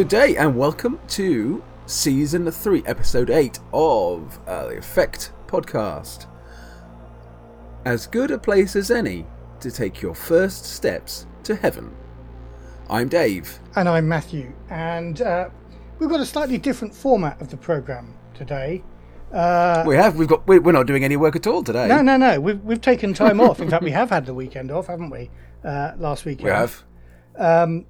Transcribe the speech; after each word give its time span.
Good 0.00 0.08
day 0.08 0.36
and 0.36 0.56
welcome 0.56 0.98
to 1.08 1.62
season 1.84 2.50
3, 2.50 2.84
episode 2.86 3.28
8 3.28 3.58
of 3.74 4.40
uh, 4.46 4.68
the 4.68 4.78
Effect 4.78 5.30
podcast. 5.46 6.26
As 7.84 8.06
good 8.06 8.30
a 8.30 8.38
place 8.38 8.76
as 8.76 8.90
any 8.90 9.26
to 9.60 9.70
take 9.70 10.00
your 10.00 10.14
first 10.14 10.64
steps 10.64 11.26
to 11.42 11.54
heaven. 11.54 11.94
I'm 12.88 13.10
Dave. 13.10 13.58
And 13.76 13.86
I'm 13.90 14.08
Matthew. 14.08 14.54
And 14.70 15.20
uh, 15.20 15.50
we've 15.98 16.08
got 16.08 16.20
a 16.20 16.24
slightly 16.24 16.56
different 16.56 16.94
format 16.94 17.38
of 17.42 17.50
the 17.50 17.58
programme 17.58 18.16
today. 18.32 18.82
Uh, 19.30 19.84
we 19.86 19.96
have. 19.96 20.16
We've 20.16 20.26
got. 20.26 20.46
We're 20.46 20.72
not 20.72 20.86
doing 20.86 21.04
any 21.04 21.18
work 21.18 21.36
at 21.36 21.46
all 21.46 21.62
today. 21.62 21.88
No, 21.88 22.00
no, 22.00 22.16
no. 22.16 22.40
We've 22.40 22.64
we've 22.64 22.80
taken 22.80 23.12
time 23.12 23.38
off. 23.38 23.60
In 23.60 23.68
fact, 23.68 23.84
we 23.84 23.90
have 23.90 24.08
had 24.08 24.24
the 24.24 24.32
weekend 24.32 24.70
off, 24.70 24.86
haven't 24.86 25.10
we? 25.10 25.28
Uh, 25.62 25.92
last 25.98 26.24
weekend. 26.24 26.46
We 26.46 26.52
have. 26.52 26.84
Um, 27.36 27.84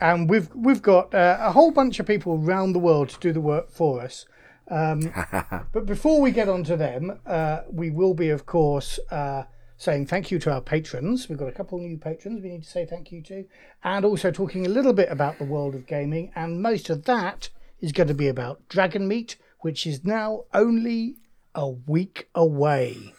and 0.00 0.28
we've 0.28 0.48
we've 0.54 0.82
got 0.82 1.14
uh, 1.14 1.38
a 1.40 1.52
whole 1.52 1.70
bunch 1.70 2.00
of 2.00 2.06
people 2.06 2.40
around 2.42 2.72
the 2.72 2.78
world 2.78 3.10
to 3.10 3.18
do 3.20 3.32
the 3.32 3.40
work 3.40 3.70
for 3.70 4.00
us. 4.00 4.26
Um, 4.70 5.12
but 5.72 5.86
before 5.86 6.20
we 6.20 6.30
get 6.30 6.48
on 6.48 6.64
to 6.64 6.76
them, 6.76 7.18
uh, 7.26 7.62
we 7.70 7.90
will 7.90 8.14
be, 8.14 8.30
of 8.30 8.46
course, 8.46 9.00
uh, 9.10 9.44
saying 9.76 10.06
thank 10.06 10.30
you 10.30 10.38
to 10.40 10.52
our 10.52 10.60
patrons. 10.60 11.28
We've 11.28 11.38
got 11.38 11.48
a 11.48 11.52
couple 11.52 11.78
new 11.78 11.98
patrons 11.98 12.42
we 12.42 12.50
need 12.50 12.64
to 12.64 12.70
say 12.70 12.86
thank 12.86 13.10
you 13.10 13.22
to, 13.22 13.44
and 13.82 14.04
also 14.04 14.30
talking 14.30 14.66
a 14.66 14.68
little 14.68 14.92
bit 14.92 15.10
about 15.10 15.38
the 15.38 15.44
world 15.44 15.74
of 15.74 15.86
gaming. 15.86 16.30
And 16.34 16.62
most 16.62 16.88
of 16.88 17.04
that 17.04 17.48
is 17.80 17.92
going 17.92 18.08
to 18.08 18.14
be 18.14 18.28
about 18.28 18.68
Dragonmeet, 18.68 19.36
which 19.60 19.86
is 19.86 20.04
now 20.04 20.44
only 20.54 21.16
a 21.54 21.68
week 21.68 22.28
away. 22.34 23.14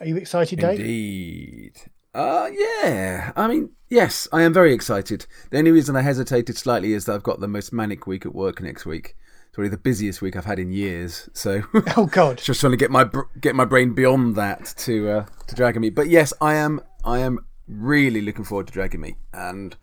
Are 0.00 0.06
you 0.06 0.16
excited, 0.16 0.58
Dave? 0.58 0.80
Indeed. 0.80 1.80
Uh, 2.14 2.48
yeah. 2.52 3.32
I 3.36 3.48
mean, 3.48 3.70
yes, 3.88 4.28
I 4.32 4.42
am 4.42 4.52
very 4.52 4.72
excited. 4.72 5.26
The 5.50 5.58
only 5.58 5.72
reason 5.72 5.96
I 5.96 6.02
hesitated 6.02 6.56
slightly 6.56 6.92
is 6.92 7.06
that 7.06 7.14
I've 7.14 7.22
got 7.22 7.40
the 7.40 7.48
most 7.48 7.72
manic 7.72 8.06
week 8.06 8.24
at 8.24 8.34
work 8.34 8.60
next 8.60 8.86
week. 8.86 9.16
It's 9.46 9.56
probably 9.56 9.70
the 9.70 9.78
busiest 9.78 10.22
week 10.22 10.36
I've 10.36 10.44
had 10.44 10.58
in 10.58 10.70
years. 10.70 11.28
So, 11.32 11.62
oh 11.96 12.06
god, 12.06 12.38
just 12.38 12.60
trying 12.60 12.72
to 12.72 12.76
get 12.76 12.90
my 12.90 13.08
get 13.40 13.54
my 13.54 13.64
brain 13.64 13.94
beyond 13.94 14.36
that 14.36 14.74
to 14.78 15.08
uh, 15.08 15.26
to 15.46 15.54
Dragonmeet. 15.54 15.94
But 15.94 16.08
yes, 16.08 16.32
I 16.40 16.54
am 16.54 16.80
I 17.04 17.18
am 17.18 17.38
really 17.68 18.20
looking 18.20 18.44
forward 18.44 18.66
to 18.68 18.72
Dragonmeet, 18.72 19.16
and 19.32 19.76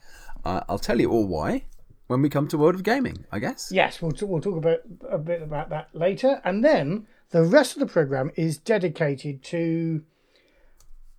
uh, 0.44 0.62
I'll 0.68 0.80
tell 0.80 1.00
you 1.00 1.10
all 1.10 1.28
why 1.28 1.66
when 2.12 2.22
we 2.22 2.30
come 2.30 2.46
to 2.46 2.58
World 2.58 2.76
of 2.76 2.84
Gaming, 2.84 3.26
I 3.32 3.40
guess. 3.40 3.72
Yes, 3.72 4.02
we'll, 4.02 4.12
t- 4.12 4.26
we'll 4.26 4.42
talk 4.42 4.58
about 4.58 4.80
a 5.10 5.18
bit 5.18 5.42
about 5.42 5.70
that 5.70 5.88
later. 5.94 6.42
And 6.44 6.62
then 6.62 7.08
the 7.30 7.42
rest 7.42 7.74
of 7.74 7.80
the 7.80 7.86
program 7.86 8.32
is 8.36 8.58
dedicated 8.58 9.42
to 9.46 10.04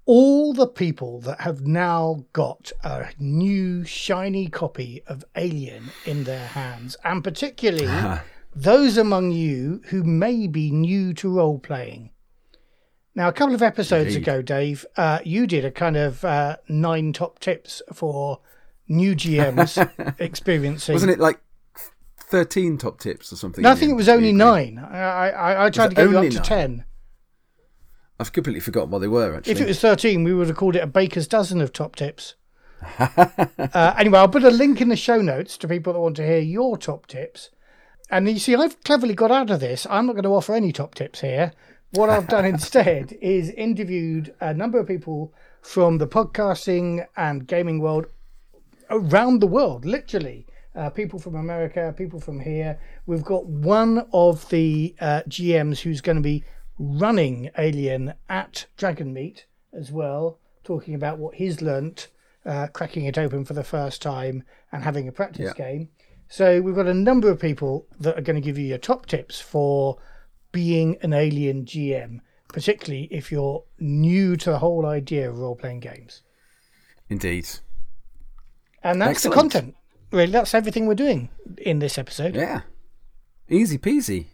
all 0.05 0.53
the 0.53 0.67
people 0.67 1.21
that 1.21 1.41
have 1.41 1.67
now 1.67 2.25
got 2.33 2.73
a 2.83 3.11
new 3.19 3.85
shiny 3.85 4.49
copy 4.49 5.03
of 5.07 5.25
Alien 5.37 5.91
in 6.05 6.25
their 6.25 6.47
hands, 6.49 6.97
and 7.05 7.23
particularly 7.23 8.21
those 8.55 8.97
among 8.97 9.31
you 9.31 9.81
who 9.87 10.03
may 10.03 10.47
be 10.47 10.71
new 10.71 11.15
to 11.15 11.29
role 11.29 11.59
playing. 11.59 12.11
Now, 13.15 13.29
a 13.29 13.33
couple 13.33 13.55
of 13.55 13.63
episodes 13.63 14.15
Indeed. 14.17 14.23
ago, 14.23 14.43
Dave, 14.43 14.87
uh, 14.97 15.19
you 15.23 15.47
did 15.47 15.65
a 15.65 15.71
kind 15.71 15.97
of 15.97 16.25
uh, 16.25 16.57
nine 16.69 17.13
top 17.13 17.39
tips 17.41 17.83
for 17.93 18.41
new 18.89 19.15
GMs 19.15 20.17
experiencing. 20.19 20.95
Wasn't 20.95 21.13
it 21.13 21.19
like 21.19 21.39
13 22.17 22.79
top 22.79 22.99
tips 22.99 23.31
or 23.33 23.37
something? 23.37 23.63
No, 23.63 23.71
I 23.71 23.75
think 23.75 23.93
it 23.93 23.97
was 23.97 24.09
only 24.09 24.33
nine. 24.33 24.79
I, 24.79 25.31
I, 25.31 25.67
I 25.67 25.71
tried 25.71 25.91
to 25.91 25.95
get 25.95 26.09
you 26.09 26.19
up 26.19 26.25
to 26.25 26.37
nine? 26.37 26.43
10. 26.43 26.85
I've 28.23 28.33
completely 28.33 28.61
forgotten 28.61 28.91
what 28.91 29.01
they 29.01 29.09
were, 29.09 29.35
actually. 29.35 29.51
If 29.51 29.61
it 29.61 29.67
was 29.67 29.81
13, 29.81 30.23
we 30.23 30.33
would 30.33 30.47
have 30.47 30.57
called 30.57 30.77
it 30.77 30.83
a 30.83 30.87
baker's 30.87 31.27
dozen 31.27 31.61
of 31.61 31.73
top 31.73 31.97
tips. 31.97 32.37
uh, 33.01 33.95
anyway, 33.99 34.21
I'll 34.21 34.29
put 34.29 34.45
a 34.45 34.51
link 34.51 34.81
in 34.81 34.91
the 34.91 34.97
show 34.97 35.21
notes 35.21 35.59
to 35.59 35.67
people 35.67 35.93
that 35.93 35.99
want 35.99 36.15
to 36.19 36.27
hear 36.27 36.39
your 36.39 36.79
top 36.79 37.09
tips. 37.09 37.51
And 38.11 38.29
you 38.29 38.39
see, 38.39 38.55
I've 38.55 38.81
cleverly 38.85 39.15
got 39.15 39.33
out 39.33 39.51
of 39.51 39.59
this. 39.59 39.89
I'm 39.91 40.07
not 40.07 40.13
going 40.13 40.23
to 40.23 40.29
offer 40.29 40.55
any 40.55 40.71
top 40.71 40.95
tips 40.95 41.21
here. 41.21 41.53
What 41.91 42.11
I've 42.11 42.29
done 42.29 42.45
instead 42.55 43.19
is 43.21 43.51
interviewed 43.51 44.33
a 44.41 44.55
number 44.55 44.79
of 44.79 44.87
people 44.87 45.35
from 45.61 45.99
the 45.99 46.07
podcasting 46.07 47.05
and 47.17 47.45
gaming 47.49 47.81
world 47.81 48.07
around 48.89 49.41
the 49.41 49.49
world, 49.49 49.85
literally. 49.85 50.47
Uh, 50.77 50.91
people 50.91 51.19
from 51.19 51.35
America, 51.35 51.93
people 51.99 52.21
from 52.21 52.39
here. 52.39 52.79
We've 53.07 53.25
got 53.25 53.47
one 53.47 54.07
of 54.13 54.49
the 54.49 54.95
uh, 55.01 55.23
GMs 55.29 55.81
who's 55.81 56.01
going 56.01 56.19
to 56.19 56.23
be 56.23 56.45
running 56.79 57.51
Alien 57.59 58.15
at 58.29 58.67
Dragon 58.77 59.15
Dragonmeet 59.15 59.45
as 59.73 59.91
well, 59.91 60.39
talking 60.65 60.95
about 60.95 61.19
what 61.19 61.37
he's 61.37 61.63
learnt, 61.63 62.09
uh, 62.45 62.67
cracking 62.69 63.05
it 63.05 63.19
open 63.19 63.45
for 63.45 63.55
the 63.55 63.65
first 63.65 64.03
time 64.03 64.45
and 64.71 64.83
having 64.83 65.09
a 65.09 65.13
practice 65.13 65.53
yeah. 65.57 65.65
game. 65.65 65.89
So 66.29 66.61
we've 66.61 66.75
got 66.75 66.87
a 66.87 66.95
number 66.95 67.31
of 67.31 67.39
people 67.39 67.87
that 68.01 68.19
are 68.19 68.23
going 68.23 68.41
to 68.41 68.45
give 68.45 68.59
you 68.59 68.67
your 68.67 68.79
top 68.79 69.07
tips 69.07 69.41
for 69.41 69.99
being 70.51 70.97
an 71.03 71.13
Alien 71.13 71.65
GM, 71.65 72.21
particularly 72.49 73.09
if 73.11 73.31
you're 73.31 73.65
new 73.79 74.37
to 74.37 74.51
the 74.51 74.59
whole 74.59 74.87
idea 74.87 75.29
of 75.29 75.39
role 75.39 75.57
playing 75.57 75.81
games. 75.81 76.23
Indeed. 77.09 77.49
And 78.83 79.01
that's 79.01 79.25
Excellent. 79.27 79.35
the 79.35 79.41
content. 79.41 79.77
Really, 80.11 80.33
that's 80.33 80.55
everything 80.55 80.87
we're 80.87 80.95
doing 80.95 81.31
in 81.59 81.79
this 81.79 81.99
episode. 81.99 82.35
Yeah. 82.35 82.63
Easy 83.49 83.79
peasy. 83.79 84.27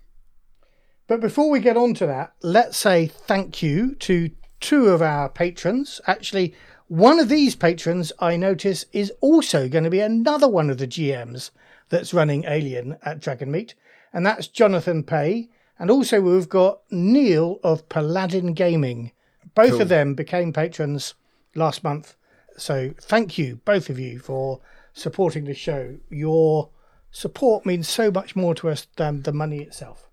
But 1.08 1.22
before 1.22 1.48
we 1.48 1.60
get 1.60 1.78
on 1.78 1.94
to 1.94 2.06
that, 2.06 2.34
let's 2.42 2.76
say 2.76 3.06
thank 3.06 3.62
you 3.62 3.94
to 3.94 4.30
two 4.60 4.88
of 4.88 5.00
our 5.00 5.30
patrons. 5.30 6.02
Actually, 6.06 6.54
one 6.86 7.18
of 7.18 7.30
these 7.30 7.56
patrons 7.56 8.12
I 8.18 8.36
notice 8.36 8.84
is 8.92 9.10
also 9.22 9.70
going 9.70 9.84
to 9.84 9.90
be 9.90 10.00
another 10.00 10.46
one 10.46 10.68
of 10.68 10.76
the 10.76 10.86
GMs 10.86 11.50
that's 11.88 12.12
running 12.12 12.44
Alien 12.44 12.98
at 13.02 13.20
Dragonmeet, 13.20 13.72
and 14.12 14.26
that's 14.26 14.48
Jonathan 14.48 15.02
Pay. 15.02 15.48
And 15.78 15.90
also, 15.90 16.20
we've 16.20 16.48
got 16.48 16.80
Neil 16.90 17.58
of 17.62 17.88
Paladin 17.88 18.52
Gaming. 18.52 19.12
Both 19.54 19.72
cool. 19.72 19.82
of 19.82 19.88
them 19.88 20.14
became 20.14 20.52
patrons 20.52 21.14
last 21.54 21.82
month. 21.82 22.16
So, 22.58 22.92
thank 23.00 23.38
you, 23.38 23.60
both 23.64 23.88
of 23.88 23.98
you, 23.98 24.18
for 24.18 24.60
supporting 24.92 25.44
the 25.44 25.54
show. 25.54 25.96
Your 26.10 26.68
support 27.10 27.64
means 27.64 27.88
so 27.88 28.10
much 28.10 28.36
more 28.36 28.54
to 28.56 28.68
us 28.68 28.88
than 28.96 29.22
the 29.22 29.32
money 29.32 29.62
itself. 29.62 30.07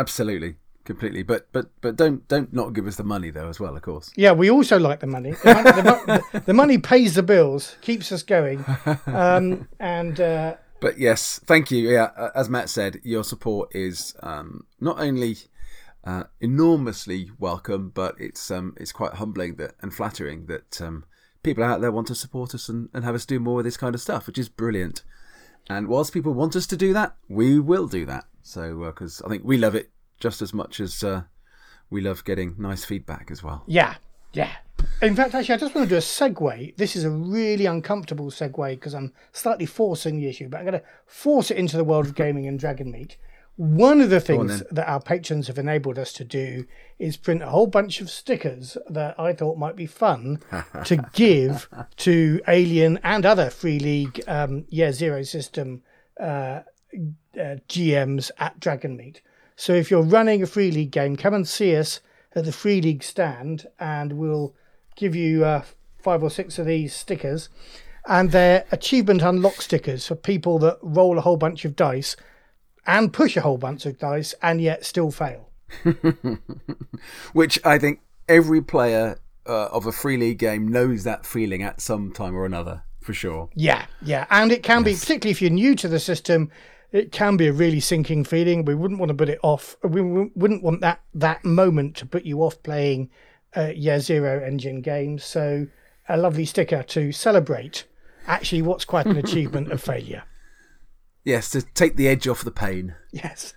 Absolutely, 0.00 0.56
completely. 0.84 1.22
But 1.22 1.48
but 1.52 1.66
but 1.82 1.94
don't 1.96 2.26
don't 2.26 2.52
not 2.54 2.72
give 2.72 2.86
us 2.86 2.96
the 2.96 3.04
money 3.04 3.30
though 3.30 3.48
as 3.48 3.60
well, 3.60 3.76
of 3.76 3.82
course. 3.82 4.10
Yeah, 4.16 4.32
we 4.32 4.50
also 4.50 4.78
like 4.78 5.00
the 5.00 5.06
money. 5.06 5.32
The 5.32 5.54
money, 5.54 6.22
the, 6.32 6.42
the 6.46 6.54
money 6.54 6.78
pays 6.78 7.16
the 7.16 7.22
bills, 7.22 7.76
keeps 7.82 8.10
us 8.10 8.22
going, 8.22 8.64
um, 9.06 9.68
and. 9.80 10.18
Uh, 10.18 10.54
but 10.80 10.98
yes, 10.98 11.38
thank 11.44 11.70
you. 11.70 11.90
Yeah, 11.90 12.30
as 12.34 12.48
Matt 12.48 12.70
said, 12.70 13.00
your 13.04 13.22
support 13.22 13.68
is 13.74 14.14
um, 14.22 14.64
not 14.80 14.98
only 14.98 15.36
uh, 16.04 16.24
enormously 16.40 17.30
welcome, 17.38 17.90
but 17.90 18.14
it's 18.18 18.50
um, 18.50 18.74
it's 18.78 18.92
quite 18.92 19.14
humbling 19.14 19.56
that 19.56 19.74
and 19.82 19.92
flattering 19.92 20.46
that 20.46 20.80
um, 20.80 21.04
people 21.42 21.62
out 21.62 21.82
there 21.82 21.92
want 21.92 22.06
to 22.06 22.14
support 22.14 22.54
us 22.54 22.70
and, 22.70 22.88
and 22.94 23.04
have 23.04 23.14
us 23.14 23.26
do 23.26 23.38
more 23.38 23.60
of 23.60 23.64
this 23.64 23.76
kind 23.76 23.94
of 23.94 24.00
stuff, 24.00 24.26
which 24.26 24.38
is 24.38 24.48
brilliant. 24.48 25.02
And 25.68 25.88
whilst 25.88 26.14
people 26.14 26.32
want 26.32 26.56
us 26.56 26.66
to 26.68 26.76
do 26.76 26.94
that, 26.94 27.16
we 27.28 27.60
will 27.60 27.86
do 27.86 28.06
that. 28.06 28.24
So, 28.42 28.84
because 28.86 29.20
uh, 29.20 29.26
I 29.26 29.30
think 29.30 29.44
we 29.44 29.56
love 29.56 29.74
it 29.74 29.90
just 30.18 30.42
as 30.42 30.52
much 30.52 30.80
as 30.80 31.02
uh, 31.02 31.22
we 31.90 32.00
love 32.00 32.24
getting 32.24 32.54
nice 32.58 32.84
feedback 32.84 33.30
as 33.30 33.42
well. 33.42 33.64
Yeah, 33.66 33.96
yeah. 34.32 34.52
In 35.02 35.16
fact, 35.16 35.34
actually, 35.34 35.54
I 35.54 35.58
just 35.58 35.74
want 35.74 35.88
to 35.88 35.94
do 35.94 35.96
a 35.96 36.00
segue. 36.00 36.76
This 36.76 36.96
is 36.96 37.04
a 37.04 37.10
really 37.10 37.66
uncomfortable 37.66 38.30
segue 38.30 38.70
because 38.70 38.94
I'm 38.94 39.12
slightly 39.32 39.66
forcing 39.66 40.18
the 40.18 40.28
issue, 40.28 40.48
but 40.48 40.58
I'm 40.58 40.66
going 40.66 40.80
to 40.80 40.86
force 41.06 41.50
it 41.50 41.56
into 41.56 41.76
the 41.76 41.84
world 41.84 42.06
of 42.06 42.14
gaming 42.14 42.46
and 42.46 42.60
Dragonmeet. 42.60 43.16
One 43.56 44.00
of 44.00 44.08
the 44.08 44.20
things 44.20 44.62
that 44.70 44.88
our 44.88 45.00
patrons 45.02 45.48
have 45.48 45.58
enabled 45.58 45.98
us 45.98 46.14
to 46.14 46.24
do 46.24 46.66
is 46.98 47.18
print 47.18 47.42
a 47.42 47.48
whole 47.48 47.66
bunch 47.66 48.00
of 48.00 48.08
stickers 48.08 48.78
that 48.88 49.20
I 49.20 49.34
thought 49.34 49.58
might 49.58 49.76
be 49.76 49.86
fun 49.86 50.40
to 50.84 50.96
give 51.12 51.68
to 51.98 52.40
Alien 52.48 52.98
and 53.02 53.26
other 53.26 53.50
Free 53.50 53.78
League 53.78 54.22
um, 54.26 54.64
Year 54.70 54.92
Zero 54.92 55.22
system 55.24 55.82
uh, 56.18 56.60
uh, 57.34 57.56
GMs 57.68 58.30
at 58.38 58.60
Dragonmeet. 58.60 59.20
So 59.56 59.72
if 59.72 59.90
you're 59.90 60.02
running 60.02 60.42
a 60.42 60.46
Free 60.46 60.70
League 60.70 60.90
game, 60.90 61.16
come 61.16 61.34
and 61.34 61.46
see 61.46 61.76
us 61.76 62.00
at 62.34 62.44
the 62.44 62.52
Free 62.52 62.80
League 62.80 63.02
stand, 63.02 63.66
and 63.78 64.14
we'll 64.14 64.54
give 64.96 65.14
you 65.14 65.44
uh, 65.44 65.62
five 65.98 66.22
or 66.22 66.30
six 66.30 66.58
of 66.58 66.66
these 66.66 66.94
stickers. 66.94 67.48
And 68.06 68.32
they're 68.32 68.64
achievement 68.72 69.22
unlock 69.22 69.60
stickers 69.60 70.06
for 70.06 70.14
people 70.14 70.58
that 70.60 70.78
roll 70.80 71.18
a 71.18 71.20
whole 71.20 71.36
bunch 71.36 71.64
of 71.64 71.76
dice 71.76 72.16
and 72.86 73.12
push 73.12 73.36
a 73.36 73.42
whole 73.42 73.58
bunch 73.58 73.84
of 73.86 73.98
dice 73.98 74.34
and 74.42 74.60
yet 74.60 74.84
still 74.84 75.10
fail. 75.10 75.50
Which 77.32 77.58
I 77.64 77.78
think 77.78 78.00
every 78.28 78.62
player 78.62 79.20
uh, 79.46 79.66
of 79.66 79.86
a 79.86 79.92
free 79.92 80.16
league 80.16 80.38
game 80.38 80.68
knows 80.68 81.04
that 81.04 81.26
feeling 81.26 81.62
at 81.62 81.80
some 81.80 82.12
time 82.12 82.34
or 82.34 82.46
another, 82.46 82.84
for 83.00 83.12
sure. 83.12 83.50
Yeah, 83.54 83.86
yeah. 84.02 84.26
And 84.30 84.50
it 84.50 84.62
can 84.62 84.84
yes. 84.84 84.84
be, 84.84 85.00
particularly 85.00 85.30
if 85.32 85.42
you're 85.42 85.50
new 85.50 85.74
to 85.76 85.88
the 85.88 86.00
system, 86.00 86.50
it 86.92 87.12
can 87.12 87.36
be 87.36 87.46
a 87.46 87.52
really 87.52 87.80
sinking 87.80 88.24
feeling. 88.24 88.64
We 88.64 88.74
wouldn't 88.74 88.98
want 89.00 89.10
to 89.10 89.14
put 89.14 89.28
it 89.28 89.38
off. 89.42 89.76
We 89.82 90.00
wouldn't 90.02 90.62
want 90.62 90.80
that, 90.80 91.00
that 91.14 91.44
moment 91.44 91.96
to 91.96 92.06
put 92.06 92.24
you 92.24 92.42
off 92.42 92.62
playing 92.62 93.10
uh, 93.56 93.72
Year 93.74 94.00
Zero 94.00 94.42
engine 94.44 94.80
games. 94.80 95.24
So, 95.24 95.66
a 96.08 96.16
lovely 96.16 96.44
sticker 96.44 96.82
to 96.82 97.12
celebrate 97.12 97.84
actually 98.26 98.62
what's 98.62 98.84
quite 98.84 99.06
an 99.06 99.16
achievement 99.16 99.70
of 99.72 99.82
failure. 99.82 100.24
Yes, 101.22 101.50
to 101.50 101.60
take 101.60 101.96
the 101.96 102.08
edge 102.08 102.26
off 102.26 102.42
the 102.44 102.50
pain. 102.50 102.94
Yes. 103.12 103.52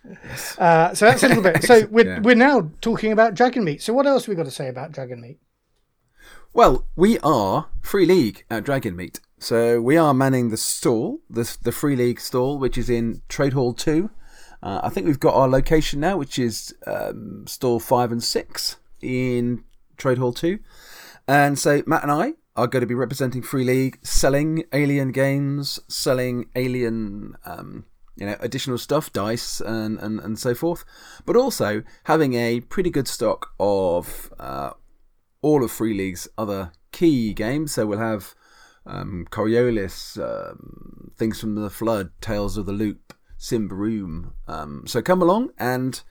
Uh, 0.58 0.94
so 0.94 1.06
that's 1.06 1.24
a 1.24 1.30
little 1.30 1.42
bit. 1.42 1.64
So 1.64 1.88
we're, 1.92 2.06
Yeah. 2.06 2.20
we're 2.20 2.36
now 2.36 2.70
talking 2.82 3.14
about 3.14 3.36
Dragonmeet. 3.36 3.82
So 3.82 3.94
what 3.94 4.06
else 4.06 4.24
have 4.26 4.30
we 4.30 4.36
got 4.36 4.44
to 4.44 4.52
say 4.52 4.68
about 4.68 4.92
Dragonmeet? 4.92 5.38
Well, 6.56 6.86
we 6.96 7.18
are 7.24 7.66
Free 7.82 8.06
League 8.06 8.46
at 8.48 8.64
Dragonmeet. 8.64 9.20
So 9.40 9.82
we 9.82 9.98
are 9.98 10.14
manning 10.14 10.50
the 10.52 10.58
stall, 10.58 11.18
the, 11.28 11.58
the 11.64 11.72
Free 11.72 11.96
League 11.96 12.20
stall, 12.20 12.60
which 12.60 12.78
is 12.78 12.92
in 12.92 13.24
Trade 13.28 13.54
Hall 13.54 13.74
2. 13.74 14.12
Uh, 14.62 14.82
I 14.84 14.90
think 14.90 15.08
we've 15.08 15.20
got 15.20 15.34
our 15.34 15.48
location 15.50 16.00
now, 16.00 16.16
which 16.16 16.38
is 16.38 16.72
um, 16.86 17.48
stall 17.48 17.80
5 17.80 18.12
and 18.12 18.24
6 18.24 18.76
in 19.02 19.64
Trade 19.98 20.20
Hall 20.20 20.32
2. 20.32 20.60
And 21.28 21.58
so 21.58 21.82
Matt 21.88 22.04
and 22.04 22.12
I 22.12 22.34
are 22.56 22.68
going 22.68 22.82
to 22.82 22.88
be 22.88 22.94
representing 22.94 23.42
Free 23.42 23.64
League, 23.64 23.98
selling 24.04 24.64
alien 24.74 25.12
games, 25.12 25.80
selling 25.88 26.50
alien, 26.56 27.36
um, 27.46 27.86
you 28.16 28.28
know, 28.28 28.36
additional 28.42 28.78
stuff, 28.78 29.12
dice, 29.12 29.60
and, 29.60 29.98
and, 29.98 30.20
and 30.20 30.38
so 30.38 30.54
forth, 30.54 30.86
but 31.26 31.36
also 31.36 31.82
having 32.04 32.36
a 32.36 32.60
pretty 32.60 32.92
good 32.92 33.08
stock 33.08 33.54
of 33.60 34.32
uh, 34.40 34.74
all 35.44 35.63
of 35.63 35.69
Free 35.69 35.94
League's 35.94 36.28
other 36.38 36.72
key 36.92 37.34
games. 37.34 37.74
So 37.74 37.86
we'll 37.86 38.00
have 38.00 38.34
um, 38.88 39.28
Coriolis, 39.30 40.18
um, 40.18 41.12
Things 41.16 41.40
from 41.40 41.54
the 41.54 41.69
Flood, 41.69 42.10
Tales 42.22 42.57
of 42.57 42.66
the 42.66 42.72
Loop, 42.72 43.13
Symbaroum. 43.38 44.31
Um, 44.48 44.86
so 44.88 45.01
come 45.01 45.22
along 45.22 45.51
and 45.60 46.01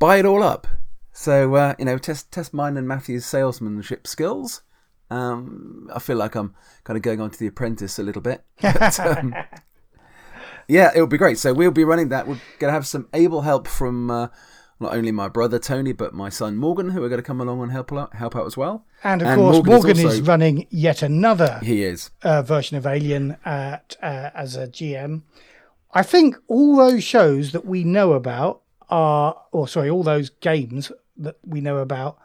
buy 0.00 0.16
it 0.16 0.26
all 0.26 0.42
up. 0.42 0.66
So 1.12 1.54
uh, 1.54 1.74
you 1.78 1.84
know, 1.84 1.98
test 1.98 2.32
test 2.32 2.52
mine 2.52 2.76
and 2.76 2.88
Matthew's 2.88 3.24
salesmanship 3.24 4.06
skills. 4.08 4.62
Um, 5.10 5.88
I 5.94 6.00
feel 6.00 6.16
like 6.16 6.34
I'm 6.34 6.54
kind 6.82 6.96
of 6.96 7.02
going 7.02 7.20
on 7.20 7.30
to 7.30 7.38
The 7.38 7.46
Apprentice 7.46 7.98
a 7.98 8.02
little 8.02 8.22
bit. 8.22 8.42
But, 8.60 8.98
um, 8.98 9.34
yeah, 10.66 10.90
it'll 10.94 11.06
be 11.06 11.18
great. 11.18 11.38
So 11.38 11.52
we'll 11.52 11.70
be 11.70 11.84
running 11.84 12.08
that. 12.08 12.26
We're 12.26 12.40
going 12.58 12.70
to 12.70 12.72
have 12.72 12.86
some 12.86 13.08
able 13.12 13.42
help 13.42 13.68
from 13.68 14.10
uh, 14.10 14.28
not 14.80 14.94
only 14.94 15.12
my 15.12 15.28
brother 15.28 15.58
Tony, 15.58 15.92
but 15.92 16.12
my 16.14 16.28
son 16.28 16.56
Morgan, 16.56 16.90
who 16.90 17.02
are 17.04 17.08
going 17.08 17.20
to 17.20 17.26
come 17.26 17.40
along 17.40 17.62
and 17.62 17.72
help 17.72 17.92
out, 17.92 18.14
help 18.14 18.34
out 18.36 18.46
as 18.46 18.56
well. 18.56 18.84
And 19.02 19.22
of 19.22 19.28
course, 19.36 19.54
Morgan 19.64 19.72
Morgan, 19.72 19.96
is 19.98 20.14
is, 20.14 20.20
running 20.22 20.66
yet 20.70 21.02
another 21.02 21.60
He 21.62 21.82
is. 21.84 22.10
uh, 22.22 22.42
version 22.42 22.76
of 22.76 22.86
Alien 22.86 23.36
at, 23.44 23.96
uh, 24.02 24.30
as 24.34 24.56
a 24.56 24.66
GM. 24.66 25.22
I 25.92 26.02
think 26.02 26.36
all 26.48 26.76
those 26.76 27.04
shows 27.04 27.52
that 27.52 27.64
we 27.64 27.84
know 27.84 28.12
about 28.14 28.62
are, 28.90 29.40
or 29.52 29.68
sorry, 29.68 29.88
all 29.88 30.02
those 30.02 30.30
games 30.30 30.90
that 31.16 31.36
we 31.46 31.60
know 31.60 31.78
about 31.78 32.18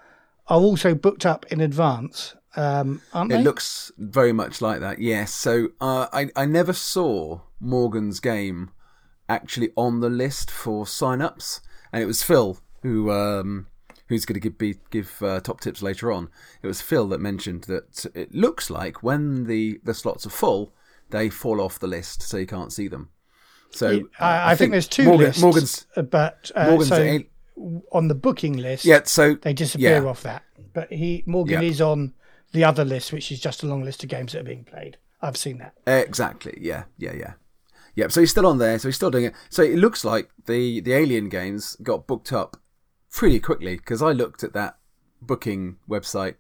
are 0.48 0.60
also 0.60 0.96
booked 0.96 1.26
up 1.26 1.46
in 1.52 1.62
advance, 1.62 2.36
um, 2.56 3.02
aren't 3.14 3.32
It 3.32 3.38
they? 3.38 3.44
looks 3.44 3.92
very 4.00 4.34
much 4.34 4.60
like 4.62 4.80
that. 4.80 4.98
Yes. 5.00 5.32
So 5.32 5.70
uh, 5.80 6.08
I 6.12 6.30
I 6.36 6.46
never 6.48 6.74
saw 6.74 7.42
Morgan's 7.60 8.20
game 8.20 8.72
actually 9.30 9.70
on 9.76 10.00
the 10.00 10.10
list 10.10 10.50
for 10.50 10.88
sign-ups, 10.88 11.62
and 11.92 12.04
it 12.04 12.06
was 12.06 12.24
Phil 12.24 12.60
who 12.82 13.12
um, 13.12 13.68
who's 14.08 14.26
going 14.26 14.36
to 14.36 14.40
give 14.40 14.58
be, 14.58 14.76
give 14.90 15.22
uh, 15.22 15.40
top 15.40 15.62
tips 15.62 15.82
later 15.82 16.12
on. 16.12 16.30
It 16.62 16.68
was 16.68 16.82
Phil 16.82 17.08
that 17.10 17.20
mentioned 17.20 17.64
that 17.66 18.06
it 18.14 18.34
looks 18.34 18.70
like 18.70 19.04
when 19.04 19.46
the 19.46 19.80
the 19.84 19.94
slots 19.94 20.26
are 20.26 20.32
full, 20.32 20.74
they 21.10 21.30
fall 21.30 21.62
off 21.62 21.80
the 21.80 21.88
list, 21.88 22.22
so 22.22 22.38
you 22.38 22.48
can't 22.48 22.74
see 22.74 22.88
them. 22.88 23.10
So 23.72 24.00
uh, 24.20 24.24
I, 24.24 24.52
I 24.52 24.56
think, 24.56 24.72
there's 24.72 24.88
two 24.88 25.04
Morgan, 25.04 25.28
lists, 25.28 25.42
Morgan's 25.42 25.88
uh, 25.96 26.02
but 26.02 26.52
uh, 26.56 26.70
Morgan's 26.70 26.90
so 26.90 27.20
on 27.92 28.08
the 28.08 28.16
booking 28.16 28.58
list, 28.58 28.86
yeah. 28.86 29.02
So 29.04 29.36
they 29.36 29.54
disappear 29.54 30.02
yeah. 30.04 30.10
off 30.10 30.24
that. 30.24 30.44
But 30.74 30.92
he 30.92 31.24
Morgan 31.26 31.62
Yeah. 31.62 31.70
is 31.70 31.82
on 31.82 32.14
the 32.52 32.64
other 32.64 32.86
list, 32.86 33.14
which 33.14 33.32
is 33.32 33.40
just 33.40 33.64
a 33.64 33.68
long 33.68 33.84
list 33.84 34.04
of 34.04 34.10
games 34.10 34.32
that 34.32 34.40
are 34.40 34.44
being 34.44 34.64
played. 34.64 34.98
I've 35.22 35.38
seen 35.38 35.58
that. 35.60 35.74
Exactly. 35.86 36.58
Yeah. 36.60 36.86
Yeah. 36.98 37.14
Yeah. 37.14 37.34
Yeah. 38.00 38.08
So 38.08 38.22
he's 38.22 38.32
still 38.32 38.48
on 38.48 38.58
there. 38.58 38.80
So 38.80 38.88
he's 38.88 38.96
still 38.96 39.12
doing 39.12 39.26
it. 39.26 39.34
So 39.50 39.64
it 39.64 39.78
looks 39.78 40.04
like 40.06 40.30
the 40.46 40.80
the 40.82 40.94
Alien 40.94 41.30
games 41.30 41.76
got 41.84 42.08
booked 42.08 42.32
up 42.32 42.58
pretty 43.12 43.40
quickly 43.40 43.76
because 43.76 44.02
I 44.02 44.12
looked 44.12 44.44
at 44.44 44.54
that 44.54 44.78
booking 45.22 45.78
website 45.90 46.36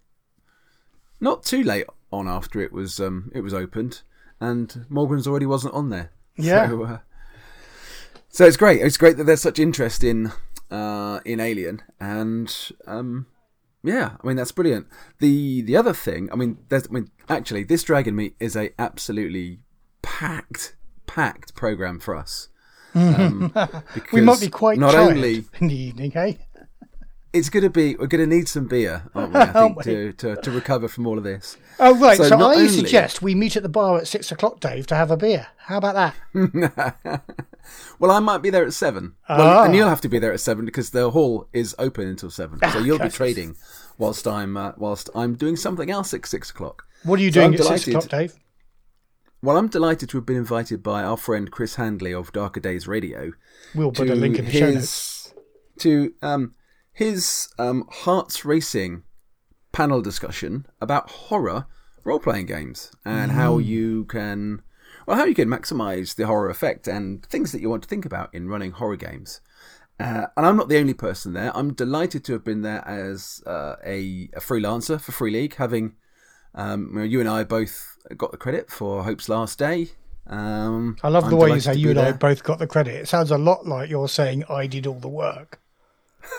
not 1.19 1.43
too 1.43 1.63
late 1.63 1.85
on 2.11 2.27
after 2.27 2.61
it 2.61 2.71
was 2.71 2.99
um 2.99 3.31
it 3.35 3.41
was 3.41 3.53
opened, 3.53 4.01
and 4.39 4.85
Morgan's 4.89 5.27
already 5.27 5.45
wasn't 5.45 5.73
on 5.73 5.89
there. 5.89 6.11
Yeah. 6.37 6.69
So, 6.69 6.83
uh, 6.83 6.99
so 8.29 8.45
it's 8.45 8.57
great. 8.57 8.81
It's 8.81 8.97
great 8.97 9.17
that 9.17 9.25
there's 9.25 9.41
such 9.41 9.59
interest 9.59 10.03
in 10.03 10.31
uh 10.71 11.19
in 11.25 11.39
Alien, 11.39 11.81
and 11.99 12.71
um 12.87 13.27
yeah, 13.83 14.17
I 14.21 14.27
mean 14.27 14.37
that's 14.37 14.51
brilliant. 14.51 14.87
The 15.19 15.61
the 15.61 15.75
other 15.75 15.93
thing, 15.93 16.29
I 16.31 16.35
mean, 16.35 16.57
there's, 16.69 16.87
I 16.87 16.91
mean, 16.91 17.11
actually, 17.29 17.63
this 17.63 17.83
Dragonmeet 17.83 18.33
is 18.39 18.55
a 18.55 18.71
absolutely 18.77 19.59
packed, 20.01 20.75
packed 21.09 21.55
program 21.55 21.99
for 21.99 22.15
us. 22.15 22.47
Um, 22.95 23.51
We 24.13 24.21
might 24.21 24.39
be 24.39 24.49
quite 24.49 24.77
not 24.79 24.93
tired 24.93 25.11
only 25.17 25.45
in 25.59 25.67
the 25.67 25.75
evening, 25.75 26.11
eh? 26.15 26.33
it's 27.31 27.49
going 27.49 27.61
to 27.63 27.69
be 27.69 27.95
we're 27.95 28.07
going 28.07 28.27
to 28.27 28.35
need 28.35 28.47
some 28.49 28.65
beer, 28.65 29.03
aren't 29.13 29.33
we? 29.33 29.39
I 29.39 29.45
think 29.53 29.83
to, 29.83 30.13
to 30.13 30.35
to 30.37 30.49
recover 30.51 30.87
from 30.87 31.05
all 31.05 31.17
of 31.19 31.23
this. 31.23 31.57
Oh 31.79 31.95
right, 31.99 32.17
so, 32.17 32.23
So 32.23 32.35
I 32.41 32.55
only- 32.55 32.67
suggest 32.69 33.21
we 33.21 33.35
meet 33.35 33.55
at 33.55 33.61
the 33.63 33.69
bar 33.69 33.97
at 33.99 34.07
six 34.07 34.31
o'clock, 34.31 34.59
Dave, 34.59 34.87
to 34.87 34.95
have 34.95 35.11
a 35.11 35.17
beer. 35.17 35.45
How 35.57 35.77
about 35.77 35.95
that? 36.33 37.23
Well, 37.99 38.09
I 38.09 38.19
might 38.19 38.41
be 38.41 38.49
there 38.49 38.65
at 38.65 38.73
seven, 38.73 39.13
well, 39.29 39.59
Ah. 39.59 39.63
and 39.65 39.75
you'll 39.75 39.89
have 39.89 40.01
to 40.01 40.09
be 40.09 40.17
there 40.17 40.33
at 40.33 40.39
seven 40.39 40.65
because 40.65 40.89
the 40.89 41.11
hall 41.11 41.47
is 41.53 41.75
open 41.77 42.07
until 42.07 42.31
seven. 42.31 42.57
So 42.71 42.79
you'll 42.79 42.97
be 42.97 43.09
trading 43.09 43.55
whilst 43.99 44.25
I'm 44.27 44.57
uh, 44.57 44.71
whilst 44.77 45.09
I'm 45.13 45.35
doing 45.35 45.55
something 45.55 45.91
else 45.91 46.13
at 46.15 46.25
six 46.25 46.49
o'clock. 46.49 46.85
What 47.03 47.19
are 47.19 47.23
you 47.23 47.31
So 47.31 47.41
doing 47.41 47.53
I'm 47.53 47.59
at 47.61 47.67
six 47.67 47.87
o'clock, 47.87 48.07
Dave? 48.09 48.33
Well, 49.41 49.57
I'm 49.57 49.67
delighted 49.69 50.09
to 50.09 50.17
have 50.17 50.25
been 50.25 50.35
invited 50.35 50.83
by 50.83 51.03
our 51.03 51.15
friend 51.17 51.49
Chris 51.49 51.75
Handley 51.75 52.13
of 52.13 52.31
Darker 52.33 52.59
Days 52.59 52.87
Radio 52.87 53.31
We'll 53.73 53.91
put 53.91 54.09
a 54.09 54.15
link 54.15 54.37
in 54.37 54.45
the 54.45 54.51
show 54.51 54.71
notes. 54.71 54.75
his 54.75 55.33
to 55.79 56.13
um, 56.21 56.55
his 56.91 57.47
um, 57.57 57.85
Hearts 57.89 58.43
Racing 58.43 59.03
panel 59.71 60.01
discussion 60.01 60.65
about 60.81 61.09
horror 61.09 61.67
role 62.03 62.19
playing 62.19 62.47
games 62.47 62.91
and 63.05 63.31
how 63.31 63.57
Mm. 63.59 63.65
you 63.65 64.05
can 64.05 64.61
well 65.07 65.15
how 65.17 65.25
you 65.25 65.35
can 65.35 65.47
maximize 65.47 66.15
the 66.15 66.25
horror 66.27 66.49
effect 66.49 66.87
and 66.87 67.25
things 67.27 67.51
that 67.53 67.61
you 67.61 67.69
want 67.69 67.83
to 67.83 67.89
think 67.89 68.05
about 68.05 68.33
in 68.33 68.47
running 68.49 68.71
horror 68.71 68.97
games. 68.97 69.39
Uh, 69.99 70.27
and 70.37 70.45
I'm 70.45 70.55
not 70.57 70.69
the 70.69 70.77
only 70.77 70.93
person 70.93 71.33
there. 71.33 71.55
I'm 71.55 71.73
delighted 71.73 72.23
to 72.25 72.33
have 72.33 72.43
been 72.43 72.61
there 72.61 72.85
as 72.87 73.41
uh, 73.45 73.75
a, 73.85 74.29
a 74.33 74.39
freelancer 74.39 74.99
for 74.99 75.11
Free 75.11 75.31
League, 75.31 75.55
having 75.55 75.95
um, 76.55 76.97
you 77.05 77.19
and 77.19 77.27
I 77.27 77.43
both 77.43 77.97
got 78.17 78.31
the 78.31 78.37
credit 78.37 78.69
for 78.69 79.03
Hope's 79.03 79.29
Last 79.29 79.59
Day. 79.59 79.89
Um, 80.27 80.97
I 81.01 81.07
love 81.09 81.23
I'm 81.25 81.29
the 81.31 81.35
way 81.37 81.49
you 81.51 81.59
say 81.59 81.75
you 81.75 81.89
and 81.89 81.99
I 81.99 82.11
both 82.11 82.43
got 82.43 82.59
the 82.59 82.67
credit. 82.67 82.95
It 82.95 83.07
sounds 83.07 83.31
a 83.31 83.37
lot 83.37 83.65
like 83.65 83.89
you're 83.89 84.07
saying 84.07 84.43
I 84.49 84.67
did 84.67 84.85
all 84.85 84.99
the 84.99 85.07
work. 85.07 85.59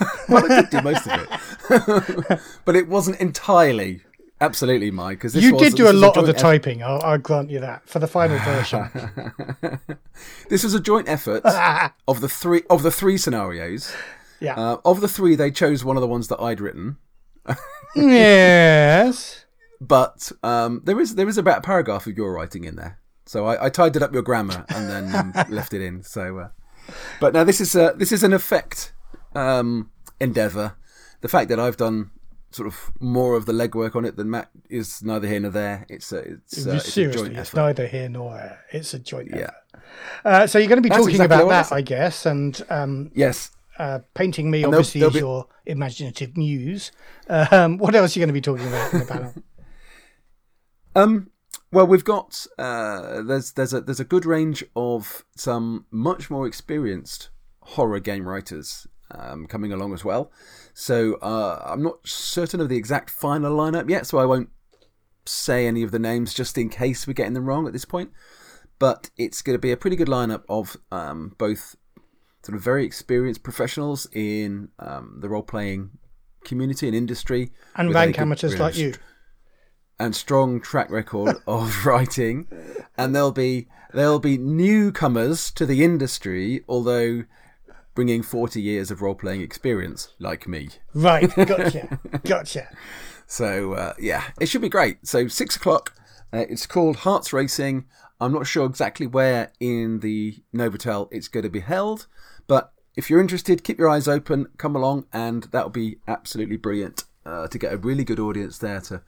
well, 0.28 0.44
I 0.50 0.60
did 0.60 0.70
do 0.70 0.82
most 0.82 1.06
of 1.08 1.20
it, 1.20 2.40
but 2.64 2.76
it 2.76 2.86
wasn't 2.86 3.18
entirely, 3.20 4.02
absolutely 4.40 4.92
mine 4.92 5.14
because 5.14 5.34
You 5.34 5.58
did 5.58 5.74
do 5.74 5.90
a 5.90 5.92
lot 5.92 6.16
of 6.16 6.26
the 6.26 6.32
time. 6.32 6.42
typing. 6.60 6.82
I'll, 6.84 7.02
I'll 7.02 7.18
grant 7.18 7.50
you 7.50 7.58
that 7.60 7.88
for 7.88 7.98
the 7.98 8.06
final 8.06 8.38
version. 8.44 8.88
This 10.48 10.62
was 10.62 10.74
a 10.74 10.80
joint 10.80 11.08
effort 11.08 11.44
of 12.06 12.20
the 12.20 12.28
three 12.28 12.62
of 12.70 12.82
the 12.84 12.92
three 12.92 13.16
scenarios. 13.16 13.92
yeah. 14.38 14.54
Uh, 14.54 14.76
of 14.84 15.00
the 15.00 15.08
three, 15.08 15.34
they 15.34 15.50
chose 15.50 15.84
one 15.84 15.96
of 15.96 16.00
the 16.00 16.06
ones 16.06 16.28
that 16.28 16.40
I'd 16.40 16.60
written, 16.60 16.98
yes. 17.96 19.44
But 19.80 20.30
um, 20.42 20.82
there 20.84 21.00
is 21.00 21.14
there 21.14 21.28
is 21.28 21.38
about 21.38 21.58
a 21.58 21.62
paragraph 21.62 22.06
of 22.06 22.16
your 22.16 22.32
writing 22.32 22.64
in 22.64 22.76
there. 22.76 22.98
So 23.26 23.46
I, 23.46 23.66
I 23.66 23.68
tidied 23.70 24.02
up 24.02 24.12
your 24.12 24.22
grammar 24.22 24.64
and 24.68 24.88
then 24.90 25.14
um, 25.14 25.32
left 25.54 25.72
it 25.72 25.82
in. 25.82 26.02
So, 26.02 26.38
uh, 26.38 26.48
but 27.20 27.32
now 27.32 27.44
this 27.44 27.60
is 27.60 27.76
uh, 27.76 27.92
this 27.94 28.12
is 28.12 28.22
an 28.24 28.32
effect 28.32 28.92
um, 29.34 29.90
endeavour. 30.20 30.76
The 31.20 31.28
fact 31.28 31.48
that 31.50 31.60
I've 31.60 31.76
done 31.76 32.10
sort 32.50 32.66
of 32.66 32.90
more 32.98 33.36
of 33.36 33.46
the 33.46 33.52
legwork 33.52 33.94
on 33.94 34.04
it 34.04 34.16
than 34.16 34.28
Matt 34.30 34.50
is 34.68 35.02
neither 35.04 35.28
here 35.28 35.38
nor 35.38 35.52
there. 35.52 35.86
It's 35.88 36.10
a, 36.12 36.18
it's, 36.18 36.66
uh, 36.66 36.72
it's 36.72 36.96
a 36.96 37.12
joint 37.12 37.36
it's 37.36 37.50
effort. 37.50 37.56
neither 37.56 37.86
here 37.86 38.08
nor 38.08 38.34
there. 38.34 38.58
It's 38.72 38.92
a 38.94 38.98
joint 38.98 39.28
Yeah. 39.30 39.36
effort. 39.72 39.82
Uh, 40.24 40.46
so 40.48 40.58
you're 40.58 40.66
going 40.68 40.78
to 40.78 40.82
be 40.82 40.88
That's 40.88 41.00
talking 41.02 41.14
exactly 41.14 41.36
about 41.44 41.48
I 41.52 41.62
that. 41.62 41.72
I 41.72 41.80
guess, 41.82 42.26
and 42.26 42.60
um, 42.70 43.12
Yes. 43.14 43.52
uh, 43.78 44.00
painting 44.14 44.50
me 44.50 44.60
there'll- 44.62 44.74
obviously 44.74 45.00
there'll 45.00 45.10
as 45.10 45.14
be- 45.14 45.20
your 45.20 45.46
imaginative 45.66 46.36
muse. 46.36 46.90
Um, 47.28 47.78
what 47.78 47.94
else 47.94 48.16
are 48.16 48.18
you 48.18 48.26
going 48.26 48.28
to 48.28 48.32
be 48.32 48.40
talking 48.40 48.66
about 48.66 48.92
in 48.94 48.98
the 49.00 49.06
panel? 49.06 49.34
Um. 50.94 51.30
Well, 51.72 51.86
we've 51.86 52.04
got 52.04 52.46
uh, 52.58 53.22
there's 53.22 53.52
there's 53.52 53.72
a 53.72 53.80
there's 53.80 54.00
a 54.00 54.04
good 54.04 54.26
range 54.26 54.64
of 54.74 55.24
some 55.36 55.86
much 55.90 56.30
more 56.30 56.46
experienced 56.46 57.30
horror 57.62 58.00
game 58.00 58.26
writers 58.26 58.86
um, 59.12 59.46
coming 59.46 59.72
along 59.72 59.94
as 59.94 60.04
well. 60.04 60.30
So 60.74 61.14
uh, 61.16 61.62
I'm 61.64 61.82
not 61.82 62.06
certain 62.06 62.60
of 62.60 62.68
the 62.68 62.76
exact 62.76 63.10
final 63.10 63.56
lineup 63.56 63.88
yet, 63.88 64.06
so 64.06 64.18
I 64.18 64.24
won't 64.24 64.50
say 65.26 65.66
any 65.66 65.82
of 65.82 65.90
the 65.90 65.98
names 65.98 66.34
just 66.34 66.56
in 66.58 66.68
case 66.68 67.06
we're 67.06 67.12
getting 67.12 67.34
them 67.34 67.46
wrong 67.46 67.66
at 67.66 67.72
this 67.72 67.84
point. 67.84 68.10
But 68.78 69.10
it's 69.16 69.42
going 69.42 69.54
to 69.54 69.60
be 69.60 69.72
a 69.72 69.76
pretty 69.76 69.96
good 69.96 70.08
lineup 70.08 70.42
of 70.48 70.76
um, 70.90 71.34
both 71.38 71.76
sort 72.42 72.56
of 72.56 72.64
very 72.64 72.84
experienced 72.84 73.42
professionals 73.42 74.08
in 74.12 74.70
um, 74.78 75.18
the 75.20 75.28
role 75.28 75.42
playing 75.42 75.90
community 76.44 76.86
and 76.86 76.96
industry, 76.96 77.52
And 77.76 77.92
rank 77.92 78.18
amateurs 78.18 78.58
like 78.58 78.76
you. 78.78 78.94
And 80.00 80.16
strong 80.16 80.60
track 80.60 80.90
record 80.90 81.36
of 81.46 81.86
writing, 81.86 82.48
and 82.98 83.14
there'll 83.14 83.30
be 83.30 83.68
There'll 83.92 84.20
be 84.20 84.38
newcomers 84.38 85.50
to 85.52 85.66
the 85.66 85.82
industry, 85.82 86.62
although 86.68 87.24
bringing 87.94 88.22
40 88.22 88.62
years 88.62 88.90
of 88.90 89.02
role 89.02 89.16
playing 89.16 89.40
experience, 89.40 90.10
like 90.20 90.46
me. 90.46 90.70
Right, 90.94 91.34
gotcha, 91.34 91.98
gotcha. 92.24 92.68
So, 93.26 93.74
uh, 93.74 93.94
yeah, 93.98 94.24
it 94.40 94.46
should 94.46 94.62
be 94.62 94.68
great. 94.68 95.06
So, 95.06 95.26
six 95.26 95.56
o'clock. 95.56 95.94
Uh, 96.32 96.44
it's 96.48 96.66
called 96.66 96.98
Hearts 96.98 97.32
Racing. 97.32 97.86
I'm 98.20 98.32
not 98.32 98.46
sure 98.46 98.64
exactly 98.64 99.08
where 99.08 99.50
in 99.58 100.00
the 100.00 100.36
Novotel 100.54 101.08
it's 101.10 101.26
going 101.26 101.42
to 101.42 101.50
be 101.50 101.60
held, 101.60 102.06
but 102.46 102.72
if 102.94 103.10
you're 103.10 103.20
interested, 103.20 103.64
keep 103.64 103.78
your 103.78 103.88
eyes 103.88 104.06
open, 104.06 104.46
come 104.56 104.76
along, 104.76 105.06
and 105.12 105.44
that'll 105.44 105.70
be 105.70 105.96
absolutely 106.06 106.56
brilliant 106.56 107.04
uh, 107.26 107.48
to 107.48 107.58
get 107.58 107.72
a 107.72 107.76
really 107.76 108.04
good 108.04 108.20
audience 108.20 108.58
there 108.58 108.80
to, 108.82 109.02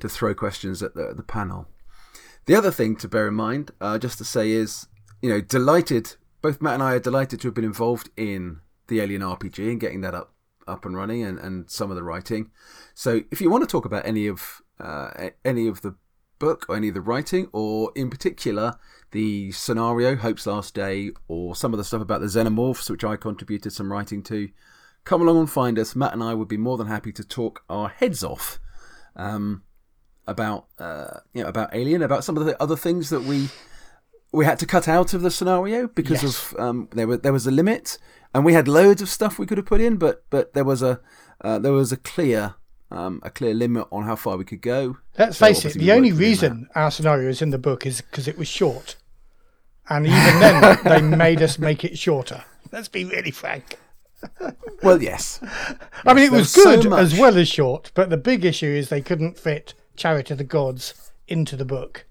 to 0.00 0.08
throw 0.08 0.34
questions 0.34 0.82
at 0.82 0.94
the, 0.94 1.12
the 1.14 1.22
panel. 1.22 1.68
The 2.46 2.54
other 2.54 2.70
thing 2.70 2.96
to 2.96 3.08
bear 3.08 3.28
in 3.28 3.34
mind, 3.34 3.70
uh, 3.80 3.98
just 3.98 4.18
to 4.18 4.24
say, 4.24 4.50
is 4.50 4.86
you 5.24 5.30
know, 5.30 5.40
delighted. 5.40 6.16
Both 6.42 6.60
Matt 6.60 6.74
and 6.74 6.82
I 6.82 6.92
are 6.94 7.00
delighted 7.00 7.40
to 7.40 7.48
have 7.48 7.54
been 7.54 7.64
involved 7.64 8.10
in 8.14 8.60
the 8.88 9.00
Alien 9.00 9.22
RPG 9.22 9.70
and 9.70 9.80
getting 9.80 10.02
that 10.02 10.14
up 10.14 10.34
up 10.66 10.84
and 10.84 10.94
running, 10.94 11.22
and, 11.22 11.38
and 11.38 11.70
some 11.70 11.90
of 11.90 11.96
the 11.96 12.02
writing. 12.02 12.50
So, 12.94 13.22
if 13.30 13.40
you 13.40 13.50
want 13.50 13.62
to 13.62 13.66
talk 13.66 13.86
about 13.86 14.06
any 14.06 14.26
of 14.26 14.60
uh, 14.78 15.30
any 15.44 15.66
of 15.66 15.80
the 15.80 15.94
book 16.38 16.66
or 16.68 16.76
any 16.76 16.88
of 16.88 16.94
the 16.94 17.00
writing, 17.00 17.48
or 17.52 17.90
in 17.94 18.10
particular 18.10 18.76
the 19.12 19.50
scenario 19.52 20.16
Hope's 20.16 20.46
Last 20.46 20.74
Day, 20.74 21.12
or 21.26 21.56
some 21.56 21.72
of 21.72 21.78
the 21.78 21.84
stuff 21.84 22.02
about 22.02 22.20
the 22.20 22.26
xenomorphs, 22.26 22.90
which 22.90 23.04
I 23.04 23.16
contributed 23.16 23.72
some 23.72 23.90
writing 23.90 24.22
to, 24.24 24.50
come 25.04 25.22
along 25.22 25.38
and 25.38 25.50
find 25.50 25.78
us. 25.78 25.96
Matt 25.96 26.12
and 26.12 26.22
I 26.22 26.34
would 26.34 26.48
be 26.48 26.58
more 26.58 26.76
than 26.76 26.88
happy 26.88 27.12
to 27.12 27.24
talk 27.24 27.62
our 27.70 27.88
heads 27.88 28.22
off. 28.22 28.58
Um, 29.16 29.62
about 30.26 30.66
uh, 30.78 31.20
you 31.32 31.42
know 31.42 31.48
about 31.48 31.74
Alien, 31.74 32.02
about 32.02 32.24
some 32.24 32.36
of 32.36 32.44
the 32.46 32.60
other 32.62 32.76
things 32.76 33.10
that 33.10 33.22
we 33.22 33.48
we 34.32 34.44
had 34.44 34.58
to 34.58 34.66
cut 34.66 34.88
out 34.88 35.14
of 35.14 35.22
the 35.22 35.30
scenario 35.30 35.86
because 35.88 36.22
Yes. 36.22 36.52
of 36.52 36.58
um, 36.60 36.88
there 36.92 37.06
was 37.06 37.20
there 37.20 37.32
was 37.32 37.46
a 37.46 37.50
limit, 37.50 37.98
and 38.34 38.44
we 38.44 38.52
had 38.54 38.66
loads 38.68 39.02
of 39.02 39.08
stuff 39.08 39.38
we 39.38 39.46
could 39.46 39.58
have 39.58 39.66
put 39.66 39.80
in, 39.80 39.96
but 39.96 40.24
but 40.30 40.54
there 40.54 40.64
was 40.64 40.82
a 40.82 41.00
uh, 41.42 41.58
there 41.58 41.72
was 41.72 41.92
a 41.92 41.96
clear 41.96 42.54
um, 42.90 43.20
a 43.22 43.30
clear 43.30 43.54
limit 43.54 43.86
on 43.90 44.04
how 44.04 44.16
far 44.16 44.36
we 44.36 44.44
could 44.44 44.62
go. 44.62 44.96
Let's 45.18 45.36
So 45.38 45.46
face 45.46 45.64
it, 45.64 45.74
the 45.74 45.92
only 45.92 46.12
reason 46.12 46.68
our 46.74 46.90
scenario 46.90 47.28
is 47.28 47.42
in 47.42 47.50
the 47.50 47.58
book 47.58 47.86
is 47.86 48.00
because 48.00 48.28
it 48.28 48.38
was 48.38 48.48
short. 48.48 48.96
And 49.88 50.06
even 50.06 50.40
then, 50.40 50.78
they 50.84 51.02
made 51.02 51.42
us 51.42 51.58
make 51.58 51.84
it 51.84 51.98
shorter. 51.98 52.44
Let's 52.72 52.88
be 52.88 53.04
really 53.04 53.30
frank. 53.30 53.78
Well, 54.82 55.02
yes, 55.02 55.38
I 56.06 56.14
mean, 56.14 56.24
it 56.24 56.30
was 56.32 56.40
was 56.42 56.52
so 56.52 56.80
good 56.80 56.92
as 56.94 57.18
well 57.18 57.36
as 57.36 57.46
short, 57.48 57.90
but 57.94 58.08
the 58.08 58.16
big 58.16 58.44
issue 58.44 58.66
is 58.66 58.88
they 58.88 59.02
couldn't 59.02 59.38
fit 59.38 59.74
Chariot 59.96 60.30
of 60.30 60.38
the 60.38 60.44
Gods 60.44 61.12
into 61.28 61.56
the 61.56 61.64
book. 61.64 62.06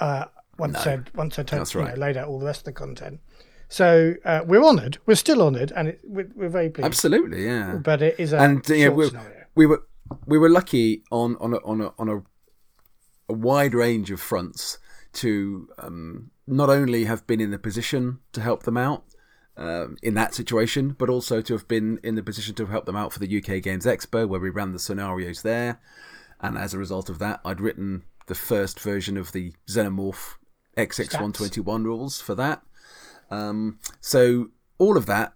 Uh, 0.00 0.26
once 0.58 0.86
I 0.86 1.00
once 1.14 1.38
I 1.38 1.42
told, 1.42 1.60
That's 1.60 1.74
you 1.74 1.82
know, 1.82 1.94
laid 1.94 2.16
out 2.16 2.28
all 2.28 2.38
the 2.38 2.46
rest 2.46 2.60
of 2.60 2.64
the 2.64 2.72
content. 2.72 3.20
So 3.68 4.14
uh, 4.24 4.40
we're 4.46 4.64
honoured. 4.64 4.98
We're 5.06 5.14
still 5.14 5.42
honoured, 5.42 5.72
and 5.76 5.88
it, 5.88 6.00
we're, 6.04 6.30
we're 6.34 6.48
very 6.48 6.70
pleased. 6.70 6.86
absolutely, 6.86 7.44
yeah. 7.46 7.76
But 7.76 8.02
it 8.02 8.16
is 8.18 8.32
a 8.32 8.38
and 8.38 8.68
yeah, 8.68 8.88
we, 8.88 9.08
scenario. 9.08 9.44
we 9.54 9.66
were 9.66 9.82
we 10.26 10.38
were 10.38 10.48
lucky 10.48 11.04
on 11.10 11.36
on 11.36 11.54
a, 11.54 11.58
on 11.58 11.80
a, 11.80 11.92
on 11.98 12.08
a, 12.08 12.16
a 13.28 13.34
wide 13.34 13.74
range 13.74 14.10
of 14.10 14.20
fronts 14.20 14.78
to 15.14 15.68
um, 15.78 16.30
not 16.46 16.70
only 16.70 17.04
have 17.04 17.26
been 17.26 17.40
in 17.40 17.50
the 17.50 17.58
position 17.58 18.18
to 18.32 18.40
help 18.40 18.62
them 18.62 18.76
out 18.76 19.04
um, 19.56 19.96
in 20.02 20.14
that 20.14 20.34
situation, 20.34 20.94
but 20.98 21.10
also 21.10 21.42
to 21.42 21.52
have 21.52 21.68
been 21.68 21.98
in 22.02 22.14
the 22.14 22.22
position 22.22 22.54
to 22.54 22.66
help 22.66 22.86
them 22.86 22.96
out 22.96 23.12
for 23.12 23.18
the 23.18 23.38
UK 23.38 23.62
Games 23.62 23.84
Expo, 23.84 24.26
where 24.26 24.40
we 24.40 24.50
ran 24.50 24.72
the 24.72 24.78
scenarios 24.78 25.42
there. 25.42 25.80
And 26.40 26.56
as 26.56 26.74
a 26.74 26.78
result 26.78 27.08
of 27.08 27.18
that, 27.18 27.40
I'd 27.44 27.60
written 27.60 28.04
the 28.26 28.34
first 28.34 28.78
version 28.80 29.16
of 29.16 29.32
the 29.32 29.52
Xenomorph 29.66 30.36
XX121 30.76 31.84
rules 31.84 32.20
for 32.20 32.34
that. 32.36 32.62
Um, 33.30 33.78
so 34.00 34.50
all 34.78 34.96
of 34.96 35.06
that 35.06 35.32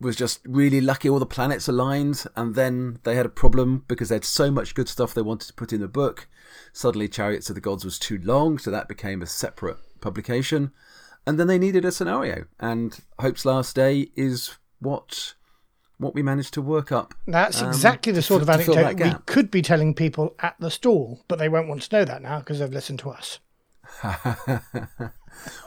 was 0.00 0.16
just 0.16 0.40
really 0.44 0.80
lucky. 0.80 1.08
All 1.08 1.18
the 1.18 1.26
planets 1.26 1.68
aligned, 1.68 2.24
and 2.36 2.54
then 2.54 2.98
they 3.04 3.14
had 3.14 3.26
a 3.26 3.30
problem 3.30 3.84
because 3.86 4.08
they 4.08 4.16
had 4.16 4.24
so 4.24 4.50
much 4.50 4.74
good 4.74 4.88
stuff 4.88 5.14
they 5.14 5.22
wanted 5.22 5.46
to 5.48 5.54
put 5.54 5.72
in 5.72 5.80
the 5.80 5.88
book. 5.88 6.28
Suddenly, 6.72 7.08
Chariots 7.08 7.48
of 7.48 7.54
the 7.54 7.60
Gods 7.60 7.84
was 7.84 7.98
too 7.98 8.18
long, 8.22 8.58
so 8.58 8.70
that 8.70 8.88
became 8.88 9.22
a 9.22 9.26
separate 9.26 9.78
publication. 10.00 10.72
And 11.26 11.38
then 11.38 11.46
they 11.46 11.58
needed 11.58 11.84
a 11.84 11.92
scenario, 11.92 12.44
and 12.60 13.00
Hope's 13.18 13.44
Last 13.44 13.74
Day 13.74 14.10
is 14.14 14.56
what 14.78 15.34
what 15.98 16.14
we 16.14 16.22
managed 16.22 16.54
to 16.54 16.62
work 16.62 16.92
up. 16.92 17.14
That's 17.26 17.62
um, 17.62 17.68
exactly 17.68 18.12
the 18.12 18.22
sort 18.22 18.42
of 18.42 18.48
to 18.48 18.58
fill 18.58 18.78
anecdote 18.78 19.04
we 19.04 19.18
could 19.26 19.50
be 19.50 19.62
telling 19.62 19.94
people 19.94 20.34
at 20.40 20.56
the 20.58 20.70
stall, 20.70 21.22
but 21.28 21.38
they 21.38 21.48
won't 21.48 21.68
want 21.68 21.82
to 21.82 21.96
know 21.96 22.04
that 22.04 22.22
now 22.22 22.40
because 22.40 22.58
they've 22.58 22.70
listened 22.70 22.98
to 23.00 23.10
us. 23.10 23.38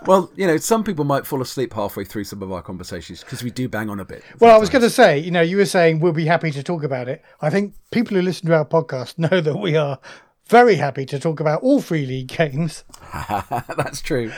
Well, 0.05 0.31
you 0.35 0.47
know, 0.47 0.57
some 0.57 0.83
people 0.83 1.05
might 1.05 1.25
fall 1.25 1.41
asleep 1.41 1.73
halfway 1.73 2.05
through 2.05 2.23
some 2.23 2.41
of 2.41 2.51
our 2.51 2.61
conversations 2.61 3.23
because 3.23 3.43
we 3.43 3.51
do 3.51 3.67
bang 3.67 3.89
on 3.89 3.99
a 3.99 4.05
bit. 4.05 4.23
Well, 4.39 4.55
I 4.55 4.57
was 4.57 4.69
going 4.69 4.81
to 4.83 4.89
say, 4.89 5.17
you 5.19 5.31
know, 5.31 5.41
you 5.41 5.57
were 5.57 5.65
saying 5.65 5.99
we'll 5.99 6.13
be 6.13 6.25
happy 6.25 6.51
to 6.51 6.63
talk 6.63 6.83
about 6.83 7.07
it. 7.07 7.23
I 7.41 7.49
think 7.49 7.73
people 7.91 8.15
who 8.15 8.23
listen 8.23 8.47
to 8.47 8.55
our 8.55 8.65
podcast 8.65 9.17
know 9.31 9.41
that 9.41 9.57
we 9.57 9.75
are 9.75 9.99
very 10.47 10.75
happy 10.75 11.05
to 11.07 11.19
talk 11.19 11.39
about 11.39 11.61
all 11.61 11.81
free 11.81 12.05
league 12.05 12.29
games 12.29 12.85
That's 13.75 14.01
true. 14.01 14.31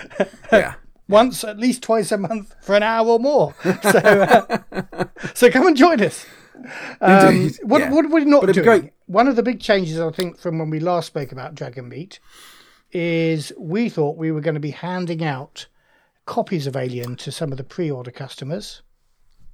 Yeah. 0.52 0.76
Once, 1.10 1.44
at 1.44 1.58
least 1.58 1.84
twice 1.84 2.12
a 2.12 2.18
month 2.18 2.56
for 2.62 2.76
an 2.76 2.84
hour 2.84 3.08
or 3.08 3.20
more. 3.20 3.54
So, 3.64 4.00
uh, 4.00 5.06
so 5.34 5.50
come 5.50 5.68
and 5.68 5.76
join 5.76 6.02
us. 6.02 6.26
Um, 7.02 7.50
what, 7.64 7.80
yeah. 7.82 7.92
what 7.92 8.06
are 8.06 8.10
we 8.10 8.26
not 8.26 8.46
But 8.46 8.54
doing? 8.54 8.66
great. 8.66 8.94
One 9.08 9.28
of 9.28 9.36
the 9.36 9.44
big 9.44 9.60
changes, 9.60 10.00
I 10.00 10.12
think, 10.12 10.40
from 10.40 10.60
when 10.60 10.70
we 10.70 10.80
last 10.80 11.08
spoke 11.08 11.32
about 11.32 11.56
Dragonmeet 11.56 12.20
is 12.92 13.52
we 13.58 13.90
thought 13.90 14.18
we 14.18 14.32
were 14.32 14.42
going 14.42 14.56
to 14.56 14.60
be 14.60 14.72
handing 14.72 15.24
out 15.24 15.68
copies 16.26 16.68
of 16.68 16.76
Alien 16.76 17.16
to 17.18 17.32
some 17.32 17.52
of 17.52 17.58
the 17.58 17.64
pre-order 17.64 18.12
customers. 18.12 18.82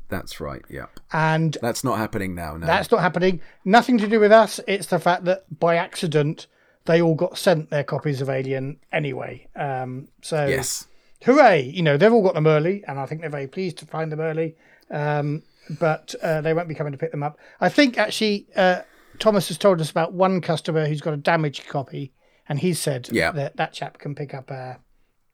That's 0.10 0.40
right. 0.40 0.62
Yeah. 0.70 0.86
And 1.14 1.58
That's 1.62 1.84
not 1.84 1.98
happening 1.98 2.36
now. 2.36 2.58
No. 2.58 2.66
That's 2.66 2.92
not 2.92 3.02
happening. 3.02 3.42
Nothing 3.64 3.98
to 4.00 4.08
do 4.08 4.20
with 4.20 4.32
us. 4.32 4.60
It's 4.68 4.88
the 4.88 5.00
fact 5.00 5.26
that 5.26 5.46
by 5.60 5.78
accident 5.78 6.48
they 6.86 7.02
all 7.02 7.16
got 7.16 7.38
sent 7.38 7.70
their 7.72 7.84
copies 7.84 8.22
of 8.22 8.30
Alien 8.30 8.78
anyway. 8.92 9.48
Um, 9.56 10.10
so 10.22 10.46
yes. 10.46 10.88
Hooray! 11.26 11.62
You 11.64 11.82
know 11.82 11.98
they've 11.98 12.14
all 12.14 12.24
got 12.24 12.34
them 12.36 12.48
early, 12.48 12.84
and 12.88 13.00
I 13.00 13.06
think 13.06 13.22
they're 13.22 13.30
very 13.30 13.48
pleased 13.48 13.78
to 13.80 13.86
find 13.86 14.12
them 14.12 14.20
early. 14.22 14.56
Um, 14.92 15.44
but 15.80 16.14
uh, 16.22 16.42
they 16.42 16.54
won't 16.54 16.68
be 16.68 16.76
coming 16.76 16.92
to 16.92 16.98
pick 16.98 17.12
them 17.12 17.24
up. 17.24 17.40
I 17.60 17.70
think 17.70 17.98
actually 17.98 18.48
uh, 18.56 18.82
Thomas 19.20 19.48
has 19.48 19.58
told 19.58 19.82
us 19.82 19.90
about 19.90 20.14
one 20.14 20.40
customer 20.42 20.88
who's 20.88 21.02
got 21.02 21.14
a 21.14 21.18
damaged 21.18 21.68
copy, 21.68 22.14
and 22.48 22.60
he 22.60 22.74
said 22.74 23.10
Yeah. 23.12 23.32
that 23.32 23.58
that 23.58 23.74
chap 23.74 23.98
can 23.98 24.14
pick 24.16 24.34
up 24.34 24.52
a, 24.52 24.80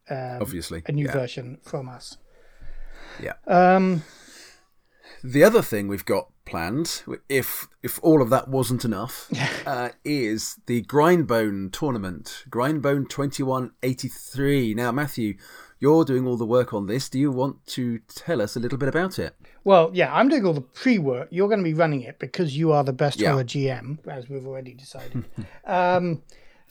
Obviously. 0.09 0.83
a 0.85 0.91
new 0.91 1.05
yeah. 1.05 1.11
version 1.13 1.57
from 1.63 1.89
us. 1.89 2.17
Yeah. 3.21 3.33
Um, 3.47 4.03
The 5.23 5.43
other 5.43 5.61
thing 5.61 5.87
we've 5.87 6.05
got 6.05 6.29
planned, 6.45 7.03
if 7.29 7.67
if 7.83 7.99
all 8.01 8.21
of 8.21 8.29
that 8.31 8.47
wasn't 8.47 8.83
enough, 8.85 9.29
uh, 9.67 9.89
is 10.03 10.59
the 10.65 10.81
Grindbone 10.81 11.69
tournament, 11.71 12.45
Grindbone 12.49 13.05
twenty 13.05 13.43
one 13.43 13.71
eighty 13.83 14.07
three. 14.07 14.73
Now, 14.73 14.91
Matthew, 14.91 15.35
you're 15.81 16.05
doing 16.05 16.25
all 16.27 16.37
the 16.37 16.45
work 16.45 16.73
on 16.73 16.85
this. 16.87 17.09
Do 17.09 17.19
you 17.19 17.31
want 17.31 17.65
to 17.67 17.99
tell 18.07 18.41
us 18.41 18.55
a 18.55 18.59
little 18.59 18.77
bit 18.77 18.87
about 18.87 19.19
it? 19.19 19.35
Well, 19.63 19.89
yeah, 19.93 20.13
I'm 20.15 20.29
doing 20.29 20.45
all 20.45 20.53
the 20.53 20.61
pre-work. 20.61 21.27
You're 21.31 21.47
going 21.49 21.59
to 21.59 21.63
be 21.65 21.73
running 21.73 22.01
it 22.01 22.19
because 22.19 22.55
you 22.55 22.71
are 22.71 22.83
the 22.83 22.93
best 22.93 23.19
Yeah. 23.19 23.33
GM, 23.33 24.07
as 24.07 24.29
we've 24.29 24.45
already 24.45 24.73
decided. 24.75 25.25
um, 25.65 26.21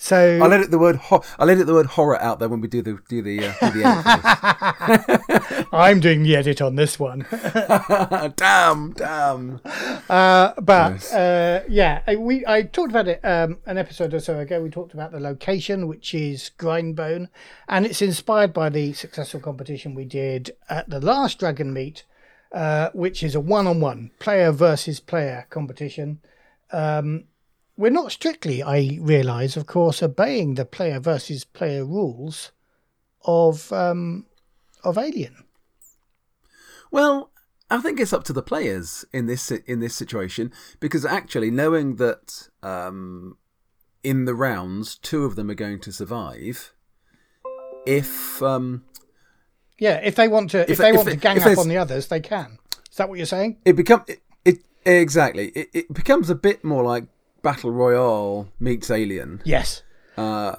so 0.03 0.39
I'll 0.43 0.53
edit 0.53 0.71
the 0.71 0.79
word 0.79 0.97
ho- 0.97 1.23
I'll 1.39 1.51
edit 1.51 1.67
the 1.67 1.75
word 1.75 1.87
horror 1.87 2.19
out 2.23 2.39
there 2.39 2.49
when 2.49 2.61
we 2.63 2.69
do 2.69 2.81
the 2.81 2.99
do 3.09 3.21
the 3.21 3.49
uh, 3.49 3.71
do 3.71 3.83
the 3.83 3.85
edit 4.89 5.67
I'm 5.73 6.01
doing 6.01 6.23
the 6.23 6.37
edit 6.37 6.61
on 6.63 6.77
this 6.77 6.99
one. 6.99 7.27
damn, 8.37 8.93
damn. 8.93 9.61
Uh, 10.09 10.53
but 10.61 10.91
Nice. 10.93 11.13
uh, 11.13 11.65
yeah, 11.69 12.03
I- 12.07 12.17
we 12.17 12.45
I 12.47 12.63
talked 12.63 12.91
about 12.91 13.09
it 13.09 13.21
um, 13.25 13.59
an 13.67 13.79
episode 13.79 14.15
or 14.15 14.21
so 14.21 14.39
ago. 14.39 14.61
We 14.63 14.71
talked 14.71 14.95
about 14.95 15.13
the 15.13 15.21
location, 15.21 15.87
which 15.87 16.15
is 16.15 16.51
Grindbone, 16.59 17.29
and 17.69 17.87
it's 17.87 18.03
inspired 18.03 18.53
by 18.53 18.69
the 18.69 18.93
successful 18.95 19.41
competition 19.41 19.95
we 19.95 20.05
did 20.05 20.53
at 20.69 20.89
the 20.89 21.01
last 21.01 21.41
Dragonmeet, 21.41 22.03
uh, 22.53 22.91
which 22.93 23.23
is 23.23 23.35
a 23.35 23.41
one-on-one 23.41 24.11
player 24.19 24.51
versus 24.53 24.99
player 25.01 25.47
competition. 25.51 26.21
Um, 26.73 27.25
we're 27.81 27.91
not 27.91 28.13
strictly, 28.13 28.63
I 28.63 28.99
realise, 29.01 29.57
of 29.57 29.67
course, 29.67 30.03
obeying 30.03 30.55
the 30.55 30.65
player 30.65 31.01
versus 31.01 31.45
player 31.45 31.85
rules 31.85 32.53
of 33.25 33.73
um, 33.73 34.27
of 34.85 34.99
Alien. 34.99 35.45
Well, 36.91 37.31
I 37.71 37.81
think 37.81 38.01
it's 38.01 38.13
up 38.13 38.25
to 38.25 38.33
the 38.33 38.43
players 38.43 39.05
in 39.13 39.27
this 39.27 39.51
in 39.51 39.81
this 39.81 39.95
situation 39.95 40.53
because 40.81 41.05
actually 41.05 41.51
knowing 41.51 41.97
that 41.97 42.49
um, 42.63 43.37
in 44.03 44.25
the 44.25 44.35
rounds 44.35 44.97
two 44.97 45.25
of 45.25 45.37
them 45.37 45.51
are 45.51 45.55
going 45.55 45.81
to 45.81 45.93
survive, 45.93 46.73
if 47.87 48.43
um, 48.43 48.85
Yeah, 49.79 50.01
if 50.03 50.15
they 50.17 50.29
want 50.29 50.51
to, 50.51 50.61
if, 50.63 50.71
If- 50.71 50.79
they 50.79 50.91
if 50.91 50.97
want 50.97 51.09
it- 51.09 51.13
to 51.13 51.17
gang 51.19 51.43
up 51.43 51.59
on 51.59 51.69
the 51.69 51.79
others, 51.79 52.09
they 52.09 52.21
can. 52.21 52.59
Is 52.91 52.97
that 52.97 53.09
what 53.09 53.19
you're 53.19 53.27
saying? 53.27 53.59
it 53.65 53.75
become 53.75 54.05
it, 54.09 54.21
it 54.45 54.59
exactly 54.85 55.49
it, 55.55 55.69
it 55.73 55.93
becomes 55.93 56.29
a 56.29 56.35
bit 56.35 56.65
more 56.65 56.83
like 56.83 57.05
battle 57.43 57.71
royale 57.71 58.49
meets 58.59 58.91
alien. 58.91 59.41
Yes. 59.45 59.83
uh, 60.17 60.57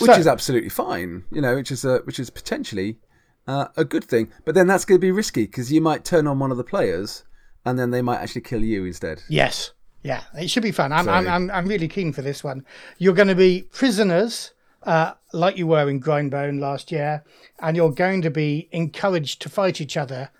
which 0.00 0.16
is 0.16 0.26
absolutely 0.26 0.68
fine. 0.68 1.24
You 1.30 1.40
know, 1.40 1.56
which 1.56 1.70
is 1.70 1.84
a 1.84 1.98
which 1.98 2.18
is 2.18 2.30
potentially 2.30 2.98
uh, 3.46 3.68
a 3.76 3.84
good 3.84 4.04
thing. 4.04 4.32
But 4.44 4.54
then 4.54 4.66
that's 4.66 4.84
going 4.84 5.00
to 5.00 5.04
be 5.04 5.12
risky 5.12 5.46
because 5.46 5.72
you 5.72 5.80
might 5.80 6.04
turn 6.04 6.26
on 6.26 6.38
one 6.38 6.50
of 6.50 6.56
the 6.56 6.64
players, 6.64 7.24
and 7.64 7.78
then 7.78 7.90
they 7.90 8.02
might 8.02 8.20
actually 8.20 8.42
kill 8.42 8.62
you 8.62 8.84
instead. 8.84 9.22
Yes. 9.28 9.72
Yeah, 10.02 10.24
it 10.34 10.50
should 10.50 10.64
be 10.64 10.72
fun. 10.72 10.92
I'm, 10.92 11.04
so, 11.04 11.12
I'm, 11.12 11.28
I'm, 11.28 11.50
I'm, 11.50 11.66
really 11.66 11.86
keen 11.86 12.12
for 12.12 12.22
this 12.22 12.42
one. 12.42 12.64
You're 12.98 13.14
going 13.14 13.28
to 13.28 13.36
be 13.36 13.68
prisoners, 13.70 14.50
uh, 14.82 15.12
like 15.32 15.56
you 15.56 15.68
were 15.68 15.88
in 15.88 16.00
Grindbone 16.00 16.58
last 16.58 16.90
year, 16.90 17.22
and 17.60 17.76
you're 17.76 17.92
going 17.92 18.20
to 18.22 18.30
be 18.30 18.68
encouraged 18.72 19.40
to 19.42 19.48
fight 19.48 19.80
each 19.80 19.96
other, 19.96 20.30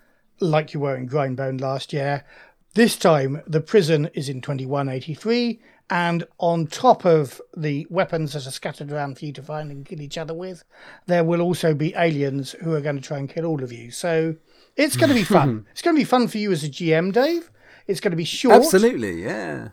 like 0.41 0.73
you 0.73 0.81
were 0.81 0.97
in 0.97 1.05
Grindbone 1.05 1.57
last 1.57 1.93
year. 1.93 2.25
This 2.73 2.97
time, 2.97 3.41
the 3.47 3.61
prison 3.61 4.09
is 4.13 4.27
in 4.27 4.41
2183, 4.41 5.61
and 5.89 6.25
on 6.39 6.67
top 6.67 7.05
of 7.05 7.41
the 7.55 7.85
weapons 7.89 8.33
that 8.33 8.47
are 8.47 8.51
scattered 8.51 8.91
around 8.91 9.17
for 9.17 9.25
you 9.25 9.33
to 9.33 9.41
find 9.41 9.71
and 9.71 9.85
kill 9.85 10.01
each 10.01 10.17
other 10.17 10.33
with, 10.33 10.63
there 11.07 11.23
will 11.23 11.41
also 11.41 11.73
be 11.73 11.93
aliens 11.95 12.53
who 12.61 12.73
are 12.73 12.81
going 12.81 12.95
to 12.95 13.01
try 13.01 13.17
and 13.17 13.29
kill 13.29 13.45
all 13.45 13.63
of 13.63 13.71
you. 13.71 13.91
So 13.91 14.35
it's 14.75 14.97
going 14.97 15.09
to 15.09 15.15
be 15.15 15.23
fun. 15.23 15.65
it's 15.71 15.81
going 15.81 15.95
to 15.95 15.99
be 15.99 16.05
fun 16.05 16.27
for 16.27 16.37
you 16.37 16.51
as 16.51 16.63
a 16.63 16.69
GM, 16.69 17.11
Dave. 17.11 17.51
It's 17.85 17.99
going 17.99 18.11
to 18.11 18.17
be 18.17 18.23
short. 18.23 18.55
Absolutely, 18.55 19.23
yeah. 19.23 19.69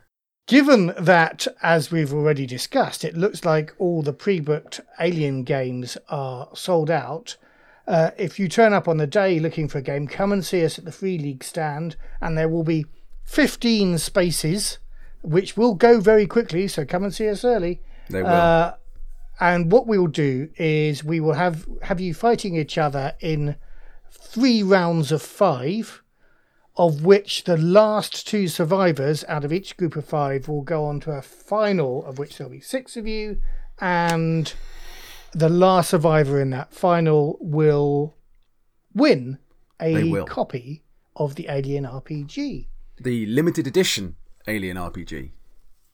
Given 0.46 0.92
that, 0.98 1.46
as 1.62 1.92
we've 1.92 2.12
already 2.12 2.44
discussed, 2.44 3.04
it 3.04 3.16
looks 3.16 3.44
like 3.44 3.72
all 3.78 4.02
the 4.02 4.12
pre 4.12 4.40
booked 4.40 4.80
Alien 4.98 5.44
games 5.44 5.96
are 6.08 6.48
sold 6.54 6.90
out. 6.90 7.36
Uh, 7.86 8.10
if 8.18 8.38
you 8.38 8.48
turn 8.48 8.72
up 8.72 8.88
on 8.88 8.96
the 8.96 9.06
day 9.06 9.38
looking 9.38 9.68
for 9.68 9.78
a 9.78 9.82
game, 9.82 10.08
come 10.08 10.32
and 10.32 10.44
see 10.44 10.64
us 10.64 10.78
at 10.78 10.84
the 10.84 10.92
Free 10.92 11.18
League 11.18 11.44
stand, 11.44 11.96
and 12.20 12.36
there 12.36 12.48
will 12.48 12.64
be 12.64 12.86
15 13.24 13.98
spaces 13.98 14.78
which 15.22 15.56
will 15.56 15.74
go 15.74 16.00
very 16.00 16.26
quickly. 16.26 16.68
So 16.68 16.84
come 16.84 17.04
and 17.04 17.14
see 17.14 17.28
us 17.28 17.44
early. 17.44 17.80
They 18.08 18.22
will. 18.22 18.30
Uh, 18.30 18.74
and 19.38 19.72
what 19.72 19.86
we 19.86 19.98
will 19.98 20.06
do 20.06 20.50
is 20.56 21.02
we 21.02 21.18
will 21.18 21.32
have 21.32 21.66
have 21.82 22.00
you 22.00 22.12
fighting 22.12 22.56
each 22.56 22.76
other 22.76 23.14
in 23.20 23.56
three 24.10 24.62
rounds 24.62 25.10
of 25.10 25.22
five, 25.22 26.02
of 26.76 27.04
which 27.04 27.44
the 27.44 27.56
last 27.56 28.26
two 28.26 28.48
survivors 28.48 29.24
out 29.28 29.44
of 29.44 29.52
each 29.52 29.76
group 29.76 29.96
of 29.96 30.04
five 30.04 30.46
will 30.46 30.62
go 30.62 30.84
on 30.84 31.00
to 31.00 31.12
a 31.12 31.22
final, 31.22 32.04
of 32.04 32.18
which 32.18 32.36
there'll 32.36 32.52
be 32.52 32.60
six 32.60 32.96
of 32.96 33.06
you, 33.06 33.40
and 33.80 34.52
the 35.32 35.48
last 35.48 35.90
survivor 35.90 36.40
in 36.40 36.50
that 36.50 36.74
final 36.74 37.38
will 37.40 38.16
win 38.94 39.38
a 39.80 40.24
copy 40.24 40.82
of 41.16 41.36
the 41.36 41.46
Alien 41.48 41.84
RPG. 41.84 42.66
The 43.00 43.26
limited 43.26 43.66
edition 43.66 44.16
Alien 44.46 44.76
RPG. 44.76 45.30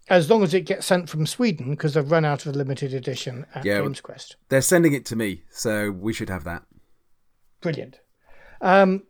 As 0.08 0.30
long 0.30 0.42
as 0.44 0.54
it 0.54 0.62
gets 0.62 0.86
sent 0.86 1.08
from 1.08 1.26
Sweden, 1.26 1.70
because 1.70 1.94
they've 1.94 2.10
run 2.10 2.24
out 2.24 2.46
of 2.46 2.54
limited 2.54 2.94
edition 2.94 3.44
at 3.54 3.64
yeah, 3.64 3.80
Games 3.80 4.00
Quest. 4.00 4.36
They're 4.48 4.60
sending 4.60 4.92
it 4.92 5.04
to 5.06 5.16
me, 5.16 5.42
so 5.50 5.90
we 5.90 6.12
should 6.12 6.28
have 6.28 6.44
that. 6.44 6.62
Brilliant. 7.60 7.98
Um, 8.60 9.02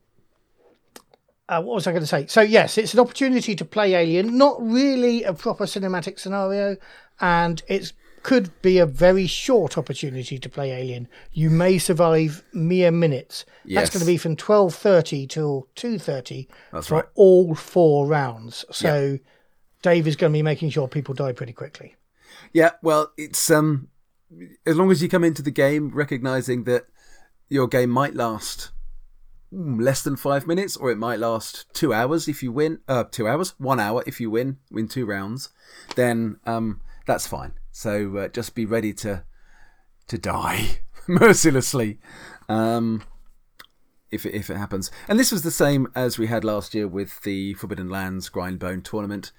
uh, 1.49 1.63
what 1.63 1.75
was 1.75 1.87
I 1.87 1.93
going 1.93 2.03
to 2.03 2.07
say? 2.07 2.27
So, 2.27 2.41
yes, 2.41 2.79
it's 2.79 2.95
an 2.95 3.01
opportunity 3.01 3.55
to 3.55 3.65
play 3.65 3.95
Alien, 3.95 4.39
not 4.39 4.57
really 4.61 5.23
a 5.23 5.35
proper 5.35 5.65
cinematic 5.65 6.19
scenario, 6.19 6.77
and 7.21 7.63
it 7.69 7.93
could 8.27 8.51
be 8.61 8.79
a 8.79 8.87
very 8.87 9.27
short 9.27 9.79
opportunity 9.79 10.39
to 10.39 10.49
play 10.49 10.73
Alien. 10.73 11.07
You 11.33 11.49
may 11.49 11.79
survive 11.79 12.43
mere 12.53 12.91
minutes. 12.91 13.45
Yes. 13.65 13.83
That's 13.83 13.91
going 13.91 14.01
to 14.01 14.13
be 14.13 14.17
from 14.17 14.37
12.30 14.37 15.29
till 15.29 15.69
2.30 15.77 16.49
That's 16.73 16.89
for 16.89 16.95
right. 16.97 17.05
all 17.15 17.55
four 17.55 18.07
rounds. 18.07 18.65
So... 18.71 19.13
Yep 19.13 19.21
Dave 19.87 20.09
is 20.09 20.17
going 20.17 20.33
to 20.33 20.37
be 20.37 20.43
making 20.43 20.71
sure 20.71 20.89
people 20.89 21.15
die 21.15 21.31
pretty 21.31 21.53
quickly. 21.53 21.95
Yeah, 22.53 22.73
well, 22.83 23.13
it's 23.17 23.51
um, 23.53 23.87
as 24.67 24.77
long 24.77 24.91
as 24.91 25.01
you 25.01 25.09
come 25.09 25.23
into 25.23 25.43
the 25.43 25.53
game 25.53 25.91
recognizing 25.91 26.65
that 26.65 26.87
your 27.49 27.69
game 27.69 27.91
might 27.91 28.15
last 28.15 28.73
hmm, 29.53 29.79
less 29.79 30.03
than 30.03 30.17
five 30.17 30.45
minutes, 30.45 30.77
or 30.77 30.91
it 30.91 30.99
might 30.99 31.21
last 31.21 31.73
two 31.73 31.93
hours 31.93 32.27
if 32.27 32.43
you 32.43 32.51
win. 32.51 32.81
Uh, 32.89 33.05
two 33.05 33.29
hours, 33.29 33.55
one 33.59 33.79
hour 33.79 34.03
if 34.09 34.21
you 34.21 34.29
win, 34.29 34.59
win 34.73 34.89
two 34.89 35.07
rounds, 35.07 35.51
then 35.95 36.41
um, 36.47 36.81
that's 37.07 37.29
fine. 37.29 37.53
So 37.77 38.17
uh, 38.17 38.29
just 38.29 38.55
be 38.55 38.65
ready 38.65 38.95
to 38.95 39.25
to 40.09 40.17
die 40.17 40.81
mercilessly. 41.07 41.99
Um, 42.49 43.03
if 44.11 44.25
it, 44.25 44.35
if 44.35 44.49
it 44.49 44.57
happens, 44.57 44.91
and 45.09 45.21
this 45.21 45.31
was 45.31 45.43
the 45.43 45.51
same 45.51 45.87
as 45.95 46.17
we 46.17 46.29
had 46.29 46.43
last 46.43 46.75
year 46.75 46.89
with 46.89 47.21
the 47.21 47.53
Forbidden 47.53 47.91
Lands 47.91 48.31
Grindbone 48.31 48.81
tournament 48.81 49.31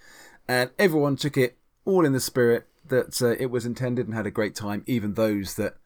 and 0.48 0.70
everyone 0.78 1.16
took 1.16 1.36
it 1.36 1.58
all 1.84 2.06
in 2.06 2.14
the 2.14 2.20
spirit 2.20 2.68
that 2.88 3.20
uh, 3.24 3.36
it 3.40 3.48
was 3.48 3.66
intended 3.66 4.06
and 4.06 4.16
had 4.16 4.28
a 4.28 4.32
great 4.32 4.54
time. 4.54 4.84
Even 4.86 5.16
those 5.16 5.56
that, 5.56 5.78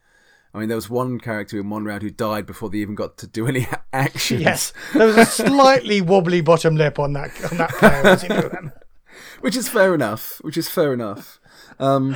I 0.53 0.59
mean, 0.59 0.67
there 0.67 0.75
was 0.75 0.89
one 0.89 1.21
character 1.21 1.57
in 1.57 1.69
one 1.69 1.85
round 1.85 2.01
who 2.01 2.09
died 2.09 2.45
before 2.45 2.69
they 2.69 2.79
even 2.79 2.95
got 2.95 3.17
to 3.19 3.27
do 3.27 3.47
any 3.47 3.65
actions. 3.93 4.41
Yes, 4.41 4.73
there 4.93 5.07
was 5.07 5.15
a 5.15 5.25
slightly 5.25 6.01
wobbly 6.01 6.41
bottom 6.41 6.75
lip 6.75 6.99
on 6.99 7.13
that 7.13 7.31
on 7.49 7.57
that 7.59 7.69
player, 7.69 8.73
which 9.39 9.55
is 9.55 9.69
fair 9.69 9.95
enough. 9.95 10.41
Which 10.41 10.57
is 10.57 10.67
fair 10.67 10.93
enough. 10.93 11.39
Um, 11.79 12.15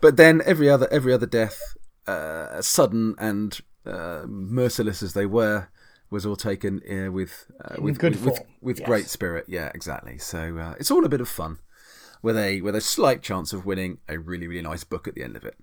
but 0.00 0.16
then 0.16 0.42
every 0.44 0.68
other 0.68 0.88
every 0.90 1.12
other 1.12 1.26
death, 1.26 1.60
uh, 2.06 2.60
sudden 2.62 3.14
and 3.18 3.58
uh, 3.86 4.22
merciless 4.26 5.02
as 5.02 5.14
they 5.14 5.26
were, 5.26 5.68
was 6.10 6.26
all 6.26 6.36
taken 6.36 6.80
uh, 6.90 7.10
with, 7.10 7.50
uh, 7.64 7.76
with, 7.80 7.98
good 7.98 8.16
with, 8.16 8.24
with, 8.24 8.40
with 8.60 8.78
yes. 8.80 8.86
great 8.86 9.06
spirit. 9.06 9.46
Yeah, 9.48 9.70
exactly. 9.74 10.18
So 10.18 10.58
uh, 10.58 10.74
it's 10.78 10.90
all 10.90 11.04
a 11.04 11.08
bit 11.08 11.20
of 11.20 11.28
fun, 11.28 11.58
with 12.22 12.36
a 12.36 12.60
with 12.60 12.74
a 12.74 12.80
slight 12.80 13.22
chance 13.22 13.52
of 13.52 13.64
winning 13.64 13.98
a 14.08 14.18
really 14.18 14.48
really 14.48 14.62
nice 14.62 14.84
book 14.84 15.06
at 15.06 15.14
the 15.14 15.22
end 15.22 15.36
of 15.36 15.44
it. 15.44 15.56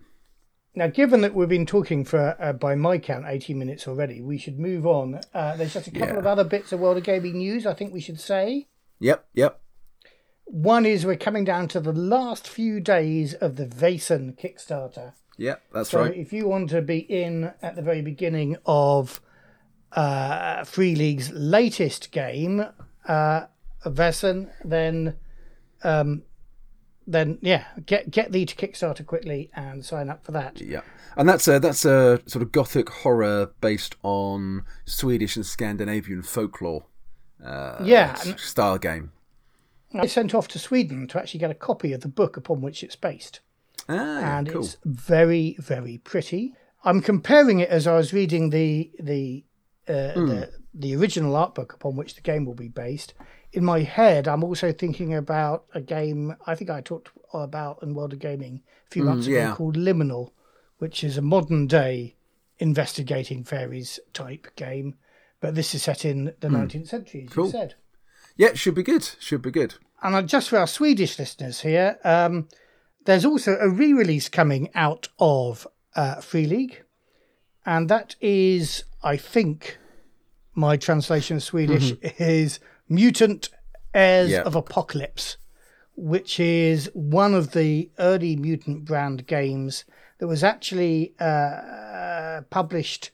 Now, 0.76 0.88
given 0.88 1.22
that 1.22 1.34
we've 1.34 1.50
been 1.50 1.66
talking 1.66 2.06
for, 2.06 2.36
uh, 2.40 2.54
by 2.54 2.76
my 2.76 3.00
count, 3.00 3.26
18 3.28 3.58
minutes 3.58 3.88
already, 3.88 4.22
we 4.22 4.38
should 4.38 4.60
move 4.60 4.86
on. 4.86 5.20
Uh, 5.34 5.56
there's 5.56 5.74
just 5.74 5.88
a 5.88 5.92
couple 5.92 6.14
yeah. 6.14 6.20
of 6.20 6.28
other 6.28 6.44
bits 6.44 6.72
of 6.72 6.80
World 6.80 6.98
of 6.98 7.04
Gaming 7.04 7.38
news 7.38 7.66
I 7.66 7.74
think 7.74 7.94
we 7.94 8.00
should 8.00 8.20
say. 8.20 8.68
Yep, 9.00 9.26
yep. 9.34 9.60
One 10.48 10.86
is 10.86 11.06
we're 11.06 11.18
coming 11.18 11.44
down 11.44 11.68
to 11.70 11.80
the 11.80 11.94
last 11.94 12.48
few 12.48 12.80
days 12.80 13.34
of 13.34 13.58
the 13.58 13.66
Vaesen 13.66 14.40
Kickstarter. 14.40 15.14
Yeah, 15.38 15.56
that's 15.74 15.90
so 15.90 16.02
right. 16.02 16.16
if 16.16 16.32
you 16.34 16.48
want 16.48 16.70
to 16.70 16.82
be 16.82 17.00
in 17.00 17.54
at 17.62 17.76
the 17.76 17.82
very 17.82 18.02
beginning 18.02 18.58
of 18.66 19.22
uh, 19.92 20.64
Free 20.64 20.96
League's 20.96 21.32
latest 21.32 22.12
game, 22.12 22.66
uh, 23.08 23.46
Vaesen, 23.86 24.50
then 24.64 25.18
um, 25.84 26.24
then 27.06 27.38
yeah, 27.42 27.66
get 27.86 28.10
get 28.10 28.32
thee 28.32 28.46
to 28.46 28.56
Kickstarter 28.56 29.06
quickly 29.06 29.52
and 29.54 29.84
sign 29.84 30.10
up 30.10 30.26
for 30.26 30.32
that. 30.32 30.60
Yeah, 30.62 30.82
and 31.16 31.28
that's 31.28 31.48
a 31.48 31.60
that's 31.60 31.86
a 31.86 32.22
sort 32.26 32.42
of 32.42 32.52
gothic 32.52 32.90
horror 32.90 33.52
based 33.62 33.96
on 34.04 34.64
Swedish 34.86 35.36
and 35.36 35.46
Scandinavian 35.46 36.22
folklore. 36.22 36.86
Uh, 37.44 37.78
yeah, 37.84 38.16
style 38.16 38.78
game. 38.78 39.12
I 39.94 40.06
sent 40.06 40.34
off 40.34 40.48
to 40.50 40.60
Sweden 40.60 41.08
to 41.08 41.20
actually 41.20 41.40
get 41.40 41.52
a 41.52 41.56
copy 41.56 41.94
of 41.94 42.02
the 42.02 42.08
book 42.08 42.38
upon 42.38 42.62
which 42.62 42.84
it's 42.84 42.96
based. 42.96 43.40
Ah, 43.90 44.38
and 44.38 44.50
cool. 44.50 44.62
it's 44.62 44.78
very 44.84 45.56
very 45.60 45.98
pretty. 46.00 46.54
I'm 46.84 47.02
comparing 47.02 47.60
it 47.60 47.70
as 47.70 47.88
I 47.88 47.96
was 47.96 48.14
reading 48.14 48.50
the 48.50 48.92
the 49.00 49.46
uh, 49.88 50.14
mm. 50.16 50.28
the, 50.28 50.52
the 50.74 50.96
original 50.96 51.36
art 51.36 51.56
book 51.56 51.74
upon 51.74 51.96
which 51.96 52.16
the 52.16 52.22
game 52.22 52.46
will 52.46 52.54
be 52.54 52.68
based. 52.68 53.14
In 53.54 53.64
my 53.64 53.82
head, 53.82 54.28
I'm 54.28 54.44
also 54.44 54.72
thinking 54.74 55.14
about 55.16 55.66
a 55.74 55.82
game 55.82 56.36
I 56.46 56.56
think 56.56 56.70
I 56.70 56.82
talked 56.82 57.10
about 57.34 57.82
in 57.82 57.94
World 57.94 58.14
of 58.14 58.20
Gaming 58.20 58.62
a 58.88 58.92
few 58.92 59.04
hmm, 59.04 59.10
months 59.10 59.28
mm, 59.28 59.32
yeah. 59.32 59.48
ago 59.48 59.56
called 59.56 59.78
Liminal, 59.78 60.32
which 60.80 61.04
is 61.04 61.18
a 61.18 61.22
modern 61.22 61.66
day 61.68 62.16
investigating 62.60 63.44
fairies 63.44 64.00
type 64.14 64.48
game. 64.56 64.96
But 65.40 65.56
this 65.56 65.74
is 65.76 65.84
set 65.84 66.04
in 66.04 66.34
the 66.40 66.48
mm. 66.48 66.68
19th 66.68 66.88
century, 66.88 67.26
as 67.28 67.34
cool. 67.34 67.46
you 67.46 67.52
said. 67.52 67.76
Yeah, 68.38 68.54
should 68.54 68.76
be 68.76 68.84
good. 68.84 69.10
Should 69.20 69.42
be 69.42 69.52
good. 69.52 69.76
And 70.02 70.30
just 70.30 70.50
for 70.50 70.58
our 70.58 70.68
Swedish 70.68 71.18
listeners 71.18 71.62
here, 71.62 71.98
um, 72.04 72.48
there's 73.06 73.26
also 73.26 73.58
a 73.60 73.70
re 73.70 73.94
release 73.94 74.30
coming 74.30 74.70
out 74.76 75.08
of 75.20 75.68
uh, 75.96 76.22
Free 76.22 76.46
League. 76.46 76.84
And 77.66 77.90
that 77.90 78.16
is 78.22 78.84
I 79.04 79.18
think 79.18 79.78
my 80.54 80.78
translation 80.78 81.38
of 81.38 81.44
Swedish 81.44 81.92
mm-hmm. 81.92 82.24
is 82.24 82.60
Mutant 82.90 83.50
Heirs 83.94 84.32
yep. 84.32 84.46
of 84.46 84.56
Apocalypse, 84.56 85.38
which 85.96 86.40
is 86.40 86.90
one 86.94 87.34
of 87.34 87.52
the 87.52 87.90
early 88.00 88.36
Mutant 88.36 88.86
brand 88.86 89.28
games 89.28 89.86
that 90.20 90.28
was 90.28 90.44
actually 90.44 91.14
uh, 91.20 92.42
published 92.50 93.12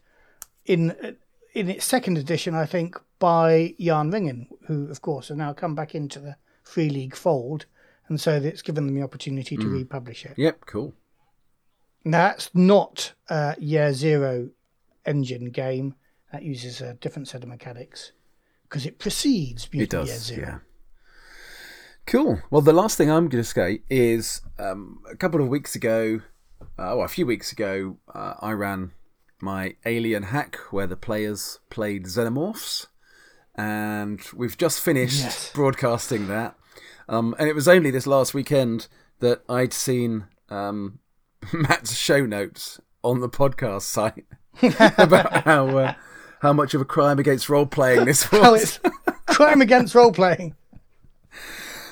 in 0.66 1.18
in 1.54 1.70
its 1.70 1.86
second 1.86 2.18
edition, 2.18 2.56
I 2.56 2.66
think, 2.66 3.00
by 3.24 3.74
Järnringen, 3.80 4.48
who, 4.68 4.90
of 4.92 5.02
course, 5.02 5.30
have 5.30 5.38
now 5.38 5.54
come 5.54 5.76
back 5.76 5.96
into 5.96 6.20
the 6.20 6.36
Free 6.62 6.90
League 6.90 7.16
fold, 7.16 7.66
and 8.10 8.20
so 8.20 8.34
it's 8.34 8.62
given 8.62 8.86
them 8.86 8.96
the 8.96 9.02
opportunity 9.02 9.56
to 9.56 9.64
mm. 9.64 9.78
republish 9.78 10.26
it. 10.26 10.34
Yep, 10.36 10.66
cool. 10.66 10.94
Now, 12.04 12.28
That's 12.28 12.50
not 12.54 13.14
uh, 13.30 13.56
Year 13.58 13.94
Zero 13.94 14.50
engine 15.06 15.52
game 15.52 15.96
that 16.34 16.44
uses 16.44 16.82
a 16.82 16.96
different 16.96 17.30
set 17.30 17.44
of 17.44 17.48
mechanics 17.48 18.12
because 18.64 18.86
it 18.86 19.00
precedes 19.00 19.70
it 19.72 19.90
does, 19.90 20.10
Year 20.10 20.18
Zero. 20.18 20.48
Yeah. 20.48 20.60
Cool. 22.06 22.42
Well, 22.52 22.62
the 22.62 22.74
last 22.74 22.98
thing 22.98 23.10
I'm 23.10 23.30
going 23.30 23.42
to 23.42 23.50
say 23.50 23.84
is 23.90 24.42
um, 24.60 25.00
a 25.10 25.16
couple 25.16 25.40
of 25.40 25.48
weeks 25.48 25.76
ago, 25.76 26.20
uh, 26.62 26.92
well, 26.98 27.04
a 27.04 27.08
few 27.08 27.26
weeks 27.26 27.54
ago, 27.54 28.00
uh, 28.14 28.34
I 28.42 28.52
ran 28.52 28.92
my 29.40 29.78
Alien 29.86 30.24
hack 30.24 30.58
where 30.72 30.88
the 30.88 30.98
players 30.98 31.62
played 31.70 32.04
Xenomorphs, 32.04 32.88
and 33.56 34.20
we've 34.36 34.58
just 34.58 34.80
finished 34.82 35.20
Yes. 35.24 35.52
broadcasting 35.54 36.28
that. 36.28 36.56
Um, 37.10 37.36
and 37.38 37.48
it 37.50 37.54
was 37.56 37.68
only 37.68 37.92
this 37.92 38.08
last 38.08 38.34
weekend 38.34 38.88
that 39.20 39.42
I'd 39.50 39.74
seen 39.74 40.26
um, 40.50 41.00
Matt's 41.54 41.96
show 41.96 42.26
notes 42.26 42.80
on 43.04 43.20
the 43.20 43.30
podcast 43.30 43.82
site 43.84 44.26
about 44.98 45.44
how 45.44 45.78
uh, 45.78 45.94
how 46.42 46.54
much 46.54 46.74
of 46.74 46.82
a 46.82 46.86
crime 46.86 47.20
against 47.20 47.50
role 47.50 47.66
playing 47.66 48.06
this 48.06 48.32
was. 48.32 48.80
It's 48.84 49.38
crime 49.38 49.62
against 49.62 49.94
role 49.96 50.12
playing. 50.12 50.56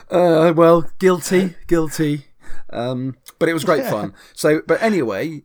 Uh, 0.10 0.54
well, 0.56 0.90
guilty, 1.00 1.56
guilty. 1.68 2.26
Um, 2.70 3.16
but 3.40 3.50
it 3.50 3.54
was 3.54 3.64
great 3.64 3.86
fun. 3.86 4.14
So, 4.34 4.62
but 4.68 4.82
anyway, 4.82 5.44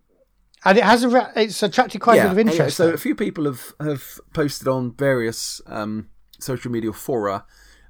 And 0.65 0.79
it 0.79 0.85
has 0.85 1.05
a 1.05 1.33
it's 1.37 1.63
attracted 1.63 2.01
quite 2.01 2.19
a 2.19 2.23
bit 2.23 2.33
of 2.33 2.39
interest. 2.39 2.77
so 2.77 2.89
though. 2.89 2.95
a 2.95 2.99
few 2.99 3.15
people 3.15 3.45
have 3.45 3.75
have 3.81 4.21
posted 4.33 4.67
on 4.67 4.95
various 4.95 5.61
um, 5.67 6.09
social 6.39 6.71
media 6.71 6.93
fora 6.93 7.45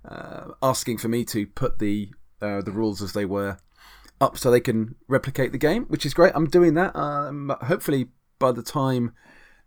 uh, 0.06 0.48
asking 0.62 0.98
for 0.98 1.08
me 1.08 1.24
to 1.26 1.46
put 1.46 1.78
the 1.78 2.10
uh, 2.40 2.60
the 2.60 2.72
rules 2.72 3.02
as 3.02 3.12
they 3.12 3.24
were 3.24 3.58
up 4.20 4.38
so 4.38 4.50
they 4.50 4.60
can 4.60 4.94
replicate 5.08 5.52
the 5.52 5.58
game, 5.58 5.84
which 5.84 6.06
is 6.06 6.14
great. 6.14 6.32
I'm 6.34 6.46
doing 6.46 6.74
that. 6.74 6.94
Um, 6.96 7.54
hopefully, 7.62 8.08
by 8.38 8.52
the 8.52 8.62
time 8.62 9.12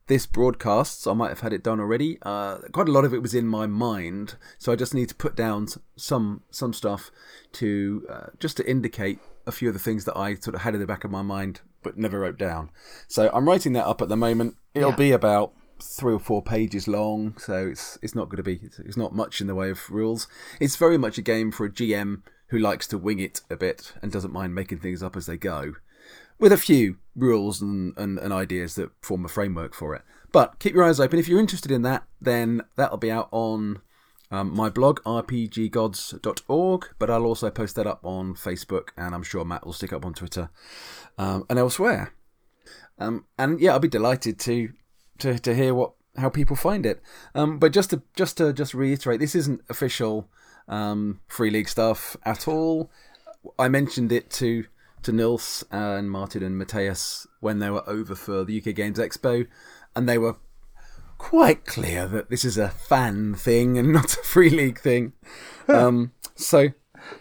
this 0.08 0.26
broadcasts, 0.26 1.06
I 1.06 1.14
might 1.14 1.30
have 1.30 1.42
had 1.42 1.54
it 1.54 1.64
done 1.64 1.80
already. 1.80 2.18
Uh, 2.24 2.58
quite 2.72 2.90
a 2.90 2.92
lot 2.92 3.06
of 3.06 3.14
it 3.14 3.22
was 3.22 3.36
in 3.36 3.48
my 3.48 3.68
mind, 3.68 4.36
so 4.58 4.72
I 4.72 4.76
just 4.76 4.94
need 4.94 5.10
to 5.10 5.16
put 5.16 5.36
down 5.36 5.68
some 5.96 6.44
some 6.52 6.74
stuff 6.74 7.12
to 7.54 8.06
uh, 8.10 8.28
just 8.40 8.58
to 8.58 8.70
indicate 8.70 9.20
a 9.46 9.52
few 9.52 9.68
of 9.68 9.74
the 9.74 9.80
things 9.80 10.06
that 10.06 10.18
I 10.18 10.36
sort 10.36 10.56
of 10.56 10.62
had 10.62 10.74
in 10.74 10.80
the 10.80 10.88
back 10.88 11.04
of 11.04 11.12
my 11.12 11.22
mind 11.22 11.62
but 11.84 11.98
never 11.98 12.20
wrote 12.20 12.38
down. 12.38 12.70
So 13.08 13.30
I'm 13.34 13.48
writing 13.48 13.74
that 13.74 13.86
up 13.86 14.02
at 14.02 14.10
the 14.10 14.18
moment. 14.18 14.56
It'll 14.74 14.92
Yeah. 14.92 14.96
be 14.96 15.12
about 15.12 15.54
three 15.82 16.14
or 16.14 16.20
four 16.20 16.42
pages 16.44 16.88
long, 16.88 17.36
so 17.38 17.68
it's 17.68 17.98
it's 18.02 18.16
not 18.16 18.26
going 18.26 18.38
to 18.38 18.44
be 18.44 18.60
it's 18.86 18.98
not 18.98 19.14
much 19.16 19.40
in 19.42 19.48
the 19.48 19.56
way 19.56 19.70
of 19.70 19.90
rules. 19.90 20.28
It's 20.60 20.76
very 20.76 20.98
much 20.98 21.18
a 21.18 21.22
game 21.22 21.52
for 21.52 21.66
a 21.66 21.70
GM 21.72 22.22
who 22.48 22.60
likes 22.60 22.88
to 22.88 22.98
wing 22.98 23.20
it 23.20 23.42
a 23.50 23.56
bit 23.56 23.94
and 24.02 24.12
doesn't 24.12 24.34
mind 24.34 24.56
making 24.56 24.80
things 24.80 25.02
up 25.04 25.16
as 25.16 25.26
they 25.28 25.38
go 25.38 25.74
with 26.40 26.52
a 26.52 26.58
few 26.58 26.98
rules 27.16 27.62
and, 27.62 27.96
and, 27.98 28.18
and 28.18 28.34
ideas 28.34 28.76
that 28.76 28.90
form 29.02 29.24
a 29.26 29.28
framework 29.28 29.74
for 29.76 29.94
it. 29.94 30.02
But 30.32 30.58
keep 30.60 30.74
your 30.74 30.84
eyes 30.84 31.00
open. 31.00 31.20
If 31.20 31.28
you're 31.28 31.40
interested 31.40 31.70
in 31.72 31.82
that, 31.84 32.04
then 32.22 32.62
that'll 32.76 32.98
be 32.98 33.12
out 33.12 33.28
on 33.32 33.82
um, 34.32 34.54
my 34.56 34.70
blog, 34.70 35.02
rpggods.org, 35.04 36.90
but 37.00 37.10
I'll 37.10 37.26
also 37.26 37.50
post 37.50 37.76
that 37.76 37.88
up 37.88 38.00
on 38.04 38.36
Facebook, 38.36 38.90
and 38.98 39.16
I'm 39.16 39.24
sure 39.24 39.44
Matt 39.44 39.66
will 39.66 39.74
stick 39.74 39.94
up 39.94 40.06
on 40.06 40.14
Twitter 40.14 40.50
um, 41.18 41.46
and 41.50 41.58
elsewhere. 41.58 42.14
Um, 43.00 43.26
and 43.38 43.60
yeah, 43.60 43.74
I'll 43.74 43.80
be 43.80 43.88
delighted 43.88 44.40
to, 44.42 44.72
to, 45.20 45.40
to 45.40 45.56
hear 45.56 45.74
what 45.74 45.94
how 46.18 46.30
people 46.30 46.56
find 46.56 46.86
it. 46.86 47.02
Um, 47.34 47.60
but 47.60 47.72
just 47.72 47.90
to 47.92 48.02
just 48.16 48.38
to 48.38 48.54
just 48.54 48.74
reiterate, 48.74 49.20
this 49.20 49.36
isn't 49.36 49.62
official 49.70 50.30
um, 50.68 51.22
free 51.28 51.50
league 51.50 51.70
stuff 51.70 52.16
at 52.24 52.48
all. 52.48 52.92
I 53.58 53.70
mentioned 53.70 54.12
it 54.12 54.30
to 54.32 54.66
to 55.04 55.12
Nils 55.12 55.64
and 55.72 56.12
Martin 56.12 56.44
and 56.44 56.58
Mateus 56.58 57.26
when 57.40 57.60
they 57.60 57.70
were 57.70 57.88
over 57.90 58.16
for 58.16 58.44
the 58.44 58.60
UK 58.60 58.76
Games 58.76 59.00
Expo, 59.00 59.48
and 59.96 60.08
they 60.08 60.18
were 60.18 60.38
quite 61.20 61.66
clear 61.66 62.08
that 62.08 62.32
this 62.32 62.44
is 62.44 62.58
a 62.58 62.70
fan 62.70 63.36
thing 63.36 63.78
and 63.78 63.94
not 63.94 64.14
a 64.14 64.24
free 64.24 64.50
league 64.50 64.80
thing. 64.80 65.14
Um, 65.68 66.14
so 66.36 66.70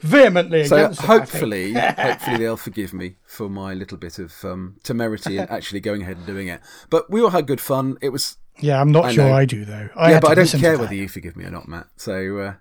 vehemently 0.00 0.64
so 0.66 0.90
hopefully, 0.92 1.72
hopefully 1.98 2.36
they'll 2.38 2.56
forgive 2.56 2.94
me 2.94 3.16
for 3.26 3.48
my 3.50 3.74
little 3.74 3.98
bit 3.98 4.18
of 4.18 4.32
um, 4.44 4.76
temerity 4.82 5.36
and 5.36 5.50
actually 5.50 5.80
going 5.80 6.02
ahead 6.02 6.16
and 6.16 6.26
doing 6.26 6.48
it. 6.48 6.60
But 6.88 7.10
we 7.10 7.20
all 7.20 7.30
had 7.30 7.46
good 7.46 7.60
fun. 7.60 7.98
It 8.00 8.08
was 8.08 8.36
Yeah, 8.58 8.80
I'm 8.80 8.90
not 8.90 9.04
I 9.06 9.12
sure 9.12 9.24
know. 9.28 9.34
I 9.34 9.44
do 9.44 9.64
though. 9.66 9.88
I 9.94 10.12
yeah, 10.12 10.20
but 10.20 10.30
I 10.30 10.34
don't 10.34 10.48
care 10.50 10.78
whether 10.78 10.94
you 10.94 11.08
forgive 11.08 11.36
me 11.36 11.44
or 11.44 11.50
not, 11.50 11.68
Matt. 11.68 11.88
So, 11.96 12.38
uh, 12.38 12.54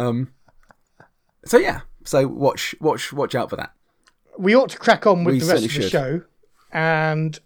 um, 0.00 0.32
so 1.44 1.58
yeah. 1.58 1.80
So 2.04 2.26
watch, 2.26 2.74
watch, 2.80 3.12
watch 3.12 3.34
out 3.34 3.50
for 3.50 3.56
that. 3.56 3.72
we 4.38 4.56
ought 4.56 4.70
to 4.70 4.78
crack 4.78 5.06
on 5.06 5.24
with 5.24 5.34
We 5.34 5.40
the 5.40 5.46
rest 5.46 5.64
of 5.66 5.72
the 5.74 5.82
should. 5.82 5.90
show. 5.90 6.22
And 6.72 7.38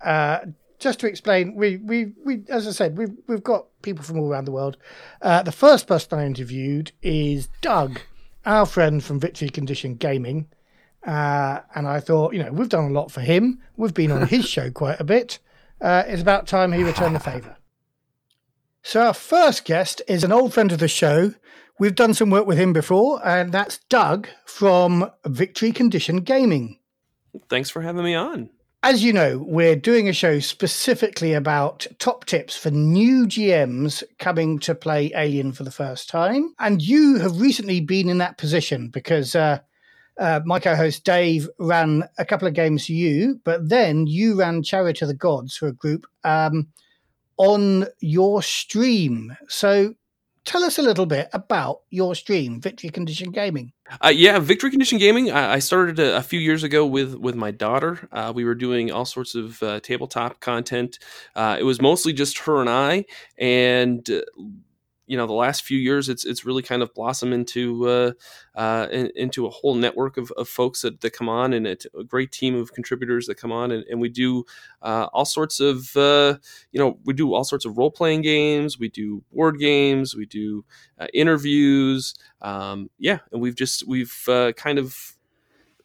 uh, 0.00 0.38
just 0.78 1.00
to 1.00 1.08
explain, 1.08 1.54
we, 1.54 1.76
we, 1.78 2.12
we 2.24 2.42
as 2.48 2.66
I 2.66 2.70
said, 2.70 2.96
we've 2.96 3.16
we've 3.26 3.42
got 3.42 3.66
people 3.82 4.04
from 4.04 4.18
all 4.18 4.28
around 4.28 4.44
the 4.44 4.52
world. 4.52 4.76
Uh, 5.20 5.42
the 5.42 5.52
first 5.52 5.86
person 5.86 6.18
I 6.18 6.26
interviewed 6.26 6.92
is 7.02 7.48
Doug, 7.60 8.00
our 8.46 8.66
friend 8.66 9.02
from 9.02 9.20
Victory 9.20 9.48
Condition 9.48 9.94
Gaming. 9.94 10.48
Uh, 11.06 11.60
and 11.74 11.86
I 11.86 12.00
thought, 12.00 12.34
you 12.34 12.42
know, 12.42 12.52
we've 12.52 12.68
done 12.68 12.84
a 12.84 12.92
lot 12.92 13.10
for 13.10 13.20
him. 13.20 13.60
We've 13.76 13.94
been 13.94 14.10
on 14.10 14.26
his 14.26 14.48
show 14.48 14.70
quite 14.70 15.00
a 15.00 15.04
bit. 15.04 15.38
Uh, 15.80 16.04
it's 16.06 16.22
about 16.22 16.46
time 16.46 16.72
he 16.72 16.82
returned 16.82 17.14
the 17.14 17.20
favour. 17.20 17.56
So 18.82 19.06
our 19.06 19.14
first 19.14 19.64
guest 19.64 20.02
is 20.08 20.24
an 20.24 20.32
old 20.32 20.54
friend 20.54 20.72
of 20.72 20.78
the 20.78 20.88
show. 20.88 21.34
We've 21.78 21.94
done 21.94 22.14
some 22.14 22.30
work 22.30 22.46
with 22.46 22.58
him 22.58 22.72
before, 22.72 23.20
and 23.24 23.52
that's 23.52 23.78
Doug 23.88 24.28
from 24.44 25.10
Victory 25.24 25.70
Condition 25.70 26.18
Gaming. 26.18 26.80
Thanks 27.48 27.70
for 27.70 27.82
having 27.82 28.02
me 28.04 28.14
on. 28.14 28.50
As 28.84 29.02
you 29.02 29.12
know, 29.12 29.38
we're 29.44 29.74
doing 29.74 30.08
a 30.08 30.12
show 30.12 30.38
specifically 30.38 31.32
about 31.32 31.84
top 31.98 32.26
tips 32.26 32.56
for 32.56 32.70
new 32.70 33.26
GMs 33.26 34.04
coming 34.20 34.60
to 34.60 34.74
play 34.74 35.10
Alien 35.16 35.50
for 35.50 35.64
the 35.64 35.72
first 35.72 36.08
time. 36.08 36.54
And 36.60 36.80
you 36.80 37.18
have 37.18 37.40
recently 37.40 37.80
been 37.80 38.08
in 38.08 38.18
that 38.18 38.38
position 38.38 38.88
because 38.88 39.34
uh, 39.34 39.58
uh, 40.20 40.42
my 40.44 40.60
co 40.60 40.76
host 40.76 41.04
Dave 41.04 41.48
ran 41.58 42.04
a 42.18 42.24
couple 42.24 42.46
of 42.46 42.54
games 42.54 42.86
for 42.86 42.92
you, 42.92 43.40
but 43.42 43.68
then 43.68 44.06
you 44.06 44.38
ran 44.38 44.62
Chariot 44.62 45.02
of 45.02 45.08
the 45.08 45.14
Gods 45.14 45.56
for 45.56 45.66
a 45.66 45.72
group 45.72 46.06
um, 46.22 46.68
on 47.36 47.86
your 47.98 48.44
stream. 48.44 49.36
So 49.48 49.94
tell 50.48 50.64
us 50.64 50.78
a 50.78 50.82
little 50.82 51.04
bit 51.04 51.28
about 51.34 51.82
your 51.90 52.14
stream, 52.14 52.58
Victory 52.60 52.88
Condition 52.88 53.30
Gaming. 53.30 53.72
Uh, 54.00 54.08
yeah, 54.08 54.38
Victory 54.38 54.70
Condition 54.70 54.98
Gaming. 54.98 55.30
I, 55.30 55.54
I 55.54 55.58
started 55.58 55.98
a, 55.98 56.16
a 56.16 56.22
few 56.22 56.40
years 56.40 56.62
ago 56.62 56.86
with 56.86 57.14
with 57.14 57.34
my 57.34 57.50
daughter. 57.50 58.08
Uh, 58.10 58.32
we 58.34 58.44
were 58.44 58.54
doing 58.54 58.90
all 58.90 59.04
sorts 59.04 59.34
of 59.34 59.62
uh, 59.62 59.80
tabletop 59.80 60.40
content. 60.40 60.98
Uh, 61.36 61.56
it 61.60 61.64
was 61.64 61.82
mostly 61.82 62.14
just 62.14 62.38
her 62.38 62.60
and 62.60 62.70
I, 62.70 63.04
and 63.36 64.08
uh, 64.08 64.22
you 65.08 65.16
know, 65.16 65.26
the 65.26 65.32
last 65.32 65.64
few 65.64 65.78
years, 65.78 66.10
it's 66.10 66.26
it's 66.26 66.44
really 66.44 66.62
kind 66.62 66.82
of 66.82 66.92
blossomed 66.92 67.32
into 67.32 67.88
uh, 67.88 68.12
uh, 68.54 68.86
in, 68.92 69.10
into 69.16 69.46
a 69.46 69.50
whole 69.50 69.74
network 69.74 70.18
of, 70.18 70.30
of 70.36 70.48
folks 70.48 70.82
that, 70.82 71.00
that 71.00 71.10
come 71.14 71.30
on, 71.30 71.54
and 71.54 71.66
a 71.66 72.04
great 72.06 72.30
team 72.30 72.54
of 72.54 72.74
contributors 72.74 73.26
that 73.26 73.36
come 73.36 73.50
on, 73.50 73.72
and, 73.72 73.84
and 73.90 74.02
we 74.02 74.10
do 74.10 74.44
uh, 74.82 75.08
all 75.14 75.24
sorts 75.24 75.60
of 75.60 75.96
uh, 75.96 76.36
you 76.72 76.78
know 76.78 76.98
we 77.06 77.14
do 77.14 77.32
all 77.32 77.42
sorts 77.42 77.64
of 77.64 77.78
role 77.78 77.90
playing 77.90 78.20
games. 78.20 78.78
We 78.78 78.90
do 78.90 79.24
board 79.32 79.58
games. 79.58 80.14
We 80.14 80.26
do 80.26 80.62
uh, 80.98 81.06
interviews. 81.14 82.14
Um, 82.42 82.90
yeah, 82.98 83.20
and 83.32 83.40
we've 83.40 83.56
just 83.56 83.88
we've 83.88 84.24
uh, 84.28 84.52
kind 84.52 84.78
of 84.78 85.16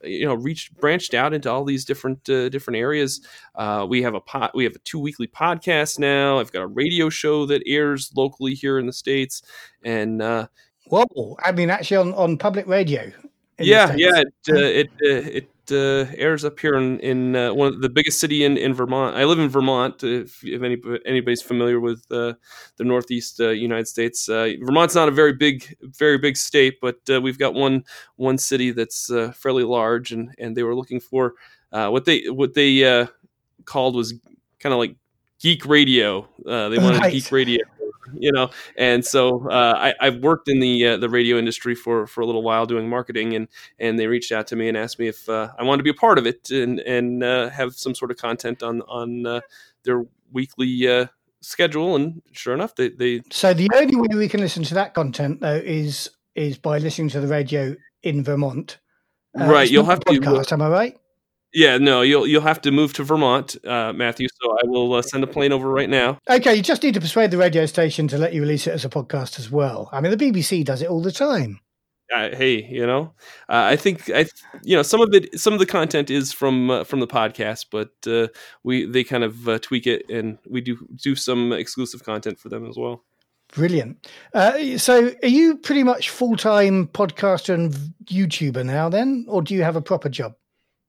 you 0.03 0.25
know 0.25 0.33
reached 0.33 0.75
branched 0.79 1.13
out 1.13 1.33
into 1.33 1.49
all 1.49 1.63
these 1.63 1.85
different 1.85 2.29
uh, 2.29 2.49
different 2.49 2.77
areas. 2.77 3.25
Uh, 3.55 3.85
we 3.87 4.01
have 4.01 4.15
a 4.15 4.21
pot, 4.21 4.51
we 4.55 4.63
have 4.63 4.75
a 4.75 4.79
two 4.79 4.99
weekly 4.99 5.27
podcast 5.27 5.99
now. 5.99 6.39
I've 6.39 6.51
got 6.51 6.63
a 6.63 6.67
radio 6.67 7.09
show 7.09 7.45
that 7.47 7.63
airs 7.65 8.11
locally 8.15 8.53
here 8.53 8.79
in 8.79 8.85
the 8.85 8.93
states, 8.93 9.41
and 9.83 10.21
uh, 10.21 10.47
Whoa, 10.87 11.37
I 11.43 11.51
mean, 11.51 11.69
actually 11.69 11.97
on, 11.97 12.13
on 12.13 12.37
public 12.37 12.67
radio. 12.67 13.11
yeah, 13.59 13.93
yeah, 13.95 14.21
it 14.21 14.33
uh, 14.49 14.55
it 14.55 14.89
uh, 15.01 15.29
it 15.31 15.49
uh, 15.71 16.05
airs 16.17 16.43
up 16.45 16.59
here 16.59 16.73
in 16.75 16.99
in 16.99 17.35
uh, 17.35 17.53
one 17.53 17.67
of 17.67 17.81
the 17.81 17.89
biggest 17.89 18.19
city 18.19 18.43
in, 18.43 18.57
in 18.57 18.73
Vermont. 18.73 19.15
I 19.15 19.23
live 19.25 19.39
in 19.39 19.49
Vermont. 19.49 20.03
If, 20.03 20.43
if 20.43 20.61
any, 20.63 20.77
anybody's 21.05 21.41
familiar 21.41 21.79
with 21.79 22.05
uh, 22.11 22.33
the 22.77 22.83
Northeast 22.83 23.39
uh, 23.39 23.49
United 23.49 23.87
States, 23.87 24.27
uh, 24.29 24.53
Vermont's 24.61 24.95
not 24.95 25.07
a 25.07 25.11
very 25.11 25.33
big 25.33 25.75
very 25.81 26.17
big 26.17 26.37
state, 26.37 26.79
but 26.81 26.97
uh, 27.09 27.21
we've 27.21 27.39
got 27.39 27.53
one 27.53 27.83
one 28.15 28.37
city 28.37 28.71
that's 28.71 29.09
uh, 29.11 29.31
fairly 29.33 29.63
large, 29.63 30.11
and 30.11 30.33
and 30.39 30.55
they 30.57 30.63
were 30.63 30.75
looking 30.75 30.99
for 30.99 31.33
uh, 31.71 31.89
what 31.89 32.05
they 32.05 32.25
what 32.29 32.53
they 32.53 32.83
uh, 32.85 33.07
called 33.65 33.95
was 33.95 34.13
kind 34.59 34.73
of 34.73 34.79
like 34.79 34.95
geek 35.39 35.65
radio. 35.65 36.27
Uh, 36.47 36.69
they 36.69 36.77
wanted 36.77 36.99
Right. 37.01 37.11
geek 37.13 37.31
radio 37.31 37.63
you 38.13 38.31
know 38.31 38.49
and 38.77 39.05
so 39.05 39.47
uh, 39.49 39.73
I, 39.77 39.93
I've 40.05 40.17
worked 40.17 40.47
in 40.47 40.59
the 40.59 40.87
uh, 40.87 40.97
the 40.97 41.09
radio 41.09 41.37
industry 41.37 41.75
for 41.75 42.07
for 42.07 42.21
a 42.21 42.25
little 42.25 42.43
while 42.43 42.65
doing 42.65 42.89
marketing 42.89 43.35
and 43.35 43.47
and 43.79 43.99
they 43.99 44.07
reached 44.07 44.31
out 44.31 44.47
to 44.47 44.55
me 44.55 44.67
and 44.67 44.77
asked 44.77 44.99
me 44.99 45.07
if 45.07 45.27
uh, 45.29 45.49
I 45.57 45.63
wanted 45.63 45.79
to 45.79 45.83
be 45.83 45.89
a 45.89 45.99
part 45.99 46.17
of 46.17 46.27
it 46.27 46.49
and 46.49 46.79
and 46.81 47.23
uh, 47.23 47.49
have 47.49 47.73
some 47.73 47.95
sort 47.95 48.11
of 48.11 48.17
content 48.17 48.63
on 48.63 48.81
on 48.83 49.25
uh, 49.25 49.41
their 49.83 50.05
weekly 50.31 50.87
uh, 50.87 51.07
schedule 51.41 51.95
and 51.95 52.21
sure 52.31 52.53
enough 52.53 52.75
they, 52.75 52.89
they 52.89 53.21
So 53.31 53.53
the 53.53 53.69
only 53.73 53.95
way 53.95 54.15
we 54.15 54.29
can 54.29 54.39
listen 54.39 54.63
to 54.63 54.73
that 54.75 54.93
content 54.93 55.41
though 55.41 55.61
is 55.63 56.09
is 56.35 56.57
by 56.57 56.77
listening 56.77 57.09
to 57.09 57.19
the 57.19 57.27
radio 57.27 57.75
in 58.01 58.23
Vermont. 58.23 58.79
Right 59.35 59.69
you'll 59.69 59.85
have 59.85 59.99
a 60.07 60.13
to 60.13 60.19
podcast, 60.19 60.51
am 60.51 60.61
I 60.61 60.69
right? 60.69 60.97
Yeah 61.53 61.77
no 61.77 62.01
you'll 62.01 62.27
you'll 62.27 62.41
have 62.41 62.61
to 62.61 62.71
move 62.71 62.93
to 62.93 63.03
Vermont 63.03 63.55
uh, 63.65 63.93
Matthew 63.93 64.27
so 64.41 64.51
I 64.51 64.67
will 64.67 64.93
uh, 64.93 65.01
send 65.01 65.23
a 65.23 65.27
plane 65.27 65.51
over 65.51 65.69
right 65.69 65.89
now 65.89 66.19
Okay, 66.29 66.55
you 66.55 66.61
just 66.61 66.83
need 66.83 66.93
to 66.93 67.01
persuade 67.01 67.31
the 67.31 67.37
radio 67.37 67.65
station 67.65 68.07
to 68.07 68.17
let 68.17 68.33
you 68.33 68.41
release 68.41 68.65
it 68.65 68.71
as 68.71 68.85
a 68.85 68.89
podcast 68.89 69.39
as 69.39 69.51
well. 69.51 69.89
I 69.91 70.01
mean, 70.01 70.15
the 70.15 70.17
BBC 70.17 70.63
does 70.63 70.81
it 70.81 70.89
all 70.89 71.01
the 71.01 71.11
time. 71.11 71.59
uh, 72.13 72.29
hey, 72.35 72.63
you 72.65 72.85
know, 72.87 73.13
uh, 73.49 73.67
I 73.69 73.75
think 73.75 74.09
I, 74.09 74.25
you 74.63 74.75
know, 74.75 74.83
some 74.83 75.01
of 75.01 75.13
it, 75.13 75.39
some 75.39 75.53
of 75.53 75.59
the 75.59 75.65
content 75.65 76.09
is 76.09 76.31
from 76.31 76.69
uh, 76.69 76.83
from 76.83 77.01
the 77.01 77.07
podcast, 77.07 77.65
but 77.71 77.91
uh, 78.07 78.27
we 78.63 78.85
they 78.85 79.03
kind 79.03 79.23
of 79.23 79.47
uh, 79.47 79.59
tweak 79.59 79.85
it, 79.85 80.09
and 80.09 80.37
we 80.49 80.61
do 80.61 80.77
do 80.95 81.15
some 81.15 81.51
exclusive 81.51 82.03
content 82.03 82.39
for 82.39 82.49
them 82.49 82.67
as 82.67 82.77
well. 82.77 83.03
Brilliant. 83.53 84.07
Uh, 84.33 84.77
so, 84.77 85.13
are 85.21 85.27
you 85.27 85.57
pretty 85.57 85.83
much 85.83 86.09
full 86.09 86.35
time 86.35 86.87
podcaster 86.87 87.53
and 87.53 87.73
YouTuber 88.05 88.65
now, 88.65 88.89
then, 88.89 89.25
or 89.27 89.41
do 89.41 89.53
you 89.53 89.63
have 89.63 89.75
a 89.75 89.81
proper 89.81 90.09
job? 90.09 90.35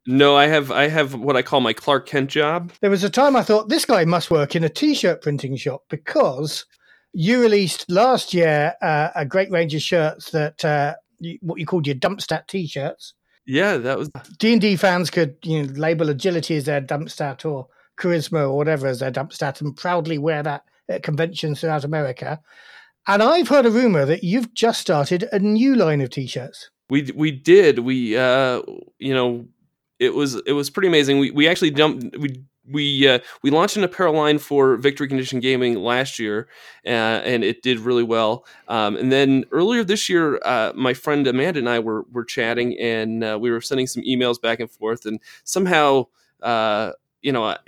No, 0.06 0.36
I 0.36 0.46
have 0.46 0.70
I 0.70 0.88
have 0.88 1.14
what 1.14 1.36
I 1.36 1.42
call 1.42 1.60
my 1.60 1.72
Clark 1.72 2.06
Kent 2.06 2.30
job. 2.30 2.72
There 2.80 2.90
was 2.90 3.04
a 3.04 3.10
time 3.10 3.36
I 3.36 3.42
thought 3.42 3.68
this 3.68 3.86
guy 3.86 4.04
must 4.04 4.30
work 4.30 4.54
in 4.54 4.64
a 4.64 4.68
t-shirt 4.68 5.22
printing 5.22 5.56
shop 5.56 5.84
because 5.88 6.66
you 7.12 7.40
released 7.40 7.90
last 7.90 8.34
year 8.34 8.74
uh, 8.82 9.10
a 9.14 9.24
great 9.24 9.50
range 9.50 9.74
of 9.74 9.80
shirts 9.80 10.30
that 10.32 10.64
uh, 10.64 10.94
you, 11.20 11.38
what 11.40 11.58
you 11.58 11.64
called 11.64 11.86
your 11.86 11.96
dumpstat 11.96 12.46
t-shirts. 12.48 13.14
Yeah, 13.46 13.78
that 13.78 13.98
was 13.98 14.10
D 14.38 14.52
and 14.52 14.60
D 14.60 14.76
fans 14.76 15.10
could 15.10 15.36
you 15.42 15.62
know 15.62 15.72
label 15.74 16.10
agility 16.10 16.56
as 16.56 16.64
their 16.64 16.82
dumpstat 16.82 17.44
or 17.44 17.68
charisma 17.98 18.48
or 18.48 18.56
whatever 18.56 18.86
as 18.86 19.00
their 19.00 19.12
dumpstat 19.12 19.60
and 19.60 19.76
proudly 19.76 20.18
wear 20.18 20.42
that 20.42 20.64
at 20.88 21.02
conventions 21.02 21.60
throughout 21.60 21.84
America. 21.84 22.40
And 23.06 23.22
I've 23.22 23.48
heard 23.48 23.66
a 23.66 23.70
rumor 23.70 24.04
that 24.06 24.24
you've 24.24 24.52
just 24.54 24.80
started 24.80 25.28
a 25.30 25.38
new 25.38 25.74
line 25.74 26.00
of 26.00 26.10
t-shirts. 26.10 26.70
we 26.90 27.10
we 27.14 27.30
did 27.30 27.78
we 27.80 28.16
uh 28.16 28.62
you 28.98 29.14
know 29.14 29.46
it 29.98 30.14
was 30.14 30.34
it 30.46 30.52
was 30.52 30.70
pretty 30.70 30.88
amazing. 30.88 31.18
We 31.18 31.30
we 31.30 31.48
actually 31.48 31.70
jumped 31.70 32.16
we 32.18 32.42
we 32.70 33.06
uh, 33.08 33.18
we 33.42 33.50
launched 33.50 33.76
an 33.76 33.84
apparel 33.84 34.14
line 34.14 34.38
for 34.38 34.76
Victory 34.76 35.08
Condition 35.08 35.40
Gaming 35.40 35.74
last 35.76 36.18
year, 36.18 36.48
uh, 36.86 36.88
and 36.88 37.44
it 37.44 37.62
did 37.62 37.78
really 37.80 38.02
well. 38.02 38.46
Um, 38.68 38.96
and 38.96 39.12
then 39.12 39.44
earlier 39.52 39.84
this 39.84 40.08
year, 40.08 40.40
uh, 40.44 40.72
my 40.74 40.94
friend 40.94 41.26
Amanda 41.26 41.58
and 41.58 41.68
I 41.68 41.78
were 41.78 42.04
were 42.12 42.24
chatting, 42.24 42.78
and 42.78 43.22
uh, 43.22 43.38
we 43.40 43.50
were 43.50 43.60
sending 43.60 43.86
some 43.86 44.02
emails 44.02 44.40
back 44.40 44.60
and 44.60 44.70
forth, 44.70 45.04
and 45.06 45.20
somehow, 45.44 46.06
uh, 46.42 46.92
you 47.22 47.32
know. 47.32 47.44
I, 47.44 47.58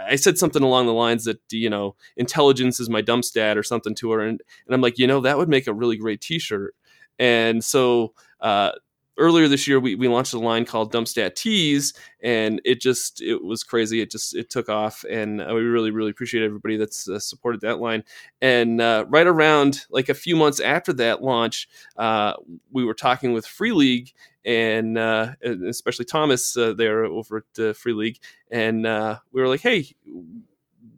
I 0.00 0.14
said 0.14 0.38
something 0.38 0.62
along 0.62 0.86
the 0.86 0.92
lines 0.92 1.24
that 1.24 1.40
you 1.50 1.68
know 1.68 1.96
intelligence 2.16 2.78
is 2.78 2.88
my 2.88 3.00
dump 3.00 3.24
stat 3.24 3.58
or 3.58 3.64
something 3.64 3.96
to 3.96 4.12
her, 4.12 4.20
and, 4.20 4.40
and 4.66 4.74
I'm 4.74 4.80
like, 4.80 4.96
you 4.96 5.08
know, 5.08 5.20
that 5.22 5.38
would 5.38 5.48
make 5.48 5.66
a 5.66 5.74
really 5.74 5.96
great 5.96 6.20
T-shirt. 6.20 6.72
And 7.18 7.64
so 7.64 8.14
uh, 8.40 8.72
earlier 9.18 9.48
this 9.48 9.66
year 9.66 9.80
we, 9.80 9.94
we 9.94 10.08
launched 10.08 10.32
a 10.32 10.38
line 10.38 10.64
called 10.64 10.92
dumpstat 10.92 11.34
tees 11.34 11.92
and 12.22 12.60
it 12.64 12.80
just 12.80 13.20
it 13.20 13.42
was 13.42 13.62
crazy. 13.62 14.00
It 14.00 14.10
just 14.10 14.34
it 14.34 14.50
took 14.50 14.68
off 14.68 15.04
and 15.10 15.40
uh, 15.40 15.46
we 15.48 15.60
really 15.62 15.90
really 15.90 16.10
appreciate 16.10 16.44
everybody 16.44 16.76
that's 16.76 17.08
uh, 17.08 17.18
supported 17.18 17.60
that 17.62 17.80
line. 17.80 18.04
And 18.40 18.80
uh, 18.80 19.04
right 19.08 19.26
around 19.26 19.86
like 19.90 20.08
a 20.08 20.14
few 20.14 20.36
months 20.36 20.60
after 20.60 20.92
that 20.94 21.22
launch 21.22 21.68
uh, 21.96 22.34
we 22.72 22.84
were 22.84 22.94
talking 22.94 23.32
with 23.32 23.46
free 23.46 23.72
league 23.72 24.12
and 24.44 24.96
uh, 24.96 25.32
especially 25.66 26.04
thomas 26.04 26.56
uh, 26.56 26.72
there 26.72 27.04
over 27.04 27.44
at 27.58 27.76
free 27.76 27.92
league 27.92 28.18
and 28.50 28.84
we 29.32 29.40
were 29.42 29.48
like 29.48 29.60
hey 29.60 29.86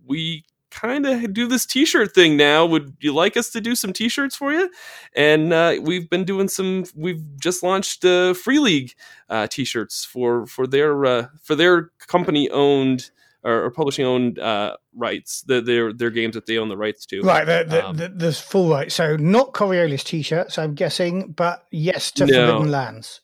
we 0.07 0.45
kind 0.71 1.07
of 1.07 1.33
do 1.33 1.47
this 1.47 1.67
t-shirt 1.67 2.15
thing 2.15 2.37
now. 2.37 2.65
Would 2.67 2.97
you 3.01 3.13
like 3.15 3.37
us 3.37 3.51
to 3.51 3.61
do 3.61 3.75
some 3.75 3.93
t-shirts 3.93 4.37
for 4.37 4.53
you? 4.53 4.71
And 5.15 5.53
uh, 5.53 5.77
we've 5.83 6.09
been 6.09 6.25
doing 6.25 6.49
some 6.49 6.85
we've 6.95 7.23
just 7.41 7.63
launched 7.63 8.05
uh, 8.05 8.35
free 8.35 8.59
league 8.59 8.93
uh, 9.29 9.47
t-shirts 9.47 10.05
for 10.05 10.47
for 10.47 10.67
their 10.67 11.05
uh, 11.05 11.27
for 11.43 11.55
their 11.55 11.91
company 12.07 12.49
owned 12.51 13.11
or, 13.43 13.65
or 13.65 13.71
publishing 13.71 14.05
owned 14.05 14.39
uh, 14.39 14.77
rights. 14.95 15.43
The, 15.43 15.61
their 15.61 15.93
their 15.93 16.11
games 16.11 16.35
that 16.35 16.47
they 16.47 16.59
own 16.59 16.69
the 16.69 16.77
rights 16.77 17.07
to. 17.07 17.23
Right 17.23 17.47
the, 17.47 17.65
the, 17.69 17.87
um, 17.89 17.97
the, 17.97 18.09
the 18.09 18.33
full 18.33 18.69
right 18.71 18.93
so 18.93 19.17
not 19.17 19.53
coriolis 19.53 20.05
t-shirts 20.05 20.59
i'm 20.59 20.75
guessing 20.75 21.33
but 21.33 21.67
yes 21.71 22.11
to 22.13 22.27
No. 22.27 22.47
forbidden 22.47 22.71
lands 22.71 23.21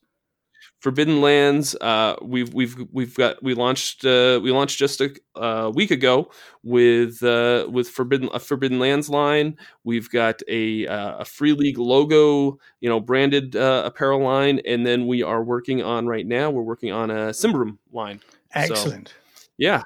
Forbidden 0.81 1.21
Lands. 1.21 1.75
Uh, 1.81 2.17
we've 2.23 2.53
we've 2.53 2.77
we've 2.93 3.15
got 3.15 3.43
we 3.43 3.55
launched 3.55 4.05
uh, 4.05 4.39
we 4.43 4.51
launched 4.51 4.79
just 4.79 5.01
a 5.01 5.15
uh, 5.35 5.71
week 5.75 5.91
ago 5.91 6.31
with 6.63 7.23
uh, 7.23 7.67
with 7.71 7.89
Forbidden 7.89 8.29
a 8.33 8.39
Forbidden 8.39 8.79
Lands 8.79 9.09
line. 9.09 9.57
We've 9.85 10.11
got 10.11 10.43
a 10.49 10.87
uh, 10.87 11.19
a 11.19 11.25
Free 11.25 11.53
League 11.53 11.79
logo, 11.79 12.59
you 12.81 12.89
know, 12.89 13.01
branded 13.01 13.57
uh, 13.57 13.83
apparel 13.87 14.23
line, 14.23 14.61
and 14.67 14.87
then 14.87 15.07
we 15.07 15.23
are 15.23 15.43
working 15.43 15.83
on 15.83 16.07
right 16.07 16.27
now. 16.27 16.51
We're 16.51 16.63
working 16.63 16.93
on 16.93 17.11
a 17.11 17.31
Symbaroum 17.31 17.79
line. 17.93 18.21
excellent 18.55 19.15
Yeah, 19.59 19.83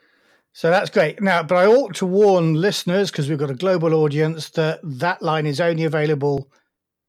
So 0.53 0.71
that's 0.71 0.91
great. 0.91 1.23
Now, 1.23 1.45
but 1.45 1.57
I 1.57 1.67
ought 1.67 1.95
to 1.97 2.07
warn 2.07 2.55
listeners 2.55 3.11
because 3.11 3.29
we've 3.29 3.39
got 3.39 3.51
a 3.51 3.55
global 3.55 3.95
audience 3.95 4.51
that 4.51 4.81
that 4.83 5.23
line 5.23 5.47
is 5.47 5.61
only 5.61 5.85
available 5.85 6.51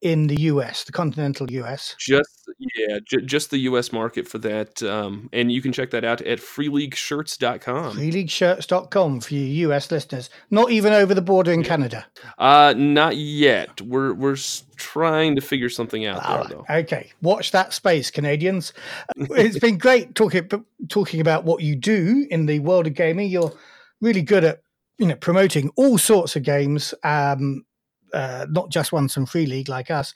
in 0.01 0.27
the 0.27 0.41
US, 0.41 0.83
the 0.83 0.91
continental 0.91 1.51
US. 1.51 1.95
just 1.99 2.29
yeah, 2.75 2.99
j- 3.05 3.21
just 3.21 3.51
the 3.51 3.59
U.S. 3.59 3.91
market 3.91 4.27
for 4.27 4.37
that, 4.39 4.81
um, 4.83 5.29
and 5.31 5.51
you 5.51 5.61
can 5.61 5.71
check 5.71 5.91
that 5.91 6.03
out 6.03 6.21
at 6.21 6.39
freeleagueshirts.com. 6.39 7.95
Freeleagueshirts.com 7.97 9.21
for 9.21 9.33
you 9.33 9.69
US 9.69 9.91
listeners, 9.91 10.29
not 10.49 10.71
even 10.71 10.93
over 10.93 11.13
the 11.13 11.21
border 11.21 11.51
in 11.51 11.63
Canada. 11.63 12.05
Uh, 12.37 12.73
not 12.75 13.15
yet. 13.17 13.81
We're 13.81 14.13
we're 14.13 14.37
trying 14.75 15.35
to 15.35 15.41
figure 15.41 15.69
something 15.69 16.05
out 16.05 16.23
All 16.25 16.43
there 16.43 16.57
though. 16.57 16.65
Okay, 16.69 17.11
watch 17.21 17.51
that 17.51 17.73
space, 17.73 18.09
Canadians. 18.11 18.73
it's 19.15 19.59
been 19.59 19.77
great 19.77 20.15
talking 20.15 20.49
talking 20.89 21.21
about 21.21 21.43
what 21.43 21.61
you 21.61 21.75
do 21.75 22.27
in 22.29 22.47
the 22.47 22.59
world 22.59 22.87
of 22.87 22.95
gaming. 22.95 23.29
You're 23.29 23.53
really 24.01 24.23
good 24.23 24.43
at 24.43 24.61
you 24.97 25.07
know 25.07 25.15
promoting 25.15 25.71
all 25.75 25.97
sorts 25.97 26.35
of 26.35 26.43
games, 26.43 26.93
um, 27.03 27.65
uh, 28.13 28.45
not 28.49 28.69
just 28.69 28.91
ones 28.91 29.13
from 29.13 29.25
Free 29.25 29.45
League 29.45 29.69
like 29.69 29.91
us. 29.91 30.13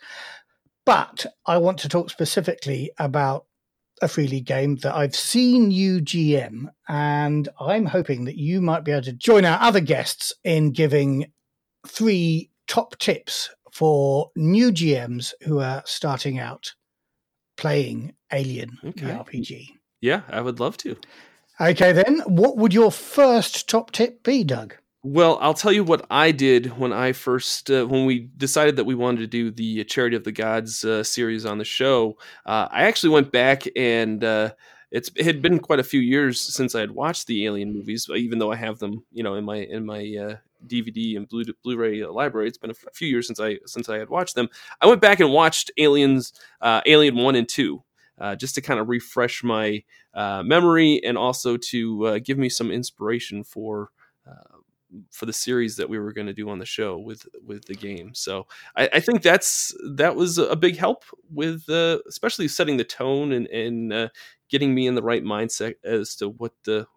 But 0.85 1.25
I 1.45 1.57
want 1.57 1.79
to 1.79 1.89
talk 1.89 2.09
specifically 2.09 2.91
about 2.99 3.45
a 4.01 4.07
Free 4.07 4.27
League 4.27 4.45
game 4.45 4.75
that 4.77 4.93
I've 4.95 5.15
seen 5.15 5.71
you 5.71 5.99
GM, 5.99 6.65
and 6.87 7.49
I'm 7.59 7.85
hoping 7.85 8.25
that 8.25 8.37
you 8.37 8.61
might 8.61 8.83
be 8.83 8.91
able 8.91 9.03
to 9.03 9.13
join 9.13 9.45
our 9.45 9.59
other 9.61 9.79
guests 9.79 10.33
in 10.43 10.71
giving 10.71 11.31
three 11.87 12.51
top 12.67 12.97
tips 12.99 13.49
for 13.71 14.31
new 14.35 14.71
GMs 14.71 15.33
who 15.43 15.59
are 15.59 15.83
starting 15.85 16.39
out 16.39 16.73
playing 17.57 18.13
Alien 18.31 18.77
Okay. 18.83 19.07
RPG. 19.07 19.67
Yeah, 20.01 20.21
I 20.29 20.41
would 20.41 20.59
love 20.59 20.77
to. 20.77 20.97
Okay, 21.59 21.93
then, 21.93 22.19
what 22.25 22.57
would 22.57 22.73
your 22.73 22.91
first 22.91 23.69
top 23.69 23.91
tip 23.91 24.23
be, 24.23 24.43
Doug? 24.43 24.75
Well, 25.07 25.37
I'll 25.39 25.53
tell 25.53 25.71
you 25.71 25.83
what 25.83 26.07
I 26.09 26.31
did 26.31 26.79
when 26.79 26.91
I 26.91 27.11
first 27.11 27.69
uh, 27.69 27.85
when 27.85 28.05
we 28.07 28.27
decided 28.37 28.75
that 28.77 28.85
we 28.85 28.95
wanted 28.95 29.19
to 29.19 29.27
do 29.27 29.51
the 29.51 29.83
Chariot 29.83 30.15
of 30.15 30.23
the 30.23 30.31
Gods 30.31 30.83
uh, 30.83 31.03
series 31.03 31.45
on 31.45 31.59
the 31.59 31.63
show. 31.63 32.17
Uh, 32.43 32.67
I 32.71 32.85
actually 32.85 33.11
went 33.11 33.31
back 33.31 33.65
and 33.75 34.23
uh, 34.23 34.53
it's 34.89 35.11
it 35.15 35.23
had 35.27 35.43
been 35.43 35.59
quite 35.59 35.79
a 35.79 35.83
few 35.83 35.99
years 35.99 36.39
since 36.41 36.73
I 36.73 36.79
had 36.79 36.89
watched 36.89 37.27
the 37.27 37.45
Alien 37.45 37.71
movies, 37.71 38.09
even 38.15 38.39
though 38.39 38.51
I 38.51 38.55
have 38.55 38.79
them, 38.79 39.03
you 39.11 39.21
know, 39.21 39.35
in 39.35 39.45
my 39.45 39.57
in 39.57 39.85
my 39.85 39.99
uh, 40.19 40.35
DVD 40.65 41.17
and 41.17 41.29
Blu- 41.29 41.53
Blu-ray 41.63 42.03
library. 42.05 42.47
It's 42.47 42.57
been 42.57 42.71
a 42.71 42.91
few 42.93 43.07
years 43.07 43.27
since 43.27 43.39
I 43.39 43.59
since 43.67 43.87
I 43.87 43.99
had 43.99 44.09
watched 44.09 44.33
them. 44.33 44.49
I 44.81 44.87
went 44.87 45.01
back 45.01 45.19
and 45.19 45.31
watched 45.31 45.69
Aliens, 45.77 46.33
uh, 46.61 46.81
Alien 46.87 47.15
One 47.17 47.35
and 47.35 47.47
Two. 47.47 47.83
Uh, 48.17 48.33
just 48.33 48.55
to 48.55 48.61
kind 48.61 48.79
of 48.79 48.87
refresh 48.87 49.43
my 49.43 49.83
uh, 50.13 50.41
memory 50.41 51.01
and 51.03 51.17
also 51.17 51.57
to 51.57 52.05
uh, 52.07 52.19
give 52.23 52.37
me 52.37 52.47
some 52.47 52.71
inspiration 52.71 53.43
for 53.43 53.89
uh, 54.25 54.54
for 55.11 55.25
the 55.25 55.33
series 55.33 55.75
that 55.77 55.89
we 55.89 55.99
were 55.99 56.13
going 56.13 56.27
to 56.27 56.33
do 56.33 56.49
on 56.49 56.59
the 56.59 56.65
show 56.65 56.97
with 56.97 57.25
with 57.45 57.65
the 57.65 57.75
game. 57.75 58.13
So 58.13 58.47
I, 58.75 58.89
I 58.93 58.99
think 58.99 59.21
that's 59.21 59.73
that 59.95 60.15
was 60.15 60.37
a 60.37 60.55
big 60.55 60.77
help 60.77 61.03
with 61.31 61.69
uh, 61.69 61.99
especially 62.07 62.47
setting 62.47 62.77
the 62.77 62.83
tone 62.83 63.31
and 63.31 63.47
and 63.47 63.93
uh, 63.93 64.09
getting 64.49 64.73
me 64.73 64.87
in 64.87 64.95
the 64.95 65.03
right 65.03 65.23
mindset 65.23 65.75
as 65.83 66.15
to 66.17 66.29
what 66.29 66.53
the 66.63 66.87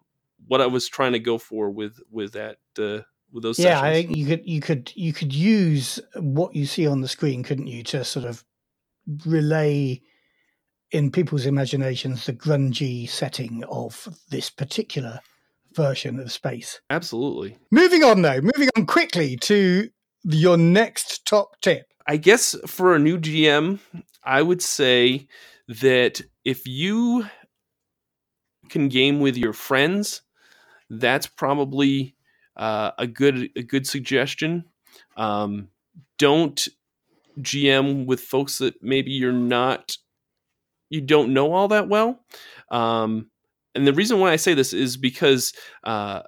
what 0.47 0.61
I 0.61 0.67
was 0.67 0.87
trying 0.87 1.13
to 1.13 1.19
go 1.19 1.37
for 1.37 1.69
with 1.69 1.99
with 2.09 2.33
that 2.33 2.57
uh, 2.77 3.01
with 3.31 3.43
those 3.43 3.59
Yeah, 3.59 3.81
I 3.81 3.93
think 3.93 4.15
you 4.15 4.25
could 4.25 4.45
you 4.45 4.61
could 4.61 4.91
you 4.95 5.13
could 5.13 5.33
use 5.33 5.99
what 6.15 6.55
you 6.55 6.65
see 6.65 6.87
on 6.87 7.01
the 7.01 7.07
screen, 7.07 7.43
couldn't 7.43 7.67
you, 7.67 7.83
to 7.83 8.03
sort 8.03 8.25
of 8.25 8.43
relay 9.25 10.01
in 10.91 11.11
people's 11.11 11.45
imaginations 11.45 12.25
the 12.25 12.33
grungy 12.33 13.07
setting 13.07 13.63
of 13.65 14.07
this 14.29 14.49
particular 14.49 15.19
version 15.79 16.19
of 16.19 16.31
space. 16.31 16.81
Absolutely. 16.89 17.57
Moving 17.71 18.03
on 18.03 18.21
though, 18.21 18.41
moving 18.41 18.69
on 18.75 18.85
quickly 18.85 19.37
to 19.37 19.89
your 20.23 20.57
next 20.57 21.25
top 21.25 21.59
tip. 21.61 21.87
I 22.05 22.17
guess 22.17 22.55
for 22.67 22.95
a 22.95 22.99
new 22.99 23.17
GM, 23.17 23.79
I 24.23 24.41
would 24.41 24.61
say 24.61 25.27
that 25.67 26.21
if 26.43 26.67
you 26.67 27.27
can 28.69 28.89
game 28.89 29.19
with 29.19 29.37
your 29.37 29.53
friends, 29.53 30.21
that's 30.89 31.27
probably 31.27 32.15
uh, 32.57 32.91
a 32.97 33.07
good 33.07 33.49
a 33.55 33.63
good 33.63 33.87
suggestion. 33.87 34.65
Um, 35.15 35.69
don't 36.17 36.67
GM 37.39 38.05
with 38.05 38.19
folks 38.19 38.57
that 38.57 38.83
maybe 38.83 39.11
you're 39.11 39.31
not 39.31 39.97
you 40.89 41.01
don't 41.01 41.33
know 41.33 41.53
all 41.53 41.67
that 41.69 41.87
well. 41.87 42.19
Um, 42.71 43.29
and 43.79 43.87
the 43.87 43.93
reason 43.93 44.19
why 44.19 44.31
I 44.31 44.35
say 44.35 44.53
this 44.53 44.73
is 44.73 44.97
because 44.97 45.53
uh, 45.85 46.21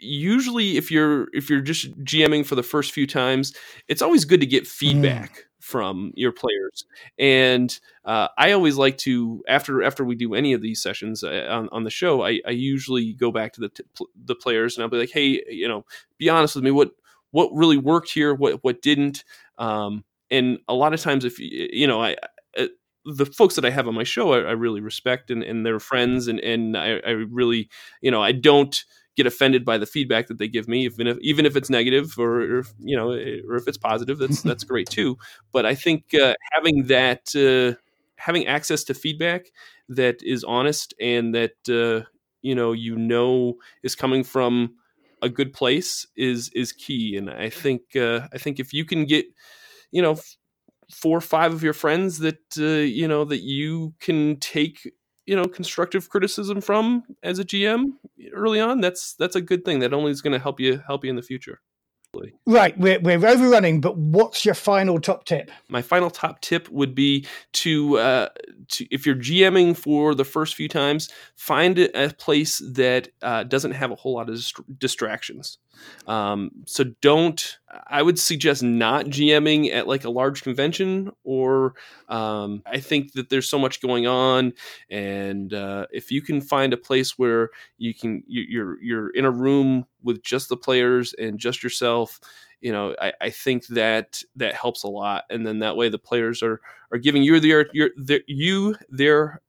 usually 0.00 0.78
if 0.78 0.90
you're 0.90 1.28
if 1.34 1.50
you're 1.50 1.60
just 1.60 1.92
GMing 2.02 2.46
for 2.46 2.54
the 2.54 2.62
first 2.62 2.92
few 2.92 3.06
times, 3.06 3.54
it's 3.88 4.02
always 4.02 4.24
good 4.24 4.40
to 4.40 4.46
get 4.46 4.66
feedback 4.66 5.44
from 5.60 6.12
your 6.14 6.32
players. 6.32 6.86
And 7.18 7.78
uh, 8.04 8.28
I 8.38 8.52
always 8.52 8.76
like 8.76 8.98
to 8.98 9.42
after 9.48 9.82
after 9.82 10.04
we 10.04 10.14
do 10.14 10.34
any 10.34 10.52
of 10.52 10.62
these 10.62 10.82
sessions 10.82 11.22
uh, 11.22 11.46
on, 11.50 11.68
on 11.72 11.84
the 11.84 11.90
show, 11.90 12.24
I, 12.24 12.40
I 12.46 12.50
usually 12.50 13.12
go 13.12 13.30
back 13.30 13.52
to 13.54 13.60
the 13.60 13.68
t- 13.68 14.06
the 14.24 14.34
players 14.34 14.76
and 14.76 14.82
I'll 14.82 14.90
be 14.90 14.98
like, 14.98 15.10
hey, 15.10 15.42
you 15.48 15.68
know, 15.68 15.84
be 16.18 16.28
honest 16.28 16.54
with 16.54 16.64
me, 16.64 16.70
what 16.70 16.92
what 17.30 17.50
really 17.52 17.78
worked 17.78 18.10
here, 18.10 18.34
what 18.34 18.62
what 18.64 18.80
didn't. 18.80 19.24
Um, 19.58 20.04
and 20.30 20.58
a 20.68 20.74
lot 20.74 20.94
of 20.94 21.00
times, 21.00 21.24
if 21.24 21.38
you 21.38 21.86
know, 21.86 22.02
I 22.02 22.16
the 23.04 23.26
folks 23.26 23.54
that 23.56 23.64
I 23.64 23.70
have 23.70 23.86
on 23.88 23.94
my 23.94 24.04
show, 24.04 24.32
I, 24.32 24.38
I 24.38 24.52
really 24.52 24.80
respect 24.80 25.30
and, 25.30 25.42
and 25.42 25.64
they're 25.64 25.80
friends, 25.80 26.28
and 26.28 26.40
and 26.40 26.76
I, 26.76 27.00
I 27.06 27.10
really, 27.10 27.68
you 28.00 28.10
know, 28.10 28.22
I 28.22 28.32
don't 28.32 28.76
get 29.16 29.26
offended 29.26 29.64
by 29.64 29.78
the 29.78 29.86
feedback 29.86 30.26
that 30.26 30.38
they 30.38 30.48
give 30.48 30.68
me, 30.68 30.84
even 30.84 31.06
if 31.06 31.18
even 31.20 31.46
if 31.46 31.56
it's 31.56 31.70
negative 31.70 32.14
or, 32.18 32.40
or 32.58 32.64
you 32.80 32.96
know, 32.96 33.10
or 33.10 33.56
if 33.56 33.68
it's 33.68 33.78
positive, 33.78 34.18
that's 34.18 34.42
that's 34.42 34.64
great 34.64 34.88
too. 34.88 35.16
But 35.52 35.66
I 35.66 35.74
think 35.74 36.14
uh, 36.14 36.34
having 36.52 36.86
that, 36.86 37.34
uh, 37.36 37.78
having 38.16 38.46
access 38.46 38.84
to 38.84 38.94
feedback 38.94 39.46
that 39.88 40.22
is 40.22 40.44
honest 40.44 40.94
and 41.00 41.34
that 41.34 41.52
uh, 41.68 42.08
you 42.42 42.54
know 42.54 42.72
you 42.72 42.96
know 42.96 43.54
is 43.82 43.94
coming 43.94 44.24
from 44.24 44.74
a 45.22 45.28
good 45.28 45.52
place 45.52 46.06
is 46.16 46.50
is 46.54 46.72
key. 46.72 47.16
And 47.16 47.30
I 47.30 47.50
think 47.50 47.96
uh, 47.96 48.28
I 48.32 48.38
think 48.38 48.58
if 48.60 48.72
you 48.72 48.84
can 48.84 49.04
get, 49.04 49.26
you 49.90 50.02
know. 50.02 50.16
Four 50.90 51.18
or 51.18 51.22
five 51.22 51.52
of 51.52 51.62
your 51.62 51.72
friends 51.72 52.18
that 52.18 52.40
uh, 52.58 52.64
you 52.64 53.08
know 53.08 53.24
that 53.24 53.42
you 53.42 53.94
can 54.00 54.38
take 54.38 54.90
you 55.26 55.36
know 55.36 55.46
constructive 55.46 56.08
criticism 56.08 56.60
from 56.60 57.04
as 57.22 57.38
a 57.38 57.44
GM 57.44 57.92
early 58.32 58.60
on, 58.60 58.80
that's 58.80 59.14
that's 59.14 59.36
a 59.36 59.40
good 59.40 59.64
thing. 59.64 59.80
That 59.80 59.94
only 59.94 60.10
is 60.10 60.22
going 60.22 60.32
to 60.32 60.38
help 60.38 60.60
you 60.60 60.82
help 60.86 61.04
you 61.04 61.10
in 61.10 61.16
the 61.16 61.22
future. 61.22 61.60
Right, 62.46 62.78
we're, 62.78 63.00
we're 63.00 63.26
overrunning, 63.26 63.80
but 63.80 63.96
what's 63.96 64.44
your 64.44 64.54
final 64.54 65.00
top 65.00 65.24
tip? 65.24 65.50
My 65.68 65.82
final 65.82 66.10
top 66.10 66.40
tip 66.40 66.68
would 66.70 66.94
be 66.94 67.26
to, 67.54 67.98
uh, 67.98 68.28
to 68.68 68.86
if 68.92 69.04
you're 69.04 69.16
GMing 69.16 69.76
for 69.76 70.14
the 70.14 70.24
first 70.24 70.54
few 70.54 70.68
times, 70.68 71.08
find 71.36 71.76
a 71.78 72.10
place 72.16 72.62
that 72.74 73.08
uh, 73.22 73.42
doesn't 73.42 73.72
have 73.72 73.90
a 73.90 73.96
whole 73.96 74.14
lot 74.14 74.28
of 74.28 74.36
dist- 74.36 74.78
distractions. 74.78 75.58
Um, 76.06 76.50
so 76.66 76.84
don't. 77.00 77.58
I 77.88 78.02
would 78.02 78.18
suggest 78.18 78.62
not 78.62 79.06
GMing 79.06 79.72
at 79.72 79.88
like 79.88 80.04
a 80.04 80.10
large 80.10 80.42
convention, 80.42 81.10
or 81.24 81.74
um, 82.08 82.62
I 82.66 82.78
think 82.78 83.12
that 83.12 83.30
there's 83.30 83.48
so 83.48 83.58
much 83.58 83.80
going 83.80 84.06
on, 84.06 84.52
and 84.90 85.52
uh, 85.52 85.86
if 85.92 86.10
you 86.10 86.22
can 86.22 86.40
find 86.40 86.72
a 86.72 86.78
place 86.78 87.18
where 87.18 87.50
you 87.78 87.94
can 87.94 88.22
you, 88.26 88.42
you're 88.42 88.82
you're 88.82 89.10
in 89.10 89.24
a 89.24 89.30
room 89.30 89.86
with 90.02 90.22
just 90.22 90.48
the 90.48 90.56
players 90.56 91.14
and 91.14 91.38
just 91.38 91.62
yourself 91.62 92.20
you 92.60 92.72
know 92.72 92.94
I, 93.00 93.12
I 93.20 93.30
think 93.30 93.66
that 93.68 94.22
that 94.36 94.54
helps 94.54 94.82
a 94.84 94.88
lot 94.88 95.24
and 95.30 95.46
then 95.46 95.60
that 95.60 95.76
way 95.76 95.88
the 95.88 95.98
players 95.98 96.42
are 96.42 96.60
are 96.92 96.98
giving 96.98 97.22
you 97.22 97.40
their 97.40 97.66
your 97.72 97.90
their, 97.96 98.20
you 98.26 98.76
their 98.90 99.40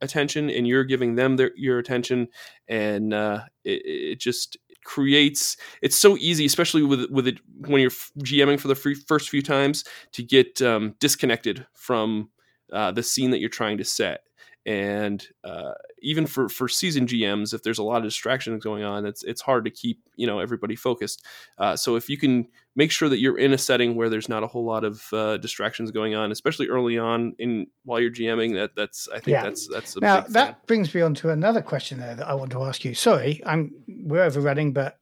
attention 0.00 0.50
and 0.50 0.66
you're 0.66 0.84
giving 0.84 1.14
them 1.14 1.36
their 1.36 1.52
your 1.56 1.78
attention 1.78 2.28
and 2.68 3.14
uh, 3.14 3.42
it, 3.64 3.82
it 3.84 4.20
just 4.20 4.56
creates 4.84 5.56
it's 5.80 5.98
so 5.98 6.16
easy 6.18 6.44
especially 6.44 6.82
with 6.82 7.10
with 7.10 7.26
it 7.26 7.38
when 7.66 7.80
you're 7.80 7.90
gming 7.90 8.58
for 8.58 8.68
the 8.68 8.74
free, 8.74 8.94
first 8.94 9.30
few 9.30 9.42
times 9.42 9.84
to 10.12 10.22
get 10.22 10.60
um, 10.62 10.94
disconnected 10.98 11.66
from 11.74 12.28
uh, 12.72 12.90
the 12.90 13.02
scene 13.02 13.30
that 13.30 13.38
you're 13.38 13.48
trying 13.48 13.78
to 13.78 13.84
set 13.84 14.22
and 14.64 15.26
uh, 15.42 15.72
even 16.00 16.26
for 16.26 16.48
for 16.48 16.68
season 16.68 17.06
GMs, 17.06 17.52
if 17.52 17.62
there's 17.62 17.78
a 17.78 17.82
lot 17.82 17.98
of 17.98 18.04
distractions 18.04 18.62
going 18.62 18.84
on, 18.84 19.04
it's 19.04 19.24
it's 19.24 19.40
hard 19.40 19.64
to 19.64 19.70
keep 19.70 20.00
you 20.16 20.26
know 20.26 20.38
everybody 20.38 20.76
focused. 20.76 21.24
Uh, 21.58 21.74
so 21.74 21.96
if 21.96 22.08
you 22.08 22.16
can 22.16 22.46
make 22.76 22.92
sure 22.92 23.08
that 23.08 23.18
you're 23.18 23.38
in 23.38 23.52
a 23.52 23.58
setting 23.58 23.96
where 23.96 24.08
there's 24.08 24.28
not 24.28 24.44
a 24.44 24.46
whole 24.46 24.64
lot 24.64 24.84
of 24.84 25.12
uh, 25.12 25.36
distractions 25.38 25.90
going 25.90 26.14
on, 26.14 26.30
especially 26.30 26.68
early 26.68 26.96
on 26.96 27.34
in 27.38 27.66
while 27.84 27.98
you're 27.98 28.10
GMing, 28.10 28.54
that 28.54 28.76
that's 28.76 29.08
I 29.08 29.14
think 29.14 29.34
yeah. 29.34 29.42
that's 29.42 29.66
that's 29.66 30.00
now 30.00 30.20
that 30.20 30.64
brings 30.66 30.94
me 30.94 31.00
on 31.00 31.14
to 31.14 31.30
another 31.30 31.62
question 31.62 31.98
there 31.98 32.14
that 32.14 32.28
I 32.28 32.34
want 32.34 32.52
to 32.52 32.62
ask 32.62 32.84
you. 32.84 32.94
Sorry, 32.94 33.42
I'm 33.44 33.72
we're 33.88 34.22
overrunning, 34.22 34.72
but 34.72 34.96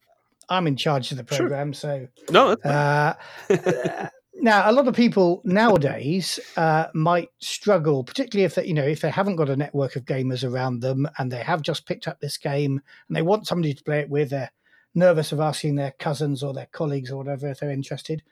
I'm 0.49 0.65
in 0.65 0.75
charge 0.75 1.11
of 1.11 1.17
the 1.17 1.23
program, 1.23 1.73
sure. 1.73 2.09
so 2.29 2.55
no. 2.65 3.17
Now, 4.41 4.69
a 4.69 4.73
lot 4.73 4.87
of 4.87 4.95
people 4.95 5.43
nowadays 5.45 6.39
uh, 6.57 6.87
might 6.95 7.29
struggle, 7.37 8.03
particularly 8.03 8.43
if 8.43 8.55
they, 8.55 8.65
you 8.65 8.73
know 8.73 8.83
if 8.83 9.01
they 9.01 9.11
haven't 9.11 9.35
got 9.35 9.49
a 9.49 9.55
network 9.55 9.95
of 9.95 10.05
gamers 10.05 10.43
around 10.43 10.79
them 10.79 11.07
and 11.19 11.31
they 11.31 11.43
have 11.43 11.61
just 11.61 11.85
picked 11.85 12.07
up 12.07 12.19
this 12.19 12.37
game 12.37 12.81
and 13.07 13.15
they 13.15 13.21
want 13.21 13.45
somebody 13.45 13.75
to 13.75 13.83
play 13.83 13.99
it 13.99 14.09
with. 14.09 14.31
They're 14.31 14.51
nervous 14.95 15.31
of 15.31 15.39
asking 15.39 15.75
their 15.75 15.91
cousins 15.91 16.41
or 16.41 16.53
their 16.53 16.67
colleagues 16.71 17.11
or 17.11 17.17
whatever 17.17 17.49
if 17.49 17.59
they're 17.59 17.69
interested. 17.69 18.23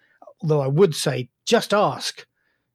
Although 0.41 0.61
I 0.61 0.67
would 0.67 0.95
say, 0.95 1.29
just 1.45 1.75
ask. 1.75 2.25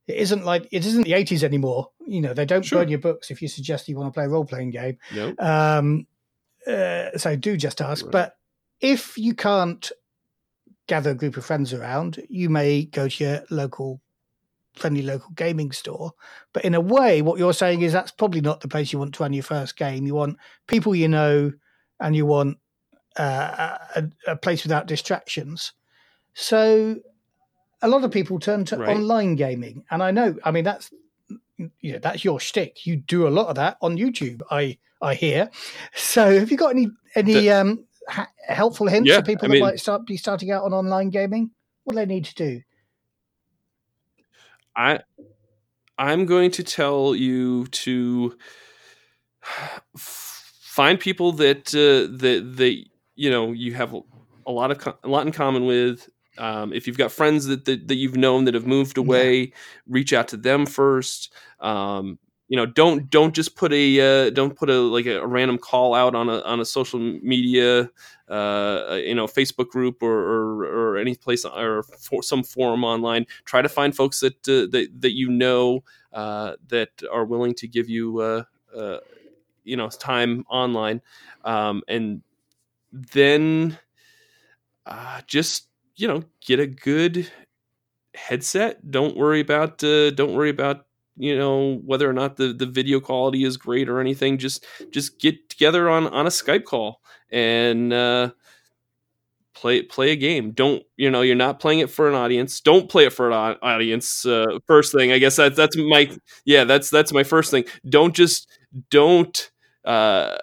It 0.06 0.16
isn't 0.16 0.44
like 0.44 0.68
it 0.70 0.86
isn't 0.86 1.02
the 1.02 1.12
80s 1.12 1.42
anymore. 1.42 1.90
You 2.06 2.20
know, 2.20 2.34
they 2.34 2.44
don't 2.44 2.64
sure. 2.64 2.80
burn 2.80 2.88
your 2.88 3.00
books 3.00 3.32
if 3.32 3.42
you 3.42 3.48
suggest 3.48 3.88
you 3.88 3.96
want 3.96 4.12
to 4.12 4.16
play 4.16 4.26
a 4.26 4.28
role 4.28 4.44
playing 4.44 4.70
game. 4.70 4.98
Nope. 5.12 5.42
Um, 5.42 6.06
uh, 6.68 7.16
so 7.16 7.34
do 7.34 7.56
just 7.56 7.80
ask. 7.80 8.04
Right. 8.04 8.12
But 8.12 8.36
if 8.80 9.18
you 9.18 9.34
can't 9.34 9.90
gather 10.86 11.10
a 11.10 11.14
group 11.14 11.36
of 11.36 11.44
friends 11.44 11.72
around, 11.72 12.22
you 12.28 12.50
may 12.50 12.84
go 12.84 13.08
to 13.08 13.24
your 13.24 13.44
local 13.50 14.00
friendly 14.74 15.02
local 15.02 15.30
gaming 15.34 15.72
store. 15.72 16.12
But 16.52 16.64
in 16.64 16.74
a 16.74 16.80
way, 16.80 17.22
what 17.22 17.38
you're 17.38 17.52
saying 17.52 17.82
is 17.82 17.92
that's 17.92 18.10
probably 18.10 18.40
not 18.40 18.60
the 18.60 18.68
place 18.68 18.92
you 18.92 18.98
want 18.98 19.14
to 19.14 19.22
run 19.22 19.32
your 19.32 19.42
first 19.42 19.76
game. 19.76 20.06
You 20.06 20.14
want 20.14 20.36
people 20.66 20.94
you 20.94 21.08
know, 21.08 21.52
and 22.00 22.16
you 22.16 22.26
want 22.26 22.58
uh, 23.16 23.78
a, 23.94 24.04
a, 24.26 24.36
place 24.36 24.64
without 24.64 24.86
distractions. 24.86 25.72
So 26.34 26.96
a 27.82 27.88
lot 27.88 28.04
of 28.04 28.10
people 28.10 28.40
turn 28.40 28.64
to 28.66 28.78
right. 28.78 28.88
online 28.88 29.36
gaming, 29.36 29.84
and 29.90 30.02
I 30.02 30.10
know. 30.10 30.36
I 30.44 30.50
mean, 30.50 30.64
that's 30.64 30.90
you 31.56 31.92
know 31.92 31.98
that's 32.00 32.24
your 32.24 32.40
shtick. 32.40 32.84
You 32.86 32.96
do 32.96 33.28
a 33.28 33.30
lot 33.30 33.46
of 33.46 33.56
that 33.56 33.76
on 33.80 33.96
YouTube. 33.96 34.42
I 34.50 34.78
I 35.00 35.14
hear. 35.14 35.50
So 35.94 36.38
have 36.38 36.50
you 36.50 36.56
got 36.56 36.70
any 36.70 36.90
any 37.14 37.34
the, 37.34 37.50
um 37.52 37.84
ha- 38.08 38.30
helpful 38.46 38.86
hints 38.86 39.08
yeah, 39.08 39.16
for 39.16 39.22
people 39.22 39.46
I 39.46 39.48
that 39.48 39.52
mean, 39.52 39.62
might 39.62 39.80
start 39.80 40.06
be 40.06 40.16
starting 40.16 40.50
out 40.50 40.64
on 40.64 40.72
online 40.72 41.10
gaming? 41.10 41.50
What 41.84 41.94
do 41.94 42.00
they 42.00 42.06
need 42.06 42.24
to 42.26 42.34
do? 42.34 42.62
I 44.76 45.00
I'm 45.98 46.26
going 46.26 46.50
to 46.52 46.64
tell 46.64 47.14
you 47.14 47.66
to 47.68 48.36
find 49.96 50.98
people 50.98 51.32
that 51.32 51.74
uh, 51.74 52.10
that 52.18 52.56
that 52.56 52.84
you 53.14 53.30
know 53.30 53.52
you 53.52 53.74
have 53.74 53.94
a 54.46 54.52
lot 54.52 54.70
of 54.70 54.94
a 55.04 55.08
lot 55.08 55.26
in 55.26 55.32
common 55.32 55.66
with. 55.66 56.08
Um, 56.36 56.72
if 56.72 56.88
you've 56.88 56.98
got 56.98 57.12
friends 57.12 57.46
that, 57.46 57.64
that, 57.66 57.86
that 57.86 57.94
you've 57.94 58.16
known 58.16 58.44
that 58.46 58.54
have 58.54 58.66
moved 58.66 58.98
away, 58.98 59.38
yeah. 59.38 59.54
reach 59.86 60.12
out 60.12 60.26
to 60.28 60.36
them 60.36 60.66
first. 60.66 61.32
Um, 61.60 62.18
you 62.54 62.56
know 62.56 62.66
don't 62.66 63.10
don't 63.10 63.34
just 63.34 63.56
put 63.56 63.72
a 63.72 63.98
uh, 63.98 64.30
don't 64.30 64.54
put 64.54 64.70
a 64.70 64.78
like 64.78 65.06
a, 65.06 65.20
a, 65.20 65.26
random 65.26 65.58
call 65.58 65.92
out 65.92 66.14
on 66.14 66.28
a 66.28 66.38
on 66.42 66.60
a 66.60 66.64
social 66.64 67.00
media 67.00 67.90
uh, 68.28 69.00
you 69.04 69.12
know 69.12 69.26
Facebook 69.26 69.70
group 69.70 70.00
or, 70.00 70.16
or, 70.16 70.64
or 70.64 70.96
any 70.96 71.16
place 71.16 71.44
or 71.44 71.82
for 71.82 72.22
some 72.22 72.44
forum 72.44 72.84
online. 72.84 73.26
Try 73.44 73.60
to 73.60 73.68
find 73.68 73.92
folks 73.92 74.20
that 74.20 74.36
uh, 74.48 74.70
that 74.70 74.88
that 75.00 75.16
you 75.16 75.30
know 75.30 75.82
uh, 76.12 76.52
that 76.68 76.90
are 77.12 77.24
willing 77.24 77.54
to 77.54 77.66
give 77.66 77.88
you 77.88 78.20
uh, 78.20 78.44
uh, 78.72 78.98
you 79.64 79.76
know 79.76 79.88
time 79.88 80.44
online, 80.48 81.02
um, 81.44 81.82
and 81.88 82.22
then 82.92 83.76
just 85.26 85.66
you 85.96 86.06
know 86.06 86.22
get 86.40 86.60
a 86.60 86.68
good 86.68 87.28
headset. 88.14 88.92
Don't 88.92 89.16
worry 89.16 89.40
about 89.40 89.78
don't 89.78 90.34
worry 90.34 90.50
about 90.50 90.86
you 91.16 91.36
know 91.36 91.76
whether 91.84 92.08
or 92.08 92.12
not 92.12 92.36
the 92.36 92.52
the 92.52 92.66
video 92.66 93.00
quality 93.00 93.44
is 93.44 93.56
great 93.56 93.88
or 93.88 94.00
anything 94.00 94.38
just 94.38 94.64
just 94.90 95.18
get 95.20 95.48
together 95.48 95.88
on 95.88 96.06
on 96.08 96.26
a 96.26 96.30
skype 96.30 96.64
call 96.64 97.00
and 97.30 97.92
uh 97.92 98.30
play 99.54 99.82
play 99.82 100.10
a 100.10 100.16
game. 100.16 100.50
Don't 100.50 100.82
you 100.96 101.10
know 101.10 101.22
you're 101.22 101.36
not 101.36 101.60
playing 101.60 101.78
it 101.78 101.90
for 101.90 102.08
an 102.08 102.14
audience. 102.14 102.60
Don't 102.60 102.88
play 102.90 103.06
it 103.06 103.12
for 103.12 103.30
an 103.30 103.56
audience 103.62 104.26
uh 104.26 104.58
first 104.66 104.92
thing. 104.92 105.12
I 105.12 105.18
guess 105.18 105.36
that's 105.36 105.56
that's 105.56 105.76
my 105.76 106.10
yeah 106.44 106.64
that's 106.64 106.90
that's 106.90 107.12
my 107.12 107.22
first 107.22 107.50
thing. 107.50 107.64
Don't 107.88 108.14
just 108.14 108.48
don't 108.90 109.50
uh 109.84 110.36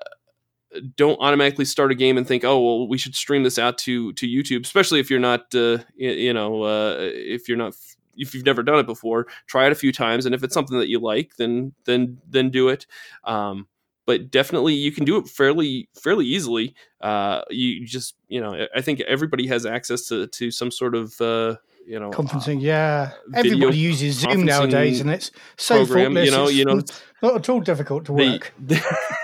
don't 0.96 1.20
automatically 1.20 1.66
start 1.66 1.92
a 1.92 1.96
game 1.96 2.18
and 2.18 2.26
think, 2.28 2.46
oh 2.46 2.60
well, 2.60 2.88
we 2.88 2.98
should 2.98 3.16
stream 3.16 3.44
this 3.44 3.60
out 3.60 3.78
to 3.80 4.14
to 4.14 4.28
YouTube, 4.28 4.66
especially 4.66 5.00
if 5.00 5.10
you're 5.10 5.20
not, 5.20 5.54
uh, 5.54 5.80
you 5.96 6.34
know, 6.34 6.64
uh, 6.64 6.96
if 7.00 7.50
you're 7.50 7.58
not 7.58 7.74
if 8.16 8.34
you've 8.34 8.46
never 8.46 8.64
done 8.64 8.80
it 8.80 8.86
before, 8.86 9.28
try 9.48 9.66
it 9.66 9.72
a 9.72 9.76
few 9.76 9.92
times, 9.92 10.26
and 10.26 10.36
if 10.36 10.44
it's 10.44 10.54
something 10.54 10.78
that 10.80 10.90
you 10.90 11.00
like, 11.00 11.36
then 11.38 11.74
then 11.86 12.18
then 12.30 12.50
do 12.50 12.70
it. 12.70 12.86
Um, 13.24 13.68
but 14.06 14.32
definitely, 14.32 14.74
you 14.74 14.92
can 14.92 15.06
do 15.06 15.18
it 15.18 15.28
fairly 15.28 15.90
fairly 16.02 16.26
easily. 16.26 16.76
Uh, 17.00 17.42
you 17.50 17.86
just 17.86 18.16
you 18.28 18.42
know, 18.42 18.68
I 18.76 18.82
think 18.82 19.02
everybody 19.02 19.48
has 19.48 19.66
access 19.66 20.08
to 20.08 20.28
to 20.28 20.52
some 20.52 20.72
sort 20.72 20.96
of 20.96 21.20
uh, 21.22 21.56
you 21.86 22.00
know 22.00 22.12
conferencing. 22.12 22.58
Uh, 22.58 22.62
yeah, 22.62 23.12
everybody 23.34 23.78
uses 23.78 24.20
Zoom 24.20 24.46
nowadays, 24.46 25.02
and 25.02 25.10
it's 25.10 25.32
so 25.58 25.86
program, 25.86 26.18
You 26.18 26.32
know, 26.32 26.48
you 26.48 26.66
know, 26.66 26.82
not 27.22 27.36
at 27.36 27.50
all 27.50 27.62
difficult 27.62 28.06
to 28.06 28.14
work. 28.14 28.54
The, 28.60 28.82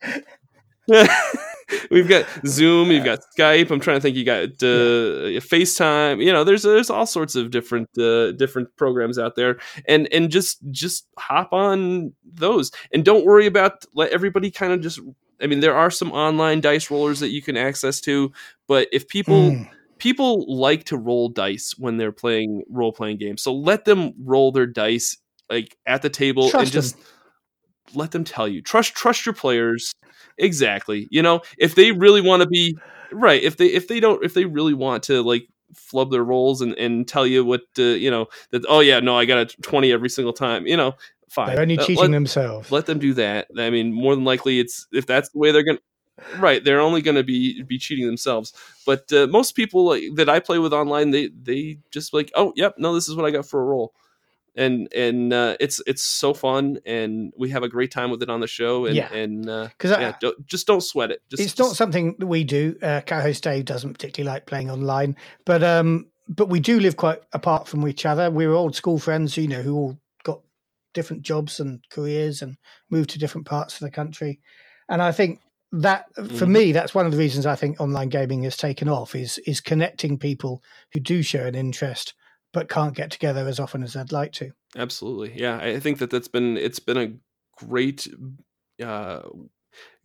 we've 1.90 2.08
got 2.08 2.26
Zoom, 2.46 2.90
you've 2.90 3.04
got 3.04 3.20
Skype. 3.36 3.70
I'm 3.70 3.80
trying 3.80 3.96
to 3.96 4.00
think. 4.00 4.16
You 4.16 4.24
got 4.24 4.44
uh, 4.62 5.40
FaceTime. 5.40 6.24
You 6.24 6.32
know, 6.32 6.44
there's 6.44 6.62
there's 6.62 6.90
all 6.90 7.06
sorts 7.06 7.34
of 7.34 7.50
different 7.50 7.88
uh, 7.98 8.32
different 8.32 8.74
programs 8.76 9.18
out 9.18 9.36
there, 9.36 9.58
and 9.86 10.12
and 10.12 10.30
just 10.30 10.58
just 10.70 11.06
hop 11.18 11.52
on 11.52 12.12
those, 12.24 12.70
and 12.92 13.04
don't 13.04 13.24
worry 13.24 13.46
about 13.46 13.84
let 13.94 14.10
everybody 14.12 14.50
kind 14.50 14.72
of 14.72 14.80
just. 14.80 15.00
I 15.42 15.46
mean, 15.46 15.60
there 15.60 15.74
are 15.74 15.90
some 15.90 16.12
online 16.12 16.60
dice 16.60 16.90
rollers 16.90 17.20
that 17.20 17.30
you 17.30 17.40
can 17.40 17.56
access 17.56 18.00
to, 18.02 18.30
but 18.68 18.88
if 18.92 19.08
people 19.08 19.52
mm. 19.52 19.68
people 19.98 20.44
like 20.54 20.84
to 20.84 20.98
roll 20.98 21.30
dice 21.30 21.74
when 21.78 21.96
they're 21.96 22.12
playing 22.12 22.62
role 22.68 22.92
playing 22.92 23.18
games, 23.18 23.42
so 23.42 23.54
let 23.54 23.84
them 23.84 24.12
roll 24.22 24.52
their 24.52 24.66
dice 24.66 25.16
like 25.48 25.76
at 25.86 26.02
the 26.02 26.10
table 26.10 26.50
Trust 26.50 26.64
and 26.64 26.72
just. 26.72 26.96
Them 26.96 27.04
let 27.94 28.12
them 28.12 28.24
tell 28.24 28.48
you. 28.48 28.62
Trust 28.62 28.94
trust 28.94 29.26
your 29.26 29.34
players. 29.34 29.92
Exactly. 30.40 31.06
You 31.10 31.22
know, 31.22 31.42
if 31.58 31.74
they 31.74 31.92
really 31.92 32.20
want 32.20 32.42
to 32.42 32.48
be 32.48 32.76
right, 33.12 33.42
if 33.42 33.56
they 33.56 33.66
if 33.66 33.88
they 33.88 34.00
don't 34.00 34.24
if 34.24 34.34
they 34.34 34.44
really 34.44 34.74
want 34.74 35.04
to 35.04 35.22
like 35.22 35.46
flub 35.74 36.10
their 36.10 36.24
rolls 36.24 36.60
and, 36.60 36.74
and 36.78 37.06
tell 37.06 37.26
you 37.26 37.44
what 37.44 37.62
uh, 37.78 37.82
you 37.82 38.10
know 38.10 38.26
that 38.50 38.64
oh 38.68 38.80
yeah 38.80 38.98
no 39.00 39.16
I 39.16 39.24
got 39.24 39.38
a 39.38 39.62
twenty 39.62 39.92
every 39.92 40.08
single 40.08 40.32
time 40.32 40.66
you 40.66 40.76
know 40.76 40.94
fine 41.28 41.54
they're 41.54 41.62
only 41.62 41.78
uh, 41.78 41.84
cheating 41.84 42.02
let, 42.02 42.10
themselves 42.10 42.72
let 42.72 42.86
them 42.86 42.98
do 42.98 43.14
that 43.14 43.46
I 43.56 43.70
mean 43.70 43.92
more 43.92 44.16
than 44.16 44.24
likely 44.24 44.58
it's 44.58 44.88
if 44.92 45.06
that's 45.06 45.28
the 45.28 45.38
way 45.38 45.52
they're 45.52 45.62
gonna 45.62 45.78
right 46.38 46.64
they're 46.64 46.80
only 46.80 47.02
going 47.02 47.16
to 47.16 47.22
be 47.22 47.62
be 47.62 47.78
cheating 47.78 48.06
themselves 48.06 48.52
but 48.84 49.10
uh, 49.12 49.26
most 49.28 49.52
people 49.52 49.86
like, 49.86 50.02
that 50.16 50.28
i 50.28 50.38
play 50.38 50.58
with 50.58 50.72
online 50.72 51.10
they 51.10 51.30
they 51.42 51.78
just 51.90 52.12
like 52.12 52.30
oh 52.34 52.52
yep 52.56 52.74
no 52.76 52.94
this 52.94 53.08
is 53.08 53.16
what 53.16 53.24
i 53.24 53.30
got 53.30 53.46
for 53.46 53.60
a 53.60 53.64
roll 53.64 53.94
and 54.56 54.92
and 54.94 55.32
uh, 55.32 55.56
it's 55.60 55.80
it's 55.86 56.02
so 56.02 56.34
fun, 56.34 56.78
and 56.84 57.32
we 57.36 57.50
have 57.50 57.62
a 57.62 57.68
great 57.68 57.90
time 57.90 58.10
with 58.10 58.22
it 58.22 58.30
on 58.30 58.40
the 58.40 58.46
show. 58.46 58.86
And, 58.86 58.96
yeah, 58.96 59.12
and 59.12 59.42
because 59.42 59.92
uh, 59.92 59.98
yeah, 60.00 60.16
don't, 60.20 60.46
just 60.46 60.66
don't 60.66 60.82
sweat 60.82 61.10
it. 61.10 61.22
Just, 61.30 61.42
it's 61.42 61.52
just... 61.52 61.58
not 61.58 61.76
something 61.76 62.16
that 62.18 62.26
we 62.26 62.44
do. 62.44 62.76
Uh, 62.82 63.00
co-host 63.06 63.42
Dave 63.44 63.64
doesn't 63.64 63.92
particularly 63.92 64.32
like 64.34 64.46
playing 64.46 64.70
online, 64.70 65.16
but 65.44 65.62
um, 65.62 66.06
but 66.28 66.48
we 66.48 66.60
do 66.60 66.78
live 66.80 66.96
quite 66.96 67.20
apart 67.32 67.66
from 67.66 67.86
each 67.88 68.06
other. 68.06 68.30
We're 68.30 68.52
old 68.52 68.76
school 68.76 68.98
friends, 68.98 69.36
you 69.36 69.48
know, 69.48 69.62
who 69.62 69.74
all 69.74 69.98
got 70.22 70.40
different 70.94 71.22
jobs 71.22 71.60
and 71.60 71.84
careers 71.90 72.42
and 72.42 72.56
moved 72.90 73.10
to 73.10 73.18
different 73.18 73.46
parts 73.46 73.74
of 73.74 73.80
the 73.80 73.90
country. 73.90 74.40
And 74.88 75.02
I 75.02 75.12
think 75.12 75.40
that 75.72 76.06
for 76.14 76.46
mm. 76.46 76.50
me, 76.50 76.72
that's 76.72 76.94
one 76.94 77.06
of 77.06 77.12
the 77.12 77.18
reasons 77.18 77.46
I 77.46 77.56
think 77.56 77.80
online 77.80 78.08
gaming 78.08 78.42
has 78.44 78.56
taken 78.56 78.88
off 78.88 79.14
is 79.14 79.38
is 79.46 79.60
connecting 79.60 80.18
people 80.18 80.62
who 80.92 81.00
do 81.00 81.22
share 81.22 81.46
an 81.46 81.54
interest 81.54 82.14
but 82.52 82.68
can't 82.68 82.94
get 82.94 83.10
together 83.10 83.46
as 83.46 83.60
often 83.60 83.82
as 83.82 83.96
I'd 83.96 84.12
like 84.12 84.32
to. 84.32 84.52
Absolutely, 84.76 85.32
yeah. 85.40 85.58
I 85.58 85.80
think 85.80 85.98
that 85.98 86.10
that's 86.10 86.28
been 86.28 86.56
it's 86.56 86.78
been 86.78 86.96
a 86.96 87.12
great, 87.56 88.08
uh, 88.82 89.20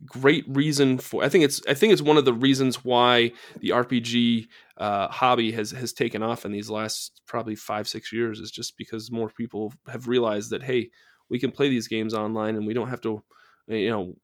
great 0.04 0.44
reason 0.48 0.98
for. 0.98 1.24
I 1.24 1.28
think 1.28 1.44
it's 1.44 1.60
I 1.68 1.74
think 1.74 1.92
it's 1.92 2.02
one 2.02 2.16
of 2.16 2.24
the 2.24 2.32
reasons 2.32 2.84
why 2.84 3.32
the 3.60 3.70
RPG 3.70 4.48
uh, 4.78 5.08
hobby 5.08 5.52
has 5.52 5.70
has 5.72 5.92
taken 5.92 6.22
off 6.22 6.44
in 6.44 6.52
these 6.52 6.70
last 6.70 7.22
probably 7.26 7.56
five 7.56 7.88
six 7.88 8.12
years 8.12 8.40
is 8.40 8.50
just 8.50 8.76
because 8.76 9.10
more 9.10 9.30
people 9.30 9.72
have 9.88 10.08
realized 10.08 10.50
that 10.50 10.62
hey, 10.62 10.90
we 11.28 11.38
can 11.38 11.50
play 11.50 11.68
these 11.68 11.88
games 11.88 12.14
online 12.14 12.56
and 12.56 12.66
we 12.66 12.74
don't 12.74 12.88
have 12.88 13.00
to, 13.02 13.22
you 13.68 13.90
know, 13.90 14.14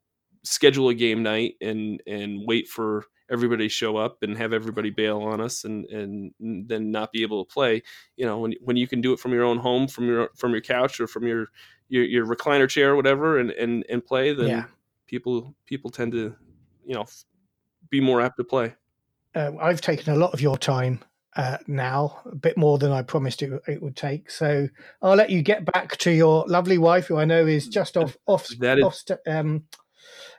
schedule 0.44 0.88
a 0.88 0.94
game 0.94 1.22
night 1.22 1.54
and 1.60 2.02
and 2.06 2.40
wait 2.46 2.68
for 2.68 3.04
everybody 3.32 3.68
show 3.68 3.96
up 3.96 4.22
and 4.22 4.36
have 4.36 4.52
everybody 4.52 4.90
bail 4.90 5.22
on 5.22 5.40
us 5.40 5.64
and 5.64 5.86
and 5.86 6.32
then 6.68 6.90
not 6.90 7.10
be 7.10 7.22
able 7.22 7.44
to 7.44 7.52
play 7.52 7.82
you 8.16 8.26
know 8.26 8.38
when 8.38 8.52
when 8.60 8.76
you 8.76 8.86
can 8.86 9.00
do 9.00 9.12
it 9.12 9.18
from 9.18 9.32
your 9.32 9.44
own 9.44 9.58
home 9.58 9.88
from 9.88 10.06
your 10.06 10.30
from 10.36 10.52
your 10.52 10.60
couch 10.60 11.00
or 11.00 11.06
from 11.06 11.26
your 11.26 11.46
your, 11.88 12.04
your 12.04 12.26
recliner 12.26 12.68
chair 12.68 12.92
or 12.92 12.96
whatever 12.96 13.38
and 13.38 13.50
and 13.52 13.84
and 13.88 14.04
play 14.04 14.32
then 14.34 14.48
yeah. 14.48 14.64
people 15.06 15.54
people 15.66 15.90
tend 15.90 16.12
to 16.12 16.34
you 16.84 16.94
know 16.94 17.06
be 17.90 18.00
more 18.00 18.20
apt 18.20 18.36
to 18.36 18.44
play 18.44 18.74
uh, 19.34 19.50
i've 19.60 19.80
taken 19.80 20.12
a 20.12 20.16
lot 20.16 20.34
of 20.34 20.40
your 20.40 20.58
time 20.58 21.00
uh, 21.34 21.56
now, 21.66 22.20
a 22.26 22.34
bit 22.34 22.58
more 22.58 22.76
than 22.76 22.92
I 22.92 23.00
promised 23.00 23.40
it, 23.40 23.62
it, 23.66 23.82
would 23.82 23.96
take. 23.96 24.30
So 24.30 24.68
I'll 25.00 25.16
let 25.16 25.30
you 25.30 25.40
get 25.42 25.64
back 25.64 25.96
to 25.98 26.10
your 26.10 26.44
lovely 26.46 26.76
wife, 26.76 27.06
who 27.06 27.16
I 27.16 27.24
know 27.24 27.46
is 27.46 27.68
just 27.68 27.96
off 27.96 28.18
off, 28.26 28.48
that 28.58 28.78
is, 28.78 28.84
off 28.84 29.00
um, 29.26 29.64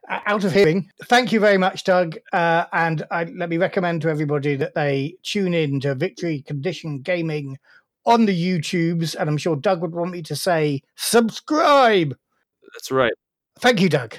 out 0.10 0.44
of 0.44 0.54
hearing. 0.54 0.90
Thank 1.06 1.32
you 1.32 1.40
very 1.40 1.58
much, 1.58 1.84
Doug. 1.84 2.18
Uh, 2.32 2.66
and 2.74 3.06
I, 3.12 3.26
let 3.26 3.50
me 3.50 3.58
recommend 3.58 4.02
to 4.02 4.10
everybody 4.10 4.56
that 4.56 4.76
they 4.76 5.16
tune 5.24 5.54
in 5.54 5.80
to 5.82 5.96
Victory 5.96 6.42
Condition 6.42 7.00
Gaming 7.00 7.58
on 8.06 8.26
the 8.26 8.36
YouTubes. 8.36 9.16
And 9.16 9.30
I'm 9.30 9.38
sure 9.38 9.56
Doug 9.56 9.82
would 9.82 9.94
want 9.94 10.12
me 10.12 10.22
to 10.24 10.36
say 10.36 10.82
subscribe. 10.96 12.16
That's 12.74 12.92
right. 12.92 13.14
Thank 13.60 13.82
you, 13.82 13.90
Doug. 13.90 14.16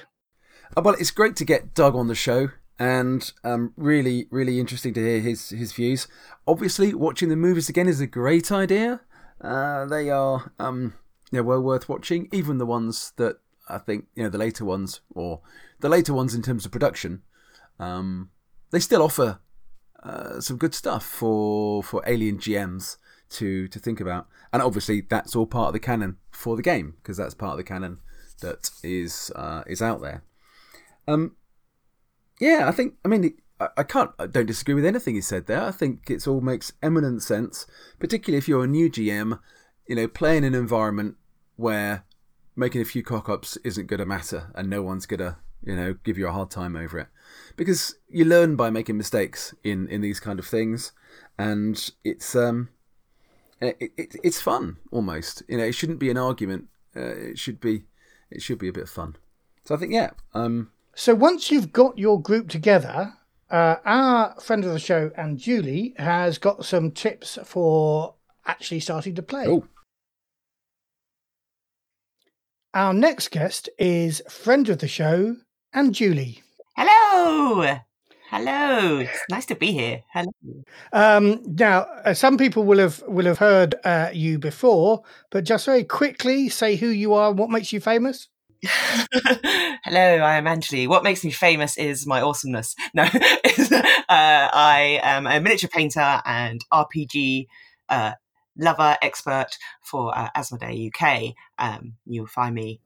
Uh, 0.76 0.82
well, 0.82 0.96
it's 0.98 1.10
great 1.10 1.36
to 1.36 1.44
get 1.44 1.74
Doug 1.74 1.94
on 1.94 2.08
the 2.08 2.14
show. 2.14 2.48
And 2.78 3.30
um, 3.44 3.72
really, 3.76 4.26
really 4.30 4.58
interesting 4.58 4.94
to 4.94 5.00
hear 5.00 5.20
his 5.20 5.50
his 5.50 5.72
views. 5.72 6.08
Obviously, 6.44 6.92
watching 6.92 7.28
the 7.28 7.36
movies 7.36 7.68
again 7.68 7.86
is 7.86 8.00
a 8.00 8.06
great 8.06 8.50
idea. 8.50 9.00
Uh, 9.40 9.86
they 9.86 10.10
are 10.10 10.52
um, 10.58 10.94
they're 11.30 11.44
well 11.44 11.60
worth 11.60 11.88
watching, 11.88 12.28
even 12.32 12.58
the 12.58 12.66
ones 12.66 13.12
that 13.16 13.36
I 13.68 13.78
think 13.78 14.06
you 14.14 14.22
know 14.22 14.28
the 14.28 14.38
later 14.38 14.64
ones, 14.64 15.00
or 15.14 15.40
the 15.80 15.88
later 15.88 16.14
ones 16.14 16.34
in 16.34 16.42
terms 16.42 16.64
of 16.64 16.72
production, 16.72 17.22
um, 17.78 18.30
they 18.70 18.80
still 18.80 19.02
offer 19.02 19.38
uh, 20.02 20.40
some 20.40 20.56
good 20.56 20.74
stuff 20.74 21.04
for 21.04 21.82
for 21.82 22.02
alien 22.06 22.38
GMs 22.38 22.96
to 23.30 23.68
to 23.68 23.78
think 23.78 24.00
about, 24.00 24.26
and 24.52 24.62
obviously 24.62 25.00
that's 25.00 25.34
all 25.34 25.46
part 25.46 25.68
of 25.68 25.72
the 25.72 25.80
canon 25.80 26.18
for 26.30 26.56
the 26.56 26.62
game 26.62 26.94
because 27.02 27.16
that's 27.16 27.34
part 27.34 27.52
of 27.52 27.58
the 27.58 27.64
canon 27.64 27.98
that 28.40 28.70
is 28.82 29.30
uh, 29.34 29.62
is 29.66 29.80
out 29.82 30.00
there. 30.00 30.22
Um, 31.06 31.36
yeah, 32.40 32.68
I 32.68 32.72
think 32.72 32.94
I 33.04 33.08
mean 33.08 33.34
I, 33.60 33.82
can't 33.82 34.10
I 34.18 34.26
don't 34.26 34.46
disagree 34.46 34.74
with 34.74 34.84
anything 34.84 35.14
he 35.14 35.20
said 35.20 35.46
there. 35.46 35.62
I 35.62 35.70
think 35.70 36.10
it 36.10 36.26
all 36.26 36.40
makes 36.40 36.72
eminent 36.82 37.22
sense, 37.22 37.66
particularly 37.98 38.38
if 38.38 38.48
you're 38.48 38.64
a 38.64 38.68
new 38.68 38.90
GM. 38.90 39.38
You 39.86 39.96
know, 39.96 40.08
playing 40.08 40.44
an 40.44 40.54
environment 40.54 41.16
where 41.56 42.04
making 42.56 42.80
a 42.80 42.84
few 42.84 43.02
cock 43.02 43.28
ups 43.28 43.56
isn't 43.64 43.86
going 43.86 43.98
to 44.00 44.06
matter 44.06 44.50
and 44.54 44.68
no 44.68 44.82
one's 44.82 45.06
going 45.06 45.20
to 45.20 45.36
you 45.64 45.74
know 45.74 45.94
give 46.04 46.18
you 46.18 46.28
a 46.28 46.32
hard 46.32 46.50
time 46.50 46.76
over 46.76 46.98
it. 46.98 47.08
Because 47.56 47.96
you 48.08 48.24
learn 48.24 48.56
by 48.56 48.70
making 48.70 48.96
mistakes 48.96 49.54
in 49.64 49.88
in 49.88 50.00
these 50.00 50.20
kind 50.20 50.38
of 50.38 50.46
things 50.46 50.92
and 51.38 51.90
it's 52.04 52.34
um 52.34 52.68
it, 53.60 53.76
it, 53.96 54.16
it's 54.22 54.40
fun 54.40 54.76
almost. 54.90 55.42
You 55.48 55.58
know 55.58 55.64
it 55.64 55.74
shouldn't 55.74 55.98
be 55.98 56.10
an 56.10 56.18
argument 56.18 56.68
uh, 56.96 57.00
it 57.00 57.38
should 57.38 57.60
be 57.60 57.84
it 58.30 58.42
should 58.42 58.58
be 58.58 58.68
a 58.68 58.72
bit 58.72 58.84
of 58.84 58.90
fun. 58.90 59.16
So 59.64 59.74
i 59.74 59.78
think 59.78 59.92
yeah 59.92 60.10
um 60.34 60.70
so 60.94 61.14
once 61.14 61.50
you've 61.50 61.72
got 61.72 61.98
your 61.98 62.20
group 62.20 62.48
together 62.48 63.14
uh, 63.50 63.76
our 63.84 64.40
friend 64.40 64.64
of 64.64 64.72
the 64.72 64.78
show 64.78 65.10
Anjali 65.10 65.98
has 65.98 66.38
got 66.38 66.64
some 66.64 66.90
tips 66.90 67.38
for 67.44 68.14
actually 68.46 68.80
starting 68.80 69.14
to 69.14 69.22
play. 69.22 69.46
Oh 69.46 69.64
our 72.74 72.92
next 72.92 73.30
guest 73.30 73.68
is 73.78 74.20
friend 74.28 74.68
of 74.68 74.78
the 74.78 74.88
show 74.88 75.36
Anjali. 75.74 76.42
Hello. 76.76 77.78
Hello. 78.30 78.98
It's 78.98 79.24
nice 79.30 79.46
to 79.46 79.54
be 79.54 79.70
here. 79.72 80.02
Hello. 80.12 80.32
Um, 80.92 81.40
now, 81.46 81.86
uh, 82.04 82.14
some 82.14 82.36
people 82.36 82.64
will 82.64 82.78
have 82.80 83.02
will 83.06 83.26
have 83.26 83.38
heard 83.38 83.76
uh, 83.84 84.10
you 84.12 84.38
before, 84.40 85.02
but 85.30 85.44
just 85.44 85.66
very 85.66 85.84
quickly 85.84 86.48
say 86.48 86.74
who 86.74 86.88
you 86.88 87.14
are, 87.14 87.30
and 87.30 87.38
what 87.38 87.50
makes 87.50 87.72
you 87.72 87.80
famous. 87.80 88.28
Hello, 88.64 90.00
I 90.18 90.36
am 90.36 90.46
Anjali. 90.46 90.88
What 90.88 91.04
makes 91.04 91.24
me 91.24 91.30
famous 91.30 91.76
is 91.76 92.06
my 92.06 92.22
awesomeness. 92.22 92.74
No, 92.94 93.02
uh, 93.04 93.08
I 94.08 95.00
am 95.02 95.26
a 95.26 95.40
miniature 95.40 95.68
painter 95.68 96.20
and 96.24 96.60
RPG 96.72 97.46
uh, 97.88 98.12
lover 98.56 98.96
expert 99.02 99.58
for 99.82 100.16
uh, 100.16 100.28
Asmodee 100.36 100.90
UK. 100.92 101.34
Um, 101.58 101.94
you'll 102.06 102.26
find 102.26 102.54
me 102.54 102.80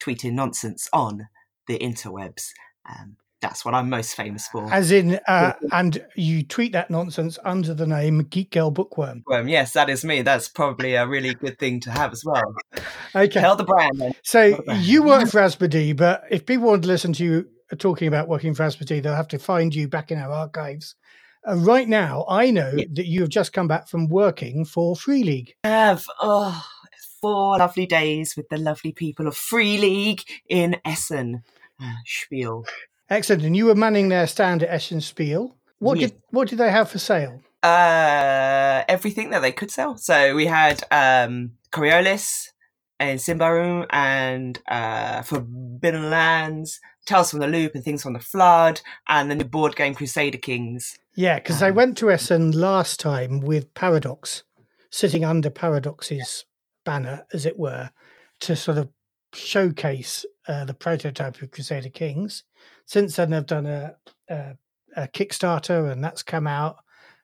tweeting 0.00 0.32
nonsense 0.32 0.88
on 0.92 1.28
the 1.66 1.78
interwebs. 1.78 2.50
Um, 2.88 3.16
that's 3.40 3.64
what 3.64 3.74
I'm 3.74 3.90
most 3.90 4.14
famous 4.14 4.48
for. 4.48 4.72
As 4.72 4.90
in, 4.90 5.20
uh, 5.28 5.52
and 5.72 6.02
you 6.16 6.44
tweet 6.44 6.72
that 6.72 6.90
nonsense 6.90 7.38
under 7.44 7.74
the 7.74 7.86
name 7.86 8.22
Geek 8.30 8.52
Girl 8.52 8.70
Bookworm. 8.70 9.18
Bookworm, 9.18 9.48
yes, 9.48 9.74
that 9.74 9.90
is 9.90 10.04
me. 10.04 10.22
That's 10.22 10.48
probably 10.48 10.94
a 10.94 11.06
really 11.06 11.34
good 11.34 11.58
thing 11.58 11.80
to 11.80 11.90
have 11.90 12.12
as 12.12 12.24
well. 12.24 12.54
okay. 13.14 13.40
Tell 13.40 13.56
the 13.56 13.64
brand. 13.64 13.98
Then. 13.98 14.14
So 14.22 14.52
the 14.52 14.62
brand. 14.62 14.84
you 14.84 15.02
work 15.02 15.28
for 15.28 15.40
Asmodee, 15.40 15.94
but 15.96 16.24
if 16.30 16.46
people 16.46 16.68
want 16.68 16.82
to 16.82 16.88
listen 16.88 17.12
to 17.14 17.24
you 17.24 17.48
talking 17.78 18.08
about 18.08 18.28
working 18.28 18.54
for 18.54 18.62
Asmodee, 18.62 19.02
they'll 19.02 19.14
have 19.14 19.28
to 19.28 19.38
find 19.38 19.74
you 19.74 19.88
back 19.88 20.10
in 20.10 20.18
our 20.18 20.30
archives 20.30 20.94
uh, 21.48 21.56
right 21.56 21.88
now, 21.88 22.24
I 22.28 22.50
know 22.50 22.72
that 22.72 23.06
you 23.06 23.20
have 23.20 23.28
just 23.30 23.52
come 23.52 23.68
back 23.68 23.88
from 23.88 24.08
working 24.08 24.64
for 24.64 24.96
Free 24.96 25.22
League. 25.22 25.54
I 25.64 25.68
have. 25.68 26.04
Oh, 26.20 26.64
four 27.24 27.56
lovely 27.56 27.86
days 27.86 28.36
with 28.36 28.46
the 28.50 28.58
lovely 28.58 28.92
people 28.92 29.26
of 29.26 29.34
Free 29.34 29.78
League 29.78 30.20
in 30.46 30.76
Essen. 30.84 31.42
Uh, 31.82 31.94
Spiel. 32.04 32.66
Excellent. 33.08 33.44
And 33.44 33.56
you 33.56 33.64
were 33.64 33.74
manning 33.74 34.10
their 34.10 34.26
stand 34.26 34.62
at 34.62 34.68
Essen 34.68 35.00
Spiel. 35.00 35.56
What 35.78 35.98
yeah. 35.98 36.08
did 36.08 36.16
what 36.30 36.48
did 36.48 36.58
they 36.58 36.70
have 36.70 36.90
for 36.90 36.98
sale? 36.98 37.40
Uh, 37.62 38.84
everything 38.88 39.30
that 39.30 39.40
they 39.40 39.52
could 39.52 39.70
sell. 39.70 39.96
So 39.96 40.34
we 40.34 40.44
had 40.44 40.82
um, 40.90 41.52
Coriolis, 41.72 42.48
in 43.00 43.16
Symbaroum 43.16 43.86
and 43.90 44.60
uh, 44.68 45.22
Forbidden 45.22 46.10
Lands, 46.10 46.80
Tales 47.06 47.30
from 47.30 47.40
the 47.40 47.46
Loop 47.46 47.74
and 47.74 47.84
Things 47.84 48.02
from 48.02 48.14
the 48.14 48.20
Flood, 48.20 48.80
and 49.08 49.30
the 49.30 49.34
new 49.34 49.44
board 49.44 49.76
game 49.76 49.94
Crusader 49.94 50.38
Kings. 50.38 50.98
Yeah, 51.14 51.36
because 51.38 51.62
I 51.62 51.70
went 51.70 51.96
to 51.98 52.10
Essen 52.10 52.50
last 52.52 52.98
time 52.98 53.40
with 53.40 53.72
Paradox, 53.74 54.42
sitting 54.90 55.24
under 55.24 55.50
Paradox's 55.50 56.44
banner, 56.84 57.26
as 57.32 57.46
it 57.46 57.58
were, 57.58 57.90
to 58.40 58.56
sort 58.56 58.78
of 58.78 58.88
showcase 59.32 60.24
uh, 60.48 60.64
the 60.64 60.74
prototype 60.74 61.40
of 61.40 61.50
Crusader 61.50 61.90
Kings. 61.90 62.44
Since 62.86 63.16
then, 63.16 63.30
they've 63.30 63.46
done 63.46 63.66
a, 63.66 63.96
a, 64.28 64.56
a 64.96 65.08
Kickstarter, 65.08 65.92
and 65.92 66.02
that's 66.02 66.22
come 66.22 66.46
out, 66.46 66.76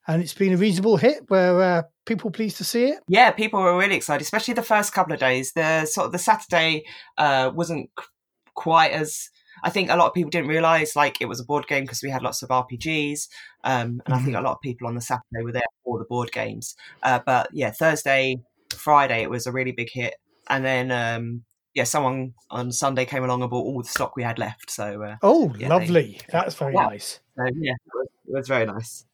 and 0.06 0.22
it's 0.22 0.34
been 0.34 0.52
a 0.52 0.56
reasonable 0.56 0.96
hit. 0.96 1.24
Where 1.28 1.60
uh, 1.60 1.82
people 2.04 2.30
pleased 2.30 2.58
to 2.58 2.64
see 2.64 2.84
it. 2.84 3.00
Yeah, 3.08 3.30
people 3.30 3.60
were 3.60 3.78
really 3.78 3.96
excited, 3.96 4.22
especially 4.22 4.54
the 4.54 4.62
first 4.62 4.92
couple 4.92 5.12
of 5.14 5.20
days. 5.20 5.52
The 5.52 5.86
sort 5.86 6.06
of 6.06 6.12
the 6.12 6.18
Saturday 6.18 6.84
uh, 7.18 7.50
wasn't 7.54 7.90
qu- 7.96 8.06
quite 8.54 8.92
as. 8.92 9.30
I 9.62 9.70
think 9.70 9.90
a 9.90 9.96
lot 9.96 10.08
of 10.08 10.14
people 10.14 10.30
didn't 10.30 10.48
realize 10.48 10.96
like 10.96 11.18
it 11.20 11.26
was 11.26 11.40
a 11.40 11.44
board 11.44 11.66
game 11.66 11.84
because 11.84 12.02
we 12.02 12.10
had 12.10 12.22
lots 12.22 12.42
of 12.42 12.48
RPGs, 12.50 13.28
um, 13.64 14.00
and 14.06 14.14
I 14.14 14.18
think 14.18 14.36
a 14.36 14.40
lot 14.40 14.52
of 14.52 14.60
people 14.60 14.86
on 14.86 14.94
the 14.94 15.00
Saturday 15.00 15.42
were 15.44 15.52
there 15.52 15.62
for 15.84 15.98
the 15.98 16.04
board 16.04 16.32
games. 16.32 16.74
Uh, 17.02 17.20
but 17.24 17.48
yeah, 17.52 17.70
Thursday, 17.70 18.40
Friday, 18.74 19.22
it 19.22 19.30
was 19.30 19.46
a 19.46 19.52
really 19.52 19.72
big 19.72 19.88
hit, 19.92 20.14
and 20.48 20.64
then 20.64 20.90
um, 20.90 21.44
yeah, 21.74 21.84
someone 21.84 22.34
on 22.50 22.72
Sunday 22.72 23.04
came 23.04 23.22
along 23.24 23.42
and 23.42 23.50
bought 23.50 23.64
all 23.66 23.82
the 23.82 23.88
stock 23.88 24.16
we 24.16 24.22
had 24.22 24.38
left. 24.38 24.70
So, 24.70 25.02
uh, 25.02 25.16
Oh, 25.22 25.52
Yeah, 25.58 25.68
they- 25.68 25.74
lovely! 25.78 26.20
That's 26.30 26.54
very 26.56 26.74
Yeah. 26.74 26.86
nice. 26.86 27.20
so 27.36 27.44
yeah, 27.56 27.72
it 27.72 27.92
was, 27.94 28.08
it 28.28 28.34
was 28.34 28.48
very 28.48 28.66
nice. 28.66 29.04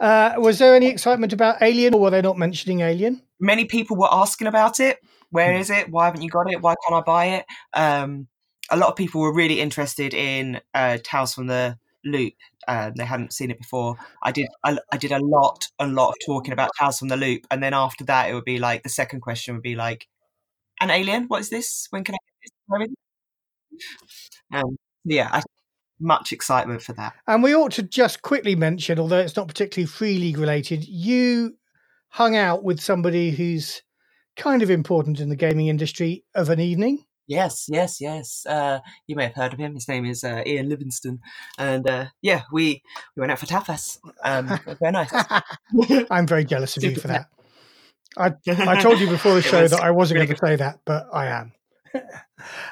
Uh, 0.00 0.34
was 0.38 0.58
there 0.58 0.74
any 0.74 0.88
excitement 0.88 1.32
about 1.32 1.62
Alien, 1.62 1.94
or 1.94 2.00
were 2.00 2.10
they 2.10 2.22
not 2.22 2.36
mentioning 2.38 2.80
Alien? 2.80 3.22
many 3.40 3.64
people 3.66 3.96
were 3.96 4.08
asking 4.12 4.46
about 4.46 4.80
it. 4.80 4.98
Where 5.30 5.62
Hmm. 5.62 5.72
it? 5.72 5.90
Why 5.90 6.06
haven't 6.06 6.22
you 6.22 6.30
got 6.30 6.50
it? 6.50 6.62
Why 6.62 6.74
can't 6.86 7.00
I 7.00 7.04
buy 7.04 7.24
it? 7.26 7.44
Um, 7.74 8.28
a 8.70 8.76
lot 8.76 8.88
of 8.88 8.96
people 8.96 9.20
were 9.20 9.32
really 9.32 9.60
interested 9.60 10.14
in 10.14 10.60
uh, 10.74 10.98
Tales 11.02 11.34
from 11.34 11.46
the 11.46 11.78
Loop. 12.04 12.34
Uh, 12.66 12.90
they 12.96 13.04
hadn't 13.04 13.32
seen 13.32 13.50
it 13.50 13.58
before. 13.58 13.96
I 14.22 14.32
did. 14.32 14.48
I, 14.64 14.78
I 14.92 14.96
did 14.96 15.12
a 15.12 15.18
lot, 15.24 15.68
a 15.78 15.86
lot 15.86 16.10
of 16.10 16.14
talking 16.24 16.52
about 16.52 16.70
Tales 16.78 16.98
from 16.98 17.08
the 17.08 17.16
Loop, 17.16 17.46
and 17.50 17.62
then 17.62 17.74
after 17.74 18.04
that, 18.04 18.30
it 18.30 18.34
would 18.34 18.44
be 18.44 18.58
like 18.58 18.82
the 18.82 18.88
second 18.88 19.20
question 19.20 19.54
would 19.54 19.62
be 19.62 19.74
like, 19.76 20.06
"An 20.80 20.90
alien? 20.90 21.24
What 21.24 21.40
is 21.40 21.50
this? 21.50 21.88
When 21.90 22.04
can 22.04 22.14
I 22.14 22.18
get 22.18 22.88
this?" 22.88 22.94
Um, 24.52 24.76
yeah, 25.04 25.28
I, 25.32 25.42
much 26.00 26.32
excitement 26.32 26.82
for 26.82 26.92
that. 26.94 27.14
And 27.26 27.42
we 27.42 27.54
ought 27.54 27.72
to 27.72 27.82
just 27.82 28.22
quickly 28.22 28.54
mention, 28.54 28.98
although 28.98 29.18
it's 29.18 29.36
not 29.36 29.48
particularly 29.48 29.86
free 29.86 30.18
league 30.18 30.38
related, 30.38 30.86
you 30.86 31.56
hung 32.08 32.36
out 32.36 32.62
with 32.62 32.80
somebody 32.80 33.30
who's 33.30 33.82
kind 34.36 34.62
of 34.62 34.70
important 34.70 35.20
in 35.20 35.28
the 35.28 35.36
gaming 35.36 35.68
industry 35.68 36.24
of 36.34 36.48
an 36.48 36.60
evening. 36.60 37.04
Yes, 37.26 37.66
yes, 37.68 38.00
yes. 38.00 38.44
Uh, 38.46 38.80
you 39.06 39.16
may 39.16 39.24
have 39.24 39.34
heard 39.34 39.52
of 39.54 39.58
him. 39.58 39.74
His 39.74 39.88
name 39.88 40.04
is 40.04 40.24
uh, 40.24 40.42
Ian 40.46 40.68
Livingstone, 40.68 41.20
and 41.58 41.88
uh, 41.88 42.06
yeah, 42.20 42.42
we 42.52 42.82
we 43.16 43.20
went 43.20 43.32
out 43.32 43.38
for 43.38 43.46
tapas. 43.46 43.98
Um, 44.22 44.58
very 44.78 44.92
nice. 44.92 45.12
I'm 46.10 46.26
very 46.26 46.44
jealous 46.44 46.76
of 46.76 46.84
you 46.84 46.96
for 46.96 47.08
that. 47.08 47.28
I, 48.16 48.32
I 48.46 48.80
told 48.80 49.00
you 49.00 49.08
before 49.08 49.34
the 49.34 49.42
show 49.42 49.62
was 49.62 49.70
that 49.72 49.82
I 49.82 49.90
wasn't 49.90 50.16
really 50.16 50.26
going 50.26 50.36
to 50.36 50.46
say 50.46 50.56
that, 50.56 50.80
but 50.84 51.06
I 51.12 51.26
am. 51.26 51.52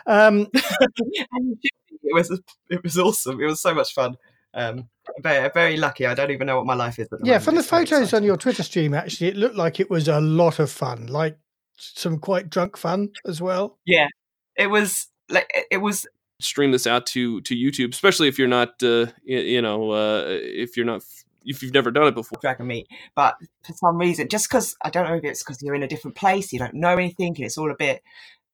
um, 0.06 0.48
it 0.52 2.14
was 2.14 2.40
it 2.68 2.82
was 2.82 2.98
awesome. 2.98 3.40
It 3.40 3.46
was 3.46 3.60
so 3.60 3.74
much 3.74 3.92
fun. 3.94 4.16
Um, 4.54 4.88
very 5.20 5.50
very 5.54 5.76
lucky. 5.76 6.06
I 6.06 6.14
don't 6.14 6.30
even 6.30 6.46
know 6.46 6.56
what 6.56 6.66
my 6.66 6.74
life 6.74 6.98
is. 6.98 7.08
Yeah, 7.22 7.38
from 7.38 7.54
the 7.54 7.62
photos 7.62 8.12
on 8.12 8.22
your 8.22 8.36
Twitter 8.36 8.62
stream, 8.62 8.92
actually, 8.94 9.28
it 9.28 9.36
looked 9.36 9.56
like 9.56 9.80
it 9.80 9.90
was 9.90 10.08
a 10.08 10.20
lot 10.20 10.58
of 10.58 10.70
fun, 10.70 11.06
like 11.06 11.38
some 11.76 12.18
quite 12.18 12.50
drunk 12.50 12.76
fun 12.76 13.10
as 13.26 13.40
well. 13.40 13.78
Yeah, 13.86 14.08
it 14.56 14.68
was 14.68 15.08
like 15.28 15.48
it- 15.70 15.78
was 15.78 16.06
stream 16.40 16.72
this 16.72 16.86
out 16.86 17.06
to 17.06 17.40
to 17.42 17.54
YouTube, 17.54 17.92
especially 17.92 18.28
if 18.28 18.38
you're 18.38 18.48
not, 18.48 18.82
uh, 18.82 19.06
y- 19.26 19.36
you 19.36 19.62
know, 19.62 19.92
uh, 19.92 20.24
if 20.26 20.76
you're 20.76 20.86
not, 20.86 21.02
if 21.44 21.62
you've 21.62 21.74
never 21.74 21.90
done 21.90 22.08
it 22.08 22.14
before. 22.14 22.38
Dragonmeet. 22.40 22.86
But 23.14 23.36
for 23.64 23.72
some 23.74 23.96
reason, 23.96 24.28
just 24.28 24.48
because 24.48 24.74
I 24.84 24.90
don't 24.90 25.08
know 25.08 25.14
if 25.14 25.24
it's 25.24 25.42
because 25.42 25.62
you're 25.62 25.74
in 25.74 25.82
a 25.82 25.88
different 25.88 26.16
place, 26.16 26.52
you 26.52 26.58
don't 26.58 26.74
know 26.74 26.92
anything, 26.94 27.34
and 27.36 27.44
it's 27.44 27.56
all 27.58 27.70
a 27.70 27.76
bit, 27.76 28.02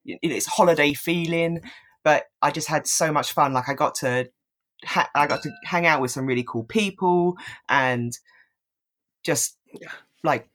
it's 0.04 0.46
holiday 0.46 0.92
feeling. 0.94 1.60
But 2.04 2.24
I 2.42 2.50
just 2.50 2.68
had 2.68 2.86
so 2.86 3.12
much 3.12 3.32
fun. 3.32 3.52
Like 3.52 3.68
I 3.68 3.74
got 3.74 3.94
to, 3.96 4.30
ha- 4.84 5.10
I 5.14 5.26
got 5.26 5.42
to 5.42 5.50
hang 5.64 5.86
out 5.86 6.00
with 6.00 6.10
some 6.10 6.26
really 6.26 6.44
cool 6.46 6.64
people 6.64 7.36
and 7.68 8.12
just 9.24 9.58
like 10.22 10.48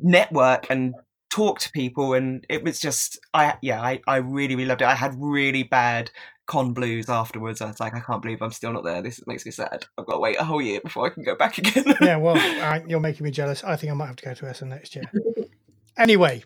network 0.00 0.66
and 0.70 0.94
talk 1.36 1.58
to 1.58 1.70
people 1.72 2.14
and 2.14 2.46
it 2.48 2.64
was 2.64 2.80
just 2.80 3.18
i 3.34 3.54
yeah 3.60 3.82
i, 3.82 4.00
I 4.06 4.16
really 4.16 4.56
really 4.56 4.68
loved 4.68 4.80
it 4.80 4.88
i 4.88 4.94
had 4.94 5.14
really 5.18 5.64
bad 5.64 6.10
con 6.46 6.72
blues 6.72 7.10
afterwards 7.10 7.60
i 7.60 7.66
was 7.66 7.78
like 7.78 7.94
i 7.94 8.00
can't 8.00 8.22
believe 8.22 8.40
i'm 8.40 8.52
still 8.52 8.72
not 8.72 8.84
there 8.84 9.02
this 9.02 9.20
makes 9.26 9.44
me 9.44 9.52
sad 9.52 9.84
i've 9.98 10.06
got 10.06 10.14
to 10.14 10.18
wait 10.18 10.40
a 10.40 10.44
whole 10.44 10.62
year 10.62 10.80
before 10.80 11.06
i 11.06 11.10
can 11.10 11.22
go 11.22 11.34
back 11.34 11.58
again 11.58 11.94
yeah, 12.00 12.16
well, 12.16 12.36
uh, 12.62 12.80
you're 12.86 13.00
making 13.00 13.24
me 13.24 13.30
jealous. 13.30 13.64
I 13.64 13.76
think 13.76 13.90
I 13.90 13.94
might 13.94 14.06
have 14.06 14.16
to 14.16 14.24
go 14.24 14.34
to 14.34 14.48
Essen 14.48 14.68
next 14.68 14.94
year. 14.94 15.10
Anyway, 15.98 16.44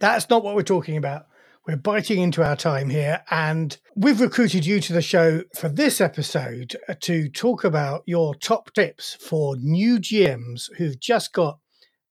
that's 0.00 0.28
not 0.28 0.44
what 0.44 0.54
we're 0.54 0.62
talking 0.62 0.98
about. 0.98 1.28
We're 1.66 1.78
biting 1.78 2.20
into 2.20 2.44
our 2.44 2.56
time 2.56 2.90
here, 2.90 3.22
and 3.30 3.74
we've 3.96 4.20
recruited 4.20 4.66
you 4.66 4.80
to 4.82 4.92
the 4.92 5.00
show 5.00 5.44
for 5.56 5.70
this 5.70 5.98
episode 5.98 6.76
to 7.00 7.30
talk 7.30 7.64
about 7.64 8.02
your 8.04 8.34
top 8.34 8.74
tips 8.74 9.14
for 9.14 9.56
new 9.56 9.98
GMs 9.98 10.68
who've 10.76 11.00
just 11.00 11.32
got 11.32 11.58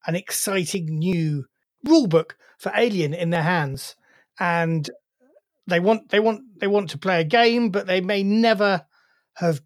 an 0.08 0.16
exciting 0.16 0.98
new 0.98 1.46
rulebook 1.86 2.32
for 2.58 2.72
Alien 2.76 3.14
in 3.14 3.30
their 3.30 3.44
hands, 3.44 3.96
and 4.40 4.90
they 5.68 5.80
want 5.80 6.10
they 6.10 6.20
want 6.20 6.60
they 6.60 6.68
want 6.68 6.90
to 6.92 6.98
play 6.98 7.22
a 7.22 7.26
game, 7.26 7.70
but 7.70 7.86
they 7.86 8.02
may 8.02 8.24
never 8.24 8.86
have 9.36 9.62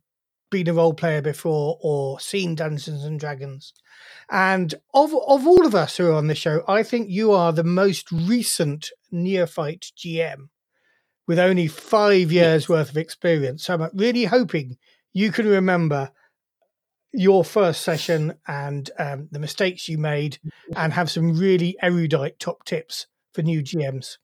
been 0.50 0.68
a 0.68 0.74
role 0.74 0.94
player 0.94 1.22
before 1.22 1.78
or 1.82 2.20
seen 2.20 2.56
Dungeons 2.56 3.06
and 3.06 3.20
Dragons. 3.20 3.74
And 4.30 4.74
of 4.94 5.14
of 5.14 5.48
all 5.48 5.66
of 5.66 5.76
us 5.76 5.98
who 5.98 6.08
are 6.08 6.14
on 6.14 6.28
the 6.28 6.36
show, 6.36 6.64
I 6.68 6.84
think 6.84 7.10
you 7.10 7.32
are 7.32 7.54
the 7.54 7.64
most 7.64 8.12
recent 8.12 8.90
neophyte 9.12 9.92
GM 9.98 10.50
with 11.28 11.40
only 11.40 11.68
five 11.68 12.32
years 12.32 12.68
worth 12.68 12.90
of 12.90 12.98
experience. 12.98 13.64
So 13.64 13.76
I'm 13.76 13.90
really 13.94 14.26
hoping 14.26 14.78
you 15.14 15.32
can 15.32 15.48
remember 15.48 16.12
your 17.14 17.44
first 17.44 17.82
session 17.82 18.34
and 18.48 18.90
um, 18.98 19.28
the 19.32 19.40
mistakes 19.40 19.90
you 19.90 19.98
made 19.98 20.38
and 20.76 20.94
have 20.94 21.12
some 21.12 21.38
really 21.38 21.76
erudite 21.82 22.40
top 22.40 22.64
tips 22.66 23.08
for 23.34 23.42
new 23.42 23.62
GMs. 23.62 24.18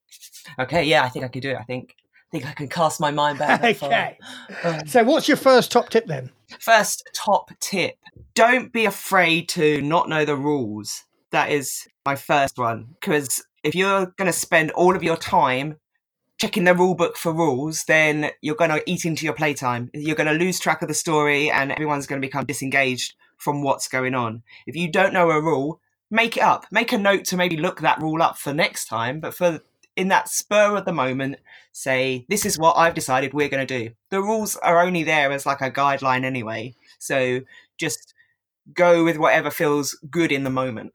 okay 0.60 0.84
yeah 0.84 1.04
i 1.04 1.10
think 1.10 1.24
i 1.24 1.28
can 1.28 1.42
do 1.42 1.52
it 1.52 1.58
i 1.58 1.64
think 1.64 1.96
i 2.16 2.32
think 2.32 2.46
i 2.46 2.52
can 2.52 2.68
cast 2.68 3.00
my 3.00 3.12
mind 3.12 3.40
back. 3.40 3.64
Okay. 3.84 4.18
Um, 4.64 4.88
So 4.88 5.04
what's 5.04 5.28
your 5.28 5.38
first 5.38 5.72
top 5.72 5.90
tip 5.90 6.06
then? 6.08 6.32
First 6.60 7.10
top 7.14 7.52
tip 7.60 7.96
don't 8.34 8.72
be 8.72 8.86
afraid 8.86 9.50
to 9.50 9.82
not 9.82 10.08
know 10.10 10.24
the 10.24 10.36
rules. 10.36 11.04
That 11.32 11.50
is 11.52 11.88
my 12.06 12.16
first 12.16 12.58
one. 12.58 12.96
Because 13.00 13.44
if 13.64 13.74
you're 13.76 14.06
going 14.18 14.28
to 14.28 14.32
spend 14.34 14.72
all 14.72 14.96
of 14.96 15.04
your 15.04 15.18
time 15.18 15.78
checking 16.38 16.64
the 16.66 16.74
rule 16.76 16.96
book 16.96 17.18
for 17.18 17.34
rules, 17.34 17.84
then 17.86 18.32
you're 18.42 18.56
going 18.56 18.70
to 18.70 18.84
eat 18.90 19.06
into 19.06 19.26
your 19.26 19.34
playtime. 19.34 19.90
You're 19.94 20.16
going 20.16 20.28
to 20.28 20.44
lose 20.46 20.60
track 20.60 20.82
of 20.82 20.88
the 20.88 20.94
story 20.94 21.50
and 21.50 21.72
everyone's 21.72 22.08
going 22.08 22.22
to 22.22 22.28
become 22.28 22.46
disengaged 22.46 23.16
from 23.38 23.64
what's 23.64 23.88
going 23.88 24.14
on. 24.16 24.44
If 24.66 24.76
you 24.76 24.92
don't 24.92 25.14
know 25.14 25.32
a 25.32 25.42
rule, 25.42 25.80
make 26.12 26.38
it 26.38 26.44
up. 26.44 26.66
Make 26.72 26.92
a 26.92 26.98
note 26.98 27.26
to 27.26 27.38
maybe 27.38 27.58
look 27.58 27.82
that 27.82 28.02
rule 28.02 28.22
up 28.22 28.38
for 28.38 28.54
next 28.54 28.86
time. 28.88 29.20
But 29.20 29.34
for 29.34 29.62
in 29.96 30.10
that 30.10 30.30
spur 30.30 30.78
of 30.78 30.86
the 30.86 30.94
moment, 30.94 31.38
say, 31.72 32.26
this 32.30 32.46
is 32.46 32.60
what 32.60 32.78
I've 32.78 32.94
decided 32.94 33.34
we're 33.34 33.50
going 33.50 33.66
to 33.66 33.80
do. 33.86 33.94
The 34.12 34.22
rules 34.22 34.56
are 34.58 34.82
only 34.82 35.04
there 35.04 35.32
as 35.32 35.46
like 35.46 35.62
a 35.62 35.72
guideline 35.72 36.24
anyway. 36.24 36.76
So 37.00 37.42
just 37.78 38.14
go 38.74 39.04
with 39.04 39.18
whatever 39.18 39.50
feels 39.50 39.98
good 40.12 40.32
in 40.32 40.44
the 40.44 40.50
moment. 40.52 40.94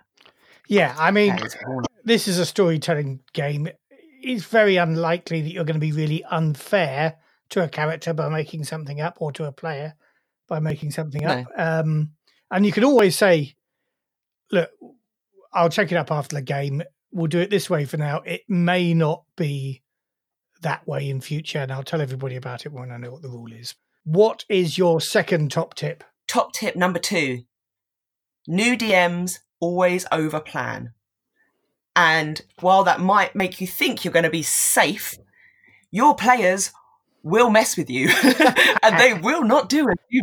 Yeah, 0.69 0.95
I 0.97 1.11
mean, 1.11 1.31
That 1.31 1.47
is 1.47 1.57
all. 1.67 1.83
this 2.05 2.29
is 2.29 2.39
a 2.39 2.47
storytelling 2.47 3.21
game. 3.33 3.69
It's 4.23 4.45
very 4.45 4.77
unlikely 4.77 5.43
that 5.43 5.51
you're 5.51 5.65
going 5.65 5.75
to 5.75 5.81
be 5.81 5.93
really 5.93 6.25
unfair 6.25 7.17
to 7.51 7.63
a 7.63 7.69
character 7.69 8.15
by 8.15 8.29
making 8.29 8.65
something 8.65 9.01
up 9.01 9.19
or 9.21 9.33
to 9.33 9.45
a 9.45 9.53
player 9.53 9.95
by 10.49 10.61
making 10.61 10.91
something 10.91 11.25
up. 11.25 11.47
Um, 11.57 12.11
and 12.51 12.67
you 12.67 12.73
can 12.73 12.85
always 12.85 13.17
say, 13.17 13.55
look, 14.51 14.71
I'll 15.53 15.71
check 15.71 15.93
it 15.93 15.97
up 15.97 16.11
after 16.11 16.37
the 16.37 16.43
game. 16.43 16.83
We'll 17.11 17.27
do 17.27 17.41
it 17.41 17.51
this 17.51 17.69
way 17.71 17.85
for 17.85 17.97
now. 17.97 18.19
It 18.19 18.43
may 18.49 18.95
not 18.95 19.25
be 19.37 19.83
that 20.63 20.87
way 20.87 21.09
in 21.09 21.21
future, 21.21 21.59
and 21.59 21.73
I'll 21.73 21.83
tell 21.83 22.01
everybody 22.01 22.37
about 22.37 22.67
it 22.67 22.73
when 22.73 22.91
I 22.91 22.97
know 22.97 23.11
what 23.11 23.23
the 23.23 23.29
rule 23.29 23.53
is. 23.53 23.75
What 24.05 24.45
is 24.49 24.79
your 24.79 25.01
second 25.01 25.51
top 25.51 25.75
tip? 25.75 26.05
Top 26.29 26.53
tip 26.53 26.77
number 26.77 26.99
two 26.99 27.43
new 28.47 28.77
DMs 28.77 29.39
always 29.61 30.07
over 30.11 30.41
plan. 30.41 30.93
And 31.95 32.41
while 32.61 32.85
that 32.85 33.01
might 33.01 33.37
make 33.37 33.61
you 33.61 33.67
think 33.67 34.05
you're 34.05 34.13
going 34.13 34.25
to 34.25 34.31
be 34.31 34.43
safe, 34.43 35.17
your 35.91 36.15
players 36.15 36.73
will 37.23 37.51
mess 37.51 37.77
with 37.77 37.91
you. 37.91 38.11
And 38.85 38.99
they 38.99 39.15
will 39.23 39.45
not 39.45 39.69
do 39.69 39.89
it 39.89 39.99
you 40.09 40.23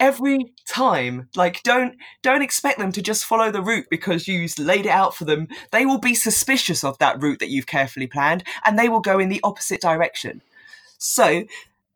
every 0.00 0.52
time. 0.66 1.28
Like 1.36 1.62
don't 1.62 1.94
don't 2.22 2.42
expect 2.42 2.80
them 2.80 2.90
to 2.90 3.00
just 3.00 3.24
follow 3.24 3.52
the 3.52 3.62
route 3.62 3.86
because 3.90 4.26
you 4.26 4.48
laid 4.58 4.86
it 4.86 4.90
out 4.90 5.14
for 5.14 5.24
them. 5.24 5.46
They 5.70 5.86
will 5.86 5.98
be 5.98 6.14
suspicious 6.14 6.82
of 6.82 6.98
that 6.98 7.22
route 7.22 7.38
that 7.38 7.50
you've 7.50 7.68
carefully 7.68 8.08
planned 8.08 8.42
and 8.64 8.76
they 8.76 8.88
will 8.88 9.00
go 9.00 9.20
in 9.20 9.28
the 9.28 9.40
opposite 9.44 9.80
direction. 9.80 10.42
So 10.98 11.44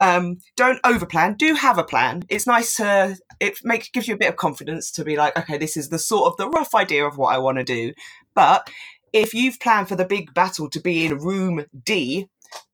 um, 0.00 0.38
don't 0.54 0.80
overplan. 0.82 1.36
Do 1.36 1.54
have 1.54 1.76
a 1.76 1.82
plan. 1.82 2.22
It's 2.28 2.46
nice 2.46 2.76
to 2.76 3.18
it 3.40 3.58
makes 3.64 3.88
gives 3.88 4.08
you 4.08 4.14
a 4.14 4.18
bit 4.18 4.28
of 4.28 4.36
confidence 4.36 4.90
to 4.92 5.04
be 5.04 5.16
like 5.16 5.36
okay 5.38 5.56
this 5.58 5.76
is 5.76 5.88
the 5.88 5.98
sort 5.98 6.30
of 6.30 6.36
the 6.36 6.48
rough 6.48 6.74
idea 6.74 7.04
of 7.06 7.16
what 7.16 7.34
i 7.34 7.38
want 7.38 7.58
to 7.58 7.64
do 7.64 7.92
but 8.38 8.70
if 9.12 9.34
you've 9.34 9.58
planned 9.58 9.88
for 9.88 9.96
the 9.96 10.04
big 10.04 10.32
battle 10.32 10.70
to 10.70 10.80
be 10.80 11.04
in 11.04 11.18
room 11.18 11.64
d 11.84 12.28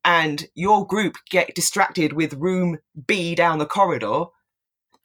and 0.04 0.46
your 0.54 0.86
group 0.86 1.16
get 1.30 1.54
distracted 1.54 2.12
with 2.12 2.34
room 2.34 2.76
B 3.06 3.34
down 3.34 3.58
the 3.58 3.64
corridor, 3.64 4.24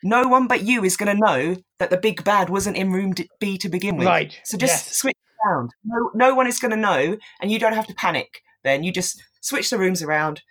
no 0.03 0.27
one 0.27 0.47
but 0.47 0.63
you 0.63 0.83
is 0.83 0.97
going 0.97 1.15
to 1.15 1.25
know 1.25 1.55
that 1.77 1.91
the 1.91 1.97
big 1.97 2.25
bad 2.25 2.49
wasn't 2.49 2.75
in 2.75 2.91
room 2.91 3.13
B 3.39 3.57
to 3.57 3.69
begin 3.69 3.95
with. 3.95 4.07
Right. 4.07 4.37
So 4.43 4.57
just 4.57 4.85
yes. 4.85 4.97
switch 4.97 5.15
around. 5.45 5.71
No, 5.85 6.11
no 6.13 6.35
one 6.35 6.45
is 6.45 6.59
going 6.59 6.71
to 6.71 6.77
know, 6.77 7.15
and 7.41 7.49
you 7.49 7.57
don't 7.57 7.71
have 7.71 7.87
to 7.87 7.93
panic. 7.93 8.41
Then 8.65 8.83
you 8.83 8.91
just 8.91 9.23
switch 9.39 9.69
the 9.69 9.77
rooms 9.77 10.03
around 10.03 10.41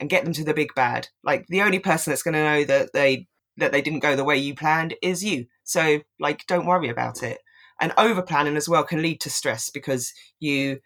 and 0.00 0.08
get 0.08 0.24
them 0.24 0.32
to 0.32 0.44
the 0.44 0.54
big 0.54 0.74
bad. 0.74 1.08
Like 1.22 1.44
the 1.48 1.60
only 1.60 1.78
person 1.78 2.10
that's 2.10 2.22
going 2.22 2.32
to 2.34 2.42
know 2.42 2.64
that 2.64 2.94
they 2.94 3.26
that 3.58 3.72
they 3.72 3.82
didn't 3.82 4.00
go 4.00 4.16
the 4.16 4.24
way 4.24 4.38
you 4.38 4.54
planned 4.54 4.94
is 5.02 5.22
you. 5.22 5.44
So 5.64 6.00
like, 6.18 6.46
don't 6.46 6.64
worry 6.64 6.88
about 6.88 7.22
it. 7.22 7.40
And 7.80 7.92
over 7.96 8.22
planning 8.22 8.56
as 8.56 8.68
well 8.68 8.84
can 8.84 9.02
lead 9.02 9.20
to 9.20 9.30
stress 9.30 9.70
because 9.70 10.12
you 10.40 10.80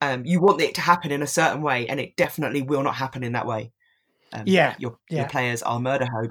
um, 0.00 0.24
you 0.26 0.40
want 0.40 0.60
it 0.60 0.74
to 0.74 0.80
happen 0.80 1.10
in 1.10 1.22
a 1.22 1.26
certain 1.26 1.62
way, 1.62 1.86
and 1.88 1.98
it 1.98 2.16
definitely 2.16 2.62
will 2.62 2.82
not 2.82 2.96
happen 2.96 3.22
in 3.22 3.32
that 3.32 3.46
way. 3.46 3.72
Um, 4.32 4.46
Yeah, 4.46 4.74
your 4.78 4.98
yeah. 5.08 5.20
your 5.20 5.28
players 5.28 5.62
are 5.62 5.80
murder 5.80 6.06
hobos, 6.06 6.30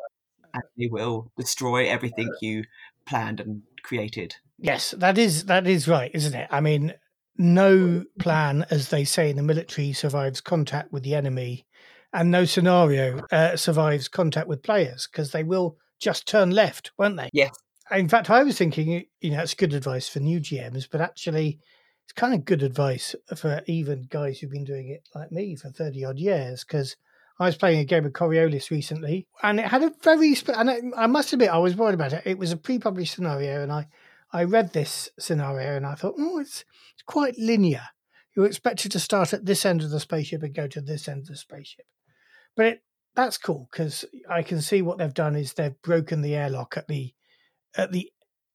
and 0.53 0.63
they 0.77 0.87
will 0.87 1.31
destroy 1.37 1.89
everything 1.89 2.31
you 2.41 2.63
planned 3.05 3.39
and 3.39 3.63
created. 3.83 4.35
Yes, 4.59 4.91
that 4.97 5.17
is 5.17 5.45
that 5.45 5.67
is 5.67 5.87
right, 5.87 6.11
isn't 6.13 6.35
it? 6.35 6.47
I 6.51 6.61
mean, 6.61 6.93
no 7.37 8.03
plan, 8.19 8.65
as 8.69 8.89
they 8.89 9.03
say 9.03 9.29
in 9.29 9.35
the 9.35 9.43
military, 9.43 9.93
survives 9.93 10.41
contact 10.41 10.91
with 10.91 11.03
the 11.03 11.15
enemy, 11.15 11.65
and 12.13 12.29
no 12.29 12.45
scenario 12.45 13.21
uh, 13.31 13.55
survives 13.55 14.07
contact 14.07 14.47
with 14.47 14.61
players 14.61 15.07
because 15.11 15.31
they 15.31 15.43
will 15.43 15.77
just 15.99 16.27
turn 16.27 16.51
left, 16.51 16.91
won't 16.97 17.17
they? 17.17 17.29
Yes. 17.33 17.51
In 17.93 18.09
fact, 18.09 18.29
I 18.29 18.43
was 18.43 18.57
thinking, 18.57 19.05
you 19.21 19.31
know, 19.31 19.41
it's 19.41 19.53
good 19.53 19.73
advice 19.73 20.09
for 20.09 20.19
new 20.19 20.39
GMs, 20.39 20.87
but 20.89 21.01
actually, 21.01 21.59
it's 22.03 22.13
kind 22.13 22.33
of 22.33 22.45
good 22.45 22.63
advice 22.63 23.15
for 23.35 23.61
even 23.67 24.07
guys 24.09 24.39
who've 24.39 24.51
been 24.51 24.63
doing 24.63 24.89
it 24.89 25.07
like 25.15 25.31
me 25.31 25.55
for 25.55 25.69
30 25.69 26.03
odd 26.03 26.19
years 26.19 26.63
because 26.63 26.95
I 27.39 27.45
was 27.45 27.55
playing 27.55 27.79
a 27.79 27.85
game 27.85 28.05
of 28.05 28.13
Coriolis 28.13 28.71
recently 28.71 29.27
and 29.41 29.59
it 29.59 29.67
had 29.67 29.83
a 29.83 29.91
very, 30.03 30.35
sp- 30.35 30.57
and 30.57 30.69
I, 30.69 30.81
I 30.97 31.07
must 31.07 31.33
admit, 31.33 31.49
I 31.49 31.57
was 31.59 31.75
worried 31.75 31.95
about 31.95 32.13
it. 32.13 32.23
It 32.25 32.37
was 32.37 32.51
a 32.51 32.57
pre 32.57 32.79
published 32.79 33.15
scenario 33.15 33.61
and 33.61 33.71
I, 33.71 33.87
I 34.31 34.43
read 34.43 34.73
this 34.73 35.09
scenario 35.19 35.75
and 35.75 35.85
I 35.85 35.95
thought, 35.95 36.15
oh, 36.17 36.39
it's, 36.39 36.65
it's 36.93 37.03
quite 37.05 37.37
linear. 37.37 37.87
You're 38.35 38.47
expected 38.47 38.91
to 38.93 38.99
start 38.99 39.33
at 39.33 39.45
this 39.45 39.65
end 39.65 39.81
of 39.81 39.91
the 39.91 39.99
spaceship 39.99 40.43
and 40.43 40.55
go 40.55 40.67
to 40.67 40.81
this 40.81 41.07
end 41.07 41.21
of 41.21 41.27
the 41.27 41.37
spaceship. 41.37 41.85
But 42.55 42.65
it, 42.65 42.83
that's 43.15 43.37
cool 43.37 43.69
because 43.71 44.05
I 44.29 44.41
can 44.41 44.61
see 44.61 44.81
what 44.81 44.97
they've 44.97 45.13
done 45.13 45.35
is 45.35 45.53
they've 45.53 45.81
broken 45.83 46.21
the 46.21 46.35
airlock 46.35 46.75
at 46.75 46.87
the 46.87 47.13
at 47.75 47.91
the 47.91 48.09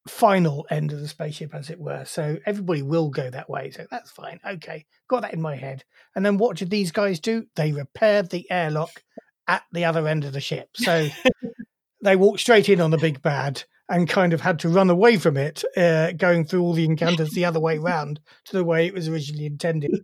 final 0.09 0.66
end 0.71 0.93
of 0.93 1.01
the 1.01 1.09
spaceship, 1.09 1.55
as 1.55 1.71
it 1.71 1.79
were. 1.79 2.05
So 2.05 2.39
everybody 2.47 2.83
will 2.83 3.11
go 3.11 3.31
that 3.31 3.51
way. 3.51 3.71
So 3.71 3.87
that's 3.91 4.11
fine. 4.11 4.41
Okay, 4.47 4.87
got 5.09 5.23
that 5.23 5.35
in 5.35 5.43
my 5.43 5.57
head. 5.57 5.85
And 6.16 6.25
then 6.25 6.39
what 6.39 6.57
did 6.57 6.71
these 6.71 6.93
guys 6.93 7.21
do? 7.21 7.45
They 7.57 7.73
repaired 7.73 8.31
the 8.31 8.51
airlock 8.51 9.03
at 9.47 9.62
the 9.73 9.85
other 9.85 10.07
end 10.09 10.25
of 10.25 10.33
the 10.33 10.41
ship. 10.41 10.69
So 10.75 11.09
they 12.03 12.16
walked 12.16 12.41
straight 12.41 12.69
in 12.69 12.81
on 12.81 12.91
the 12.91 12.99
big 12.99 13.23
bad 13.23 13.62
and 13.89 14.09
kind 14.09 14.33
of 14.33 14.41
had 14.41 14.59
to 14.61 14.69
run 14.69 14.91
away 14.91 15.16
from 15.16 15.37
it, 15.37 15.64
uh, 15.77 16.12
going 16.12 16.45
through 16.45 16.62
all 16.62 16.75
the 16.75 16.85
encounters 16.85 17.31
the 17.31 17.45
other 17.45 17.61
way 17.61 17.79
round 17.79 18.21
to 18.47 18.57
the 18.57 18.64
way 18.64 18.87
it 18.87 18.95
was 18.95 19.09
originally 19.09 19.47
intended. 19.47 19.99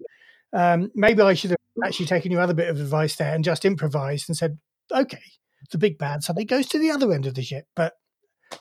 Um, 0.53 0.91
maybe 0.95 1.21
I 1.21 1.35
should 1.35 1.51
have 1.51 1.59
actually 1.85 2.07
taken 2.07 2.33
your 2.33 2.41
other 2.41 2.55
bit 2.55 2.69
of 2.69 2.81
advice 2.81 3.17
there 3.17 3.35
and 3.35 3.45
just 3.45 3.65
improvised 3.65 4.29
and 4.29 4.37
said, 4.37 4.59
okay, 4.91 5.23
the 5.71 5.79
big 5.79 5.99
bad 5.99 6.23
suddenly 6.23 6.45
goes 6.45 6.67
to 6.69 6.79
the 6.79 6.91
other 6.91 7.13
end 7.13 7.27
of 7.27 7.35
the 7.35 7.43
ship. 7.43 7.67
But 7.75 7.95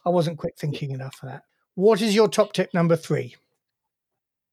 I 0.06 0.10
wasn't 0.10 0.38
quick 0.38 0.56
thinking 0.58 0.92
enough 0.92 1.16
for 1.16 1.28
that. 1.28 1.44
What 1.76 2.02
is 2.02 2.14
your 2.16 2.28
top 2.28 2.54
tip 2.54 2.74
number 2.74 2.96
three? 2.96 3.36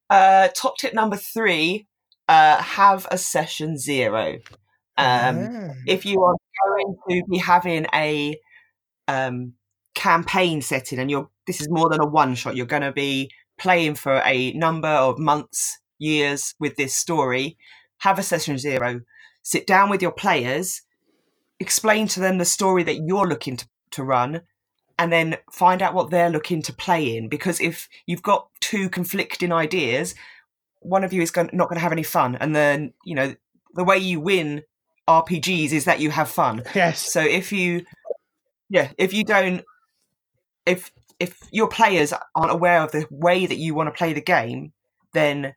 Uh, 0.09 0.49
top 0.55 0.77
tip 0.79 0.95
number 0.95 1.17
three: 1.17 1.87
uh, 2.29 2.63
have 2.63 3.07
a 3.11 3.19
session 3.19 3.77
zero. 3.77 4.39
Um, 4.99 5.49
Ah. 5.51 5.73
if 5.87 6.05
you 6.05 6.23
are 6.23 6.35
going 6.67 6.97
to 7.09 7.23
be 7.31 7.39
having 7.39 7.87
a 7.95 8.39
um, 9.09 9.55
campaign 9.95 10.61
setting 10.63 10.99
and 10.99 11.11
you're 11.11 11.29
this 11.47 11.61
is 11.61 11.71
more 11.71 11.89
than 11.89 12.01
a 12.01 12.07
one 12.07 12.35
shot 12.35 12.55
you're 12.55 12.67
going 12.67 12.83
to 12.83 12.93
be 12.93 13.31
playing 13.59 13.95
for 13.95 14.21
a 14.25 14.53
number 14.53 14.89
of 14.89 15.19
months 15.19 15.79
years 15.99 16.55
with 16.61 16.77
this 16.77 16.95
story 16.95 17.57
have 17.99 18.19
a 18.19 18.23
session 18.23 18.59
zero 18.59 19.01
sit 19.43 19.67
down 19.67 19.91
with 19.91 20.01
your 20.03 20.13
players 20.13 20.83
explain 21.59 22.07
to 22.07 22.21
them 22.21 22.39
the 22.39 22.45
story 22.45 22.83
that 22.83 23.01
you're 23.07 23.27
looking 23.27 23.57
to, 23.57 23.67
to 23.91 24.05
run 24.05 24.43
and 25.01 25.13
then 25.13 25.37
find 25.51 25.83
out 25.83 25.95
what 25.95 26.11
they're 26.11 26.31
looking 26.31 26.63
to 26.63 26.73
play 26.73 27.17
in 27.17 27.29
because 27.29 27.61
if 27.61 27.89
you've 28.07 28.23
got 28.23 28.49
two 28.61 28.89
conflicting 28.89 29.53
ideas 29.53 30.15
one 30.83 31.05
of 31.05 31.13
you 31.13 31.21
is 31.21 31.33
going, 31.33 31.51
not 31.53 31.69
going 31.69 31.77
to 31.77 31.83
have 31.83 31.93
any 31.93 32.05
fun 32.05 32.37
and 32.37 32.55
then 32.55 32.93
you 33.05 33.17
know 33.17 33.35
the 33.75 33.85
way 33.85 33.99
you 33.99 34.21
win 34.21 34.63
rpgs 35.09 35.73
is 35.73 35.87
that 35.87 36.01
you 36.01 36.11
have 36.11 36.29
fun 36.29 36.63
yes. 36.75 37.13
so 37.13 37.21
if 37.21 37.51
you, 37.51 37.85
yeah, 38.71 38.93
if 38.97 39.13
you 39.13 39.25
don't, 39.25 39.65
if 40.65 40.93
if 41.19 41.37
your 41.51 41.69
players 41.69 42.15
aren't 42.35 42.53
aware 42.53 42.83
of 42.83 42.93
the 42.93 43.07
way 43.11 43.45
that 43.45 43.59
you 43.59 43.75
want 43.75 43.89
to 43.89 43.99
play 43.99 44.15
the 44.15 44.23
game, 44.23 44.73
then 45.13 45.55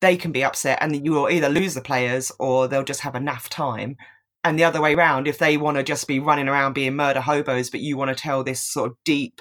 they 0.00 0.16
can 0.16 0.30
be 0.30 0.44
upset, 0.44 0.78
and 0.80 1.04
you 1.04 1.12
will 1.12 1.30
either 1.30 1.48
lose 1.48 1.74
the 1.74 1.80
players 1.80 2.30
or 2.38 2.68
they'll 2.68 2.84
just 2.84 3.00
have 3.00 3.14
a 3.14 3.18
naff 3.18 3.48
time. 3.48 3.96
And 4.44 4.58
the 4.58 4.64
other 4.64 4.80
way 4.80 4.94
around, 4.94 5.28
if 5.28 5.38
they 5.38 5.56
want 5.56 5.76
to 5.76 5.82
just 5.82 6.08
be 6.08 6.18
running 6.18 6.48
around 6.48 6.72
being 6.72 6.96
murder 6.96 7.20
hobos, 7.20 7.70
but 7.70 7.80
you 7.80 7.96
want 7.96 8.08
to 8.08 8.20
tell 8.20 8.42
this 8.42 8.60
sort 8.60 8.90
of 8.90 8.96
deep, 9.04 9.40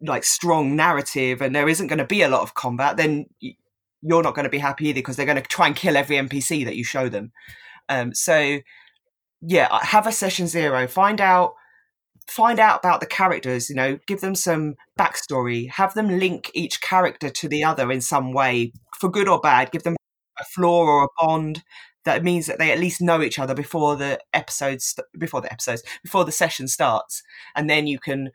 like 0.00 0.22
strong 0.22 0.76
narrative, 0.76 1.42
and 1.42 1.54
there 1.54 1.68
isn't 1.68 1.88
going 1.88 1.98
to 1.98 2.04
be 2.04 2.22
a 2.22 2.28
lot 2.28 2.42
of 2.42 2.54
combat, 2.54 2.96
then 2.96 3.26
you're 3.40 4.22
not 4.22 4.34
going 4.34 4.44
to 4.44 4.50
be 4.50 4.58
happy 4.58 4.88
either 4.88 4.98
because 4.98 5.16
they're 5.16 5.26
going 5.26 5.40
to 5.40 5.42
try 5.42 5.66
and 5.66 5.74
kill 5.74 5.96
every 5.96 6.16
NPC 6.16 6.64
that 6.64 6.76
you 6.76 6.84
show 6.84 7.08
them. 7.08 7.32
Um, 7.88 8.14
so 8.14 8.60
yeah, 9.40 9.78
have 9.82 10.06
a 10.06 10.12
session 10.12 10.46
zero. 10.46 10.86
Find 10.86 11.20
out 11.20 11.54
find 12.26 12.58
out 12.58 12.80
about 12.80 13.00
the 13.00 13.06
characters. 13.06 13.68
You 13.68 13.76
know, 13.76 13.98
give 14.06 14.20
them 14.20 14.34
some 14.34 14.74
backstory. 14.98 15.70
Have 15.70 15.94
them 15.94 16.18
link 16.18 16.50
each 16.54 16.80
character 16.80 17.30
to 17.30 17.48
the 17.48 17.64
other 17.64 17.90
in 17.90 18.00
some 18.00 18.32
way, 18.32 18.72
for 18.98 19.10
good 19.10 19.28
or 19.28 19.40
bad. 19.40 19.70
Give 19.70 19.82
them 19.82 19.96
a 20.38 20.44
flaw 20.44 20.84
or 20.84 21.04
a 21.04 21.08
bond 21.18 21.62
that 22.08 22.24
means 22.24 22.46
that 22.46 22.58
they 22.58 22.70
at 22.70 22.78
least 22.78 23.02
know 23.02 23.20
each 23.20 23.38
other 23.38 23.54
before 23.54 23.94
the 23.94 24.18
episodes 24.32 24.98
before 25.18 25.42
the 25.42 25.52
episodes 25.52 25.82
before 26.02 26.24
the 26.24 26.32
session 26.32 26.66
starts, 26.66 27.22
and 27.54 27.68
then 27.68 27.86
you 27.86 27.98
can 27.98 28.30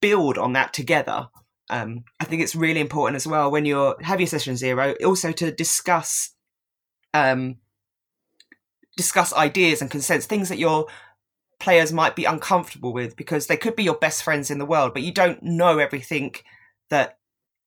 build 0.00 0.36
on 0.36 0.52
that 0.52 0.74
together. 0.74 1.28
Um, 1.70 2.04
I 2.20 2.24
think 2.24 2.42
it's 2.42 2.54
really 2.54 2.80
important 2.80 3.16
as 3.16 3.26
well 3.26 3.50
when 3.50 3.64
you're 3.64 3.96
have 4.02 4.20
your 4.20 4.26
session 4.26 4.56
zero, 4.56 4.94
also 5.04 5.32
to 5.32 5.50
discuss 5.50 6.34
um, 7.14 7.56
discuss 8.98 9.32
ideas 9.32 9.80
and 9.80 9.90
consents, 9.90 10.26
things 10.26 10.50
that 10.50 10.58
your 10.58 10.86
players 11.58 11.94
might 11.94 12.14
be 12.14 12.26
uncomfortable 12.26 12.92
with 12.92 13.16
because 13.16 13.46
they 13.46 13.56
could 13.56 13.74
be 13.74 13.84
your 13.84 13.94
best 13.94 14.22
friends 14.22 14.50
in 14.50 14.58
the 14.58 14.66
world, 14.66 14.92
but 14.92 15.02
you 15.02 15.12
don't 15.12 15.42
know 15.42 15.78
everything 15.78 16.34
that 16.90 17.16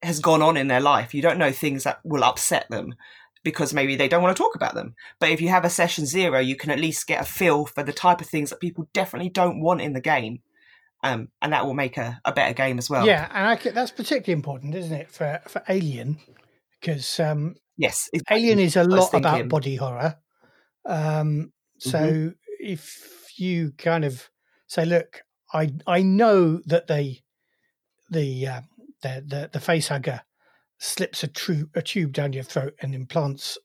has 0.03 0.19
gone 0.19 0.43
on 0.43 0.55
in 0.55 0.67
their 0.67 0.81
life. 0.81 1.15
You 1.15 1.23
don't 1.23 1.39
know 1.39 1.51
things 1.51 1.83
that 1.83 1.99
will 2.03 2.23
upset 2.23 2.69
them 2.69 2.93
because 3.45 3.73
maybe 3.73 3.95
they 3.95 4.09
don't 4.09 4.23
want 4.23 4.35
to 4.35 4.43
talk 4.43 4.55
about 4.55 4.73
them. 4.73 4.95
But 5.19 5.29
if 5.29 5.39
you 5.39 5.47
have 5.47 5.63
a 5.63 5.69
session 5.69 6.05
zero, 6.05 6.39
you 6.39 6.57
can 6.57 6.71
at 6.71 6.79
least 6.79 7.07
get 7.07 7.21
a 7.21 7.25
feel 7.25 7.65
for 7.65 7.83
the 7.83 7.93
type 7.93 8.19
of 8.19 8.27
things 8.27 8.49
that 8.49 8.59
people 8.59 8.89
definitely 8.91 9.29
don't 9.29 9.61
want 9.61 9.79
in 9.79 9.93
the 9.93 10.01
game. 10.01 10.39
Um, 11.03 11.29
and 11.41 11.53
that 11.53 11.65
will 11.65 11.75
make 11.75 11.97
a, 11.97 12.19
a 12.25 12.33
better 12.33 12.53
game 12.53 12.79
as 12.79 12.89
well. 12.89 13.05
Yeah, 13.05 13.29
and 13.31 13.47
I 13.47 13.71
that's 13.71 13.91
particularly 13.91 14.33
important, 14.33 14.73
isn't 14.75 14.91
it, 14.91 15.11
for 15.11 15.39
for 15.47 15.61
Alien? 15.69 16.17
Because 16.81 17.19
um, 17.19 17.55
Yes. 17.77 18.09
exactly. 18.11 18.37
Alien 18.37 18.59
is 18.59 18.75
a 18.75 18.83
lot 18.83 19.13
about 19.13 19.47
body 19.47 19.75
horror. 19.75 20.17
Um, 20.85 21.53
so 21.77 21.99
Mm-hmm. 21.99 22.29
if 22.59 23.29
you 23.37 23.73
kind 23.77 24.03
of 24.03 24.29
say, 24.67 24.85
"Look, 24.85 25.21
I 25.53 25.73
I 25.85 26.01
know 26.01 26.61
that 26.65 26.87
they 26.87 27.21
the 28.09 28.47
uh, 28.47 28.61
the 29.03 29.23
the, 29.27 29.49
the 29.53 29.59
face 29.59 29.89
hugger 29.89 30.21
slips 30.79 31.23
a, 31.23 31.27
tru- 31.27 31.69
a 31.75 31.81
tube 31.81 32.11
down 32.13 32.33
your 32.33 32.43
throat 32.43 32.73
and 32.81 32.93
implants 32.95 33.57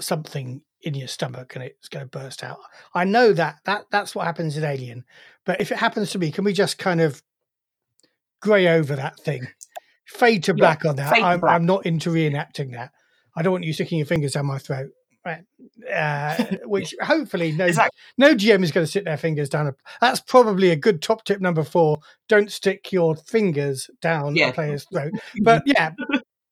something 0.00 0.60
in 0.82 0.94
your 0.94 1.08
stomach 1.08 1.54
and 1.54 1.64
it's 1.64 1.88
going 1.88 2.04
to 2.04 2.10
burst 2.18 2.44
out. 2.44 2.58
I 2.94 3.04
know 3.04 3.32
that 3.32 3.56
that 3.64 3.86
that's 3.90 4.14
what 4.14 4.26
happens 4.26 4.56
in 4.56 4.64
Alien, 4.64 5.04
but 5.44 5.60
if 5.60 5.72
it 5.72 5.78
happens 5.78 6.10
to 6.10 6.18
me, 6.18 6.30
can 6.30 6.44
we 6.44 6.52
just 6.52 6.78
kind 6.78 7.00
of 7.00 7.22
grey 8.42 8.68
over 8.68 8.94
that 8.96 9.18
thing, 9.20 9.46
fade 10.06 10.44
to 10.44 10.52
Yeah, 10.52 10.58
black 10.58 10.84
on 10.84 10.96
that? 10.96 11.12
I'm, 11.22 11.40
black. 11.40 11.52
I'm 11.54 11.66
not 11.66 11.86
into 11.86 12.10
reenacting 12.10 12.72
that. 12.72 12.92
I 13.36 13.42
don't 13.42 13.52
want 13.52 13.64
you 13.64 13.72
sticking 13.72 13.98
your 13.98 14.06
fingers 14.06 14.32
down 14.32 14.46
my 14.46 14.58
throat. 14.58 14.90
right? 15.24 15.42
Uh, 15.92 16.44
which 16.66 16.94
hopefully 17.00 17.52
no 17.52 17.66
Exactly. 17.66 17.98
no 18.18 18.34
GM 18.34 18.62
is 18.62 18.70
going 18.70 18.84
to 18.84 18.90
stick 18.90 19.04
their 19.04 19.16
fingers 19.16 19.48
down. 19.48 19.66
A, 19.68 19.74
that's 20.00 20.20
probably 20.20 20.70
a 20.70 20.76
good 20.76 21.02
top 21.02 21.24
tip 21.24 21.40
number 21.40 21.64
four. 21.64 21.98
Don't 22.28 22.52
stick 22.52 22.92
your 22.92 23.16
fingers 23.16 23.90
down 24.02 24.36
Yeah. 24.36 24.48
a 24.48 24.52
player's 24.52 24.84
throat. 24.84 25.12
But 25.42 25.62
yeah, 25.66 25.92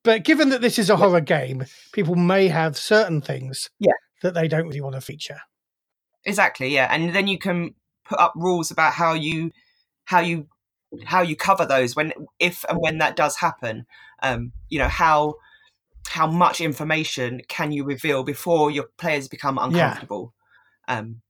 but 0.05 0.22
given 0.22 0.50
that 0.50 0.61
this 0.61 0.78
is 0.78 0.90
a 0.90 0.96
horror 0.96 1.20
game, 1.20 1.64
people 1.92 2.14
may 2.14 2.48
have 2.48 2.76
certain 2.76 3.20
things 3.20 3.70
Yeah. 3.80 3.92
that 4.22 4.34
they 4.34 4.46
don't 4.46 4.66
really 4.66 4.80
want 4.80 4.94
to 4.94 5.00
feature. 5.00 5.40
Exactly, 6.24 6.68
yeah. 6.68 6.88
And 6.90 7.14
then 7.14 7.26
you 7.26 7.38
can 7.38 7.74
put 8.05 8.18
up 8.20 8.32
rules 8.36 8.70
about 8.70 8.92
how 8.92 9.14
you 9.14 9.50
how 10.05 10.20
you 10.20 10.46
how 11.05 11.22
you 11.22 11.34
cover 11.36 11.66
those 11.66 11.96
when 11.96 12.12
if 12.38 12.64
and 12.68 12.78
when 12.78 12.98
that 12.98 13.16
does 13.16 13.36
happen. 13.36 13.86
Um, 14.22 14.52
you 14.68 14.78
know, 14.78 14.88
how 14.88 15.34
how 16.07 16.26
much 16.26 16.61
information 16.61 17.40
can 17.48 17.72
you 17.72 17.84
reveal 17.84 18.22
before 18.22 18.70
your 18.70 18.86
players 18.98 19.26
become 19.28 19.59
uncomfortable? 19.59 20.34
Um 20.88 21.22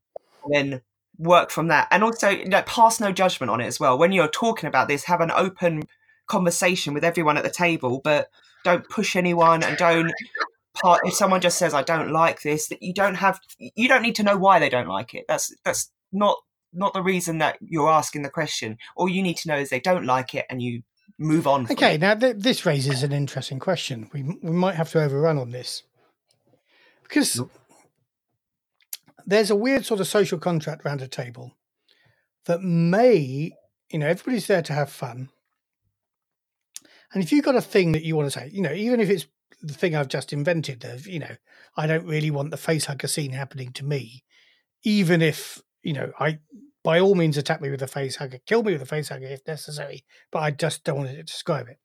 then 0.50 0.82
work 1.16 1.50
from 1.50 1.68
that. 1.68 1.88
And 1.90 2.02
also 2.04 2.28
you 2.28 2.46
know, 2.46 2.62
pass 2.62 3.00
no 3.00 3.12
judgment 3.12 3.50
on 3.50 3.60
it 3.60 3.66
as 3.66 3.78
well. 3.80 3.96
When 3.96 4.12
you're 4.12 4.28
talking 4.28 4.66
about 4.68 4.88
this, 4.88 5.04
have 5.04 5.20
an 5.20 5.30
open 5.30 5.84
conversation 6.26 6.92
with 6.92 7.04
everyone 7.04 7.36
at 7.36 7.44
the 7.44 7.50
table, 7.50 8.00
but 8.02 8.28
don't 8.64 8.88
push 8.88 9.14
anyone 9.14 9.62
and 9.62 9.76
don't 9.76 10.12
part 10.74 11.00
if 11.04 11.14
someone 11.14 11.40
just 11.40 11.56
says 11.56 11.72
i 11.72 11.82
don't 11.82 12.10
like 12.10 12.42
this 12.42 12.66
that 12.66 12.82
you 12.82 12.92
don't 12.92 13.14
have 13.14 13.38
you 13.58 13.86
don't 13.86 14.02
need 14.02 14.16
to 14.16 14.24
know 14.24 14.36
why 14.36 14.58
they 14.58 14.68
don't 14.68 14.88
like 14.88 15.14
it. 15.14 15.24
That's 15.28 15.54
that's 15.64 15.90
not 16.12 16.36
not 16.72 16.92
the 16.92 17.02
reason 17.02 17.38
that 17.38 17.56
you're 17.60 17.88
asking 17.90 18.22
the 18.22 18.30
question. 18.30 18.78
All 18.96 19.08
you 19.08 19.22
need 19.22 19.36
to 19.38 19.48
know 19.48 19.56
is 19.56 19.70
they 19.70 19.78
don't 19.78 20.04
like 20.06 20.34
it 20.34 20.46
and 20.50 20.60
you 20.60 20.82
move 21.18 21.46
on 21.46 21.70
Okay, 21.70 21.96
now 21.96 22.14
th- 22.16 22.36
this 22.38 22.66
raises 22.66 23.04
an 23.04 23.12
interesting 23.12 23.60
question. 23.60 24.10
We 24.12 24.22
we 24.42 24.50
might 24.50 24.74
have 24.74 24.90
to 24.90 25.02
overrun 25.02 25.38
on 25.38 25.50
this. 25.50 25.84
Because 27.04 27.36
Nope. 27.38 27.52
there's 29.26 29.50
a 29.50 29.56
weird 29.56 29.84
sort 29.84 30.00
of 30.00 30.08
social 30.08 30.38
contract 30.38 30.84
around 30.84 31.02
a 31.02 31.08
table 31.08 31.52
that 32.46 32.62
may, 32.62 33.52
you 33.90 33.98
know, 33.98 34.08
everybody's 34.08 34.46
there 34.48 34.62
to 34.62 34.72
have 34.72 34.90
fun, 34.90 35.30
and 37.14 37.22
if 37.22 37.32
you've 37.32 37.44
got 37.44 37.56
a 37.56 37.62
thing 37.62 37.92
that 37.92 38.02
you 38.02 38.16
want 38.16 38.30
to 38.30 38.38
say, 38.38 38.50
you 38.52 38.60
know, 38.60 38.72
even 38.72 39.00
if 39.00 39.08
it's 39.08 39.26
the 39.62 39.72
thing 39.72 39.96
I've 39.96 40.08
just 40.08 40.32
invented 40.32 40.84
of, 40.84 41.06
you 41.06 41.20
know, 41.20 41.36
I 41.76 41.86
don't 41.86 42.06
really 42.06 42.30
want 42.30 42.50
the 42.50 42.56
face 42.56 42.84
hugger 42.84 43.08
scene 43.08 43.30
happening 43.30 43.72
to 43.72 43.84
me, 43.84 44.24
even 44.82 45.22
if 45.22 45.62
you 45.82 45.94
know 45.94 46.12
I. 46.20 46.40
By 46.82 47.00
all 47.00 47.14
means, 47.14 47.38
attack 47.38 47.62
me 47.62 47.70
with 47.70 47.80
a 47.80 47.86
face 47.86 48.16
hugger, 48.16 48.40
kill 48.44 48.62
me 48.62 48.74
with 48.74 48.82
a 48.82 48.86
face 48.86 49.08
hugger 49.08 49.24
if 49.24 49.40
necessary. 49.46 50.04
But 50.30 50.40
I 50.40 50.50
just 50.50 50.84
don't 50.84 50.98
want 50.98 51.08
to 51.08 51.22
describe 51.22 51.66
it 51.68 51.78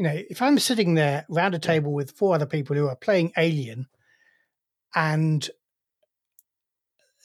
you 0.00 0.04
know, 0.04 0.18
if 0.30 0.40
I'm 0.40 0.58
sitting 0.58 0.94
there 0.94 1.26
round 1.28 1.54
a 1.54 1.58
table 1.58 1.92
with 1.92 2.12
four 2.12 2.34
other 2.34 2.46
people 2.46 2.74
who 2.74 2.88
are 2.88 2.96
playing 2.96 3.32
Alien 3.36 3.86
and 4.94 5.46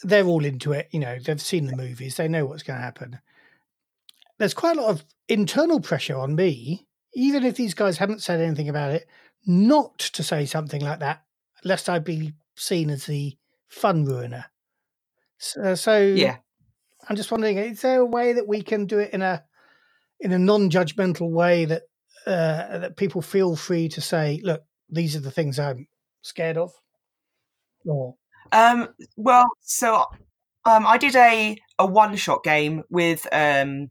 they're 0.04 0.26
all 0.26 0.44
into 0.44 0.74
it, 0.74 0.90
you 0.92 1.00
know, 1.00 1.18
they've 1.18 1.42
seen 1.42 1.68
the 1.68 1.78
movies, 1.78 2.18
they 2.18 2.28
know 2.28 2.46
what's 2.46 2.64
going 2.64 2.78
to 2.78 2.84
happen. 2.84 3.20
There's 4.40 4.54
quite 4.54 4.76
a 4.76 4.82
lot 4.82 4.90
of 4.90 5.06
internal 5.30 5.80
pressure 5.80 6.18
on 6.18 6.36
me, 6.36 6.86
even 7.16 7.44
if 7.44 7.56
these 7.56 7.74
guys 7.74 7.98
haven't 7.98 8.22
said 8.22 8.42
anything 8.42 8.70
about 8.70 8.92
it, 8.92 9.08
not 9.48 9.98
to 9.98 10.24
say 10.24 10.46
something 10.46 10.82
like 10.82 11.00
that, 11.00 11.24
lest 11.64 11.90
I 11.90 12.00
be 12.00 12.34
seen 12.56 12.90
as 12.90 13.06
the 13.06 13.38
fun 13.68 14.06
ruiner. 14.06 14.46
So, 15.38 15.76
so 15.76 15.98
yeah 16.00 16.38
I'm 17.08 17.16
just 17.16 17.32
wondering, 17.32 17.58
is 17.58 17.82
there 17.82 18.00
a 18.00 18.06
way 18.06 18.34
that 18.34 18.48
we 18.48 18.62
can 18.62 18.86
do 18.86 19.00
it 19.00 19.12
in 19.14 19.22
a 19.22 19.44
in 20.20 20.32
a 20.32 20.40
non-judgmental 20.40 21.30
way 21.30 21.66
that 21.66 21.84
uh, 22.26 22.80
that 22.80 22.98
people 22.98 23.22
feel 23.22 23.56
free 23.56 23.90
to 23.90 24.02
say, 24.02 24.42
look, 24.44 24.64
these 24.90 25.16
are 25.16 25.20
the 25.20 25.32
things 25.32 25.60
I'm 25.60 25.88
scared 26.22 26.58
of, 26.58 26.72
or 27.86 28.16
um 28.52 28.90
well 29.18 29.46
so 29.62 30.06
um 30.66 30.86
i 30.86 31.00
did 31.00 31.16
a 31.16 31.58
a 31.80 31.86
one 31.86 32.16
shot 32.16 32.44
game 32.44 32.84
with 32.92 33.28
um 33.32 33.90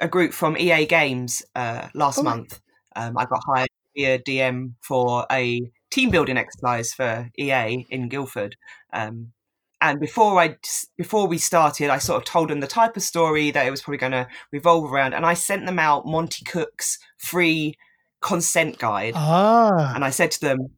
a 0.00 0.08
group 0.08 0.32
from 0.32 0.56
ea 0.56 0.86
games 0.86 1.42
uh 1.54 1.88
last 1.94 2.18
Oh, 2.18 2.22
month 2.22 2.60
um 2.96 3.16
i 3.16 3.24
got 3.24 3.40
hired 3.46 3.68
to 3.68 3.90
be 3.94 4.04
a 4.04 4.18
dm 4.18 4.72
for 4.80 5.26
a 5.30 5.60
team 5.90 6.10
building 6.10 6.36
exercise 6.36 6.92
for 6.92 7.30
ea 7.38 7.86
in 7.90 8.08
guildford 8.08 8.56
um 8.92 9.32
and 9.80 10.00
before 10.00 10.40
I 10.40 10.56
before 10.96 11.26
we 11.26 11.38
started, 11.38 11.90
I 11.90 11.98
sort 11.98 12.16
of 12.18 12.24
told 12.24 12.48
them 12.50 12.60
the 12.60 12.66
type 12.66 12.96
of 12.96 13.02
story 13.02 13.50
that 13.50 13.66
it 13.66 13.70
was 13.70 13.82
probably 13.82 13.98
going 13.98 14.12
to 14.12 14.26
revolve 14.50 14.90
around, 14.90 15.12
and 15.12 15.26
I 15.26 15.34
sent 15.34 15.66
them 15.66 15.78
out 15.78 16.06
Monte 16.06 16.44
Cook's 16.44 16.98
free 17.18 17.74
consent 18.22 18.78
guide, 18.78 19.12
ah, 19.14 19.92
and 19.94 20.04
I 20.04 20.10
said 20.10 20.30
to 20.32 20.40
them, 20.40 20.70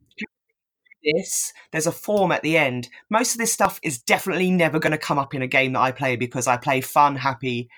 "This 1.03 1.53
there's 1.71 1.87
a 1.87 1.91
form 1.91 2.31
at 2.31 2.41
the 2.43 2.57
end. 2.57 2.89
Most 3.09 3.33
of 3.33 3.37
this 3.39 3.53
stuff 3.53 3.79
is 3.83 4.01
definitely 4.01 4.51
never 4.51 4.79
going 4.79 4.91
to 4.91 4.97
come 4.97 5.17
up 5.19 5.33
in 5.33 5.41
a 5.41 5.47
game 5.47 5.73
that 5.73 5.79
I 5.79 5.91
play 5.91 6.15
because 6.15 6.47
I 6.47 6.57
play 6.57 6.81
fun, 6.81 7.15
happy, 7.17 7.69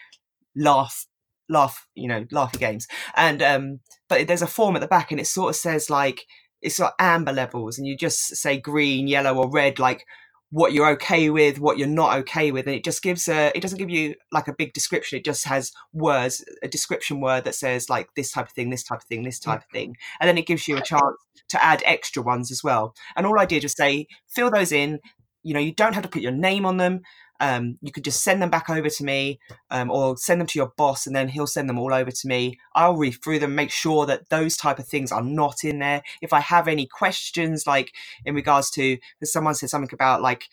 laugh." 0.56 1.06
Laugh 1.52 1.88
you 1.96 2.08
know 2.08 2.24
laughy 2.26 2.60
games 2.60 2.88
and 3.16 3.42
um 3.44 3.80
but 4.08 4.28
there's 4.28 4.42
a 4.42 4.48
form 4.48 4.76
at 4.76 4.82
the 4.82 4.88
back 4.88 5.12
and 5.12 5.20
it 5.20 5.28
sort 5.28 5.50
of 5.50 5.56
says 5.56 5.90
like 5.90 6.26
it's 6.62 6.80
got 6.80 6.94
amber 7.00 7.34
levels 7.34 7.78
and 7.78 7.88
you 7.88 7.98
just 7.98 8.36
say 8.36 8.60
green 8.60 9.08
yellow 9.08 9.36
or 9.36 9.50
red 9.50 9.80
like 9.80 10.06
what 10.52 10.74
you're 10.74 10.90
okay 10.90 11.30
with, 11.30 11.60
what 11.60 11.78
you're 11.78 11.88
not 11.88 12.18
okay 12.20 12.52
with, 12.52 12.68
and 12.68 12.76
it 12.76 12.84
just 12.84 13.02
gives 13.02 13.28
a. 13.30 13.52
It 13.56 13.62
doesn't 13.62 13.78
give 13.78 13.90
you 13.90 14.16
like 14.32 14.50
a 14.50 14.54
big 14.54 14.74
description. 14.74 15.18
It 15.18 15.26
just 15.26 15.46
has 15.46 15.72
words, 15.94 16.44
a 16.62 16.68
description 16.68 17.22
word 17.22 17.46
that 17.46 17.56
says 17.56 17.90
like 17.90 18.10
this 18.16 18.32
type 18.32 18.48
of 18.48 18.52
thing, 18.52 18.70
this 18.70 18.84
type 18.84 19.00
of 19.00 19.06
thing, 19.06 19.24
this 19.24 19.40
type 19.40 19.62
of 19.62 19.70
thing, 19.72 19.96
and 20.20 20.28
then 20.28 20.38
it 20.38 20.46
gives 20.46 20.68
you 20.68 20.78
a 20.78 20.82
chance 20.82 21.16
to 21.50 21.64
add 21.64 21.82
extra 21.86 22.22
ones 22.22 22.52
as 22.52 22.64
well. 22.64 22.94
And 23.16 23.26
all 23.26 23.40
I 23.40 23.46
did 23.46 23.64
was 23.64 23.74
say 23.74 24.08
fill 24.28 24.52
those 24.52 24.74
in. 24.74 25.00
You 25.44 25.54
know, 25.54 25.60
you 25.60 25.74
don't 25.74 25.94
have 25.94 26.04
to 26.04 26.10
put 26.10 26.22
your 26.22 26.34
name 26.34 26.66
on 26.66 26.78
them. 26.78 27.02
Um, 27.42 27.80
you 27.82 27.92
could 27.92 28.06
just 28.06 28.24
send 28.24 28.42
them 28.42 28.52
back 28.52 28.70
over 28.70 28.90
to 28.90 29.04
me, 29.04 29.40
um, 29.72 29.92
or 29.92 30.16
send 30.16 30.40
them 30.40 30.48
to 30.48 30.60
your 30.60 30.74
boss, 30.78 31.08
and 31.08 31.16
then 31.16 31.28
he'll 31.28 31.48
send 31.48 31.68
them 31.68 31.80
all 31.80 31.94
over 31.94 32.12
to 32.12 32.28
me. 32.28 32.60
I'll 32.76 32.96
read 32.96 33.18
through 33.24 33.40
them, 33.40 33.56
make 33.56 33.72
sure 33.72 34.06
that 34.06 34.30
those 34.30 34.56
type 34.56 34.80
of 34.80 34.88
things 34.88 35.12
are 35.12 35.24
not 35.24 35.64
in 35.66 35.80
there. 35.80 36.04
If 36.22 36.34
I 36.34 36.40
have 36.42 36.68
any 36.70 36.86
questions, 36.86 37.68
like 37.68 37.94
in 38.26 38.36
regards 38.36 38.70
to, 38.72 38.98
because 39.20 39.34
someone 39.34 39.56
said 39.56 39.72
something 39.72 39.94
about 39.94 40.22
like 40.22 40.46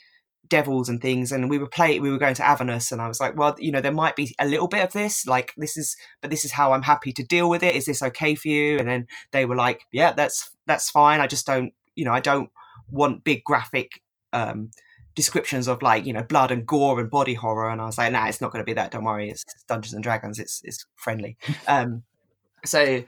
devils 0.48 0.88
and 0.88 1.02
things, 1.02 1.30
and 1.30 1.50
we 1.50 1.58
were 1.58 1.68
playing 1.68 2.02
we 2.02 2.10
were 2.10 2.18
going 2.18 2.34
to 2.36 2.46
Avernus, 2.46 2.90
and 2.90 3.02
I 3.02 3.08
was 3.08 3.20
like, 3.20 3.36
well, 3.36 3.54
you 3.58 3.70
know, 3.70 3.82
there 3.82 3.92
might 3.92 4.16
be 4.16 4.34
a 4.38 4.48
little 4.48 4.68
bit 4.68 4.84
of 4.84 4.92
this, 4.94 5.26
like 5.26 5.52
this 5.58 5.76
is, 5.76 5.96
but 6.22 6.30
this 6.30 6.44
is 6.44 6.52
how 6.52 6.72
I'm 6.72 6.82
happy 6.82 7.12
to 7.12 7.22
deal 7.22 7.50
with 7.50 7.62
it. 7.62 7.76
Is 7.76 7.86
this 7.86 8.02
okay 8.02 8.34
for 8.34 8.48
you? 8.48 8.78
And 8.78 8.88
then 8.88 9.06
they 9.32 9.44
were 9.44 9.56
like, 9.56 9.82
yeah, 9.92 10.12
that's 10.12 10.50
that's 10.66 10.90
fine. 10.90 11.20
I 11.20 11.26
just 11.26 11.46
don't, 11.46 11.74
you 11.96 12.04
know, 12.06 12.12
I 12.12 12.20
don't 12.20 12.50
want 12.90 13.24
big 13.24 13.44
graphic. 13.44 14.02
Um, 14.32 14.70
descriptions 15.18 15.66
of 15.66 15.82
like 15.82 16.06
you 16.06 16.12
know 16.12 16.22
blood 16.22 16.52
and 16.52 16.64
gore 16.64 17.00
and 17.00 17.10
body 17.10 17.34
horror 17.34 17.68
and 17.70 17.80
i 17.80 17.84
was 17.86 17.98
like 17.98 18.12
nah 18.12 18.28
it's 18.28 18.40
not 18.40 18.52
going 18.52 18.62
to 18.64 18.64
be 18.64 18.72
that 18.72 18.92
don't 18.92 19.02
worry 19.02 19.28
it's 19.28 19.44
dungeons 19.66 19.92
and 19.92 20.04
dragons 20.04 20.38
it's 20.38 20.62
it's 20.64 20.86
friendly 20.94 21.36
um 21.66 22.04
so 22.64 23.02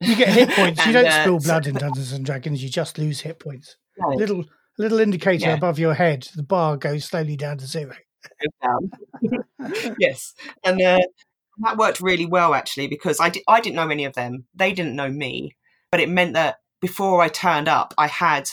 you 0.00 0.14
get 0.14 0.28
hit 0.28 0.50
points. 0.50 0.78
You 0.86 0.86
And, 0.86 0.92
don't 0.94 1.06
uh, 1.06 1.20
spill 1.22 1.40
so- 1.40 1.48
blood 1.48 1.66
in 1.66 1.74
Dungeons 1.74 2.12
and 2.12 2.24
Dragons. 2.24 2.62
You 2.62 2.68
just 2.70 2.98
lose 2.98 3.20
hit 3.22 3.40
points. 3.40 3.76
No, 3.98 4.10
Little 4.10 4.44
little 4.78 5.00
indicator 5.00 5.46
Yeah. 5.48 5.54
above 5.54 5.80
your 5.80 5.94
head. 5.94 6.28
The 6.36 6.44
bar 6.44 6.76
goes 6.76 7.04
slowly 7.06 7.36
down 7.36 7.58
to 7.58 7.66
zero. 7.66 7.94
yes, 9.98 10.34
and 10.64 10.80
uh, 10.80 10.98
that 11.62 11.76
worked 11.76 12.00
really 12.00 12.26
well 12.26 12.54
actually 12.54 12.86
because 12.86 13.18
I 13.20 13.30
di- 13.30 13.42
I 13.48 13.60
didn't 13.60 13.76
know 13.76 13.88
any 13.88 14.04
of 14.04 14.14
them. 14.14 14.44
They 14.54 14.72
didn't 14.72 14.94
know 14.94 15.10
me, 15.10 15.56
but 15.90 16.00
it 16.00 16.08
meant 16.08 16.34
that 16.34 16.56
before 16.80 17.20
I 17.20 17.28
turned 17.28 17.68
up, 17.68 17.92
I 17.98 18.06
had 18.06 18.48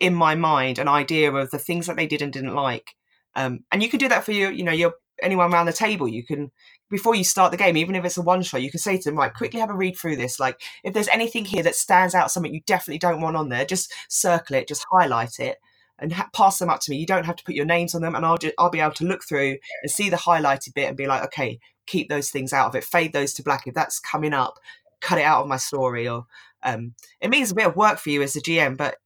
in 0.00 0.14
my 0.14 0.34
mind 0.34 0.78
an 0.78 0.88
idea 0.88 1.32
of 1.32 1.50
the 1.50 1.58
things 1.58 1.86
that 1.86 1.96
they 1.96 2.06
did 2.06 2.22
and 2.22 2.32
didn't 2.32 2.54
like. 2.54 2.94
Um, 3.34 3.60
and 3.70 3.82
you 3.82 3.88
can 3.88 3.98
do 3.98 4.08
that 4.08 4.24
for 4.24 4.32
you, 4.32 4.50
you 4.50 4.64
know, 4.64 4.72
your 4.72 4.94
anyone 5.22 5.52
around 5.52 5.66
the 5.66 5.72
table. 5.72 6.08
You 6.08 6.24
can 6.24 6.50
before 6.90 7.14
you 7.14 7.24
start 7.24 7.50
the 7.50 7.56
game, 7.56 7.76
even 7.76 7.94
if 7.94 8.04
it's 8.04 8.18
a 8.18 8.22
one 8.22 8.42
shot, 8.42 8.62
you 8.62 8.70
can 8.70 8.80
say 8.80 8.98
to 8.98 9.04
them, 9.04 9.16
right, 9.16 9.32
quickly 9.32 9.60
have 9.60 9.70
a 9.70 9.74
read 9.74 9.96
through 9.96 10.16
this. 10.16 10.38
Like, 10.38 10.60
if 10.84 10.92
there's 10.92 11.08
anything 11.08 11.46
here 11.46 11.62
that 11.62 11.74
stands 11.74 12.14
out, 12.14 12.30
something 12.30 12.52
you 12.52 12.60
definitely 12.66 12.98
don't 12.98 13.22
want 13.22 13.36
on 13.36 13.48
there, 13.48 13.64
just 13.64 13.92
circle 14.08 14.56
it, 14.56 14.68
just 14.68 14.84
highlight 14.92 15.38
it, 15.38 15.56
and 15.98 16.12
ha- 16.12 16.28
pass 16.34 16.58
them 16.58 16.68
up 16.68 16.80
to 16.80 16.90
me. 16.90 16.98
You 16.98 17.06
don't 17.06 17.24
have 17.24 17.36
to 17.36 17.44
put 17.44 17.54
your 17.54 17.64
names 17.64 17.94
on 17.94 18.02
them, 18.02 18.14
and 18.14 18.26
I'll 18.26 18.36
just 18.36 18.54
I'll 18.58 18.70
be 18.70 18.80
able 18.80 18.94
to 18.94 19.06
look 19.06 19.24
through 19.24 19.56
and 19.82 19.90
see 19.90 20.10
the 20.10 20.16
highlighted 20.16 20.74
bit 20.74 20.88
and 20.88 20.96
be 20.96 21.06
like, 21.06 21.24
okay, 21.24 21.58
keep 21.86 22.08
those 22.08 22.30
things 22.30 22.52
out 22.52 22.68
of 22.68 22.74
it, 22.74 22.84
fade 22.84 23.12
those 23.12 23.32
to 23.34 23.42
black. 23.42 23.66
If 23.66 23.74
that's 23.74 23.98
coming 23.98 24.34
up, 24.34 24.58
cut 25.00 25.18
it 25.18 25.24
out 25.24 25.42
of 25.42 25.48
my 25.48 25.56
story. 25.56 26.06
Or 26.06 26.26
um, 26.62 26.94
it 27.20 27.30
means 27.30 27.50
a 27.50 27.54
bit 27.54 27.66
of 27.66 27.76
work 27.76 27.98
for 27.98 28.10
you 28.10 28.22
as 28.22 28.36
a 28.36 28.40
GM, 28.40 28.76
but 28.76 28.96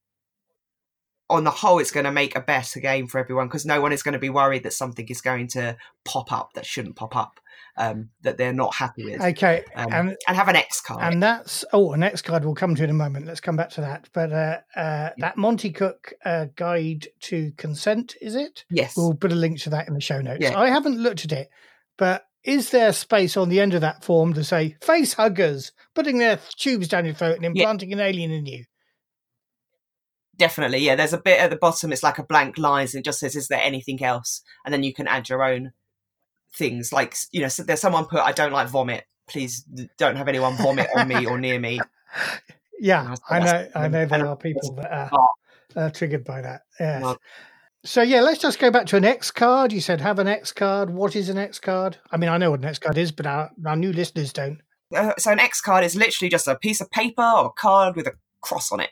on 1.29 1.43
the 1.43 1.51
whole, 1.51 1.79
it's 1.79 1.91
going 1.91 2.05
to 2.05 2.11
make 2.11 2.35
a 2.35 2.41
better 2.41 2.79
game 2.79 3.07
for 3.07 3.19
everyone 3.19 3.47
because 3.47 3.65
no 3.65 3.81
one 3.81 3.91
is 3.91 4.01
going 4.03 4.13
to 4.13 4.19
be 4.19 4.29
worried 4.29 4.63
that 4.63 4.73
something 4.73 5.07
is 5.09 5.21
going 5.21 5.47
to 5.49 5.75
pop 6.05 6.31
up 6.31 6.53
that 6.53 6.65
shouldn't 6.65 6.95
pop 6.95 7.15
up, 7.15 7.39
um, 7.75 8.09
that 8.21 8.37
they're 8.37 8.53
not 8.53 8.73
happy 8.73 9.03
with, 9.03 9.21
Okay, 9.21 9.63
um, 9.75 9.91
and 9.91 10.17
and 10.27 10.37
have 10.37 10.47
an 10.47 10.55
X 10.55 10.79
card. 10.79 11.01
and 11.03 11.21
that's 11.21 11.65
oh, 11.73 11.91
an 11.93 12.03
X 12.03 12.21
card 12.21 12.45
we'll 12.45 12.55
come 12.55 12.75
to 12.75 12.83
in 12.83 12.89
a 12.89 12.93
moment. 12.93 13.25
Let's 13.25 13.41
come 13.41 13.57
back 13.57 13.69
to 13.71 13.81
that. 13.81 14.07
But 14.13 14.31
uh, 14.31 14.59
uh, 14.75 15.09
that 15.17 15.37
Monte 15.37 15.71
Cook 15.71 16.13
uh, 16.23 16.45
guide 16.55 17.07
to 17.21 17.51
consent 17.57 18.15
is 18.21 18.35
it? 18.35 18.63
yes, 18.69 18.95
We'll 18.95 19.13
put 19.13 19.33
a 19.33 19.35
link 19.35 19.59
to 19.61 19.69
that 19.71 19.87
in 19.87 19.93
the 19.93 20.01
show 20.01 20.21
notes. 20.21 20.41
Yeah. 20.41 20.57
I 20.57 20.69
haven't 20.69 20.97
looked 20.97 21.25
at 21.25 21.33
it, 21.33 21.49
but 21.97 22.23
is 22.43 22.69
there 22.69 22.93
space 22.93 23.35
on 23.35 23.49
the 23.49 23.59
end 23.59 23.73
of 23.73 23.81
that 23.81 24.05
form 24.05 24.33
to 24.35 24.43
say 24.43 24.77
face 24.81 25.13
huggers 25.13 25.73
putting 25.93 26.19
their 26.19 26.39
tubes 26.55 26.87
down 26.87 27.03
your 27.03 27.13
throat 27.13 27.35
and 27.35 27.45
implanting 27.45 27.91
an 27.91 27.99
alien 27.99 28.31
in 28.31 28.45
you? 28.45 28.63
Definitely. 30.37 30.79
Yeah, 30.79 30.95
there's 30.95 31.13
a 31.13 31.17
bit 31.17 31.39
at 31.39 31.49
the 31.49 31.55
bottom. 31.55 31.91
It's 31.91 32.03
like 32.03 32.17
a 32.19 32.23
blank 32.23 32.57
lines, 32.57 32.93
and 32.93 33.01
it 33.01 33.05
just 33.05 33.19
says, 33.19 33.35
"Is 33.35 33.47
there 33.47 33.61
anything 33.61 34.03
else?" 34.03 34.41
And 34.65 34.73
then 34.73 34.83
you 34.83 34.93
can 34.93 35.07
add 35.07 35.29
your 35.29 35.43
own 35.43 35.73
things. 36.53 36.91
Like 36.93 37.15
you 37.31 37.41
know, 37.41 37.47
so 37.47 37.63
there's 37.63 37.81
someone 37.81 38.05
put, 38.05 38.19
"I 38.19 38.31
don't 38.31 38.51
like 38.53 38.67
vomit. 38.69 39.05
Please 39.27 39.63
don't 39.97 40.15
have 40.15 40.27
anyone 40.27 40.55
vomit 40.57 40.87
on 40.95 41.07
me 41.07 41.25
or 41.25 41.37
near 41.39 41.59
me." 41.59 41.79
Yeah, 42.79 43.15
I 43.27 43.39
know. 43.39 43.67
I 43.73 43.87
know 43.87 44.05
there 44.05 44.27
are 44.27 44.35
people 44.35 44.73
that 44.73 44.91
are 44.91 45.09
Oh. 45.11 45.27
uh, 45.75 45.89
triggered 45.89 46.23
by 46.23 46.41
that. 46.41 46.61
Yes. 46.79 47.15
So 47.83 48.03
yeah, 48.03 48.21
let's 48.21 48.39
just 48.39 48.59
go 48.59 48.69
back 48.69 48.85
to 48.87 48.97
an 48.97 49.03
X 49.03 49.31
card. 49.31 49.73
You 49.73 49.81
said 49.81 49.99
have 50.01 50.19
an 50.19 50.27
X 50.27 50.51
card. 50.51 50.91
What 50.91 51.15
is 51.15 51.29
an 51.29 51.39
X 51.39 51.59
card? 51.59 51.97
I 52.11 52.17
mean, 52.17 52.29
I 52.29 52.37
know 52.37 52.51
what 52.51 52.59
an 52.59 52.65
X 52.67 52.77
card 52.77 52.97
is, 52.99 53.11
but 53.11 53.25
our, 53.25 53.49
our 53.65 53.75
new 53.75 53.91
listeners 53.91 54.31
don't. 54.31 54.59
Uh, 54.95 55.13
so 55.17 55.31
an 55.31 55.39
X 55.39 55.59
card 55.59 55.83
is 55.83 55.95
literally 55.95 56.29
just 56.29 56.47
a 56.47 56.55
piece 56.55 56.79
of 56.79 56.91
paper 56.91 57.23
or 57.23 57.51
card 57.51 57.95
with 57.95 58.05
a 58.05 58.13
cross 58.41 58.71
on 58.71 58.79
it. 58.79 58.91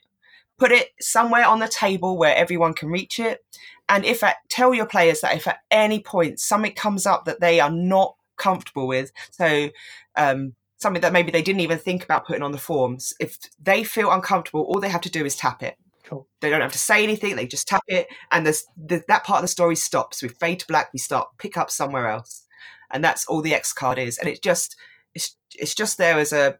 Put 0.57 0.71
it 0.71 0.89
somewhere 0.99 1.45
on 1.45 1.59
the 1.59 1.67
table 1.67 2.17
where 2.17 2.35
everyone 2.35 2.73
can 2.73 2.89
reach 2.89 3.19
it. 3.19 3.43
And 3.89 4.05
if 4.05 4.23
at, 4.23 4.37
tell 4.49 4.73
your 4.73 4.85
players 4.85 5.21
that 5.21 5.35
if 5.35 5.47
at 5.47 5.59
any 5.69 5.99
point 5.99 6.39
something 6.39 6.73
comes 6.73 7.05
up 7.05 7.25
that 7.25 7.41
they 7.41 7.59
are 7.59 7.69
not 7.69 8.15
comfortable 8.37 8.87
with, 8.87 9.11
so 9.31 9.69
um, 10.15 10.53
something 10.77 11.01
that 11.01 11.13
maybe 11.13 11.31
they 11.31 11.41
didn't 11.41 11.61
even 11.61 11.77
think 11.77 12.03
about 12.03 12.25
putting 12.25 12.41
on 12.41 12.51
the 12.51 12.57
forms, 12.57 13.13
if 13.19 13.37
they 13.61 13.83
feel 13.83 14.11
uncomfortable, 14.11 14.61
all 14.61 14.79
they 14.79 14.89
have 14.89 15.01
to 15.01 15.09
do 15.09 15.25
is 15.25 15.35
tap 15.35 15.61
it. 15.61 15.75
Cool. 16.03 16.27
They 16.39 16.49
don't 16.49 16.61
have 16.61 16.71
to 16.71 16.79
say 16.79 17.03
anything; 17.03 17.35
they 17.35 17.47
just 17.47 17.67
tap 17.67 17.83
it, 17.87 18.07
and 18.31 18.45
the, 18.45 19.03
that 19.07 19.23
part 19.23 19.39
of 19.39 19.43
the 19.43 19.47
story 19.47 19.75
stops. 19.75 20.21
We 20.21 20.29
fade 20.29 20.59
to 20.59 20.67
black. 20.67 20.93
We 20.93 20.99
start 20.99 21.29
pick 21.39 21.57
up 21.57 21.71
somewhere 21.71 22.07
else, 22.07 22.45
and 22.91 23.03
that's 23.03 23.25
all 23.25 23.41
the 23.41 23.55
X 23.55 23.73
card 23.73 23.97
is. 23.97 24.19
And 24.19 24.29
it 24.29 24.43
just 24.43 24.75
it's 25.15 25.35
it's 25.55 25.73
just 25.73 25.97
there 25.97 26.19
as 26.19 26.31
a 26.31 26.59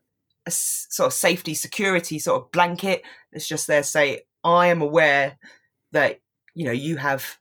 sort 0.49 1.07
of 1.07 1.13
safety 1.13 1.53
security 1.53 2.17
sort 2.17 2.41
of 2.41 2.51
blanket. 2.51 3.03
It's 3.35 3.47
just 3.47 3.67
there 3.67 3.81
to 3.81 3.87
say 3.87 4.21
I 4.43 4.67
am 4.67 4.81
aware 4.81 5.37
that 5.91 6.21
you 6.53 6.65
know 6.65 6.71
you 6.71 6.97
have 6.97 7.37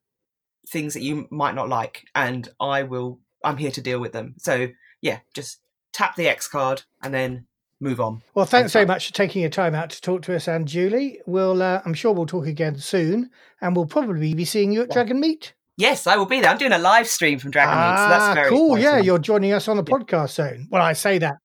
things 0.69 0.95
that 0.95 1.03
you 1.03 1.27
might 1.31 1.55
not 1.55 1.69
like, 1.69 2.05
and 2.15 2.49
I 2.61 2.83
will. 2.83 3.21
I'm 3.43 3.59
here 3.59 3.71
to 3.73 3.81
deal 3.83 4.01
with 4.01 4.13
them. 4.13 4.35
So 4.39 4.69
yeah, 5.01 5.21
just 5.35 5.61
tap 5.93 6.17
the 6.17 6.29
X 6.29 6.49
card 6.49 6.83
and 7.03 7.13
then 7.13 7.47
move 7.81 8.01
on. 8.01 8.23
Well, 8.35 8.47
thanks 8.47 8.73
very 8.73 8.85
fine. 8.85 8.95
much 8.95 9.09
for 9.09 9.13
taking 9.13 9.43
your 9.43 9.51
time 9.51 9.75
out 9.75 9.91
to 9.91 10.01
talk 10.01 10.23
to 10.23 10.35
us, 10.35 10.47
Anjali. 10.47 11.19
We'll, 11.27 11.63
uh, 11.63 11.83
I'm 11.85 11.95
sure 11.95 12.13
we'll 12.13 12.27
talk 12.27 12.47
again 12.47 12.79
soon, 12.79 13.31
and 13.61 13.77
we'll 13.77 13.87
probably 13.87 14.35
be 14.35 14.45
seeing 14.45 14.73
you 14.73 14.83
at 14.83 14.91
Dragon 14.91 15.21
Meet. 15.21 15.53
Yes, 15.77 16.07
I 16.07 16.17
will 16.17 16.27
be 16.27 16.41
there. 16.41 16.51
I'm 16.51 16.59
doing 16.59 16.73
a 16.73 16.79
live 16.79 17.09
stream 17.09 17.39
from 17.39 17.51
Dragonmeet, 17.51 17.97
so 17.97 18.05
ah, 18.05 18.09
that's 18.09 18.35
very 18.35 18.49
cool. 18.49 18.79
Yeah, 18.79 18.99
you're 18.99 19.19
joining 19.19 19.53
us 19.53 19.69
on 19.69 19.77
the 19.77 19.85
podcast 19.85 20.31
zone. 20.31 20.69
Well, 20.71 20.83
I 20.83 20.93
say 20.93 21.19
that 21.19 21.37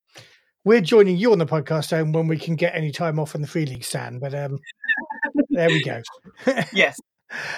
we're 0.70 0.82
joining 0.82 1.17
you 1.17 1.32
on 1.32 1.39
the 1.39 1.47
podcast 1.47 1.86
zone 1.86 2.11
when 2.11 2.28
we 2.28 2.38
can 2.38 2.55
get 2.55 2.76
any 2.76 2.91
time 2.91 3.17
off 3.17 3.34
on 3.34 3.41
the 3.41 3.47
free 3.47 3.65
league 3.65 3.84
stand. 3.84 4.22
But 4.22 4.36
um, 4.36 4.59
there 5.49 5.67
we 5.67 5.82
go. 5.82 6.03
yes. 6.74 6.99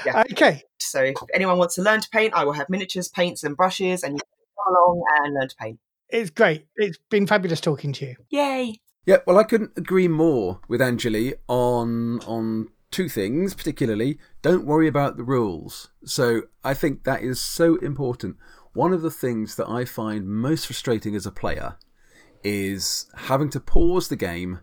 Yeah. 0.06 0.24
Okay. 0.32 0.64
So 0.80 1.04
if 1.04 1.18
anyone 1.34 1.58
wants 1.58 1.76
to 1.76 1.82
learn 1.82 2.00
to 2.00 2.10
paint, 2.10 2.34
I 2.34 2.46
will 2.46 2.54
have 2.54 2.70
miniatures, 2.70 3.10
paints, 3.10 3.44
and 3.44 3.58
brushes, 3.58 4.04
and 4.04 4.14
you 4.14 4.20
can 4.20 4.64
come 4.64 4.74
along 4.74 5.04
and 5.18 5.34
learn 5.34 5.50
to 5.50 5.56
paint. 5.58 5.80
It's 6.08 6.30
great. 6.30 6.68
It's 6.78 7.00
been 7.10 7.28
fabulous 7.28 7.60
talking 7.60 7.92
to 7.94 8.06
you. 8.06 8.16
Yay! 8.30 8.80
Yeah, 9.06 9.18
well, 9.28 9.38
I 9.38 9.44
couldn't 9.44 9.72
agree 9.76 10.08
more 10.08 10.62
with 10.70 10.80
Anjali 10.80 11.34
on 11.50 12.22
on 12.22 12.70
two 12.92 13.10
things, 13.10 13.54
particularly. 13.54 14.20
Don't 14.42 14.66
worry 14.66 14.88
about 14.88 15.18
the 15.18 15.24
rules. 15.26 15.90
So 16.06 16.44
I 16.64 16.74
think 16.74 17.04
that 17.04 17.24
is 17.24 17.42
so 17.42 17.76
important. 17.76 18.38
One 18.72 18.94
of 18.94 19.02
the 19.02 19.12
things 19.12 19.58
that 19.58 19.68
I 19.68 19.84
find 19.84 20.30
most 20.30 20.66
frustrating 20.66 21.14
as 21.14 21.26
a 21.26 21.32
player 21.32 21.76
is 22.44 23.08
having 23.16 23.50
to 23.50 23.60
pause 23.60 24.08
the 24.08 24.16
game 24.16 24.60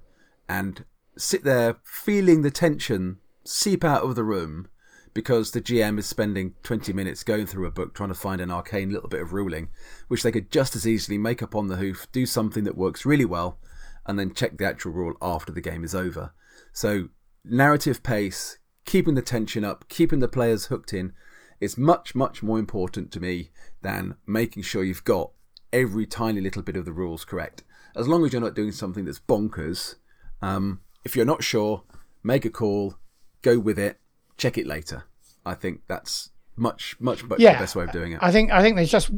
and 0.49 0.85
sit 1.17 1.45
there 1.45 1.77
feeling 1.85 2.43
the 2.43 2.51
tension 2.51 3.19
seep 3.45 3.85
out 3.85 4.03
of 4.05 4.15
the 4.15 4.25
room 4.25 4.69
because 5.15 5.51
the 5.51 5.61
GM 5.61 5.99
is 5.99 6.07
spending 6.07 6.55
20 6.63 6.93
minutes 6.93 7.25
going 7.25 7.47
through 7.47 7.67
a 7.67 7.73
book 7.73 7.95
trying 7.95 8.11
to 8.11 8.15
find 8.15 8.41
an 8.41 8.51
arcane 8.51 8.91
little 8.91 9.09
bit 9.09 9.21
of 9.21 9.33
ruling, 9.33 9.69
which 10.07 10.23
they 10.23 10.31
could 10.31 10.51
just 10.51 10.77
as 10.77 10.87
easily 10.87 11.19
make 11.19 11.43
up 11.43 11.57
on 11.57 11.67
the 11.67 11.77
hoof, 11.77 12.07
do 12.13 12.25
something 12.25 12.65
that 12.65 12.77
works 12.77 13.05
really 13.05 13.25
well, 13.25 13.59
and 14.07 14.19
then 14.19 14.33
check 14.33 14.57
the 14.57 14.67
actual 14.67 14.93
rule 14.93 15.15
after 15.21 15.51
the 15.51 15.61
game 15.61 15.83
is 15.83 15.95
over. 15.95 16.33
So, 16.73 17.09
narrative 17.45 18.03
pace, 18.03 18.59
keeping 18.85 19.15
the 19.15 19.23
tension 19.23 19.65
up, 19.65 19.89
keeping 19.89 20.21
the 20.21 20.29
players 20.29 20.67
hooked 20.67 20.93
in 20.93 21.13
is 21.61 21.77
much, 21.77 22.15
much 22.15 22.43
more 22.43 22.59
important 22.59 23.11
to 23.13 23.21
me 23.21 23.51
than 23.83 24.17
making 24.27 24.63
sure 24.63 24.85
you've 24.85 25.05
got 25.05 25.33
every 25.73 26.07
tiny 26.07 26.41
little 26.41 26.63
bit 26.63 26.77
of 26.77 26.85
the 26.85 26.93
rules 26.93 27.25
correct. 27.25 27.65
As 27.97 28.07
long 28.09 28.25
as 28.25 28.33
you're 28.33 28.43
not 28.43 28.55
doing 28.55 28.73
something 28.73 29.05
that's 29.05 29.19
bonkers, 29.21 29.97
um, 30.43 30.81
if 31.05 31.17
you're 31.17 31.25
not 31.27 31.43
sure, 31.43 31.83
make 32.23 32.45
a 32.45 32.51
call, 32.51 32.95
go 33.43 33.59
with 33.59 33.79
it, 33.79 33.99
check 34.37 34.57
it 34.59 34.67
later. 34.67 35.05
I 35.45 35.55
think 35.55 35.81
that's 35.89 36.31
much, 36.57 36.97
much, 37.01 37.25
much 37.25 37.41
Yeah. 37.41 37.55
the 37.55 37.61
best 37.61 37.77
way 37.77 37.85
of 37.85 37.93
doing 37.93 38.13
it. 38.13 38.19
I 38.23 38.31
think 38.33 38.51
I 38.51 38.63
think 38.63 38.77
there's 38.77 38.91
just 38.91 39.11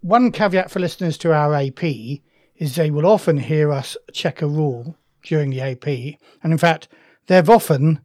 one 0.00 0.30
caveat 0.30 0.70
for 0.70 0.80
listeners 0.80 1.16
to 1.18 1.32
our 1.32 1.54
AP 1.54 2.22
is 2.56 2.76
they 2.76 2.90
will 2.90 3.06
often 3.06 3.38
hear 3.38 3.72
us 3.72 3.96
check 4.12 4.42
a 4.42 4.46
rule 4.46 4.96
during 5.24 5.50
the 5.50 5.60
AP, 5.60 6.18
and 6.42 6.52
in 6.52 6.58
fact, 6.58 6.88
they've 7.26 7.48
often 7.48 8.00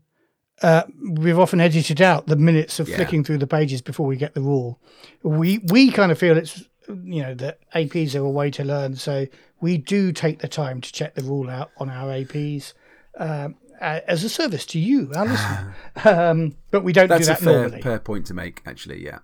uh, 0.62 0.84
we've 1.12 1.40
often 1.40 1.62
edited 1.62 2.02
out 2.02 2.28
the 2.28 2.36
minutes 2.36 2.80
of 2.82 2.90
Yeah. 2.90 2.98
flicking 2.98 3.24
through 3.24 3.38
the 3.38 3.48
pages 3.48 3.82
before 3.82 4.06
we 4.08 4.18
get 4.18 4.34
the 4.34 4.42
rule. 4.42 4.82
We 5.24 5.60
we 5.60 5.90
kind 5.92 6.12
of 6.12 6.18
feel 6.18 6.38
it's 6.38 6.68
you 7.04 7.22
know 7.22 7.34
that 7.36 7.60
APs 7.74 8.16
are 8.16 8.26
a 8.26 8.30
way 8.30 8.52
to 8.52 8.64
learn, 8.64 8.96
so 8.96 9.28
we 9.62 9.78
do 9.78 10.12
take 10.12 10.40
the 10.40 10.48
time 10.48 10.82
to 10.82 10.92
check 10.92 11.16
the 11.16 11.24
rule 11.24 11.50
out 11.50 11.72
on 11.78 11.90
our 11.90 12.08
APs. 12.08 12.74
Um, 13.18 13.56
as 13.82 14.24
a 14.24 14.30
service 14.30 14.66
to 14.68 14.80
you, 14.80 15.12
our 15.16 15.26
listener. 15.26 15.76
um, 16.06 16.56
but 16.72 16.84
we 16.84 16.92
don't 16.94 17.08
That's 17.08 17.28
do 17.28 17.32
a 17.32 17.36
that 17.36 17.44
fair, 17.44 17.62
normally. 17.62 17.82
fair 17.82 18.00
point 18.00 18.26
to 18.28 18.34
make, 18.34 18.62
actually. 18.66 19.04
Yeah. 19.04 19.20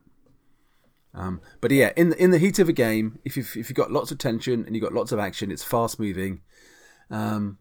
Um, 1.13 1.41
but 1.61 1.71
yeah, 1.71 1.91
in 1.95 2.09
the, 2.09 2.21
in 2.21 2.31
the 2.31 2.37
heat 2.37 2.59
of 2.59 2.67
a 2.67 2.73
game, 2.73 3.19
if 3.23 3.37
you've 3.37 3.55
if 3.55 3.69
you've 3.69 3.75
got 3.75 3.91
lots 3.91 4.11
of 4.11 4.17
tension 4.17 4.65
and 4.65 4.75
you've 4.75 4.83
got 4.83 4.93
lots 4.93 5.11
of 5.11 5.19
action, 5.19 5.51
it's 5.51 5.63
fast 5.63 5.99
moving. 5.99 6.41
Um, 7.09 7.57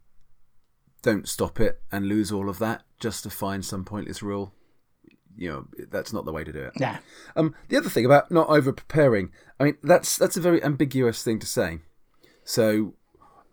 don't 1.02 1.28
stop 1.28 1.60
it 1.60 1.80
and 1.92 2.06
lose 2.06 2.32
all 2.32 2.48
of 2.48 2.58
that 2.58 2.82
just 2.98 3.22
to 3.24 3.30
find 3.30 3.64
some 3.64 3.84
pointless 3.84 4.22
rule. 4.22 4.54
You 5.36 5.50
know, 5.50 5.86
that's 5.90 6.12
not 6.12 6.24
the 6.24 6.32
way 6.32 6.44
to 6.44 6.52
do 6.52 6.60
it. 6.60 6.72
Yeah. 6.76 6.98
Um, 7.36 7.54
the 7.68 7.76
other 7.76 7.88
thing 7.88 8.04
about 8.04 8.30
not 8.30 8.48
over 8.48 8.72
preparing, 8.72 9.30
I 9.58 9.64
mean, 9.64 9.76
that's 9.82 10.16
that's 10.16 10.36
a 10.36 10.40
very 10.40 10.62
ambiguous 10.62 11.22
thing 11.22 11.38
to 11.40 11.46
say. 11.46 11.80
So, 12.44 12.94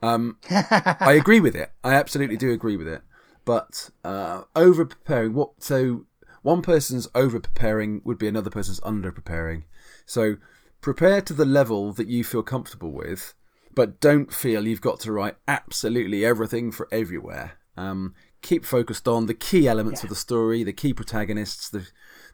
um, 0.02 0.38
I 0.50 1.14
agree 1.20 1.40
with 1.40 1.56
it. 1.56 1.72
I 1.84 1.94
absolutely 1.94 2.38
do 2.38 2.52
agree 2.52 2.78
with 2.78 2.88
it. 2.88 3.02
But 3.46 3.90
uh, 4.04 4.44
over 4.56 4.86
preparing, 4.86 5.34
what? 5.34 5.52
So 5.60 6.06
one 6.42 6.62
person's 6.62 7.08
over 7.14 7.40
preparing 7.40 8.02
would 8.04 8.18
be 8.18 8.28
another 8.28 8.50
person's 8.50 8.80
under 8.84 9.12
preparing. 9.12 9.66
So 10.06 10.38
prepare 10.82 11.22
to 11.22 11.34
the 11.34 11.46
level 11.46 11.94
that 11.94 12.08
you 12.08 12.24
feel 12.24 12.44
comfortable 12.44 12.92
with, 12.92 13.34
but 13.74 14.00
don't 14.00 14.34
feel 14.34 14.68
you've 14.68 14.82
got 14.82 15.00
to 15.02 15.12
write 15.12 15.36
absolutely 15.48 16.26
everything 16.26 16.72
for 16.72 16.88
everywhere. 16.92 17.54
Um, 17.78 18.14
keep 18.42 18.66
focused 18.66 19.08
on 19.08 19.26
the 19.28 19.34
key 19.34 19.68
elements 19.68 20.04
of 20.04 20.10
the 20.10 20.16
story, 20.16 20.64
the 20.64 20.74
key 20.74 20.94
protagonists, 20.94 21.70
the 21.70 21.88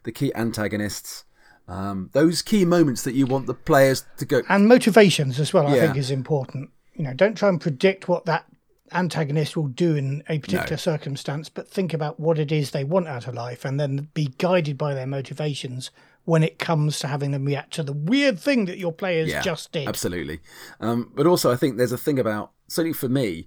the 0.04 0.12
key 0.12 0.32
antagonists, 0.34 1.24
um, 1.66 2.10
those 2.12 2.40
key 2.42 2.64
moments 2.64 3.02
that 3.02 3.14
you 3.14 3.26
want 3.26 3.46
the 3.46 3.54
players 3.54 4.04
to 4.18 4.24
go. 4.24 4.42
and 4.48 4.66
motivations 4.68 5.38
as 5.40 5.52
well 5.52 5.66
i 5.66 5.74
Yeah. 5.76 5.86
think 5.86 5.96
is 5.98 6.10
important 6.10 6.70
you 6.94 7.04
know 7.04 7.12
don't 7.14 7.36
try 7.36 7.48
and 7.48 7.60
predict 7.60 8.08
what 8.08 8.24
that 8.26 8.46
antagonist 8.92 9.54
will 9.56 9.68
do 9.68 9.96
in 9.96 10.22
a 10.30 10.38
particular 10.38 10.78
circumstance 10.78 11.50
but 11.50 11.68
think 11.68 11.92
about 11.92 12.18
what 12.18 12.38
it 12.38 12.50
is 12.50 12.70
they 12.70 12.84
want 12.84 13.06
out 13.06 13.26
of 13.26 13.34
life 13.34 13.64
and 13.66 13.78
then 13.78 14.08
be 14.14 14.32
guided 14.38 14.78
by 14.78 14.94
their 14.94 15.06
motivations 15.06 15.90
when 16.24 16.42
it 16.42 16.58
comes 16.58 16.98
to 16.98 17.06
having 17.06 17.30
them 17.32 17.44
react 17.44 17.72
to 17.74 17.82
the 17.82 17.92
weird 17.92 18.38
thing 18.38 18.64
that 18.66 18.78
your 18.78 18.92
players 18.92 19.28
Yeah, 19.28 19.42
just 19.42 19.72
did 19.72 19.86
Absolutely. 19.88 20.40
Um, 20.80 21.12
but 21.14 21.26
also, 21.26 21.50
I 21.50 21.56
think 21.56 21.76
there's 21.76 21.92
a 21.92 21.98
thing 21.98 22.18
about 22.18 22.52
certainly 22.66 22.92
for 22.94 23.08
me. 23.08 23.46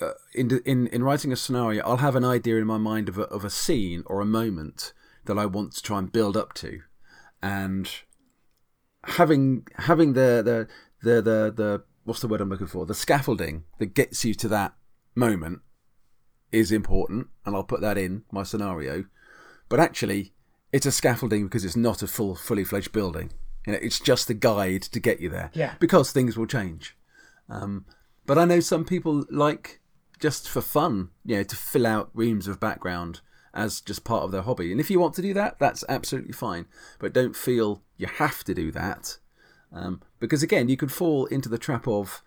Uh, 0.00 0.12
in, 0.34 0.60
in 0.64 0.88
in 0.88 1.04
writing 1.04 1.32
a 1.32 1.36
scenario, 1.36 1.84
I'll 1.84 1.98
have 1.98 2.16
an 2.16 2.24
idea 2.24 2.56
in 2.56 2.66
my 2.66 2.78
mind 2.78 3.08
of 3.08 3.16
a, 3.18 3.22
of 3.22 3.44
a 3.44 3.50
scene 3.50 4.02
or 4.06 4.20
a 4.20 4.26
moment 4.26 4.92
that 5.26 5.38
I 5.38 5.46
want 5.46 5.72
to 5.74 5.82
try 5.82 5.98
and 5.98 6.10
build 6.10 6.36
up 6.36 6.52
to, 6.54 6.80
and 7.42 7.88
having 9.04 9.66
having 9.76 10.14
the 10.14 10.42
the 10.44 10.68
the 11.02 11.22
the, 11.22 11.52
the 11.54 11.84
what's 12.04 12.20
the 12.20 12.28
word 12.28 12.40
I'm 12.40 12.48
looking 12.48 12.66
for 12.66 12.86
the 12.86 12.94
scaffolding 12.94 13.64
that 13.78 13.94
gets 13.94 14.24
you 14.24 14.34
to 14.34 14.48
that 14.48 14.74
moment 15.14 15.60
is 16.50 16.72
important, 16.72 17.28
and 17.44 17.54
I'll 17.54 17.64
put 17.64 17.80
that 17.80 17.98
in 17.98 18.24
my 18.32 18.42
scenario. 18.42 19.04
But 19.68 19.80
actually, 19.80 20.34
it's 20.72 20.86
a 20.86 20.92
scaffolding 20.92 21.44
because 21.44 21.64
it's 21.64 21.76
not 21.76 22.02
a 22.02 22.06
full 22.06 22.34
fully 22.34 22.64
fledged 22.64 22.92
building. 22.92 23.30
You 23.66 23.72
know, 23.72 23.78
it's 23.80 24.00
just 24.00 24.28
a 24.28 24.34
guide 24.34 24.82
to 24.82 25.00
get 25.00 25.20
you 25.20 25.28
there. 25.30 25.50
Yeah. 25.54 25.74
Because 25.78 26.12
things 26.12 26.36
will 26.36 26.46
change. 26.46 26.96
Um, 27.48 27.86
but 28.26 28.38
I 28.38 28.44
know 28.44 28.60
some 28.60 28.84
people 28.84 29.24
like 29.30 29.80
just 30.24 30.48
for 30.48 30.62
fun, 30.62 31.10
you 31.26 31.36
know, 31.36 31.42
to 31.42 31.54
fill 31.54 31.86
out 31.86 32.08
reams 32.14 32.48
of 32.48 32.58
background 32.58 33.20
as 33.52 33.82
just 33.82 34.04
part 34.04 34.22
of 34.22 34.30
their 34.32 34.40
hobby. 34.40 34.72
And 34.72 34.80
if 34.80 34.90
you 34.90 34.98
want 34.98 35.12
to 35.16 35.20
do 35.20 35.34
that, 35.34 35.58
that's 35.58 35.84
absolutely 35.86 36.32
fine. 36.32 36.64
But 36.98 37.12
don't 37.12 37.36
feel 37.36 37.82
you 37.98 38.06
have 38.06 38.42
to 38.44 38.54
do 38.54 38.72
that. 38.72 39.18
Um, 39.70 40.00
because 40.20 40.42
again, 40.42 40.70
you 40.70 40.78
could 40.78 40.90
fall 40.90 41.26
into 41.26 41.50
the 41.50 41.58
trap 41.58 41.86
of, 41.86 42.22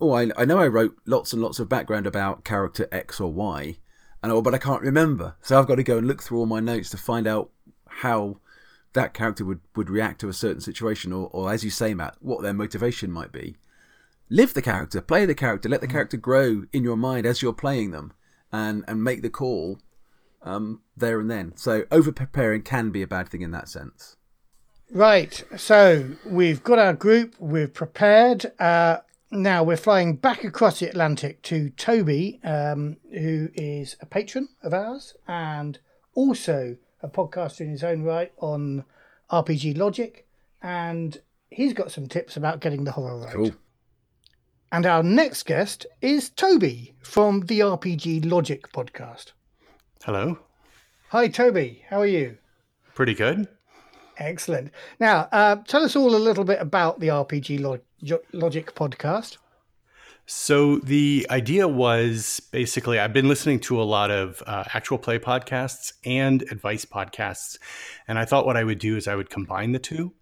oh, 0.00 0.12
I, 0.12 0.30
I 0.38 0.44
know 0.44 0.58
I 0.58 0.68
wrote 0.68 0.96
lots 1.04 1.32
and 1.32 1.42
lots 1.42 1.58
of 1.58 1.68
background 1.68 2.06
about 2.06 2.44
character 2.44 2.86
X 2.92 3.18
or 3.20 3.32
Y, 3.32 3.76
and 4.22 4.30
oh, 4.30 4.40
but 4.40 4.54
I 4.54 4.58
can't 4.58 4.82
remember. 4.82 5.34
So 5.42 5.58
I've 5.58 5.66
got 5.66 5.74
to 5.74 5.82
go 5.82 5.98
and 5.98 6.06
look 6.06 6.22
through 6.22 6.38
all 6.38 6.46
my 6.46 6.60
notes 6.60 6.90
to 6.90 6.96
find 6.96 7.26
out 7.26 7.50
how 7.88 8.38
that 8.92 9.14
character 9.14 9.44
would, 9.44 9.62
would 9.74 9.90
react 9.90 10.20
to 10.20 10.28
a 10.28 10.32
certain 10.32 10.60
situation, 10.60 11.12
or, 11.12 11.28
or 11.32 11.52
as 11.52 11.64
you 11.64 11.70
say, 11.70 11.92
Matt, 11.92 12.18
what 12.20 12.42
their 12.42 12.54
motivation 12.54 13.10
might 13.10 13.32
be. 13.32 13.56
Live 14.32 14.54
the 14.54 14.62
character, 14.62 15.02
play 15.02 15.26
the 15.26 15.34
character, 15.34 15.68
let 15.68 15.82
the 15.82 15.86
Mm. 15.86 15.92
character 15.92 16.16
grow 16.16 16.64
in 16.72 16.82
your 16.82 16.96
mind 16.96 17.26
as 17.26 17.42
you're 17.42 17.52
playing 17.52 17.90
them, 17.90 18.12
and 18.50 18.82
and 18.88 19.04
make 19.04 19.20
the 19.22 19.28
call 19.30 19.78
um, 20.42 20.80
there 20.96 21.20
and 21.20 21.30
then. 21.30 21.52
So 21.56 21.84
over 21.92 22.10
preparing 22.10 22.62
can 22.62 22.90
be 22.90 23.02
a 23.02 23.06
bad 23.06 23.28
thing 23.28 23.42
in 23.42 23.50
that 23.52 23.68
sense. 23.68 24.16
Right. 24.90 25.44
So 25.56 26.16
we've 26.26 26.64
got 26.64 26.78
our 26.78 26.94
group. 26.94 27.34
We're 27.38 27.68
prepared. 27.68 28.50
Uh, 28.58 28.98
now 29.30 29.62
we're 29.62 29.76
flying 29.76 30.16
back 30.16 30.42
across 30.44 30.80
the 30.80 30.88
Atlantic 30.88 31.42
to 31.42 31.70
Toby, 31.70 32.40
um, 32.42 32.96
who 33.12 33.50
is 33.54 33.96
a 34.00 34.06
patron 34.06 34.48
of 34.62 34.74
ours 34.74 35.14
and 35.28 35.78
also 36.14 36.76
a 37.02 37.08
podcaster 37.08 37.60
in 37.60 37.70
his 37.70 37.84
own 37.84 38.02
right 38.02 38.32
on 38.38 38.84
RPG 39.30 39.76
Logic, 39.78 40.26
and 40.62 41.20
he's 41.50 41.72
got 41.72 41.90
some 41.92 42.06
tips 42.08 42.36
about 42.36 42.60
getting 42.60 42.84
the 42.84 42.92
horror 42.92 43.18
right. 43.20 43.32
Cool. 43.34 43.52
And 44.72 44.86
our 44.86 45.02
next 45.02 45.44
guest 45.44 45.84
is 46.00 46.30
Toby 46.30 46.94
from 47.02 47.40
the 47.42 47.60
RPG 47.60 48.24
Logic 48.24 48.66
podcast. 48.72 49.32
Hello. 50.02 50.38
Hi, 51.10 51.28
Toby. 51.28 51.84
How 51.90 52.00
are 52.00 52.06
you? 52.06 52.38
Pretty 52.94 53.12
good. 53.12 53.48
Excellent. 54.16 54.72
Now, 54.98 55.28
uh, 55.30 55.56
tell 55.66 55.84
us 55.84 55.94
all 55.94 56.14
a 56.14 56.16
little 56.16 56.44
bit 56.44 56.58
about 56.58 57.00
the 57.00 57.08
RPG 57.08 57.60
Log- 57.60 58.22
Logic 58.32 58.74
podcast. 58.74 59.36
So 60.24 60.78
the 60.78 61.26
idea 61.28 61.68
was 61.68 62.40
basically 62.40 62.98
I've 62.98 63.12
been 63.12 63.28
listening 63.28 63.60
to 63.60 63.78
a 63.78 63.84
lot 63.84 64.10
of 64.10 64.42
uh, 64.46 64.64
actual 64.72 64.96
play 64.96 65.18
podcasts 65.18 65.92
and 66.06 66.40
advice 66.50 66.86
podcasts, 66.86 67.58
and 68.08 68.18
I 68.18 68.24
thought 68.24 68.46
what 68.46 68.56
I 68.56 68.64
would 68.64 68.78
do 68.78 68.96
is 68.96 69.06
I 69.06 69.16
would 69.16 69.28
combine 69.28 69.72
the 69.72 69.78
two. 69.78 70.14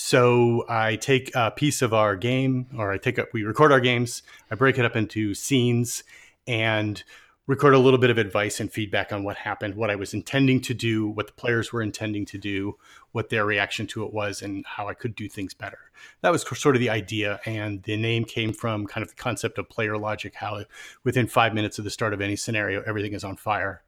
So 0.00 0.64
I 0.68 0.94
take 0.94 1.34
a 1.34 1.50
piece 1.50 1.82
of 1.82 1.92
our 1.92 2.14
game, 2.14 2.68
or 2.78 2.92
I 2.92 2.98
take 2.98 3.18
up, 3.18 3.30
we 3.32 3.42
record 3.42 3.72
our 3.72 3.80
games, 3.80 4.22
I 4.48 4.54
break 4.54 4.78
it 4.78 4.84
up 4.84 4.94
into 4.94 5.34
scenes, 5.34 6.04
and 6.46 7.02
record 7.48 7.74
a 7.74 7.80
little 7.80 7.98
bit 7.98 8.08
of 8.08 8.16
advice 8.16 8.60
and 8.60 8.72
feedback 8.72 9.12
on 9.12 9.24
what 9.24 9.38
happened, 9.38 9.74
what 9.74 9.90
I 9.90 9.96
was 9.96 10.14
intending 10.14 10.60
to 10.62 10.72
do, 10.72 11.08
what 11.08 11.26
the 11.26 11.32
players 11.32 11.72
were 11.72 11.82
intending 11.82 12.24
to 12.26 12.38
do, 12.38 12.76
what 13.10 13.28
their 13.28 13.44
reaction 13.44 13.88
to 13.88 14.04
it 14.04 14.12
was, 14.12 14.40
and 14.40 14.64
how 14.64 14.88
I 14.88 14.94
could 14.94 15.16
do 15.16 15.28
things 15.28 15.52
better. 15.52 15.90
That 16.20 16.30
was 16.30 16.42
sort 16.42 16.76
of 16.76 16.80
the 16.80 16.90
idea. 16.90 17.40
And 17.44 17.82
the 17.82 17.96
name 17.96 18.24
came 18.24 18.52
from 18.52 18.86
kind 18.86 19.02
of 19.02 19.08
the 19.08 19.16
concept 19.16 19.58
of 19.58 19.68
player 19.68 19.98
logic, 19.98 20.36
how 20.36 20.62
within 21.02 21.26
five 21.26 21.54
minutes 21.54 21.76
of 21.76 21.84
the 21.84 21.90
start 21.90 22.14
of 22.14 22.20
any 22.20 22.36
scenario, 22.36 22.82
everything 22.86 23.14
is 23.14 23.24
on 23.24 23.34
fire. 23.34 23.82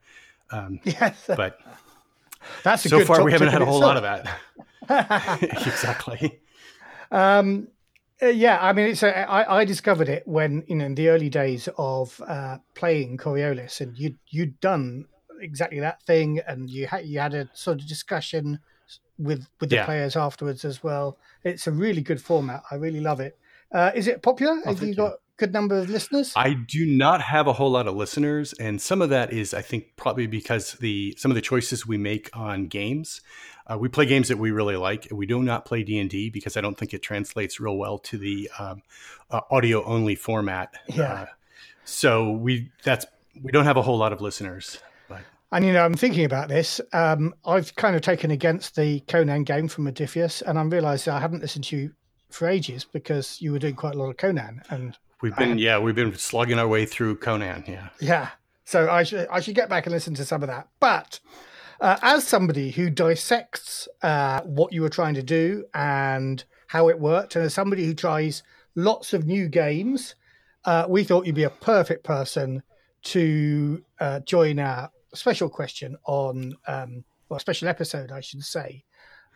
Um, 0.51 0.81
Yes, 0.85 1.23
but 1.29 1.61
that's 2.65 2.85
a 2.85 2.89
so 2.89 3.05
far, 3.05 3.23
we 3.23 3.31
haven't 3.31 3.49
had 3.49 3.63
a 3.63 3.67
whole 3.67 3.81
lot 3.81 3.97
of 3.97 4.03
that. 4.03 4.29
exactly. 5.43 6.41
Um, 7.11 7.69
uh, 8.23 8.27
yeah, 8.27 8.59
I 8.61 8.73
mean, 8.73 8.89
it's 8.89 9.03
a, 9.03 9.17
I, 9.29 9.61
I 9.61 9.65
discovered 9.65 10.09
it 10.09 10.27
when 10.27 10.65
you 10.69 10.77
know 10.77 10.85
in 10.87 10.95
the 10.95 11.09
early 11.09 11.29
days 11.31 11.69
of 11.79 12.21
uh, 12.27 12.59
playing 12.75 13.17
Coriolis, 13.19 13.81
and 13.81 13.97
you 13.97 14.17
you'd 14.29 14.61
done 14.61 15.07
exactly 15.41 15.81
that 15.81 16.03
thing, 16.03 16.41
and 16.47 16.69
you 16.69 16.87
had 16.87 17.07
you 17.07 17.19
had 17.19 17.35
a 17.35 17.49
sort 17.55 17.81
of 17.81 17.87
discussion 17.89 18.61
with 19.19 19.47
with 19.61 19.71
the 19.71 19.77
Yeah. 19.77 19.85
players 19.87 20.17
afterwards 20.17 20.65
as 20.65 20.83
well. 20.83 21.19
It's 21.45 21.67
a 21.67 21.73
really 21.73 22.03
good 22.03 22.21
format. 22.21 22.63
I 22.71 22.75
really 22.75 23.01
love 23.01 23.21
it. 23.21 23.39
Uh, 23.73 23.91
is 23.95 24.07
it 24.07 24.23
popular? 24.23 24.57
Have 24.57 24.67
Oh, 24.67 24.75
thank 24.75 24.81
you 24.83 24.89
you. 24.89 24.95
got 24.97 25.13
a 25.13 25.19
good 25.39 25.53
number 25.53 25.79
of 25.79 25.89
listeners? 25.89 26.33
I 26.37 26.53
do 26.55 26.85
not 26.85 27.23
have 27.23 27.47
a 27.47 27.55
whole 27.55 27.71
lot 27.71 27.87
of 27.87 27.97
listeners, 27.97 28.53
and 28.55 28.81
some 28.83 29.01
of 29.01 29.09
that 29.11 29.33
is, 29.33 29.55
I 29.55 29.63
think, 29.63 29.97
probably 29.97 30.27
because 30.27 30.73
the 30.75 31.15
some 31.17 31.31
of 31.31 31.37
the 31.37 31.41
choices 31.41 31.87
we 31.87 31.97
make 31.97 32.29
on 32.35 32.67
games. 32.67 33.21
Uh, 33.71 33.79
we 33.79 33.89
play 33.89 34.05
games 34.05 34.29
that 34.29 34.39
we 34.39 34.51
really 34.51 34.77
like, 34.77 35.07
we 35.13 35.27
do 35.27 35.43
not 35.43 35.65
play 35.65 35.83
D 35.85 35.99
and 35.99 36.11
D 36.11 36.29
because 36.29 36.57
I 36.57 36.61
don't 36.61 36.77
think 36.77 36.93
it 36.93 37.03
translates 37.03 37.61
real 37.61 37.77
well 37.77 37.99
to 37.99 38.19
the 38.19 38.51
um, 38.59 38.83
uh, 39.31 39.43
audio 39.51 39.85
only 39.85 40.15
format. 40.17 40.75
Yeah. 40.89 41.13
Uh, 41.13 41.27
so 41.85 42.33
we 42.33 42.71
that's 42.83 43.07
we 43.41 43.53
don't 43.53 43.65
have 43.65 43.77
a 43.77 43.83
whole 43.83 43.97
lot 43.97 44.13
of 44.13 44.21
listeners. 44.21 44.79
But 45.09 45.21
And 45.53 45.65
you 45.65 45.73
know, 45.73 45.85
I'm 45.85 45.95
thinking 45.95 46.25
about 46.25 46.49
this. 46.49 46.81
Um, 46.93 47.35
I've 47.45 47.75
kind 47.77 47.95
of 47.95 48.03
taken 48.03 48.31
against 48.31 48.77
the 48.77 49.01
Conan 49.01 49.45
game 49.45 49.69
from 49.69 49.87
Modiphius, 49.87 50.43
and 50.43 50.59
I'm 50.59 50.71
realised 50.71 51.09
I 51.09 51.21
haven't 51.21 51.41
listened 51.41 51.65
to 51.67 51.77
you 51.77 51.93
for 52.31 52.49
ages 52.49 52.85
because 52.85 53.41
you 53.41 53.53
were 53.53 53.59
doing 53.59 53.75
quite 53.75 53.95
a 53.95 53.99
lot 53.99 54.11
of 54.11 54.17
Conan. 54.17 54.63
And 54.71 54.97
we've 55.21 55.37
been 55.37 55.59
yeah 55.59 55.79
we've 55.79 55.95
been 55.95 56.17
slugging 56.17 56.59
our 56.59 56.69
way 56.69 56.87
through 56.87 57.17
Conan. 57.17 57.65
Yeah. 57.67 57.89
yeah, 58.01 58.29
so 58.65 58.91
I 58.91 59.05
should 59.05 59.29
I 59.29 59.41
should 59.41 59.55
get 59.55 59.69
back 59.69 59.87
and 59.87 59.93
listen 59.93 60.15
to 60.15 60.25
some 60.25 60.43
of 60.43 60.49
that. 60.49 60.69
But 60.81 61.21
uh, 61.81 61.99
as 62.03 62.27
somebody 62.27 62.71
who 62.71 62.91
dissects 62.91 63.89
uh, 64.03 64.41
what 64.43 64.73
you 64.73 64.83
were 64.83 64.91
trying 64.91 65.15
to 65.15 65.23
do 65.23 65.65
and 65.75 66.45
how 66.67 66.89
it 66.89 66.99
worked, 66.99 67.37
and 67.37 67.45
as 67.45 67.55
somebody 67.55 67.85
who 67.87 67.95
tries 67.95 68.43
lots 68.75 69.13
of 69.13 69.27
new 69.27 69.49
games, 69.49 70.15
uh, 70.65 70.87
we 70.89 71.05
thought 71.05 71.27
you'd 71.27 71.35
be 71.35 71.45
a 71.45 71.51
perfect 71.51 72.05
person 72.05 72.63
to 73.03 73.83
uh, 73.99 74.21
join 74.21 74.59
our 74.59 74.91
special 75.15 75.49
question 75.49 75.97
on, 76.05 76.55
um, 76.67 77.03
special 77.39 77.69
episode, 77.69 78.13
I 78.13 78.21
should 78.21 78.45
say, 78.45 78.85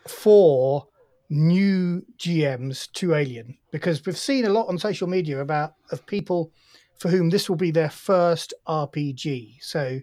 for 0.06 0.86
new 1.30 2.04
GMs 2.18 2.92
to 2.92 3.14
Alien, 3.14 3.56
because 3.70 4.04
we've 4.04 4.18
seen 4.18 4.44
a 4.44 4.50
lot 4.50 4.68
on 4.68 4.78
social 4.78 5.08
media 5.08 5.40
about 5.40 5.74
of 5.90 6.04
people 6.06 6.52
for 6.98 7.08
whom 7.08 7.30
this 7.30 7.48
will 7.48 7.56
be 7.56 7.70
their 7.70 7.90
first 7.90 8.52
RPG. 8.68 9.56
So 9.62 10.00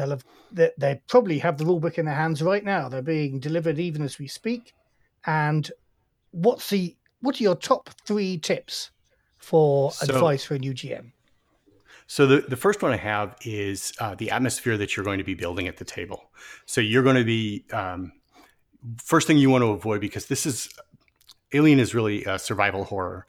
they'll 0.00 0.10
have 0.10 0.24
they, 0.50 0.70
they 0.78 1.00
probably 1.08 1.38
have 1.38 1.58
the 1.58 1.64
rulebook 1.64 1.98
in 1.98 2.06
their 2.06 2.14
hands 2.14 2.42
right 2.42 2.64
now. 2.64 2.88
They're 2.88 3.02
being 3.02 3.38
delivered 3.38 3.78
even 3.78 4.02
as 4.02 4.18
we 4.18 4.26
speak. 4.26 4.72
And 5.26 5.70
what's 6.30 6.70
the 6.70 6.96
what 7.20 7.38
are 7.40 7.42
your 7.42 7.56
top 7.56 7.90
three 8.06 8.38
tips 8.38 8.90
for 9.38 9.92
So- 9.92 10.14
advice 10.14 10.44
for 10.44 10.54
a 10.54 10.58
new 10.58 10.72
GM? 10.72 11.12
So 12.06 12.26
the, 12.26 12.40
the 12.40 12.56
first 12.56 12.82
one 12.82 12.90
I 12.90 12.96
have 12.96 13.36
is 13.44 13.92
uh, 14.00 14.16
the 14.16 14.32
atmosphere 14.32 14.76
that 14.78 14.96
you're 14.96 15.04
going 15.04 15.18
to 15.18 15.24
be 15.24 15.34
building 15.34 15.68
at 15.68 15.76
the 15.76 15.84
table. 15.84 16.32
So 16.66 16.80
you're 16.80 17.04
going 17.04 17.14
to 17.14 17.24
be 17.24 17.64
um, 17.72 18.10
first 19.00 19.28
thing 19.28 19.38
you 19.38 19.48
want 19.48 19.62
to 19.62 19.68
avoid 19.68 20.00
because 20.00 20.26
this 20.26 20.44
is 20.44 20.68
Alien 21.52 21.78
is 21.78 21.94
really 21.94 22.24
a 22.24 22.36
survival 22.36 22.82
horror 22.82 23.26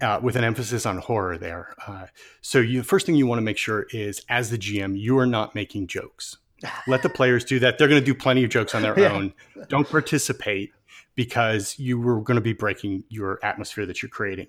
uh, 0.00 0.20
with 0.22 0.36
an 0.36 0.44
emphasis 0.44 0.86
on 0.86 0.98
horror 0.98 1.38
there. 1.38 1.74
Uh, 1.86 2.06
so 2.40 2.58
you 2.58 2.82
first 2.82 3.06
thing 3.06 3.14
you 3.14 3.26
want 3.26 3.38
to 3.38 3.42
make 3.44 3.58
sure 3.58 3.86
is 3.90 4.22
as 4.28 4.50
the 4.50 4.58
GM 4.58 4.98
you 4.98 5.18
are 5.18 5.26
not 5.26 5.54
making 5.54 5.86
jokes. 5.86 6.36
Let 6.86 7.02
the 7.02 7.08
players 7.10 7.44
do 7.44 7.58
that. 7.60 7.78
They're 7.78 7.88
going 7.88 8.00
to 8.00 8.04
do 8.04 8.14
plenty 8.14 8.42
of 8.42 8.50
jokes 8.50 8.74
on 8.74 8.82
their 8.82 8.98
Yeah. 8.98 9.12
own. 9.12 9.34
Don't 9.68 9.88
participate 9.88 10.72
because 11.14 11.78
you 11.78 12.00
were 12.00 12.20
going 12.20 12.36
to 12.36 12.40
be 12.40 12.52
breaking 12.54 13.04
your 13.08 13.38
atmosphere 13.42 13.86
that 13.86 14.02
you're 14.02 14.08
creating. 14.08 14.48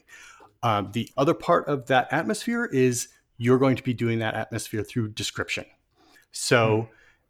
Um, 0.63 0.91
the 0.93 1.09
other 1.17 1.33
part 1.33 1.67
of 1.67 1.87
that 1.87 2.07
atmosphere 2.11 2.65
is 2.65 3.09
you're 3.37 3.59
going 3.59 3.75
to 3.75 3.83
be 3.83 3.93
doing 3.93 4.19
that 4.19 4.33
atmosphere 4.33 4.83
through 4.83 5.09
description. 5.09 5.65
So 6.31 6.89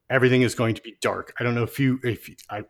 everything 0.09 0.41
is 0.43 0.55
going 0.55 0.75
to 0.75 0.81
be 0.81 0.95
dark. 1.01 1.33
I 1.39 1.43
don't 1.43 1.55
know 1.55 1.63
if 1.63 1.79
you, 1.79 1.99
if 2.03 2.29
I, 2.49 2.63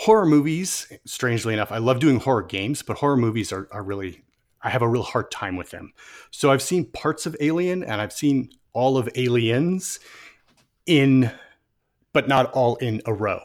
horror 0.00 0.24
movies, 0.24 0.90
strangely 1.04 1.52
enough, 1.52 1.70
I 1.70 1.76
love 1.76 1.98
doing 1.98 2.20
horror 2.20 2.42
games, 2.42 2.80
but 2.80 2.96
horror 2.96 3.18
movies 3.18 3.52
are, 3.52 3.68
are 3.70 3.82
really, 3.82 4.22
I 4.62 4.70
have 4.70 4.80
a 4.80 4.88
real 4.88 5.02
hard 5.02 5.30
time 5.30 5.58
with 5.58 5.72
them. 5.72 5.92
So 6.30 6.50
I've 6.50 6.62
seen 6.62 6.86
parts 6.86 7.26
of 7.26 7.36
Alien 7.38 7.84
and 7.84 8.00
I've 8.00 8.12
seen 8.12 8.48
all 8.72 8.96
of 8.96 9.10
Aliens 9.14 10.00
in, 10.86 11.30
but 12.14 12.28
not 12.28 12.50
all 12.52 12.76
in 12.76 13.02
a 13.04 13.12
row. 13.12 13.42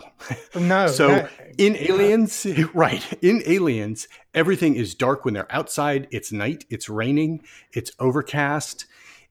Oh, 0.55 0.59
no, 0.59 0.87
So 0.99 1.07
no. 1.09 1.27
in 1.57 1.75
Aliens, 1.75 2.47
right, 2.73 3.03
in 3.21 3.43
Aliens, 3.45 4.07
everything 4.33 4.75
is 4.75 4.95
dark 4.95 5.25
when 5.25 5.33
they're 5.33 5.51
outside. 5.53 6.07
It's 6.09 6.31
night, 6.31 6.63
it's 6.69 6.87
raining, 6.87 7.41
it's 7.73 7.91
overcast. 7.99 8.85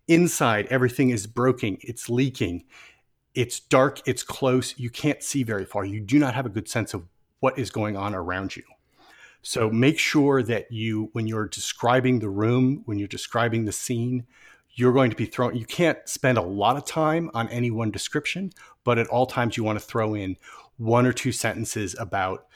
Inside, 0.06 0.66
everything 0.68 1.08
is 1.08 1.26
broken, 1.26 1.78
it's 1.80 2.10
leaking. 2.10 2.64
It's 3.34 3.58
dark, 3.60 4.06
it's 4.06 4.22
close. 4.22 4.78
You 4.78 4.90
can't 4.90 5.22
see 5.22 5.42
very 5.42 5.64
far. 5.64 5.86
You 5.86 6.00
do 6.00 6.18
not 6.18 6.34
have 6.34 6.44
a 6.44 6.50
good 6.50 6.68
sense 6.68 6.92
of 6.92 7.08
what 7.44 7.58
is 7.58 7.70
going 7.70 7.94
on 7.94 8.14
around 8.14 8.56
you. 8.56 8.62
So 9.42 9.68
make 9.68 9.98
sure 9.98 10.42
that 10.42 10.72
you, 10.72 11.10
when 11.12 11.26
you're 11.26 11.46
describing 11.46 12.20
the 12.20 12.30
room, 12.30 12.80
when 12.86 12.98
you're 12.98 13.06
describing 13.06 13.66
the 13.66 13.72
scene, 13.72 14.24
you're 14.72 14.94
going 14.94 15.10
to 15.10 15.16
be 15.16 15.26
throwing, 15.26 15.54
you 15.54 15.66
can't 15.66 15.98
spend 16.08 16.38
a 16.38 16.42
lot 16.42 16.78
of 16.78 16.86
time 16.86 17.30
on 17.34 17.50
any 17.50 17.70
one 17.70 17.90
description, 17.90 18.50
but 18.82 18.96
at 18.98 19.08
all 19.08 19.26
times 19.26 19.58
you 19.58 19.62
want 19.62 19.78
to 19.78 19.84
throw 19.84 20.14
in 20.14 20.38
one 20.78 21.04
or 21.04 21.12
two 21.12 21.32
sentences 21.32 21.94
about 22.00 22.46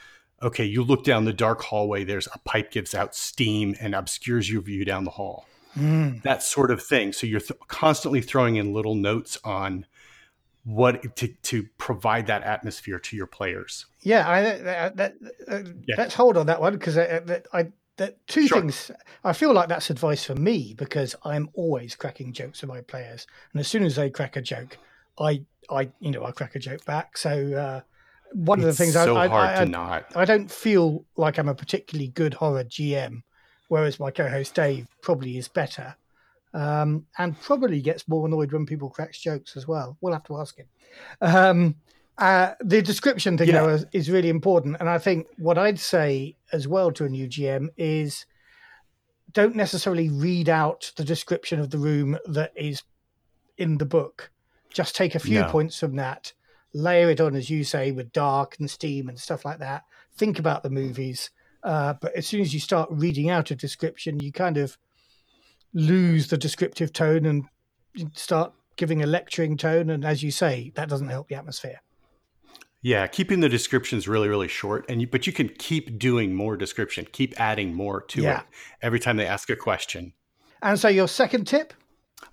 okay 0.41 0.65
you 0.65 0.83
look 0.83 1.03
down 1.03 1.25
the 1.25 1.33
dark 1.33 1.61
hallway 1.61 2.03
there's 2.03 2.27
a 2.33 2.39
pipe 2.39 2.69
gives 2.71 2.93
out 2.93 3.15
steam 3.15 3.75
and 3.79 3.95
obscures 3.95 4.49
your 4.49 4.61
view 4.61 4.83
down 4.83 5.03
the 5.05 5.11
hall 5.11 5.45
Mm. 5.77 6.23
that 6.23 6.41
sort 6.41 6.71
of 6.71 6.81
thing 6.81 7.13
so 7.13 7.27
you're 7.27 7.39
th- 7.39 7.59
constantly 7.67 8.21
throwing 8.21 8.55
in 8.55 8.73
little 8.73 8.95
notes 8.95 9.37
on 9.43 9.85
what 10.63 11.15
to, 11.15 11.27
to 11.27 11.63
provide 11.77 12.27
that 12.27 12.43
atmosphere 12.43 12.99
to 12.99 13.15
your 13.15 13.25
players 13.27 13.85
Yeah, 14.01 14.29
I, 14.29 14.41
that, 14.41 14.97
that, 14.97 15.13
uh, 15.47 15.63
Yeah. 15.87 15.95
let's 15.97 16.13
hold 16.13 16.37
on 16.37 16.47
that 16.47 16.61
one 16.61 16.73
because 16.73 16.97
I, 16.97 17.41
I, 17.53 17.67
that 17.99 18.25
two 18.27 18.47
Sure. 18.47 18.61
things. 18.61 18.91
I 19.23 19.33
feel 19.33 19.53
like 19.53 19.69
that's 19.69 19.89
advice 19.89 20.23
for 20.23 20.35
me 20.35 20.73
because 20.77 21.15
I'm 21.23 21.49
always 21.53 21.95
cracking 21.95 22.33
jokes 22.33 22.61
with 22.61 22.69
my 22.69 22.81
players, 22.81 23.27
and 23.53 23.59
as 23.59 23.67
soon 23.67 23.83
as 23.83 23.95
they 23.95 24.09
crack 24.09 24.35
a 24.37 24.41
joke, 24.41 24.77
I, 25.19 25.43
I, 25.69 25.89
you 25.99 26.11
know, 26.11 26.25
I 26.25 26.31
crack 26.31 26.55
a 26.55 26.59
joke 26.59 26.83
back. 26.85 27.17
So 27.17 27.53
uh, 27.53 27.81
one 28.33 28.59
of 28.59 28.65
the 28.65 28.73
things 28.73 28.93
so 28.93 29.15
I, 29.15 29.25
I, 29.25 29.27
hard 29.27 29.57
I, 29.57 29.65
to 29.65 29.71
not. 29.71 30.05
I 30.15 30.25
don't 30.25 30.49
feel 30.49 31.05
like 31.17 31.37
I'm 31.37 31.49
a 31.49 31.55
particularly 31.55 32.07
good 32.07 32.33
horror 32.33 32.63
GM, 32.63 33.21
whereas 33.67 33.99
my 33.99 34.11
co-host 34.11 34.55
Dave 34.55 34.87
probably 35.01 35.37
is 35.37 35.47
better, 35.47 35.95
um, 36.53 37.05
and 37.17 37.39
probably 37.41 37.81
gets 37.81 38.07
more 38.07 38.25
annoyed 38.27 38.51
when 38.51 38.65
people 38.65 38.89
cracks 38.89 39.19
jokes 39.19 39.55
as 39.55 39.67
well. 39.67 39.97
We'll 40.01 40.13
have 40.13 40.23
to 40.25 40.37
ask 40.37 40.57
him. 40.57 40.67
Um, 41.21 41.75
uh, 42.17 42.53
the 42.61 42.81
description 42.81 43.37
thing 43.37 43.47
Yeah. 43.49 43.61
though 43.61 43.69
is, 43.69 43.85
is 43.93 44.09
really 44.11 44.29
important, 44.29 44.77
and 44.79 44.89
I 44.89 44.97
think 44.97 45.27
what 45.37 45.57
I'd 45.57 45.79
say 45.79 46.35
as 46.51 46.67
well 46.67 46.91
to 46.93 47.05
a 47.05 47.09
new 47.09 47.27
GM 47.27 47.69
is 47.77 48.25
don't 49.31 49.55
necessarily 49.55 50.09
read 50.09 50.49
out 50.49 50.91
the 50.97 51.03
description 51.03 51.59
of 51.59 51.69
the 51.69 51.77
room 51.77 52.17
that 52.25 52.51
is 52.55 52.81
in 53.57 53.77
the 53.77 53.85
book. 53.85 54.31
Just 54.73 54.95
take 54.95 55.15
a 55.15 55.19
few 55.19 55.39
No. 55.39 55.49
points 55.49 55.79
from 55.79 55.95
that, 55.97 56.33
layer 56.73 57.09
it 57.09 57.21
on, 57.21 57.35
as 57.35 57.49
you 57.49 57.63
say, 57.63 57.91
with 57.91 58.11
dark 58.11 58.57
and 58.59 58.69
steam 58.69 59.07
and 59.07 59.19
stuff 59.19 59.45
like 59.45 59.59
that. 59.59 59.83
Think 60.15 60.39
about 60.39 60.63
the 60.63 60.69
movies. 60.69 61.29
Uh, 61.63 61.93
but 61.93 62.13
as 62.15 62.25
soon 62.25 62.41
as 62.41 62.53
you 62.53 62.59
start 62.59 62.89
reading 62.91 63.29
out 63.29 63.51
a 63.51 63.55
description, 63.55 64.19
you 64.19 64.31
kind 64.31 64.57
of 64.57 64.77
lose 65.73 66.27
the 66.27 66.37
descriptive 66.37 66.91
tone 66.93 67.25
and 67.25 67.45
start 68.13 68.53
giving 68.75 69.03
a 69.03 69.05
lecturing 69.05 69.57
tone. 69.57 69.89
And 69.89 70.05
as 70.05 70.23
you 70.23 70.31
say, 70.31 70.71
that 70.75 70.89
doesn't 70.89 71.09
help 71.09 71.27
the 71.27 71.35
atmosphere. 71.35 71.81
Yeah, 72.81 73.07
keeping 73.07 73.41
the 73.41 73.49
descriptions 73.49 74.07
really, 74.07 74.29
really 74.29 74.47
short, 74.47 74.85
and 74.89 75.01
you, 75.01 75.07
but 75.07 75.27
you 75.27 75.33
can 75.33 75.49
keep 75.49 75.99
doing 75.99 76.33
more 76.33 76.55
description, 76.55 77.05
keep 77.11 77.37
adding 77.39 77.73
more 77.73 78.01
to 78.03 78.21
Yeah. 78.21 78.39
it 78.39 78.45
every 78.81 79.01
time 79.01 79.17
they 79.17 79.27
ask 79.27 79.49
a 79.49 79.55
question. 79.57 80.13
And 80.61 80.79
so, 80.79 80.87
your 80.87 81.07
second 81.07 81.45
tip 81.45 81.73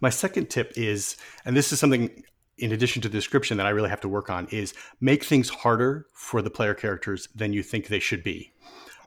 My 0.01 0.11
second 0.11 0.51
tip 0.51 0.73
is, 0.77 1.17
and 1.45 1.57
this 1.57 1.73
is 1.73 1.79
something 1.81 2.23
in 2.59 2.73
addition 2.73 3.03
to 3.03 3.09
the 3.09 3.17
description 3.19 3.57
that 3.57 3.67
I 3.67 3.71
really 3.71 3.89
have 3.91 4.01
to 4.01 4.09
work 4.09 4.31
on, 4.31 4.47
is 4.49 4.73
make 5.01 5.23
things 5.25 5.49
harder 5.49 6.07
for 6.15 6.43
the 6.43 6.51
player 6.51 6.75
characters 6.75 7.29
than 7.35 7.53
you 7.53 7.63
think 7.63 7.87
they 7.89 7.99
should 8.01 8.23
be. 8.25 8.53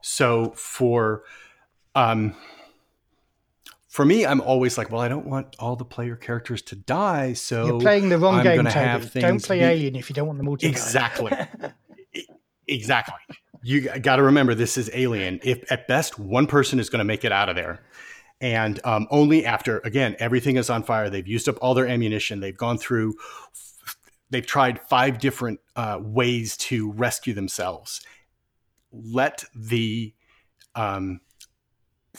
So 0.01 0.51
for 0.51 1.23
um 1.95 2.35
for 3.89 4.05
me, 4.05 4.23
I'm 4.25 4.39
always 4.39 4.77
like, 4.77 4.91
well, 4.91 5.01
I 5.01 5.07
don't 5.07 5.25
want 5.25 5.55
all 5.57 5.75
the 5.75 5.83
player 5.83 6.15
characters 6.15 6.61
to 6.63 6.75
die, 6.75 7.33
so 7.33 7.65
you're 7.65 7.79
playing 7.81 8.09
the 8.09 8.19
wrong 8.19 8.35
I'm 8.35 8.43
game, 8.43 8.57
Toby. 8.63 8.69
have 8.71 9.13
Don't 9.13 9.43
play 9.43 9.59
be- 9.59 9.65
Alien 9.65 9.95
if 9.95 10.09
you 10.09 10.13
don't 10.13 10.27
want 10.27 10.37
them 10.37 10.47
all 10.47 10.57
to 10.57 10.65
die. 10.65 10.69
Exactly. 10.69 11.31
Exactly. 12.71 13.15
You 13.63 13.89
got 13.99 14.17
to 14.17 14.21
remember 14.21 14.53
this 14.53 14.77
is 14.77 14.91
Alien. 14.93 15.39
If 15.41 15.69
at 15.71 15.87
best 15.87 16.19
one 16.19 16.45
person 16.45 16.79
is 16.79 16.87
going 16.87 16.99
to 16.99 17.03
make 17.03 17.25
it 17.25 17.31
out 17.31 17.49
of 17.49 17.55
there, 17.55 17.79
and 18.39 18.79
um, 18.85 19.07
only 19.09 19.43
after 19.43 19.79
again 19.79 20.15
everything 20.19 20.55
is 20.55 20.69
on 20.69 20.83
fire, 20.83 21.09
they've 21.09 21.27
used 21.27 21.49
up 21.49 21.57
all 21.63 21.73
their 21.73 21.87
ammunition, 21.87 22.41
they've 22.41 22.55
gone 22.55 22.77
through, 22.77 23.15
they've 24.29 24.45
tried 24.45 24.79
five 24.87 25.17
different 25.17 25.59
uh, 25.75 25.97
ways 25.99 26.55
to 26.57 26.91
rescue 26.91 27.33
themselves. 27.33 28.01
Let 28.91 29.43
the 29.55 30.13
um, 30.75 31.19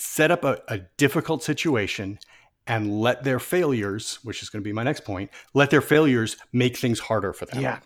set 0.01 0.31
up 0.31 0.45
a, 0.45 0.61
a 0.69 0.79
difficult 0.97 1.43
situation 1.43 2.19
and 2.67 3.01
let 3.01 3.25
their 3.25 3.39
failures, 3.39 4.19
which 4.23 4.43
is 4.43 4.49
going 4.49 4.63
to 4.63 4.65
be 4.65 4.73
my 4.73 4.83
next 4.83 5.05
point, 5.05 5.31
let 5.55 5.71
their 5.71 5.81
failures 5.81 6.37
make 6.53 6.77
things 6.77 7.01
harder 7.01 7.33
for 7.33 7.47
them. 7.47 7.63
Yeah. 7.63 7.81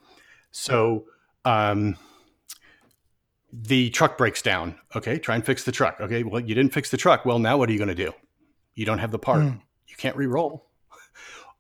So 0.51 1.07
um, 1.45 1.97
the 3.53 3.91
truck 3.91 4.19
breaks 4.19 4.43
down. 4.43 4.77
Okay, 4.95 5.19
try 5.19 5.35
and 5.35 5.45
fix 5.45 5.65
the 5.65 5.73
truck. 5.73 6.01
Okay, 6.01 6.23
well, 6.23 6.41
you 6.41 6.55
didn't 6.55 6.73
fix 6.73 6.91
the 6.91 6.97
truck. 6.97 7.25
Well, 7.25 7.39
now 7.39 7.57
what 7.57 7.69
are 7.69 7.73
you 7.73 7.79
going 7.79 7.89
to 7.89 7.95
do? 7.95 8.13
You 8.75 8.85
don't 8.85 8.99
have 8.99 9.11
the 9.11 9.19
part. 9.19 9.43
Hmm. 9.43 9.59
You 9.87 9.97
can't 9.97 10.17
re-roll. 10.17 10.67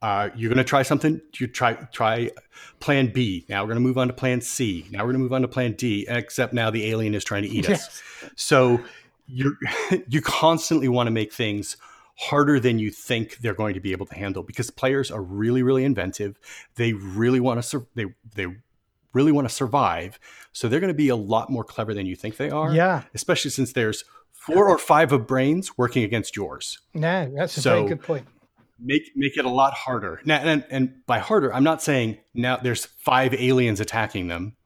Uh, 0.03 0.29
you're 0.37 0.51
going 0.51 0.59
to 0.59 0.65
try 0.65 0.83
something. 0.83 1.21
You 1.39 1.47
try 1.47 1.75
try 1.93 2.31
Plan 2.79 3.07
B. 3.07 3.47
Now 3.49 3.63
we're 3.63 3.69
going 3.69 3.77
to 3.77 3.89
move 3.89 3.97
on 3.97 4.09
to 4.09 4.13
Plan 4.13 4.43
C. 4.43 4.87
Now 4.91 4.99
we're 4.99 5.13
going 5.13 5.15
to 5.15 5.21
move 5.21 5.33
on 5.33 5.43
to 5.43 5.49
Plan 5.49 5.73
D. 5.73 6.05
Except 6.09 6.53
now 6.53 6.71
the 6.71 6.91
alien 6.91 7.15
is 7.15 7.25
trying 7.25 7.45
to 7.45 7.49
eat 7.49 7.71
us. 7.71 8.03
So 8.37 8.81
you 9.27 9.57
you 10.09 10.21
constantly 10.21 10.89
want 10.89 11.07
to 11.07 11.11
make 11.11 11.33
things 11.33 11.77
harder 12.17 12.61
than 12.61 12.79
you 12.79 12.91
think 12.91 13.39
they're 13.39 13.55
going 13.55 13.75
to 13.75 13.81
be 13.81 13.91
able 13.91 14.07
to 14.07 14.15
handle 14.15 14.43
because 14.43 14.71
players 14.71 15.11
are 15.11 15.23
really 15.23 15.63
really 15.63 15.85
inventive. 15.85 16.39
They 16.77 16.93
really 16.93 17.41
want 17.41 17.59
to 17.59 17.63
sur- 17.63 17.87
they 17.95 18.07
they 18.35 18.47
really 19.15 19.33
want 19.33 19.49
to 19.49 19.55
survive. 19.55 20.19
So 20.53 20.69
they're 20.69 20.81
going 20.81 20.89
to 20.89 20.95
be 20.95 21.09
a 21.09 21.17
lot 21.17 21.49
more 21.51 21.65
clever 21.65 21.95
than 21.95 22.05
you 22.05 22.17
think 22.17 22.37
they 22.37 22.51
are. 22.51 22.73
Yeah. 22.73 23.05
Especially 23.15 23.51
since 23.51 23.73
there's 23.73 24.05
four 24.33 24.69
or 24.69 24.77
five 24.77 25.13
of 25.13 25.27
brains 25.27 25.79
working 25.79 26.03
against 26.03 26.37
yours. 26.37 26.81
No, 26.93 27.33
that's 27.35 27.57
a 27.57 27.61
very 27.63 27.89
good 27.89 28.03
point. 28.03 28.27
Make 28.79 29.13
make 29.15 29.39
it 29.39 29.45
a 29.45 29.51
lot 29.51 29.73
harder. 29.73 30.21
Now, 30.25 30.39
and, 30.39 30.67
and 30.69 31.07
by 31.07 31.21
harder, 31.21 31.55
I'm 31.55 31.65
not 31.65 31.81
saying 31.81 32.19
now 32.35 32.57
there's 32.57 32.85
five 32.85 33.33
aliens 33.33 33.81
attacking 33.81 34.29
them. 34.29 34.57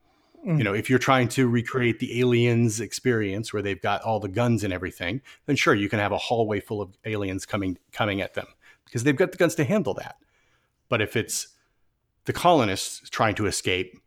Mm. 0.45 0.57
You 0.57 0.63
know, 0.63 0.73
if 0.73 0.89
you're 0.89 0.99
trying 0.99 1.27
to 1.29 1.47
recreate 1.47 1.99
the 1.99 2.19
aliens 2.19 2.79
experience 2.79 3.51
where 3.51 3.61
they've 3.61 3.81
got 3.81 4.01
all 4.03 4.19
the 4.19 4.29
guns 4.29 4.63
and 4.63 4.73
everything, 4.73 5.21
then 5.45 5.55
sure, 5.55 5.75
you 5.75 5.89
can 5.89 5.99
have 5.99 6.11
a 6.11 6.17
hallway 6.17 6.59
full 6.59 6.81
of 6.81 6.97
aliens 7.05 7.45
coming 7.45 7.77
coming 7.91 8.21
at 8.21 8.33
them 8.33 8.47
because 8.85 9.03
they've 9.03 9.15
got 9.15 9.31
the 9.31 9.37
guns 9.37 9.55
to 9.55 9.63
handle 9.63 9.93
that. 9.95 10.15
But 10.87 11.01
if 11.01 11.15
it's 11.15 11.49
the 12.25 12.33
colonists 12.33 13.09
trying 13.09 13.35
to 13.35 13.45
escape, 13.45 13.99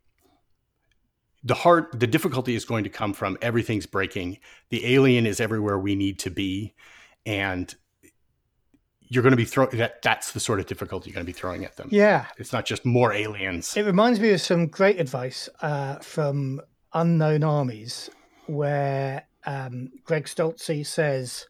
the 1.45 1.55
hard 1.55 1.87
the 1.99 2.07
difficulty 2.07 2.55
is 2.55 2.64
going 2.64 2.85
to 2.85 2.91
come 2.91 3.12
from 3.12 3.37
everything's 3.43 3.87
breaking. 3.87 4.39
The 4.70 4.95
alien 4.95 5.26
is 5.26 5.41
everywhere 5.41 5.78
we 5.78 5.95
need 5.95 6.18
to 6.20 6.30
be, 6.30 6.74
and 7.26 7.74
you're 9.12 9.22
going 9.22 9.32
to 9.32 9.36
be 9.36 9.44
throwing 9.44 9.76
that. 9.76 10.00
That's 10.00 10.32
the 10.32 10.40
sort 10.40 10.58
of 10.58 10.66
difficulty 10.66 11.10
you're 11.10 11.14
going 11.14 11.26
to 11.26 11.32
be 11.32 11.38
throwing 11.38 11.64
at 11.64 11.76
them. 11.76 11.88
Yeah. 11.90 12.26
It's 12.38 12.52
not 12.52 12.64
just 12.64 12.84
more 12.86 13.12
aliens. 13.12 13.76
It 13.76 13.84
reminds 13.84 14.18
me 14.20 14.30
of 14.30 14.40
some 14.40 14.68
great 14.68 14.98
advice 14.98 15.48
uh, 15.60 15.96
from 15.96 16.60
Unknown 16.94 17.44
Armies, 17.44 18.08
where 18.46 19.26
um, 19.44 19.90
Greg 20.04 20.24
Stolze 20.24 20.86
says, 20.86 21.46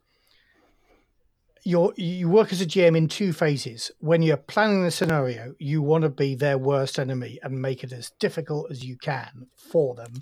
you're, 1.64 1.94
you 1.96 2.28
work 2.28 2.52
as 2.52 2.60
a 2.60 2.66
GM 2.66 2.96
in 2.96 3.06
two 3.06 3.32
phases. 3.32 3.92
When 4.00 4.22
you're 4.22 4.36
planning 4.36 4.82
the 4.82 4.90
scenario, 4.90 5.54
you 5.60 5.82
want 5.82 6.02
to 6.02 6.08
be 6.08 6.34
their 6.34 6.58
worst 6.58 6.98
enemy 6.98 7.38
and 7.44 7.62
make 7.62 7.84
it 7.84 7.92
as 7.92 8.10
difficult 8.18 8.72
as 8.72 8.84
you 8.84 8.96
can 8.96 9.46
for 9.54 9.94
them. 9.94 10.14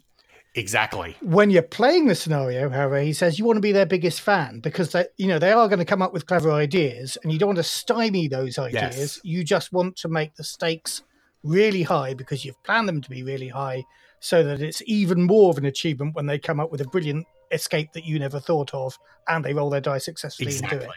Exactly. 0.54 1.16
When 1.22 1.50
you're 1.50 1.62
playing 1.62 2.06
the 2.06 2.14
scenario, 2.14 2.68
however, 2.70 3.00
he 3.00 3.12
says 3.12 3.38
you 3.38 3.44
want 3.44 3.56
to 3.56 3.60
be 3.60 3.72
their 3.72 3.86
biggest 3.86 4.20
fan 4.20 4.60
because 4.60 4.92
they, 4.92 5.06
you 5.16 5.26
know, 5.26 5.38
they 5.38 5.52
are 5.52 5.68
going 5.68 5.78
to 5.78 5.84
come 5.84 6.02
up 6.02 6.12
with 6.12 6.26
clever 6.26 6.50
ideas, 6.50 7.16
and 7.22 7.32
you 7.32 7.38
don't 7.38 7.48
want 7.48 7.58
to 7.58 7.62
stymie 7.62 8.28
those 8.28 8.58
ideas. 8.58 8.96
Yes. 8.96 9.20
You 9.22 9.44
just 9.44 9.72
want 9.72 9.96
to 9.96 10.08
make 10.08 10.34
the 10.34 10.44
stakes 10.44 11.02
really 11.42 11.82
high 11.82 12.14
because 12.14 12.44
you've 12.44 12.62
planned 12.64 12.88
them 12.88 13.00
to 13.00 13.10
be 13.10 13.22
really 13.22 13.48
high, 13.48 13.84
so 14.20 14.42
that 14.42 14.60
it's 14.60 14.82
even 14.86 15.22
more 15.22 15.50
of 15.50 15.58
an 15.58 15.64
achievement 15.64 16.14
when 16.14 16.26
they 16.26 16.38
come 16.38 16.60
up 16.60 16.70
with 16.70 16.80
a 16.80 16.86
brilliant 16.86 17.26
escape 17.52 17.92
that 17.94 18.04
you 18.04 18.18
never 18.18 18.38
thought 18.38 18.72
of, 18.74 18.98
and 19.28 19.44
they 19.44 19.54
roll 19.54 19.70
their 19.70 19.80
die 19.80 19.98
successfully 19.98 20.54
and 20.56 20.68
do 20.68 20.76
it. 20.76 20.90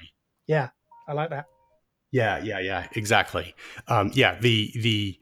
Yeah, 0.46 0.70
I 1.08 1.14
like 1.14 1.30
that. 1.30 1.46
Yeah, 2.12 2.44
yeah, 2.44 2.60
yeah, 2.60 2.88
exactly. 2.92 3.56
Um, 3.88 4.12
yeah, 4.14 4.38
the 4.40 4.72
the 4.76 5.18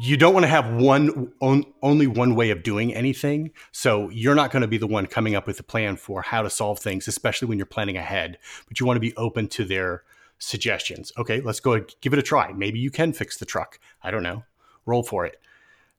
you 0.00 0.16
don't 0.16 0.32
want 0.32 0.44
to 0.44 0.48
have 0.48 0.72
one 0.74 1.32
on, 1.40 1.64
only 1.82 2.06
one 2.06 2.34
way 2.34 2.50
of 2.50 2.62
doing 2.62 2.94
anything. 2.94 3.50
So 3.72 4.08
you're 4.10 4.34
not 4.34 4.50
going 4.50 4.62
to 4.62 4.68
be 4.68 4.78
the 4.78 4.86
one 4.86 5.06
coming 5.06 5.34
up 5.34 5.46
with 5.46 5.60
a 5.60 5.62
plan 5.62 5.96
for 5.96 6.22
how 6.22 6.42
to 6.42 6.50
solve 6.50 6.78
things, 6.78 7.08
especially 7.08 7.48
when 7.48 7.58
you're 7.58 7.66
planning 7.66 7.96
ahead. 7.96 8.38
But 8.68 8.80
you 8.80 8.86
want 8.86 8.96
to 8.96 9.00
be 9.00 9.14
open 9.16 9.48
to 9.48 9.64
their 9.64 10.02
suggestions. 10.38 11.12
Okay, 11.18 11.40
let's 11.40 11.60
go 11.60 11.84
give 12.00 12.12
it 12.12 12.18
a 12.18 12.22
try. 12.22 12.52
Maybe 12.52 12.78
you 12.78 12.90
can 12.90 13.12
fix 13.12 13.36
the 13.36 13.46
truck. 13.46 13.78
I 14.02 14.10
don't 14.10 14.22
know. 14.22 14.44
Roll 14.86 15.02
for 15.02 15.26
it. 15.26 15.38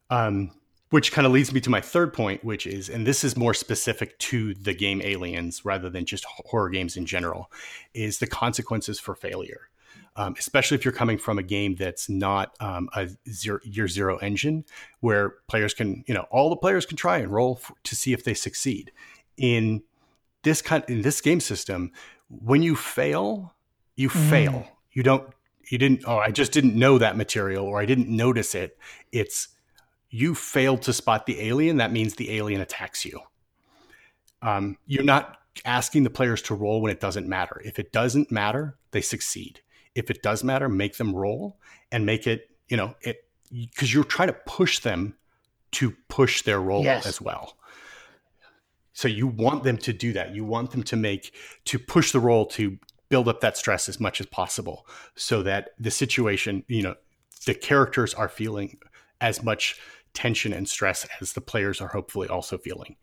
Um, 0.09 0.51
which 0.89 1.11
kind 1.11 1.25
of 1.25 1.33
leads 1.33 1.51
me 1.51 1.59
to 1.61 1.71
my 1.71 1.81
third 1.81 2.13
point, 2.13 2.43
which 2.43 2.67
is, 2.67 2.87
and 2.87 3.07
this 3.07 3.23
is 3.23 3.35
more 3.35 3.55
specific 3.55 4.17
to 4.19 4.53
the 4.53 4.75
game 4.75 5.01
Aliens 5.01 5.65
rather 5.65 5.89
than 5.89 6.05
just 6.05 6.23
horror 6.25 6.69
games 6.69 6.97
in 6.97 7.05
general, 7.05 7.51
is 7.95 8.19
the 8.19 8.27
consequences 8.27 8.99
for 8.99 9.15
failure. 9.15 9.69
Um, 10.15 10.35
especially 10.37 10.75
if 10.75 10.85
you're 10.85 10.93
coming 10.93 11.17
from 11.17 11.39
a 11.39 11.43
game 11.43 11.75
that's 11.75 12.07
not 12.07 12.55
um, 12.59 12.87
a 12.95 13.09
zero, 13.31 13.59
year 13.63 13.87
zero 13.87 14.17
engine, 14.17 14.63
where 14.99 15.35
players 15.47 15.73
can, 15.73 16.03
you 16.07 16.13
know, 16.13 16.27
all 16.29 16.49
the 16.51 16.55
players 16.55 16.85
can 16.85 16.97
try 16.97 17.17
and 17.17 17.31
roll 17.31 17.57
f- 17.59 17.71
to 17.83 17.95
see 17.95 18.13
if 18.13 18.23
they 18.23 18.35
succeed. 18.35 18.91
In 19.37 19.81
this 20.43 20.61
kind, 20.61 20.83
in 20.87 21.01
this 21.01 21.19
game 21.19 21.39
system, 21.39 21.91
when 22.27 22.61
you 22.61 22.75
fail, 22.75 23.55
you 23.95 24.09
Mm. 24.09 24.29
fail. 24.29 24.67
You 24.91 25.01
don't, 25.01 25.27
you 25.71 25.79
didn't. 25.79 26.03
Oh, 26.05 26.17
I 26.17 26.29
just 26.29 26.51
didn't 26.51 26.75
know 26.75 26.99
that 26.99 27.17
material, 27.17 27.65
or 27.65 27.79
I 27.81 27.85
didn't 27.87 28.07
notice 28.09 28.53
it. 28.53 28.77
It's 29.11 29.47
you 30.11 30.35
failed 30.35 30.83
to 30.83 30.93
spot 30.93 31.25
the 31.25 31.41
alien. 31.41 31.77
That 31.77 31.91
means 31.91 32.13
the 32.15 32.31
alien 32.37 32.61
attacks 32.61 33.03
you. 33.03 33.19
Um, 34.43 34.77
you're 34.85 35.03
not 35.03 35.39
asking 35.65 36.03
the 36.03 36.09
players 36.11 36.41
to 36.43 36.55
roll 36.55 36.81
when 36.81 36.91
it 36.91 36.99
doesn't 36.99 37.27
matter. 37.27 37.61
If 37.65 37.79
it 37.79 37.91
doesn't 37.91 38.31
matter, 38.31 38.77
they 38.91 39.01
succeed. 39.01 39.61
If 39.95 40.09
it 40.09 40.23
does 40.23 40.43
matter, 40.43 40.67
make 40.69 40.97
them 40.97 41.15
roll 41.15 41.57
and 41.91 42.05
make 42.05 42.27
it, 42.27 42.49
you 42.67 42.77
know, 42.77 42.95
it 43.01 43.25
because 43.51 43.93
you're 43.93 44.03
trying 44.03 44.29
to 44.29 44.37
push 44.45 44.79
them 44.79 45.15
to 45.71 45.93
push 46.07 46.41
their 46.41 46.59
role 46.59 46.83
Yes. 46.83 47.05
as 47.05 47.21
well. 47.21 47.57
So 48.93 49.07
you 49.07 49.27
want 49.27 49.63
them 49.63 49.77
to 49.79 49.93
do 49.93 50.13
that. 50.13 50.33
You 50.35 50.45
want 50.45 50.71
them 50.71 50.83
to 50.83 50.95
make 50.95 51.33
to 51.65 51.79
push 51.79 52.11
the 52.11 52.19
role 52.19 52.45
to 52.47 52.77
build 53.09 53.27
up 53.27 53.41
that 53.41 53.57
stress 53.57 53.89
as 53.89 53.99
much 53.99 54.19
as 54.19 54.27
possible 54.27 54.87
so 55.15 55.43
that 55.43 55.69
the 55.79 55.91
situation, 55.91 56.63
you 56.67 56.81
know, 56.81 56.95
the 57.45 57.53
characters 57.53 58.13
are 58.13 58.29
feeling 58.29 58.77
as 59.21 59.43
much 59.43 59.79
tension 60.13 60.53
and 60.53 60.69
stress 60.69 61.07
as 61.21 61.33
the 61.33 61.41
players 61.41 61.81
are 61.81 61.89
hopefully 61.89 62.27
also 62.27 62.57
feeling. 62.57 62.95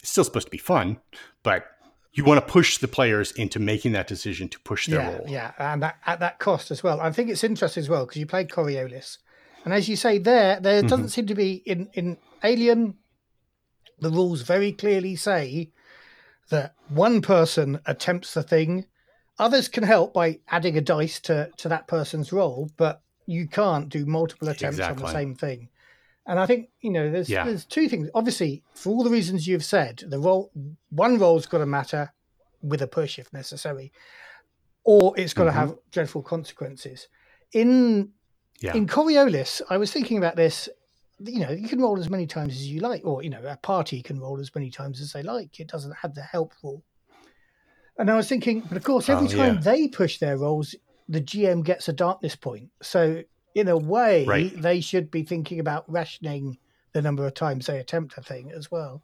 It's 0.00 0.10
still 0.10 0.24
supposed 0.24 0.46
to 0.46 0.50
be 0.50 0.58
fun, 0.58 1.00
but 1.42 1.66
you 2.12 2.24
want 2.24 2.44
to 2.44 2.52
push 2.52 2.78
the 2.78 2.88
players 2.88 3.32
into 3.32 3.58
making 3.58 3.92
that 3.92 4.08
decision 4.08 4.48
to 4.48 4.60
push 4.60 4.86
their 4.86 5.00
yeah, 5.00 5.16
role. 5.16 5.24
Yeah, 5.28 5.52
and 5.58 5.82
that, 5.82 5.96
at 6.06 6.20
that 6.20 6.38
cost 6.38 6.70
as 6.70 6.82
well. 6.82 7.00
I 7.00 7.12
think 7.12 7.30
it's 7.30 7.44
interesting 7.44 7.82
as 7.82 7.88
well 7.88 8.06
because 8.06 8.18
you 8.18 8.26
played 8.26 8.48
Coriolis, 8.48 9.18
and 9.64 9.74
as 9.74 9.88
you 9.88 9.96
say, 9.96 10.18
there 10.18 10.58
there 10.60 10.78
Mm-hmm. 10.80 10.88
doesn't 10.88 11.08
seem 11.10 11.26
to 11.26 11.34
be 11.34 11.62
in 11.66 11.88
in 11.94 12.16
Alien. 12.42 12.94
The 14.00 14.10
rules 14.10 14.42
very 14.42 14.72
clearly 14.72 15.16
say 15.16 15.72
that 16.50 16.74
one 16.88 17.20
person 17.20 17.80
attempts 17.84 18.32
the 18.32 18.42
thing, 18.42 18.86
others 19.38 19.68
can 19.68 19.82
help 19.82 20.14
by 20.14 20.38
adding 20.48 20.78
a 20.78 20.80
dice 20.80 21.20
to 21.20 21.50
to 21.58 21.68
that 21.68 21.88
person's 21.88 22.32
role, 22.32 22.70
but 22.76 23.02
you 23.26 23.46
can't 23.46 23.88
do 23.90 24.06
multiple 24.06 24.48
attempts 24.48 24.80
on 24.80 24.96
the 24.96 25.12
same 25.12 25.34
thing. 25.34 25.68
And 26.28 26.38
I 26.38 26.44
think 26.46 26.68
you 26.82 26.90
know 26.90 27.10
there's 27.10 27.28
Yeah. 27.28 27.44
there's 27.44 27.64
two 27.64 27.88
things. 27.88 28.08
Obviously, 28.14 28.62
for 28.74 28.90
all 28.90 29.02
the 29.02 29.10
reasons 29.10 29.46
you've 29.48 29.64
said, 29.64 30.04
the 30.06 30.18
role 30.18 30.52
one 30.90 31.18
role's 31.18 31.46
got 31.46 31.58
to 31.58 31.66
matter 31.66 32.12
with 32.62 32.82
a 32.82 32.86
push 32.86 33.18
if 33.18 33.32
necessary, 33.32 33.92
or 34.84 35.18
it's 35.18 35.32
got 35.32 35.44
to 35.44 35.50
Mhm. 35.50 35.54
have 35.54 35.78
dreadful 35.90 36.22
consequences. 36.22 37.08
In 37.52 38.12
Yeah. 38.60 38.74
in 38.74 38.86
Coriolis, 38.86 39.62
I 39.70 39.78
was 39.78 39.90
thinking 39.90 40.18
about 40.18 40.36
this. 40.36 40.68
You 41.20 41.40
know, 41.40 41.50
you 41.50 41.66
can 41.66 41.80
roll 41.80 41.98
as 41.98 42.10
many 42.10 42.26
times 42.26 42.52
as 42.54 42.68
you 42.68 42.80
like, 42.80 43.04
or 43.04 43.22
you 43.22 43.30
know, 43.30 43.42
a 43.44 43.56
party 43.56 44.02
can 44.02 44.20
roll 44.20 44.38
as 44.38 44.54
many 44.54 44.70
times 44.70 45.00
as 45.00 45.12
they 45.12 45.22
like. 45.22 45.58
It 45.58 45.68
doesn't 45.68 45.96
have 45.96 46.14
the 46.14 46.22
help 46.22 46.52
rule. 46.62 46.84
And 47.98 48.10
I 48.10 48.16
was 48.16 48.28
thinking, 48.28 48.60
but 48.60 48.76
of 48.76 48.84
course, 48.84 49.08
every 49.08 49.26
Oh, 49.26 49.30
time 49.30 49.54
yeah. 49.54 49.60
they 49.60 49.88
push 49.88 50.18
their 50.18 50.36
rolls, 50.36 50.74
the 51.08 51.20
GM 51.20 51.62
gets 51.64 51.88
a 51.88 51.92
darkness 51.92 52.36
point. 52.36 52.70
So 52.82 53.22
in 53.58 53.68
a 53.68 53.76
way, 53.76 54.24
Right. 54.24 54.62
they 54.62 54.80
should 54.80 55.10
be 55.10 55.24
thinking 55.24 55.58
about 55.58 55.90
rationing 55.90 56.58
the 56.92 57.02
number 57.02 57.26
of 57.26 57.34
times 57.34 57.66
they 57.66 57.78
attempt 57.78 58.16
a 58.16 58.22
thing 58.22 58.52
as 58.52 58.70
well. 58.70 59.02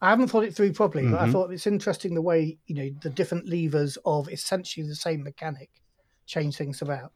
I 0.00 0.10
haven't 0.10 0.28
thought 0.28 0.44
it 0.44 0.54
through 0.54 0.72
properly, 0.72 1.04
but 1.04 1.20
I 1.20 1.26
Mhm. 1.26 1.32
thought 1.32 1.52
it's 1.52 1.66
interesting 1.66 2.14
the 2.14 2.22
way 2.22 2.58
you 2.66 2.74
know 2.74 2.90
the 3.00 3.10
different 3.10 3.48
levers 3.48 3.96
of 4.04 4.28
essentially 4.28 4.86
the 4.86 4.94
same 4.96 5.22
mechanic 5.22 5.70
change 6.26 6.56
things 6.56 6.82
about. 6.82 7.12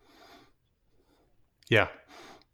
Yeah, 1.68 1.88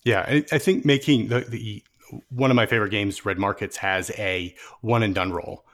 yeah. 0.04 0.24
I, 0.26 0.44
I 0.50 0.58
think 0.58 0.84
making 0.84 1.28
the, 1.28 1.40
the 1.40 1.84
one 2.30 2.50
of 2.50 2.56
my 2.56 2.66
favorite 2.66 2.90
games, 2.90 3.24
Red 3.24 3.38
Markets, 3.38 3.76
has 3.78 4.10
a 4.10 4.54
one 4.80 5.02
and 5.02 5.14
done 5.14 5.32
roll. 5.32 5.64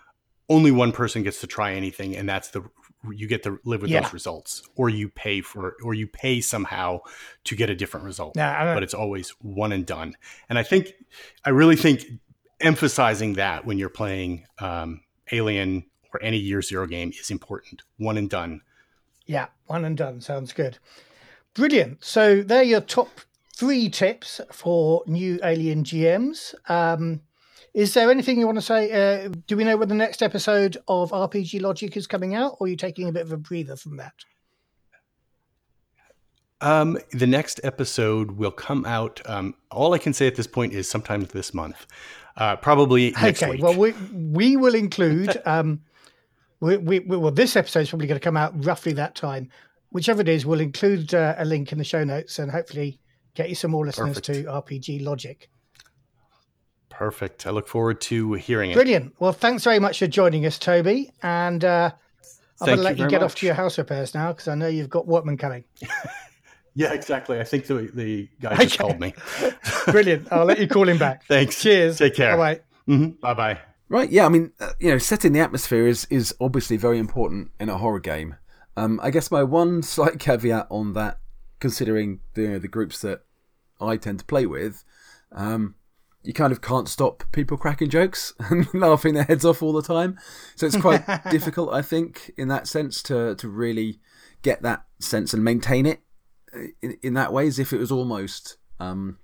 Only 0.48 0.70
one 0.70 0.92
person 0.92 1.22
gets 1.22 1.40
to 1.40 1.46
try 1.46 1.72
anything, 1.72 2.16
and 2.16 2.28
that's 2.28 2.48
the 2.48 2.64
you 3.10 3.26
get 3.26 3.42
to 3.44 3.58
live 3.64 3.82
with 3.82 3.90
Yeah. 3.90 4.02
those 4.02 4.12
results, 4.12 4.62
or 4.76 4.88
you 4.88 5.08
pay 5.08 5.40
for, 5.40 5.76
or 5.82 5.94
you 5.94 6.06
pay 6.06 6.40
somehow 6.40 7.00
to 7.44 7.56
get 7.56 7.68
a 7.70 7.74
different 7.74 8.06
result. 8.06 8.36
Now, 8.36 8.74
but 8.74 8.82
it's 8.82 8.94
always 8.94 9.30
one 9.40 9.72
and 9.72 9.84
done. 9.84 10.16
And 10.48 10.58
I 10.58 10.62
think, 10.62 10.92
I 11.44 11.50
really 11.50 11.76
think 11.76 12.04
emphasizing 12.60 13.34
that 13.34 13.64
when 13.66 13.78
you're 13.78 13.88
playing 13.88 14.46
um, 14.58 15.00
Alien 15.32 15.84
or 16.12 16.22
any 16.22 16.38
Year 16.38 16.62
Zero 16.62 16.86
game 16.86 17.12
is 17.18 17.30
important. 17.30 17.82
One 17.96 18.16
and 18.16 18.30
done. 18.30 18.60
Yeah, 19.26 19.46
one 19.66 19.84
and 19.84 19.96
done. 19.96 20.20
Sounds 20.20 20.52
good. 20.52 20.78
Brilliant. 21.54 22.04
So 22.04 22.42
they're 22.42 22.62
your 22.62 22.80
top 22.80 23.08
three 23.54 23.88
tips 23.88 24.40
for 24.50 25.02
new 25.06 25.38
Alien 25.42 25.84
GMs. 25.84 26.54
Um, 26.68 27.22
is 27.74 27.94
there 27.94 28.10
anything 28.10 28.38
you 28.38 28.46
want 28.46 28.58
to 28.58 28.62
say? 28.62 28.90
Uh, 29.24 29.30
do 29.46 29.56
we 29.56 29.64
know 29.64 29.76
when 29.76 29.88
the 29.88 29.94
next 29.94 30.22
episode 30.22 30.76
of 30.88 31.10
RPG 31.10 31.60
Logic 31.60 31.96
is 31.96 32.06
coming 32.06 32.34
out, 32.34 32.56
or 32.60 32.66
are 32.66 32.68
you 32.70 32.76
taking 32.76 33.08
a 33.08 33.12
bit 33.12 33.22
of 33.22 33.32
a 33.32 33.36
breather 33.36 33.76
from 33.76 33.96
that? 33.96 34.12
Um, 36.60 36.96
the 37.10 37.26
next 37.26 37.60
episode 37.64 38.32
will 38.32 38.52
come 38.52 38.84
out. 38.84 39.20
Um, 39.26 39.54
all 39.70 39.94
I 39.94 39.98
can 39.98 40.12
say 40.12 40.26
at 40.28 40.36
this 40.36 40.46
point 40.46 40.72
is 40.72 40.88
sometime 40.88 41.24
this 41.24 41.52
month, 41.52 41.86
uh, 42.36 42.56
probably 42.56 43.10
next 43.20 43.42
okay. 43.42 43.60
Well, 43.60 43.76
we 43.76 43.92
we 44.12 44.56
will 44.56 44.74
include. 44.74 45.40
Um, 45.46 45.80
we, 46.60 46.76
we, 46.76 47.00
we- 47.00 47.16
well, 47.16 47.32
this 47.32 47.56
episode 47.56 47.80
is 47.80 47.88
probably 47.90 48.06
going 48.06 48.20
to 48.20 48.24
come 48.24 48.36
out 48.36 48.64
roughly 48.64 48.92
that 48.92 49.16
time. 49.16 49.50
Whichever 49.90 50.20
it 50.20 50.28
is, 50.28 50.46
we'll 50.46 50.60
include 50.60 51.12
uh, 51.12 51.34
a 51.36 51.44
link 51.44 51.72
in 51.72 51.78
the 51.78 51.82
show 51.84 52.04
notes 52.04 52.38
and 52.38 52.52
hopefully 52.52 53.00
get 53.34 53.48
you 53.48 53.56
some 53.56 53.72
more 53.72 53.84
listeners 53.84 54.20
Perfect. 54.20 54.44
to 54.44 54.44
RPG 54.44 55.02
Logic. 55.04 55.50
Perfect. 57.02 57.48
I 57.48 57.50
look 57.50 57.66
forward 57.66 58.00
to 58.02 58.34
hearing 58.34 58.70
it. 58.70 58.74
Brilliant. 58.74 59.12
Well, 59.18 59.32
thanks 59.32 59.64
very 59.64 59.80
much 59.80 59.98
for 59.98 60.06
joining 60.06 60.46
us, 60.46 60.56
Toby. 60.56 61.10
And 61.24 61.64
uh, 61.64 61.90
I'm 62.60 62.66
going 62.66 62.78
to 62.78 62.84
let 62.84 62.92
you 62.92 62.98
very 62.98 63.10
get 63.10 63.24
off 63.24 63.34
to 63.36 63.46
your 63.46 63.56
house 63.56 63.76
repairs 63.76 64.14
now 64.14 64.30
because 64.30 64.46
I 64.46 64.54
know 64.54 64.68
you've 64.68 64.88
got 64.88 65.06
workmen 65.06 65.36
coming. 65.36 65.64
Yeah, 66.74 66.94
exactly. 66.94 67.38
I 67.38 67.44
think 67.44 67.66
the 67.66 67.90
the 67.92 68.30
guy 68.40 68.54
just 68.56 68.80
Okay. 68.80 68.88
called 68.88 68.98
me. 68.98 69.12
Brilliant. 69.88 70.28
I'll 70.32 70.46
let 70.46 70.58
you 70.58 70.66
call 70.66 70.88
him 70.88 70.96
back. 70.96 71.26
Thanks. 71.26 71.60
Cheers. 71.60 71.98
Take 71.98 72.14
care. 72.14 72.34
Bye 72.34 72.60
hmm 72.86 73.08
Bye 73.20 73.34
bye. 73.34 73.58
Right, 73.90 74.08
yeah, 74.08 74.24
I 74.24 74.30
mean, 74.30 74.52
uh, 74.58 74.70
you 74.80 74.90
know, 74.90 74.96
setting 74.96 75.34
the 75.34 75.40
atmosphere 75.40 75.86
is, 75.86 76.06
is 76.08 76.34
obviously 76.40 76.78
very 76.78 76.98
important 76.98 77.50
in 77.60 77.68
a 77.68 77.76
horror 77.76 78.00
game. 78.00 78.36
Um, 78.74 78.98
I 79.02 79.10
guess 79.10 79.30
my 79.30 79.42
one 79.42 79.82
slight 79.82 80.18
caveat 80.18 80.68
on 80.70 80.94
that, 80.94 81.18
considering 81.60 82.20
the, 82.32 82.40
you 82.42 82.48
know, 82.52 82.58
the 82.58 82.68
groups 82.68 83.02
that 83.02 83.20
I 83.78 83.98
tend 83.98 84.20
to 84.20 84.24
play 84.24 84.46
with, 84.46 84.82
um, 85.32 85.74
you 86.22 86.32
kind 86.32 86.52
of 86.52 86.60
can't 86.60 86.88
stop 86.88 87.24
people 87.32 87.56
cracking 87.56 87.90
jokes 87.90 88.32
and 88.38 88.72
laughing 88.74 89.14
their 89.14 89.24
heads 89.24 89.44
off 89.44 89.62
all 89.62 89.72
the 89.72 89.82
time. 89.82 90.18
So 90.56 90.66
it's 90.66 90.76
quite 90.76 91.04
difficult, 91.30 91.72
I 91.72 91.82
think, 91.82 92.32
in 92.36 92.48
that 92.48 92.66
sense, 92.66 93.02
to, 93.04 93.34
to 93.36 93.48
really 93.48 94.00
get 94.42 94.62
that 94.62 94.84
sense 95.00 95.34
and 95.34 95.42
maintain 95.42 95.86
it 95.86 96.00
uh, 96.54 96.66
in, 96.80 96.98
in 97.02 97.14
that 97.14 97.32
way, 97.32 97.46
as 97.46 97.58
if 97.58 97.72
it 97.72 97.78
was 97.78 97.90
almost 97.90 98.56
um, 98.78 99.18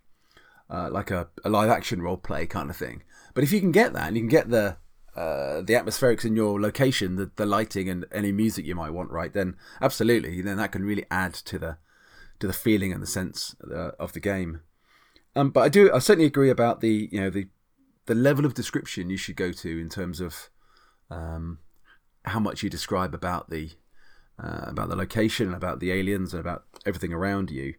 uh, 0.71 0.89
like 0.91 1.11
a, 1.11 1.29
a 1.45 1.51
live 1.51 1.71
action 1.71 2.03
role 2.03 2.17
play 2.17 2.47
kind 2.47 2.71
of 2.71 2.77
thing. 2.77 3.03
But 3.35 3.45
if 3.45 3.53
you 3.53 3.61
can 3.61 3.73
get 3.73 3.93
that 3.93 4.09
and 4.09 4.17
you 4.17 4.23
can 4.23 4.29
get 4.29 4.51
the 4.51 4.77
uh, 5.17 5.63
the 5.63 5.75
atmospherics 5.75 6.25
in 6.25 6.37
your 6.37 6.61
location, 6.61 7.17
the, 7.17 7.29
the 7.35 7.47
lighting 7.47 7.89
and 7.89 8.07
any 8.13 8.31
music 8.31 8.65
you 8.65 8.77
might 8.77 8.91
want, 8.91 9.11
right? 9.11 9.33
Then 9.33 9.57
absolutely, 9.83 10.41
then 10.43 10.59
that 10.59 10.71
can 10.71 10.85
really 10.85 11.07
add 11.11 11.35
to 11.35 11.59
the 11.59 11.79
to 12.39 12.47
the 12.47 12.53
feeling 12.53 12.93
and 12.93 13.03
the 13.03 13.07
sense 13.07 13.57
uh, 13.69 13.91
of 13.99 14.13
the 14.13 14.21
game. 14.21 14.61
Um, 15.39 15.51
but 15.51 15.61
I 15.61 15.69
do, 15.69 15.93
I 15.95 16.01
certainly 16.01 16.27
agree 16.27 16.51
about 16.51 16.81
the 16.81 17.09
you 17.13 17.21
know 17.21 17.31
the 17.31 17.47
the 18.07 18.15
level 18.17 18.45
of 18.45 18.55
description 18.55 19.09
you 19.09 19.17
should 19.17 19.37
go 19.37 19.53
to 19.53 19.81
in 19.81 19.89
terms 19.89 20.21
of 20.21 20.51
um, 21.11 21.61
how 22.25 22.41
much 22.41 22.65
you 22.65 22.69
describe 22.69 23.15
about 23.15 23.49
the 23.49 23.71
uh, 24.43 24.63
about 24.67 24.89
the 24.89 24.97
location, 24.97 25.55
about 25.55 25.79
the 25.79 25.93
aliens, 25.93 26.33
and 26.33 26.41
about 26.41 26.65
everything 26.85 27.13
around 27.13 27.53
you. 27.53 27.75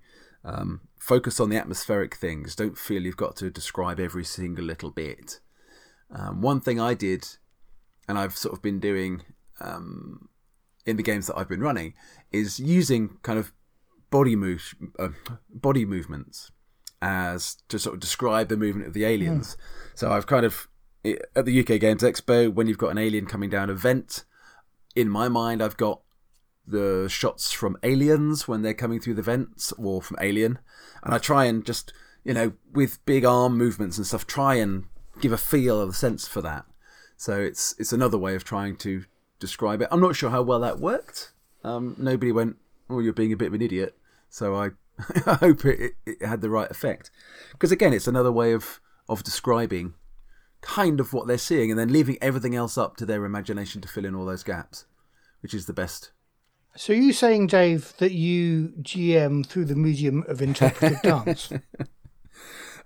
Um, 0.45 0.81
focus 0.97 1.37
on 1.41 1.49
the 1.49 1.57
atmospheric 1.57 2.15
things. 2.15 2.55
Don't 2.55 2.77
feel 2.77 3.01
you've 3.01 3.17
got 3.17 3.35
to 3.37 3.49
describe 3.49 3.99
every 3.99 4.23
single 4.23 4.63
little 4.63 4.91
bit. 4.91 5.41
Um, 6.15 6.41
one 6.41 6.61
thing 6.61 6.79
I 6.79 6.93
did, 6.93 7.27
and 8.07 8.17
I've 8.17 8.37
sort 8.37 8.53
of 8.53 8.61
been 8.61 8.79
doing 8.79 9.23
um, 9.59 10.29
in 10.85 10.95
the 10.95 11.03
games 11.03 11.27
that 11.27 11.37
I've 11.37 11.49
been 11.49 11.59
running, 11.59 11.93
is 12.31 12.57
using 12.57 13.17
kind 13.21 13.37
of 13.37 13.51
body 14.09 14.37
move, 14.37 14.75
uh, 14.97 15.09
body 15.49 15.83
movements 15.83 16.51
as 17.01 17.57
to 17.69 17.79
sort 17.79 17.93
of 17.95 17.99
describe 17.99 18.49
the 18.49 18.57
movement 18.57 18.87
of 18.87 18.93
the 18.93 19.05
aliens. 19.05 19.55
So 19.95 20.11
I've 20.11 20.27
kind 20.27 20.45
of 20.45 20.67
at 21.05 21.45
the 21.45 21.59
UK 21.59 21.79
Games 21.79 22.03
Expo 22.03 22.53
when 22.53 22.67
you've 22.67 22.77
got 22.77 22.91
an 22.91 22.97
alien 22.97 23.25
coming 23.25 23.49
down 23.49 23.69
a 23.69 23.73
vent. 23.73 24.25
In 24.95 25.09
my 25.09 25.29
mind, 25.29 25.61
I've 25.61 25.77
got 25.77 26.01
the 26.67 27.07
shots 27.09 27.51
from 27.51 27.77
aliens 27.83 28.47
when 28.47 28.61
they're 28.61 28.73
coming 28.73 28.99
through 28.99 29.15
the 29.15 29.21
vents 29.21 29.71
or 29.73 30.01
from 30.01 30.17
alien. 30.21 30.59
And 31.03 31.13
i 31.13 31.17
try 31.17 31.45
and 31.45 31.65
just 31.65 31.93
you 32.23 32.33
know 32.33 32.53
with 32.73 33.03
big 33.05 33.25
arm 33.25 33.57
movements 33.57 33.97
and 33.97 34.05
stuff 34.05 34.27
try 34.27 34.55
and 34.55 34.85
give 35.21 35.31
a 35.31 35.37
feel 35.37 35.81
of 35.81 35.89
a 35.89 35.93
sense 35.93 36.27
for 36.27 36.41
that. 36.41 36.65
So 37.17 37.39
it's 37.39 37.75
it's 37.79 37.93
another 37.93 38.17
way 38.17 38.35
of 38.35 38.43
trying 38.43 38.75
to 38.77 39.05
describe 39.39 39.81
it. 39.81 39.87
I'm 39.91 40.01
not 40.01 40.15
sure 40.15 40.29
how 40.29 40.41
well 40.41 40.59
that 40.59 40.79
worked. 40.79 41.33
Um, 41.63 41.95
nobody 41.97 42.31
went 42.31 42.57
oh 42.89 42.99
you're 42.99 43.13
being 43.13 43.33
a 43.33 43.37
bit 43.37 43.47
of 43.47 43.53
an 43.53 43.61
idiot. 43.61 43.95
So 44.29 44.55
i 44.55 44.69
i 45.25 45.33
hope 45.35 45.65
it, 45.65 45.93
it 46.05 46.25
had 46.25 46.41
the 46.41 46.49
right 46.49 46.69
effect 46.71 47.11
because 47.51 47.71
again 47.71 47.93
it's 47.93 48.07
another 48.07 48.31
way 48.31 48.53
of 48.53 48.79
of 49.07 49.23
describing 49.23 49.93
kind 50.61 50.99
of 50.99 51.13
what 51.13 51.27
they're 51.27 51.37
seeing 51.37 51.71
and 51.71 51.79
then 51.79 51.91
leaving 51.91 52.17
everything 52.21 52.55
else 52.55 52.77
up 52.77 52.97
to 52.97 53.05
their 53.05 53.25
imagination 53.25 53.81
to 53.81 53.87
fill 53.87 54.05
in 54.05 54.15
all 54.15 54.25
those 54.25 54.43
gaps 54.43 54.85
which 55.41 55.53
is 55.53 55.65
the 55.65 55.73
best 55.73 56.11
So 56.75 56.93
you 56.93 57.13
saying, 57.13 57.47
Dave, 57.47 57.93
that 57.97 58.11
you 58.11 58.73
GM 58.81 59.45
through 59.45 59.65
the 59.65 59.75
medium 59.75 60.23
of 60.27 60.41
interpretive 60.41 61.01
dance? 61.03 61.51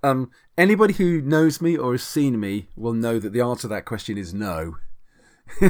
Um, 0.03 0.31
anybody 0.57 0.93
who 0.93 1.21
knows 1.21 1.61
me 1.61 1.77
or 1.77 1.93
has 1.93 2.03
seen 2.03 2.39
me 2.39 2.67
will 2.75 2.93
know 2.93 3.19
that 3.19 3.31
the 3.31 3.41
answer 3.41 3.63
to 3.63 3.67
that 3.69 3.85
question 3.85 4.17
is 4.17 4.33
no. 4.33 4.77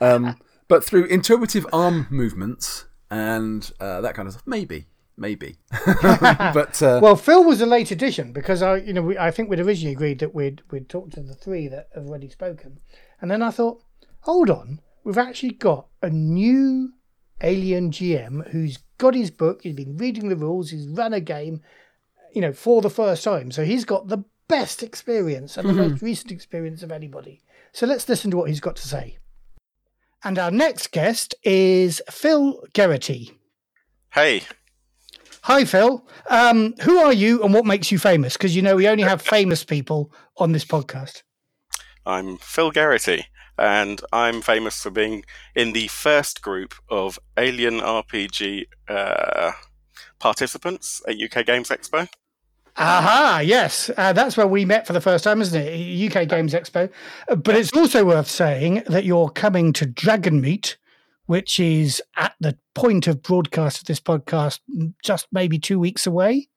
um, 0.00 0.36
but 0.68 0.84
through 0.84 1.04
interpretive 1.04 1.66
arm 1.72 2.06
movements 2.10 2.86
and 3.10 3.70
uh, 3.80 4.00
that 4.00 4.14
kind 4.14 4.26
of 4.26 4.34
stuff, 4.34 4.46
maybe. 4.46 4.86
maybe. 5.16 5.56
but 5.86 6.82
uh, 6.82 7.00
Well, 7.02 7.16
Phil 7.16 7.44
was 7.44 7.60
a 7.60 7.66
late 7.66 7.90
addition 7.90 8.32
because 8.32 8.62
I, 8.62 8.76
you 8.76 8.92
know, 8.92 9.02
we, 9.02 9.18
I 9.18 9.30
think 9.30 9.48
we'd 9.48 9.60
originally 9.60 9.92
agreed 9.92 10.18
that 10.20 10.34
we'd 10.34 10.62
we'd 10.70 10.88
talked 10.88 11.14
to 11.14 11.20
the 11.20 11.34
three 11.34 11.68
that 11.68 11.88
have 11.94 12.06
already 12.06 12.28
spoken, 12.28 12.80
and 13.20 13.30
then 13.30 13.42
I 13.42 13.50
thought, 13.50 13.82
hold 14.20 14.50
on, 14.50 14.80
we've 15.04 15.18
actually 15.18 15.52
got 15.52 15.86
a 16.02 16.10
new 16.10 16.92
Alien 17.42 17.90
GM 17.90 18.50
who's 18.50 18.78
got 18.98 19.14
his 19.14 19.30
book, 19.30 19.62
he's 19.62 19.76
been 19.76 19.96
reading 19.96 20.28
the 20.28 20.36
rules, 20.36 20.70
he's 20.70 20.88
run 20.88 21.12
a 21.12 21.20
game, 21.20 21.60
you 22.32 22.40
know, 22.40 22.52
for 22.52 22.80
the 22.80 22.90
first 22.90 23.22
time, 23.22 23.50
so 23.50 23.64
he's 23.64 23.84
got 23.84 24.08
the 24.08 24.24
best 24.48 24.82
experience 24.82 25.56
and 25.56 25.68
the 25.68 25.72
most 25.72 26.02
recent 26.02 26.30
experience 26.30 26.82
of 26.82 26.92
anybody. 26.92 27.42
So 27.72 27.86
let's 27.86 28.08
listen 28.08 28.30
to 28.30 28.36
what 28.36 28.48
he's 28.48 28.60
got 28.60 28.76
to 28.76 28.88
say. 28.88 29.18
And 30.26 30.40
our 30.40 30.50
next 30.50 30.90
guest 30.90 31.36
is 31.44 32.02
Phil 32.10 32.60
Geraghty. 32.74 33.30
Hey, 34.12 34.42
Hi, 35.42 35.64
Phil. 35.64 36.04
Um, 36.28 36.74
who 36.80 36.98
are 36.98 37.12
you 37.12 37.44
and 37.44 37.54
what 37.54 37.64
makes 37.64 37.92
you 37.92 37.98
famous? 38.00 38.32
Because 38.32 38.56
you 38.56 38.60
know 38.60 38.74
we 38.74 38.88
only 38.88 39.04
have 39.04 39.22
famous 39.22 39.62
people 39.62 40.12
on 40.38 40.50
this 40.50 40.64
podcast. 40.64 41.22
I'm 42.04 42.38
Phil 42.38 42.72
Geraghty, 42.72 43.26
and 43.56 44.00
I'm 44.12 44.42
famous 44.42 44.82
for 44.82 44.90
being 44.90 45.24
in 45.54 45.74
the 45.74 45.86
first 45.86 46.42
group 46.42 46.74
of 46.90 47.20
Alien 47.36 47.78
RPG 47.78 48.64
uh, 48.88 49.52
participants 50.18 51.00
at 51.06 51.14
UK 51.20 51.46
Games 51.46 51.68
Expo. 51.68 52.08
Aha, 52.78 53.40
yes, 53.42 53.90
uh, 53.96 54.12
that's 54.12 54.36
where 54.36 54.46
we 54.46 54.66
met 54.66 54.86
for 54.86 54.92
the 54.92 55.00
first 55.00 55.24
time, 55.24 55.40
isn't 55.40 55.58
it? 55.58 56.14
UK 56.14 56.28
Games 56.28 56.52
Expo. 56.52 56.90
But 57.28 57.56
it's 57.56 57.72
also 57.72 58.04
worth 58.04 58.28
saying 58.28 58.82
that 58.86 59.04
you're 59.04 59.30
coming 59.30 59.72
to 59.74 59.86
Dragonmeet, 59.86 60.76
which 61.24 61.58
is 61.58 62.02
at 62.16 62.34
the 62.38 62.58
point 62.74 63.06
of 63.06 63.22
broadcast 63.22 63.80
of 63.80 63.86
this 63.86 64.00
podcast, 64.00 64.60
just 65.02 65.26
maybe 65.32 65.58
two 65.58 65.78
weeks 65.78 66.06
away. 66.06 66.48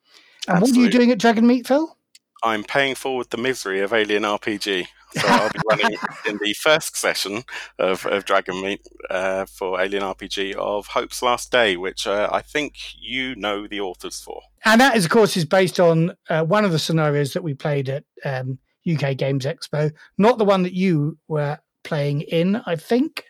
And 0.48 0.62
what 0.62 0.72
are 0.72 0.80
you 0.80 0.90
doing 0.90 1.12
at 1.12 1.20
Dragonmeet, 1.20 1.66
Phil? 1.68 1.96
I'm 2.44 2.64
paying 2.64 2.96
forward 2.96 3.30
the 3.30 3.38
misery 3.38 3.82
of 3.82 3.94
Alien 3.94 4.24
RPG. 4.24 4.88
So 5.12 5.28
I'll 5.28 5.50
be 5.50 5.60
running 5.70 5.98
in 6.28 6.38
the 6.42 6.54
first 6.54 6.96
session 6.96 7.44
of, 7.80 8.06
of 8.06 8.26
Dragonmeet 8.26 8.80
uh, 9.10 9.46
for 9.46 9.82
Alien 9.82 10.04
RPG 10.04 10.54
of 10.56 10.88
Hope's 10.88 11.22
Last 11.22 11.52
Day, 11.52 11.78
which 11.78 12.06
uh, 12.06 12.30
I 12.32 12.42
think 12.42 12.76
you 13.00 13.36
know 13.36 13.68
the 13.68 13.80
authors 13.82 14.22
for. 14.22 14.42
And 14.66 14.80
that, 14.82 14.96
is, 14.96 15.06
of 15.06 15.12
course, 15.12 15.36
is 15.36 15.46
based 15.46 15.80
on 15.80 16.16
uh, 16.30 16.44
one 16.44 16.64
of 16.66 16.72
the 16.72 16.80
scenarios 16.80 17.34
that 17.34 17.44
we 17.44 17.54
played 17.56 17.90
at 17.90 18.04
um, 18.24 18.60
UK 18.90 19.18
Games 19.18 19.46
Expo, 19.46 19.92
not 20.18 20.38
the 20.38 20.46
one 20.46 20.64
that 20.64 20.74
you 20.74 21.18
were 21.28 21.58
playing 21.84 22.22
in. 22.22 22.62
I 22.66 22.76
think 22.76 23.26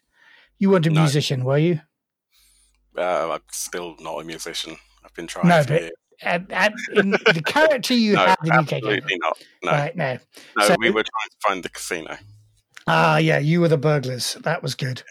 you 0.58 0.70
weren't 0.70 0.88
a 0.88 0.90
No. 0.90 1.02
musician, 1.02 1.46
were 1.46 1.58
you? 1.58 1.82
Uh, 2.98 3.32
I'm 3.32 3.42
still 3.52 3.96
not 4.00 4.20
a 4.20 4.24
musician. 4.26 4.76
I've 5.06 5.14
been 5.14 5.28
trying 5.28 5.48
No, 5.48 5.62
for 5.64 5.70
but 5.70 5.82
years. 5.82 5.92
And, 6.22 6.52
and 6.52 6.74
in 6.96 7.12
the 7.12 7.42
character 7.46 7.94
you 7.94 8.14
No, 8.16 8.26
had 8.26 8.38
in 8.44 8.52
absolutely 8.52 9.18
not. 9.22 9.42
No, 9.64 9.72
right? 9.72 9.96
No, 9.96 10.18
no, 10.58 10.66
So- 10.68 10.76
we 10.80 10.90
were 10.90 11.04
trying 11.04 11.30
to 11.30 11.38
find 11.48 11.64
the 11.64 11.70
casino. 11.70 12.18
ah, 12.88 13.18
yeah, 13.18 13.40
you 13.40 13.62
were 13.62 13.68
the 13.70 13.78
burglars. 13.78 14.34
That 14.44 14.62
was 14.64 14.76
good. 14.76 15.04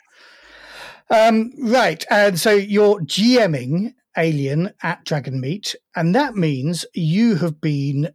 Um, 1.11 1.53
right, 1.63 2.05
and 2.11 2.39
so 2.39 2.51
you're 2.53 3.01
GMing 3.01 3.95
Alien 4.17 4.75
at 4.83 5.05
Dragonmeet, 5.07 5.75
and 5.97 6.15
that 6.15 6.35
means 6.37 6.85
you 6.93 7.37
have 7.37 7.61
been 7.61 8.11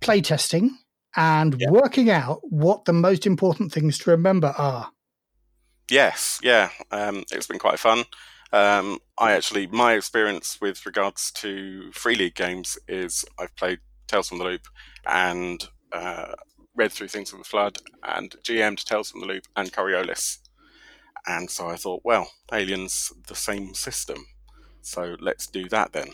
playtesting 0.00 0.68
and 1.16 1.56
Yeah. 1.58 1.70
working 1.70 2.10
out 2.10 2.40
what 2.42 2.84
the 2.84 2.92
most 2.92 3.26
important 3.26 3.72
things 3.72 3.98
to 3.98 4.10
remember 4.10 4.54
are. 4.56 4.90
Yes, 5.90 6.38
yeah, 6.42 6.70
um, 6.92 7.24
it's 7.32 7.46
been 7.46 7.58
quite 7.58 7.78
fun. 7.80 8.04
Um, 8.52 8.98
I 9.18 9.32
actually, 9.32 9.66
my 9.66 9.94
experience 9.94 10.58
with 10.60 10.86
regards 10.86 11.30
to 11.32 11.90
free 11.92 12.14
league 12.14 12.34
games 12.34 12.78
is 12.88 13.24
I've 13.38 13.54
played 13.56 13.80
Tales 14.06 14.28
from 14.28 14.38
the 14.38 14.44
Loop 14.44 14.66
and 15.04 15.66
uh, 15.92 16.32
read 16.74 16.92
through 16.92 17.08
Things 17.08 17.30
from 17.30 17.40
the 17.40 17.44
Flood 17.44 17.78
and 18.02 18.34
GM'd 18.42 18.86
Tales 18.86 19.10
from 19.10 19.20
the 19.20 19.26
Loop 19.26 19.44
and 19.56 19.72
Coriolis. 19.72 20.38
And 21.26 21.50
so 21.50 21.68
I 21.68 21.76
thought, 21.76 22.02
well, 22.04 22.30
Alien's 22.52 23.12
the 23.26 23.34
same 23.34 23.74
system, 23.74 24.26
so 24.80 25.16
let's 25.20 25.48
do 25.48 25.68
that 25.70 25.92
then. 25.92 26.10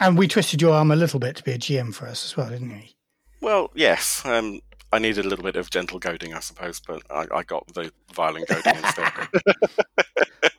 And 0.00 0.18
we 0.18 0.26
twisted 0.26 0.60
your 0.60 0.74
arm 0.74 0.90
a 0.90 0.96
little 0.96 1.20
bit 1.20 1.36
to 1.36 1.44
be 1.44 1.52
a 1.52 1.58
GM 1.58 1.94
for 1.94 2.06
us 2.06 2.24
as 2.24 2.36
well, 2.36 2.48
didn't 2.48 2.70
we? 2.70 2.96
Well, 3.40 3.70
yes, 3.74 4.22
um, 4.24 4.60
I 4.92 4.98
needed 4.98 5.24
a 5.24 5.28
little 5.28 5.44
bit 5.44 5.56
of 5.56 5.70
gentle 5.70 5.98
goading, 5.98 6.34
I 6.34 6.40
suppose, 6.40 6.80
but 6.80 7.02
I, 7.10 7.26
I 7.34 7.42
got 7.42 7.66
the 7.74 7.90
violent 8.12 8.46
goading 8.48 8.76
instead. 8.84 9.10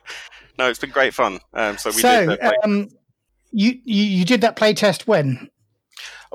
no, 0.58 0.68
it's 0.68 0.78
been 0.80 0.90
great 0.90 1.14
fun. 1.14 1.38
Um, 1.52 1.78
so 1.78 1.90
we 1.90 1.96
so, 2.02 2.26
did 2.26 2.40
play- 2.40 2.56
um, 2.64 2.88
you, 3.52 3.78
you 3.84 4.02
you 4.04 4.24
did 4.24 4.40
that 4.40 4.56
play 4.56 4.74
test 4.74 5.06
when? 5.06 5.50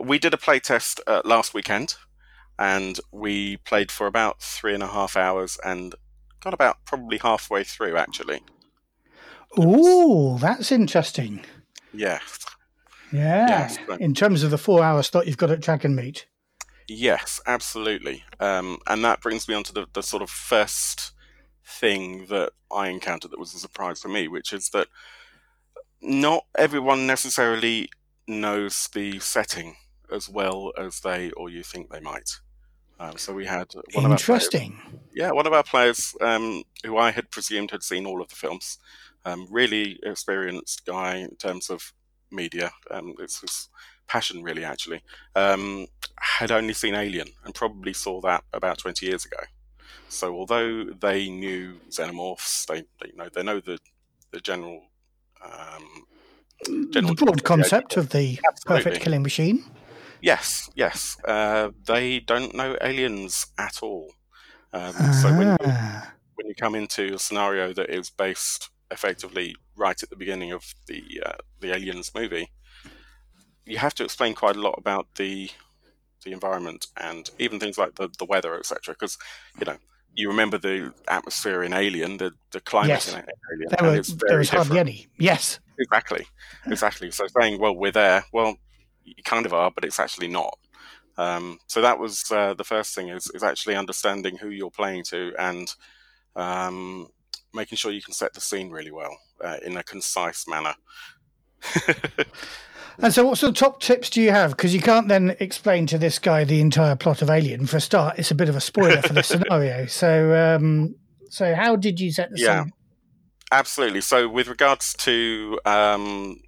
we 0.02 0.18
did 0.18 0.34
a 0.34 0.38
play 0.38 0.60
test 0.60 1.02
uh, 1.08 1.22
last 1.26 1.54
weekend, 1.54 1.96
and 2.58 3.00
we 3.12 3.58
played 3.58 3.92
for 3.92 4.08
about 4.08 4.42
three 4.42 4.74
and 4.74 4.82
a 4.84 4.88
half 4.88 5.18
hours, 5.18 5.58
and 5.66 5.94
got 6.40 6.54
about 6.54 6.78
probably 6.86 7.18
halfway 7.18 7.66
through 7.66 7.98
actually. 7.98 8.40
Ooh, 9.60 10.38
that's 10.40 10.72
interesting. 10.72 11.44
Yeah, 11.94 12.20
Yeah. 13.12 13.48
Yes, 13.48 13.78
In 14.00 14.14
terms 14.14 14.44
of 14.44 14.52
the 14.52 14.58
four 14.58 14.84
hour 14.84 15.02
slot 15.04 15.26
you've 15.28 15.38
got 15.38 15.50
at 15.52 15.60
Dragonmeet. 15.60 16.26
Yes, 16.90 17.40
absolutely. 17.45 18.24
Um, 18.40 18.80
and 18.88 19.03
that 19.06 19.22
brings 19.22 19.48
me 19.48 19.56
on 19.56 19.64
to 19.64 19.74
the, 19.74 19.86
the 19.94 20.03
sort 20.03 20.22
of 20.24 20.30
first 20.30 21.14
thing 21.66 22.26
that 22.28 22.52
I 22.72 22.88
encountered 22.90 23.32
that 23.32 23.40
was 23.40 23.53
a 23.53 23.60
surprise 23.60 24.02
for 24.02 24.07
me, 24.10 24.28
which 24.28 24.52
is 24.53 24.70
that 24.70 24.88
not 26.02 26.45
everyone 26.57 27.06
necessarily 27.07 27.90
knows 28.28 28.90
the 28.94 29.20
setting 29.20 29.76
as 30.11 30.30
well 30.30 30.72
as 30.78 31.02
they 31.02 31.32
or 31.32 31.49
you 31.49 31.64
think 31.64 31.90
they 31.90 31.99
might. 31.99 32.30
Um, 32.99 33.18
so 33.18 33.34
we 33.34 33.45
had 33.45 33.68
one 33.94 34.06
of 34.06 34.11
our 34.11 34.18
players- 34.18 34.44
Interesting. 34.45 34.80
yeah, 35.14 35.32
one 35.32 35.48
of 35.48 35.53
our 35.53 35.64
players 35.64 36.16
um, 36.22 36.64
who 36.86 36.98
I 36.98 37.11
had 37.11 37.32
presumed 37.32 37.72
had 37.72 37.84
seen 37.84 38.06
all 38.06 38.22
of 38.22 38.28
the 38.30 38.36
films, 38.36 38.78
um, 39.26 39.48
really 39.49 39.99
experienced 40.03 40.86
guy 40.86 41.16
in 41.18 41.36
terms 41.38 41.70
of 41.70 41.94
media. 42.32 42.72
Um, 42.91 43.14
it's 43.20 43.40
his 43.41 43.70
passion, 44.10 44.44
really, 44.44 44.65
actually. 44.65 45.02
Um, 45.36 45.88
had 46.19 46.52
only 46.52 46.73
seen 46.73 46.95
Alien 46.95 47.30
and 47.45 47.56
probably 47.56 47.94
saw 47.94 48.19
that 48.22 48.44
about 48.52 48.77
20 48.80 49.06
years 49.06 49.23
ago. 49.26 49.38
So 50.10 50.34
although 50.36 50.86
they 50.86 51.30
knew 51.30 51.80
xenomorphs, 51.90 52.65
they, 52.65 52.84
they 53.02 53.11
know 53.15 53.30
they 53.34 53.44
know 53.44 53.60
the 53.60 53.77
the 54.31 54.40
general. 54.41 54.81
Um, 55.41 56.06
The 56.65 57.15
broad 57.18 57.44
concept 57.44 57.95
of 57.98 58.10
the 58.10 58.38
Absolutely. 58.49 58.84
perfect 58.84 59.03
killing 59.03 59.23
machine. 59.23 59.64
Yes, 60.22 60.69
yes. 60.76 61.15
Uh, 61.26 61.69
they 61.86 62.19
don't 62.19 62.53
know 62.53 62.76
aliens 62.81 63.48
at 63.57 63.81
all. 63.81 64.11
Um, 64.73 64.94
so 65.14 65.30
when 65.38 65.48
you, 65.52 65.57
Ah. 65.61 66.14
when 66.36 66.48
you 66.48 66.56
come 66.56 66.76
into 66.76 67.14
a 67.15 67.19
scenario 67.19 67.72
that 67.73 67.90
is 67.90 68.10
based 68.10 68.69
effectively 68.91 69.56
right 69.77 70.02
at 70.03 70.10
the 70.10 70.15
beginning 70.18 70.52
of 70.52 70.64
the 70.88 71.02
uh, 71.26 71.38
the 71.61 71.73
aliens 71.73 72.11
movie, 72.14 72.49
you 73.70 73.78
have 73.78 73.94
to 73.96 74.04
explain 74.04 74.34
quite 74.36 74.56
a 74.56 74.62
lot 74.62 74.76
about 74.78 75.08
the 75.16 75.50
the 76.26 76.34
environment 76.34 76.88
and 76.98 77.30
even 77.40 77.60
things 77.60 77.78
like 77.78 77.96
the, 77.96 78.10
the 78.20 78.26
weather, 78.26 78.58
etc. 78.60 78.94
Because 78.94 79.18
you 79.60 79.66
know 79.66 79.78
you 80.16 80.28
remember 80.28 80.58
the 80.58 80.94
atmosphere 81.08 81.64
in 81.64 81.72
Alien, 81.74 82.18
the 82.18 82.32
the 82.52 82.60
climate 82.62 82.90
Yes. 82.90 83.08
in 83.14 83.16
Alien, 83.16 83.70
There, 83.80 83.90
were, 83.90 83.96
it's 83.98 84.10
very 84.10 84.30
there 84.30 84.38
was 84.40 84.48
different. 84.50 84.68
hardly 84.68 84.80
any. 84.80 85.08
Yes. 85.18 85.60
Exactly, 85.82 86.26
exactly. 86.66 87.10
So 87.12 87.26
saying, 87.40 87.58
well, 87.62 87.74
we're 87.74 87.91
there. 87.94 88.26
Well, 88.34 88.58
you 89.06 89.24
kind 89.24 89.46
of 89.46 89.54
are, 89.54 89.72
but 89.72 89.86
it's 89.86 89.98
actually 90.00 90.28
not. 90.28 90.58
Um, 91.18 91.60
so 91.68 91.82
that 91.82 92.00
was 92.00 92.30
uh, 92.32 92.54
the 92.54 92.66
first 92.66 92.94
thing 92.96 93.08
is 93.10 93.30
is 93.34 93.44
actually 93.44 93.76
understanding 93.76 94.38
who 94.38 94.50
you're 94.50 94.72
playing 94.72 95.04
to 95.06 95.34
and 95.40 95.74
um, 96.36 97.08
making 97.54 97.78
sure 97.78 97.91
you 97.91 98.02
can 98.02 98.14
set 98.14 98.34
the 98.34 98.41
scene 98.41 98.70
really 98.72 98.91
well 98.91 99.18
uh, 99.44 99.58
in 99.66 99.78
a 99.78 99.84
concise 99.84 100.48
manner. 100.48 100.76
And 103.02 103.14
so, 103.14 103.26
what 103.26 103.38
sort 103.38 103.52
of 103.52 103.56
top 103.56 103.80
tips 103.82 104.10
do 104.10 104.22
you 104.22 104.32
have? 104.32 104.52
Because 104.52 104.74
you 104.74 104.82
can't 104.82 105.08
then 105.08 105.36
explain 105.40 105.88
to 105.88 105.98
this 105.98 106.20
guy 106.20 106.44
the 106.44 106.60
entire 106.60 106.96
plot 106.96 107.22
of 107.22 107.30
Alien. 107.30 107.66
For 107.66 107.78
a 107.78 107.82
start, 107.82 108.20
it's 108.20 108.32
a 108.32 108.36
bit 108.36 108.50
of 108.50 108.56
a 108.56 108.62
spoiler 108.62 109.02
for 109.02 109.14
the 109.14 109.24
scenario. 109.24 109.86
So, 109.86 110.36
um, 110.36 110.96
so 111.30 111.56
how 111.56 111.76
did 111.78 112.00
you 112.00 112.12
set 112.12 112.32
the 112.32 112.40
Yeah. 112.40 112.64
scene? 112.64 112.74
Absolutely. 113.52 114.02
So, 114.02 114.28
with 114.28 114.48
regards 114.48 114.94
to 114.96 115.60
um, 115.66 116.42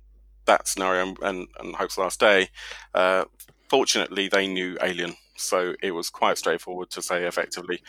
that 0.46 0.68
scenario 0.68 1.16
and, 1.22 1.48
and 1.60 1.76
Hope's 1.76 1.98
Last 1.98 2.20
Day, 2.20 2.50
uh, 2.94 3.26
fortunately, 3.70 4.28
they 4.28 4.48
knew 4.48 4.78
Alien, 4.82 5.16
so 5.38 5.74
it 5.82 5.92
was 5.92 6.10
quite 6.10 6.38
straightforward 6.38 6.90
to 6.92 7.02
say 7.02 7.26
effectively, 7.26 7.82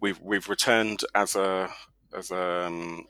we've 0.00 0.20
we've 0.20 0.48
returned 0.50 1.00
as 1.14 1.34
a 1.34 1.70
as 2.16 2.30
a 2.30 2.66
um, 2.66 3.06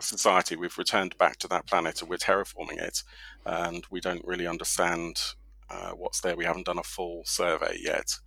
society. 0.00 0.56
We've 0.56 0.78
returned 0.78 1.16
back 1.18 1.36
to 1.38 1.48
that 1.48 1.66
planet, 1.66 2.00
and 2.00 2.10
we're 2.10 2.16
terraforming 2.16 2.78
it, 2.78 3.02
and 3.44 3.84
we 3.90 4.00
don't 4.00 4.24
really 4.24 4.46
understand 4.46 5.20
uh, 5.70 5.90
what's 5.90 6.20
there. 6.20 6.36
We 6.36 6.44
haven't 6.44 6.66
done 6.66 6.78
a 6.78 6.84
full 6.84 7.22
survey 7.24 7.78
yet, 7.80 8.18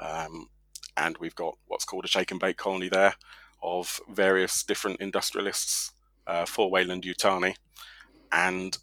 um, 0.00 0.48
and 0.96 1.16
we've 1.18 1.34
got 1.34 1.56
what's 1.66 1.84
called 1.84 2.04
a 2.04 2.08
shake 2.08 2.30
and 2.30 2.40
bake 2.40 2.56
colony 2.56 2.88
there 2.88 3.14
of 3.62 4.00
various 4.10 4.62
different 4.64 5.00
industrialists 5.00 5.92
uh, 6.26 6.44
for 6.44 6.70
Weyland-Yutani, 6.70 7.54
and 8.32 8.78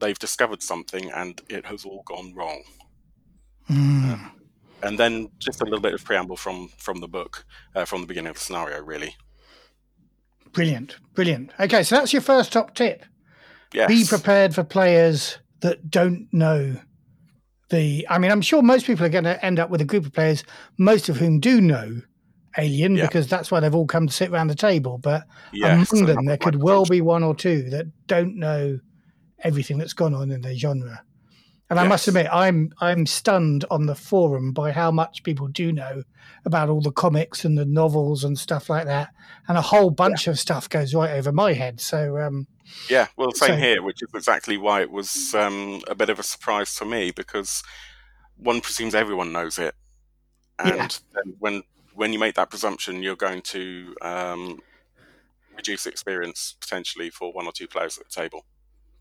they've 0.00 0.18
discovered 0.18 0.62
something, 0.62 1.10
and 1.10 1.42
it 1.48 1.66
has 1.66 1.84
all 1.84 2.02
gone 2.06 2.34
wrong. 2.34 2.62
Mm. 3.70 4.30
And 4.82 4.98
then 4.98 5.30
just 5.38 5.60
a 5.60 5.64
little 5.64 5.80
bit 5.80 5.94
of 5.94 6.04
preamble 6.04 6.36
from 6.36 6.68
from 6.78 7.00
the 7.00 7.08
book, 7.08 7.44
uh, 7.74 7.84
from 7.84 8.00
the 8.00 8.06
beginning 8.06 8.30
of 8.30 8.36
the 8.36 8.40
scenario, 8.40 8.82
really. 8.82 9.14
Brilliant, 10.52 10.96
brilliant. 11.14 11.50
Okay, 11.58 11.82
so 11.82 11.96
that's 11.96 12.12
your 12.12 12.22
first 12.22 12.52
top 12.52 12.74
tip. 12.74 13.04
Yes. 13.72 13.88
Be 13.88 14.04
prepared 14.04 14.54
for 14.54 14.64
players 14.64 15.38
that 15.60 15.90
don't 15.90 16.28
know 16.32 16.76
the. 17.70 18.06
I 18.10 18.18
mean, 18.18 18.30
I'm 18.30 18.42
sure 18.42 18.62
most 18.62 18.86
people 18.86 19.06
are 19.06 19.10
going 19.10 19.24
to 19.24 19.42
end 19.44 19.58
up 19.58 19.70
with 19.70 19.80
a 19.80 19.84
group 19.86 20.04
of 20.04 20.12
players, 20.12 20.44
most 20.78 21.08
of 21.08 21.16
whom 21.16 21.40
do 21.40 21.60
know 21.60 22.02
Alien, 22.58 22.96
Yeah. 22.96 23.06
because 23.06 23.28
that's 23.28 23.50
why 23.50 23.60
they've 23.60 23.74
all 23.74 23.86
come 23.86 24.06
to 24.06 24.12
sit 24.12 24.30
around 24.30 24.48
the 24.48 24.54
table. 24.54 24.98
But 24.98 25.22
Yes, 25.54 25.90
among 25.90 26.04
them, 26.06 26.26
there 26.26 26.36
could 26.36 26.62
well 26.62 26.84
be 26.84 27.00
one 27.00 27.22
or 27.22 27.34
two 27.34 27.70
that 27.70 27.86
don't 28.06 28.36
know 28.36 28.78
everything 29.42 29.78
that's 29.78 29.94
gone 29.94 30.12
on 30.14 30.30
in 30.30 30.42
the 30.42 30.54
genre. 30.54 31.02
And 31.72 31.80
I 31.80 31.88
must 31.88 32.06
admit, 32.06 32.26
I'm 32.30 32.70
I'm 32.82 33.06
stunned 33.06 33.64
on 33.70 33.86
the 33.86 33.94
forum 33.94 34.52
by 34.52 34.72
how 34.72 34.90
much 34.90 35.22
people 35.22 35.48
do 35.48 35.72
know 35.72 36.02
about 36.44 36.68
all 36.68 36.82
the 36.82 36.92
comics 36.92 37.46
and 37.46 37.56
the 37.56 37.64
novels 37.64 38.24
and 38.24 38.38
stuff 38.38 38.68
like 38.68 38.84
that, 38.84 39.08
and 39.48 39.56
a 39.56 39.62
whole 39.62 39.88
bunch 39.90 40.26
of 40.26 40.38
stuff 40.38 40.68
goes 40.68 40.92
right 40.94 41.12
over 41.12 41.32
my 41.32 41.54
head. 41.54 41.80
So, 41.80 42.18
um, 42.18 42.46
Yeah, 42.90 43.06
well, 43.16 43.32
same 43.32 43.52
So- 43.52 43.56
here, 43.56 43.82
which 43.82 44.02
is 44.02 44.10
exactly 44.14 44.58
why 44.58 44.82
it 44.82 44.90
was 44.90 45.34
um, 45.34 45.80
a 45.88 45.94
bit 45.94 46.10
of 46.10 46.18
a 46.18 46.22
surprise 46.22 46.74
to 46.74 46.84
me 46.84 47.10
because 47.10 47.62
one 48.36 48.60
presumes 48.60 48.94
everyone 48.94 49.32
knows 49.32 49.58
it, 49.58 49.74
and 50.58 50.76
Yeah. 50.76 50.88
then 51.14 51.36
when 51.38 51.62
when 51.94 52.12
you 52.12 52.18
make 52.18 52.34
that 52.34 52.50
presumption, 52.50 53.02
you're 53.02 53.16
going 53.16 53.40
to 53.42 53.94
um, 54.02 54.60
reduce 55.56 55.86
experience 55.86 56.54
potentially 56.60 57.08
for 57.08 57.32
one 57.32 57.46
or 57.46 57.52
two 57.52 57.66
players 57.66 57.96
at 57.96 58.04
the 58.04 58.10
table. 58.10 58.44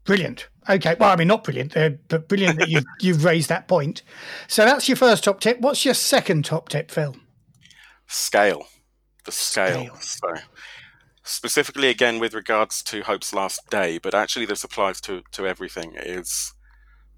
Brilliant. 0.05 0.47
Okay, 0.69 0.95
well, 0.99 1.11
I 1.11 1.15
mean, 1.15 1.27
not 1.27 1.43
brilliant, 1.43 1.75
uh, 1.75 1.91
but 2.07 2.27
brilliant 2.27 2.59
that 2.59 2.69
you've 2.69 2.85
you've 3.01 3.23
raised 3.23 3.49
that 3.49 3.67
point. 3.67 4.03
So 4.47 4.65
that's 4.65 4.87
your 4.87 4.95
first 4.95 5.23
top 5.23 5.39
tip. 5.39 5.59
What's 5.59 5.85
your 5.85 5.93
second 5.93 6.45
top 6.45 6.69
tip, 6.69 6.91
Phil? 6.91 7.15
Scale, 8.07 8.67
the 9.25 9.31
scale. 9.31 9.95
Scale. 9.99 10.35
So 10.35 10.41
specifically, 11.23 11.89
again, 11.89 12.19
with 12.19 12.33
regards 12.33 12.83
to 12.83 13.01
Hope's 13.01 13.33
last 13.33 13.69
day, 13.69 13.97
but 13.97 14.13
actually 14.13 14.45
this 14.45 14.63
applies 14.63 15.01
to 15.01 15.23
to 15.31 15.47
everything. 15.47 15.93
Is 15.95 16.53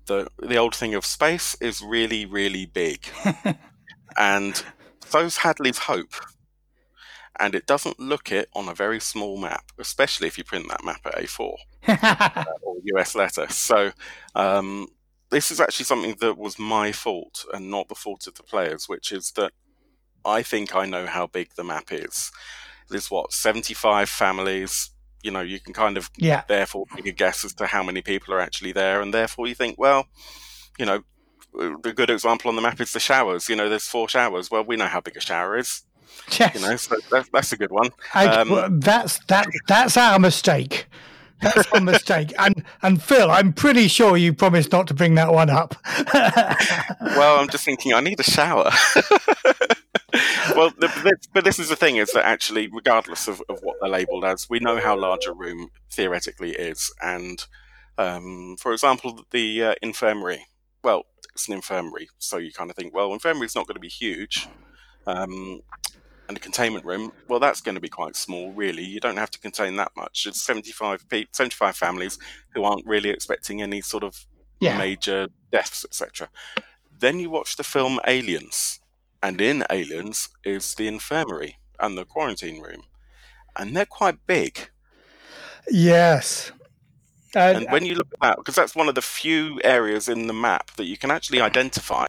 the 0.06 0.28
the 0.42 0.58
old 0.58 0.76
thing 0.76 0.96
of 0.96 1.06
space 1.06 1.56
is 1.60 1.82
really 1.82 2.26
really 2.26 2.66
big, 2.66 3.08
and 4.18 4.64
so's 5.06 5.38
Hadley's 5.38 5.80
Hope. 5.80 6.14
And 7.40 7.56
it 7.56 7.66
doesn't 7.66 8.00
look 8.00 8.32
it 8.32 8.48
on 8.54 8.70
a 8.70 8.76
very 8.76 9.00
small 9.00 9.38
map, 9.38 9.72
especially 9.80 10.28
if 10.28 10.38
you 10.38 10.44
print 10.44 10.68
that 10.70 10.84
map 10.84 11.02
at 11.04 11.16
A4 11.16 11.56
or 12.64 12.76
US 12.96 13.16
letter. 13.16 13.48
So 13.50 13.92
um, 14.36 14.88
this 15.30 15.52
is 15.52 15.60
actually 15.60 15.86
something 15.86 16.16
that 16.20 16.38
was 16.38 16.58
my 16.60 16.92
fault 16.92 17.46
and 17.54 17.70
not 17.70 17.90
the 17.90 17.96
fault 17.96 18.28
of 18.28 18.36
the 18.36 18.44
players, 18.44 18.88
which 18.88 19.12
is 19.12 19.32
that 19.32 19.52
I 20.26 20.42
think 20.44 20.76
I 20.76 20.86
know 20.86 21.06
how 21.06 21.28
big 21.28 21.50
the 21.56 21.64
map 21.64 21.92
is. 21.92 22.32
There's 22.90 23.10
what 23.12 23.34
75 23.34 24.10
families. 24.10 24.92
You 25.24 25.32
know, 25.32 25.42
you 25.42 25.60
can 25.60 25.74
kind 25.74 25.98
of 25.98 26.10
yeah, 26.18 26.44
therefore 26.48 26.86
make 26.96 27.06
a 27.06 27.12
guess 27.12 27.46
as 27.46 27.54
to 27.56 27.66
how 27.66 27.82
many 27.82 28.02
people 28.02 28.34
are 28.34 28.42
actually 28.42 28.74
there, 28.74 29.02
and 29.02 29.14
therefore 29.14 29.48
you 29.48 29.56
think, 29.56 29.80
well, 29.80 30.08
you 30.78 30.86
know, 30.86 31.02
the 31.54 31.94
good 31.96 32.10
example 32.10 32.50
on 32.50 32.56
the 32.58 32.62
map 32.62 32.82
is 32.82 32.92
the 32.92 33.00
showers. 33.00 33.48
You 33.48 33.56
know, 33.56 33.70
there's 33.70 33.88
four 33.88 34.10
showers. 34.10 34.52
Well, 34.52 34.64
we 34.66 34.76
know 34.76 34.88
how 34.88 35.00
big 35.00 35.16
a 35.16 35.22
shower 35.22 35.58
is. 35.58 35.84
yes. 36.38 36.56
You 36.56 36.62
know, 36.62 36.76
so 36.76 36.98
that's, 37.10 37.30
that's 37.30 37.54
a 37.54 37.58
good 37.58 37.72
one. 37.72 37.90
I- 38.14 38.26
Um, 38.28 38.50
well, 38.50 38.68
that's 38.70 39.20
that. 39.28 39.48
That's 39.68 39.96
our 39.96 40.20
mistake. 40.20 40.88
That's 41.44 41.72
our 41.72 41.82
mistake. 41.82 42.34
And 42.40 42.64
and 42.82 43.02
Phil, 43.02 43.30
I'm 43.30 43.54
pretty 43.54 43.88
sure 43.88 44.18
you 44.18 44.34
promised 44.34 44.72
not 44.72 44.88
to 44.88 44.94
bring 44.94 45.16
that 45.16 45.34
one 45.34 45.50
up. 45.50 45.76
well, 46.14 47.40
I'm 47.40 47.50
just 47.50 47.66
thinking 47.66 47.94
I 47.94 48.02
need 48.02 48.20
a 48.20 48.24
shower. 48.24 48.72
well, 50.56 50.72
the, 50.78 51.18
but 51.34 51.44
this 51.44 51.60
is 51.60 51.70
the 51.70 51.76
thing: 51.76 51.98
is 51.98 52.12
that 52.12 52.26
actually, 52.26 52.68
regardless 52.68 53.28
of, 53.28 53.42
of 53.50 53.60
what 53.62 53.78
they're 53.82 53.90
labelled 53.90 54.26
as, 54.26 54.50
we 54.50 54.60
know 54.60 54.80
how 54.80 54.98
large 54.98 55.26
a 55.28 55.34
room 55.34 55.70
theoretically 55.92 56.52
is. 56.52 56.92
And 57.02 57.46
um, 57.98 58.56
for 58.60 58.74
example, 58.74 59.26
the 59.32 59.64
uh, 59.64 59.76
infirmary. 59.82 60.46
Well, 60.84 61.04
it's 61.34 61.48
an 61.48 61.54
infirmary, 61.56 62.10
so 62.20 62.38
you 62.38 62.52
kind 62.52 62.70
of 62.70 62.76
think, 62.76 62.94
well, 62.94 63.14
infirmary 63.14 63.46
is 63.46 63.56
not 63.56 63.68
going 63.68 63.76
to 63.76 63.80
be 63.80 63.88
huge. 63.88 64.48
Um, 65.08 65.62
and 66.28 66.36
the 66.38 66.42
containment 66.42 66.86
room, 66.86 67.12
well, 67.28 67.40
that's 67.40 67.62
going 67.62 67.76
to 67.76 67.82
be 67.82 67.90
quite 67.90 68.16
small, 68.16 68.52
really. 68.54 68.84
You 68.84 69.00
don't 69.00 69.18
have 69.18 69.32
to 69.32 69.40
contain 69.40 69.76
that 69.78 69.92
much. 69.96 70.26
It's 70.26 70.42
75, 70.42 71.08
pe- 71.10 71.26
75 71.32 71.76
families 71.76 72.18
who 72.54 72.64
aren't 72.64 72.86
really 72.86 73.10
expecting 73.10 73.62
any 73.62 73.82
sort 73.82 74.04
of 74.04 74.26
yeah, 74.60 74.78
major 74.78 75.28
deaths, 75.52 75.84
etc. 75.86 76.30
Then 77.00 77.20
you 77.20 77.30
watch 77.30 77.56
the 77.58 77.64
film 77.64 78.00
Aliens, 78.08 78.80
and 79.22 79.42
in 79.42 79.66
Aliens 79.70 80.30
is 80.44 80.76
the 80.76 80.88
infirmary 80.88 81.58
and 81.80 81.98
the 81.98 82.06
quarantine 82.06 82.62
room, 82.62 82.84
and 83.58 83.76
they're 83.76 83.86
quite 83.86 84.26
big. 84.28 84.70
yes. 85.70 86.52
Uh, 87.36 87.54
And 87.56 87.68
when 87.72 87.86
you 87.86 87.96
look 87.96 88.08
at 88.14 88.20
that, 88.22 88.38
because 88.38 88.56
that's 88.56 88.76
one 88.76 88.88
of 88.88 88.96
the 88.96 89.02
few 89.02 89.60
areas 89.64 90.08
in 90.08 90.28
the 90.28 90.34
map 90.34 90.72
that 90.76 90.86
you 90.86 90.98
can 90.98 91.12
actually 91.12 91.42
identify 91.42 92.06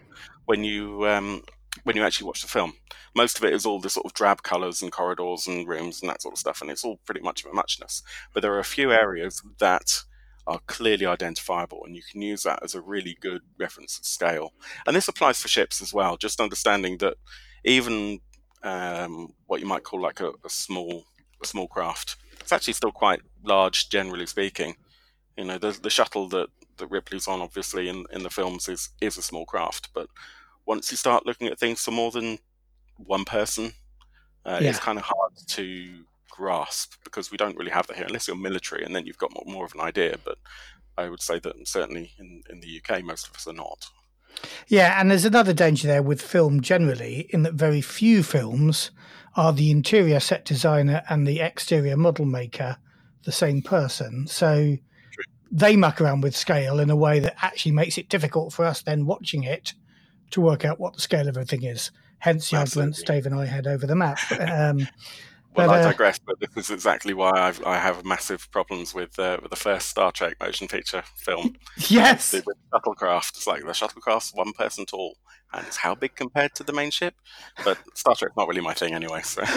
when 0.46 0.64
you 0.64 1.06
um, 1.08 1.42
when 1.82 1.96
you 1.96 2.04
actually 2.04 2.26
watch 2.26 2.42
the 2.42 2.48
film. 2.48 2.74
Most 3.14 3.38
of 3.38 3.44
it 3.44 3.52
is 3.52 3.66
all 3.66 3.80
the 3.80 3.90
sort 3.90 4.06
of 4.06 4.14
drab 4.14 4.42
colours 4.42 4.82
and 4.82 4.92
corridors 4.92 5.46
and 5.46 5.66
rooms 5.66 6.00
and 6.00 6.08
that 6.08 6.22
sort 6.22 6.34
of 6.34 6.38
stuff, 6.38 6.62
and 6.62 6.70
it's 6.70 6.84
all 6.84 7.00
pretty 7.04 7.20
much 7.20 7.44
of 7.44 7.50
a 7.50 7.54
muchness. 7.54 8.02
But 8.32 8.42
there 8.42 8.54
are 8.54 8.60
a 8.60 8.64
few 8.64 8.92
areas 8.92 9.42
that 9.58 10.04
are 10.46 10.60
clearly 10.66 11.06
identifiable, 11.06 11.82
and 11.84 11.96
you 11.96 12.02
can 12.10 12.22
use 12.22 12.42
that 12.42 12.62
as 12.62 12.74
a 12.74 12.80
really 12.80 13.16
good 13.20 13.42
reference 13.58 13.98
to 13.98 14.04
scale. 14.04 14.52
And 14.86 14.94
this 14.94 15.08
applies 15.08 15.40
for 15.40 15.48
ships 15.48 15.80
as 15.80 15.92
well. 15.92 16.16
Just 16.16 16.40
understanding 16.40 16.98
that 16.98 17.16
even 17.64 18.20
um, 18.62 19.32
what 19.46 19.60
you 19.60 19.66
might 19.66 19.84
call 19.84 20.00
like 20.00 20.20
a, 20.20 20.28
a 20.44 20.48
small 20.48 21.04
a 21.42 21.46
small 21.46 21.66
craft, 21.66 22.16
it's 22.40 22.52
actually 22.52 22.74
still 22.74 22.92
quite 22.92 23.20
large, 23.42 23.88
generally 23.88 24.26
speaking. 24.26 24.76
You 25.36 25.44
know, 25.44 25.58
the 25.58 25.72
the 25.72 25.90
shuttle 25.90 26.28
that 26.28 26.48
that 26.76 26.90
Ripley's 26.90 27.28
on, 27.28 27.40
obviously 27.40 27.88
in 27.88 28.04
in 28.12 28.22
the 28.22 28.30
films, 28.30 28.68
is 28.68 28.90
is 29.00 29.16
a 29.16 29.22
small 29.22 29.46
craft. 29.46 29.90
But 29.94 30.08
once 30.66 30.90
you 30.90 30.96
start 30.96 31.26
looking 31.26 31.46
at 31.48 31.58
things 31.58 31.80
for 31.82 31.90
more 31.90 32.10
than 32.10 32.38
one 32.96 33.24
person, 33.24 33.72
uh, 34.46 34.58
Yeah. 34.60 34.70
it's 34.70 34.78
kind 34.78 34.98
of 34.98 35.04
hard 35.04 35.32
to 35.48 36.04
grasp 36.30 36.94
because 37.04 37.30
we 37.30 37.36
don't 37.36 37.56
really 37.56 37.70
have 37.70 37.86
that 37.86 37.96
here, 37.96 38.06
unless 38.06 38.26
you're 38.26 38.36
military, 38.36 38.84
and 38.84 38.94
then 38.94 39.06
you've 39.06 39.18
got 39.18 39.32
more, 39.34 39.44
more 39.46 39.64
of 39.64 39.74
an 39.74 39.80
idea. 39.80 40.16
But 40.24 40.38
I 40.96 41.08
would 41.08 41.22
say 41.22 41.38
that 41.40 41.68
certainly 41.68 42.12
in, 42.18 42.42
in 42.50 42.60
the 42.60 42.80
UK, 42.80 43.02
most 43.04 43.28
of 43.28 43.34
us 43.34 43.46
are 43.46 43.52
not. 43.52 43.86
Yeah, 44.66 45.00
and 45.00 45.10
there's 45.10 45.24
another 45.24 45.52
danger 45.52 45.86
there 45.86 46.02
with 46.02 46.20
film 46.20 46.60
generally, 46.60 47.28
in 47.30 47.42
that 47.44 47.54
very 47.54 47.80
few 47.80 48.22
films 48.22 48.90
are 49.36 49.52
the 49.52 49.70
interior 49.70 50.20
set 50.20 50.44
designer 50.44 51.02
and 51.08 51.26
the 51.26 51.40
exterior 51.40 51.96
model 51.96 52.24
maker 52.24 52.76
the 53.24 53.32
same 53.32 53.62
person. 53.62 54.26
So 54.26 54.76
they 55.50 55.76
muck 55.76 56.00
around 56.00 56.22
with 56.22 56.36
scale 56.36 56.80
in 56.80 56.90
a 56.90 56.96
way 56.96 57.20
that 57.20 57.36
actually 57.42 57.72
makes 57.72 57.96
it 57.96 58.08
difficult 58.08 58.52
for 58.52 58.64
us 58.64 58.82
then 58.82 59.06
watching 59.06 59.44
it 59.44 59.74
to 60.30 60.40
work 60.40 60.64
out 60.64 60.80
what 60.80 60.94
the 60.94 61.00
scale 61.00 61.28
of 61.28 61.36
everything 61.36 61.64
is. 61.64 61.90
Hence 62.18 62.50
the 62.50 62.56
arguments. 62.56 63.02
Dave 63.02 63.26
and 63.26 63.34
I 63.34 63.46
had 63.46 63.66
over 63.66 63.86
the 63.86 63.96
map. 63.96 64.18
Um, 64.40 64.88
Well, 65.56 65.68
But, 65.68 65.76
I 65.76 65.80
uh, 65.82 65.90
digress, 65.90 66.18
but 66.18 66.40
this 66.40 66.50
is 66.56 66.70
exactly 66.70 67.14
why 67.14 67.30
I've, 67.30 67.64
I 67.64 67.78
have 67.78 68.04
massive 68.04 68.50
problems 68.50 68.92
with 68.92 69.16
uh, 69.20 69.38
with 69.40 69.50
the 69.50 69.56
first 69.56 69.88
Star 69.88 70.10
Trek 70.10 70.34
motion 70.40 70.66
feature 70.66 71.04
film. 71.16 71.54
yes. 71.76 72.32
the, 72.32 72.42
with 72.44 72.56
shuttlecraft. 72.72 73.36
It's 73.36 73.46
like 73.46 73.64
the 73.64 73.70
shuttlecraft's 73.70 74.34
one 74.34 74.52
person 74.52 74.84
tall, 74.84 75.16
and 75.52 75.64
it's 75.64 75.76
how 75.76 75.94
big 75.94 76.16
compared 76.16 76.56
to 76.56 76.64
the 76.64 76.72
main 76.72 76.90
ship. 76.90 77.14
But 77.64 77.78
Star 77.94 78.16
Trek's 78.16 78.36
not 78.36 78.48
really 78.48 78.62
my 78.62 78.74
thing 78.74 78.94
anyway. 78.94 79.22
So 79.22 79.44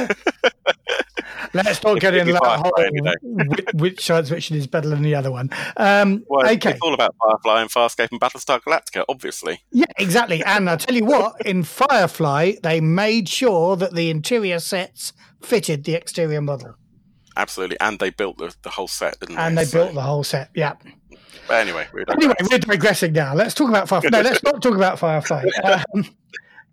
Let's 1.54 1.84
not 1.84 2.00
get 2.00 2.16
in 2.16 2.28
that 2.28 2.44
whole 2.44 3.48
which, 3.48 3.66
which 3.74 4.06
science 4.06 4.30
fiction 4.30 4.56
is 4.58 4.68
better 4.68 4.90
than 4.90 5.02
the 5.02 5.16
other 5.16 5.32
one. 5.32 5.50
Um, 5.78 6.24
well, 6.28 6.42
it's- 6.42 6.58
okay. 6.58 6.72
it's 6.72 6.80
all 6.82 6.94
about 6.94 7.16
Firefly 7.24 7.62
and 7.62 7.70
Farscape 7.70 8.12
and 8.12 8.20
Battlestar 8.20 8.62
Galactica, 8.62 9.04
obviously. 9.10 9.62
Yeah, 9.72 9.86
exactly. 9.98 10.44
And 10.44 10.70
I'll 10.70 10.78
tell 10.78 10.96
you 10.96 11.06
what, 11.06 11.46
in 11.46 11.64
Firefly, 11.64 12.54
they 12.64 12.82
made 12.82 13.30
sure 13.30 13.76
that 13.76 13.94
the 13.94 14.10
interior 14.10 14.60
sets 14.60 15.14
fitted 15.42 15.84
the 15.84 15.94
exterior 15.94 16.42
model. 16.42 16.76
Absolutely, 17.36 17.78
and 17.80 18.00
they 18.00 18.10
built 18.10 18.38
the, 18.40 18.56
the 18.64 18.70
whole 18.72 18.88
set, 18.88 19.20
didn't 19.20 19.38
And 19.38 19.58
they? 19.58 19.64
they 19.64 19.70
So- 19.70 19.84
built 19.84 19.94
the 19.96 20.02
whole 20.02 20.24
set. 20.24 20.50
Yeah. 20.56 20.74
But 21.48 21.62
anyway, 21.62 21.88
we 21.94 22.04
don't 22.04 22.18
Anyway, 22.18 22.36
we're 22.52 22.58
digressing 22.58 23.14
now. 23.14 23.34
Let's 23.34 23.54
talk 23.54 23.70
about 23.70 23.88
Firefly. 23.88 24.10
No, 24.12 24.22
let's 24.22 24.44
not 24.44 24.62
talk 24.62 24.76
about 24.76 25.00
Firefly. 25.00 25.46
Um, 25.64 26.06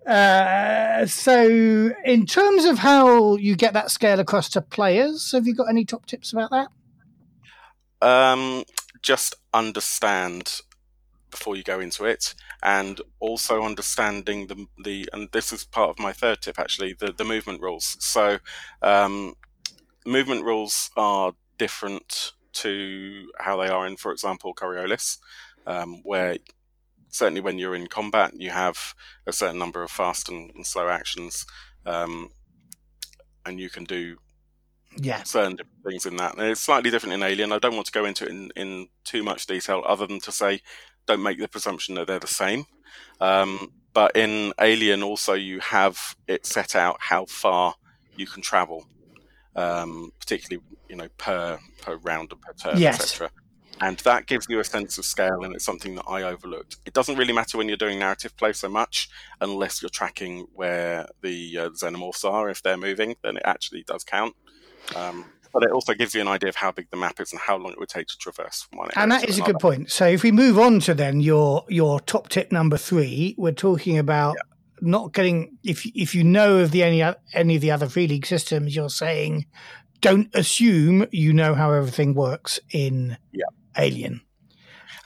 uh, 0.07 1.07
so, 1.07 1.91
in 2.05 2.27
terms 2.27 2.65
of 2.65 2.79
how 2.79 3.37
you 3.37 3.57
get 3.57 3.73
that 3.73 3.91
scale 3.91 4.21
across 4.21 4.49
to 4.51 4.61
players, 4.61 5.33
have 5.33 5.47
you 5.47 5.55
got 5.55 5.69
any 5.69 5.85
top 5.85 6.07
tips 6.07 6.33
about 6.33 6.51
that? 6.51 6.69
Um, 8.07 8.65
just 9.01 9.35
understand 9.53 10.61
before 11.31 11.57
you 11.57 11.63
go 11.63 11.81
into 11.81 12.05
it, 12.05 12.35
and 12.63 13.01
also 13.19 13.63
understanding 13.63 14.47
the 14.47 14.67
the 14.83 15.09
and 15.13 15.31
this 15.33 15.53
is 15.53 15.65
part 15.65 15.91
of 15.91 15.99
my 15.99 16.13
third 16.13 16.43
tip 16.43 16.59
actually 16.59 16.93
the 16.93 17.13
the 17.13 17.25
movement 17.25 17.63
rules. 17.63 17.97
So, 18.01 18.39
um, 18.83 19.35
movement 20.05 20.45
rules 20.45 20.91
are 20.97 21.33
different 21.57 22.33
to 22.53 23.29
how 23.39 23.57
they 23.57 23.69
are 23.69 23.87
in, 23.87 23.97
for 23.97 24.13
example, 24.13 24.55
Coriolis, 24.55 25.19
um, 25.67 26.03
where 26.05 26.37
certainly 27.15 27.41
when 27.41 27.59
you're 27.59 27.75
in 27.77 27.87
combat, 27.87 28.33
you 28.35 28.51
have 28.51 28.95
a 29.27 29.33
certain 29.33 29.59
number 29.59 29.83
of 29.83 29.91
fast 29.91 30.29
and, 30.29 30.51
and 30.55 30.67
slow 30.67 30.89
actions, 30.89 31.47
um, 31.87 32.31
and 33.47 33.61
you 33.61 33.71
can 33.71 33.85
do 33.85 34.17
Yeah. 34.97 35.23
certain 35.25 35.57
different 35.57 35.85
things 35.87 36.07
in 36.07 36.17
that. 36.17 36.37
And 36.37 36.47
it's 36.51 36.61
slightly 36.61 36.91
different 36.91 37.15
in 37.15 37.23
Alien. 37.23 37.53
I 37.53 37.59
don't 37.59 37.75
want 37.75 37.87
to 37.87 37.93
go 37.93 38.05
into 38.05 38.25
it 38.25 38.31
in, 38.31 38.51
in 38.57 38.89
too 39.05 39.23
much 39.23 39.47
detail, 39.47 39.83
other 39.87 40.07
than 40.07 40.21
to 40.21 40.33
say, 40.33 40.61
don't 41.07 41.23
make 41.23 41.39
the 41.39 41.49
presumption 41.49 41.95
that 41.97 42.07
they're 42.07 42.19
the 42.19 42.27
same. 42.27 42.65
Um, 43.21 43.69
but 43.93 44.17
in 44.17 44.53
Alien, 44.61 45.03
also, 45.03 45.35
you 45.35 45.61
have 45.61 45.99
it 46.27 46.47
set 46.47 46.75
out 46.75 46.97
how 47.01 47.27
far 47.27 47.75
you 48.17 48.27
can 48.27 48.43
travel, 48.43 48.87
um, 49.57 50.11
particularly 50.21 50.63
you 50.89 50.97
know 50.97 51.09
per 51.19 51.59
per 51.83 51.97
round 51.97 52.33
and 52.33 52.41
per 52.41 52.53
turn, 52.55 52.79
Yes. 52.81 53.01
etc. 53.01 53.31
And 53.81 53.99
that 53.99 54.27
gives 54.27 54.47
you 54.49 54.61
a 54.61 54.65
sense 54.65 54.99
of 54.99 55.05
scale, 55.05 55.43
and 55.43 55.55
it's 55.55 55.65
something 55.65 55.97
that 55.97 56.05
I 56.09 56.23
overlooked. 56.23 56.77
It 56.87 56.93
doesn't 56.93 57.17
really 57.17 57.33
matter 57.33 57.59
when 57.59 57.69
you're 57.69 57.77
doing 57.77 57.99
narrative 57.99 58.37
play 58.37 58.53
so 58.53 58.69
much, 58.69 59.09
unless 59.41 59.83
you're 59.83 59.89
tracking 59.89 60.47
where 60.55 61.07
the 61.23 61.59
uh, 61.59 61.69
xenomorphs 61.71 62.25
are. 62.25 62.49
If 62.49 62.63
they're 62.63 62.77
moving, 62.77 63.17
then 63.23 63.37
it 63.37 63.43
actually 63.45 63.83
does 63.83 64.05
count. 64.05 64.37
Um, 64.95 65.25
but 65.53 65.63
it 65.63 65.71
also 65.71 65.95
gives 65.95 66.15
you 66.15 66.21
an 66.21 66.29
idea 66.29 66.49
of 66.49 66.57
how 66.57 66.73
big 66.73 66.91
the 66.91 66.97
map 66.97 67.21
is 67.21 67.33
and 67.33 67.41
how 67.41 67.57
long 67.57 67.73
it 67.73 67.79
would 67.79 67.89
take 67.89 68.09
to 68.09 68.19
traverse 68.19 68.63
from 68.63 68.79
one 68.81 68.91
And 68.97 69.13
that 69.13 69.29
is 69.29 69.39
a 69.39 69.43
good 69.43 69.61
point. 69.61 69.91
So 69.91 70.07
if 70.07 70.25
we 70.25 70.33
move 70.33 70.59
on 70.59 70.81
to 70.81 70.95
then 70.95 71.21
your 71.21 71.65
your 71.69 72.01
top 72.01 72.29
tip 72.29 72.51
number 72.51 72.77
three, 72.77 73.35
we're 73.39 73.53
talking 73.53 73.97
about 73.97 74.37
not 74.81 75.13
getting 75.13 75.57
if 75.63 75.87
if 75.95 76.15
you 76.15 76.25
know 76.25 76.59
of 76.59 76.73
the 76.73 76.83
any 76.83 77.03
any 77.33 77.55
of 77.55 77.63
the 77.63 77.71
other 77.71 77.89
free 77.89 78.09
league 78.09 78.27
systems, 78.27 78.75
you're 78.75 78.91
saying 78.91 79.47
don't 80.01 80.29
assume 80.35 81.07
you 81.13 81.33
know 81.33 81.55
how 81.55 81.73
everything 81.73 82.15
works 82.15 82.59
in 82.71 83.17
Yeah. 83.33 83.47
Alien. 83.77 84.21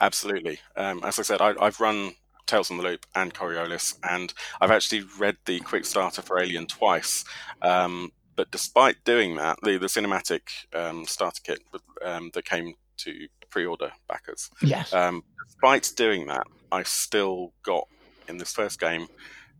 Absolutely. 0.01 0.59
Um, 0.75 1.01
as 1.03 1.19
I 1.19 1.23
said, 1.23 1.41
I, 1.41 1.53
I've 1.59 1.79
run 1.79 2.13
Tales 2.45 2.71
on 2.71 2.77
the 2.77 2.83
Loop 2.83 3.05
and 3.15 3.33
Coriolis, 3.33 3.95
and 4.09 4.33
I've 4.61 4.71
actually 4.71 5.03
read 5.17 5.37
the 5.45 5.59
quick 5.59 5.85
starter 5.85 6.21
for 6.21 6.39
Alien 6.39 6.67
twice. 6.67 7.25
Um, 7.61 8.11
but 8.35 8.49
despite 8.51 9.03
doing 9.03 9.35
that, 9.35 9.57
the, 9.63 9.77
the 9.77 9.87
cinematic 9.87 10.41
um, 10.73 11.05
starter 11.05 11.41
kit 11.43 11.59
um, 12.03 12.31
that 12.33 12.45
came 12.45 12.73
to 12.97 13.27
pre-order 13.49 13.91
backers, 14.07 14.49
Yes. 14.61 14.93
um, 14.93 15.23
despite 15.47 15.91
doing 15.97 16.27
that, 16.27 16.47
I 16.71 16.83
still 16.83 17.53
got 17.63 17.87
in 18.27 18.37
this 18.37 18.53
first 18.53 18.79
game 18.79 19.07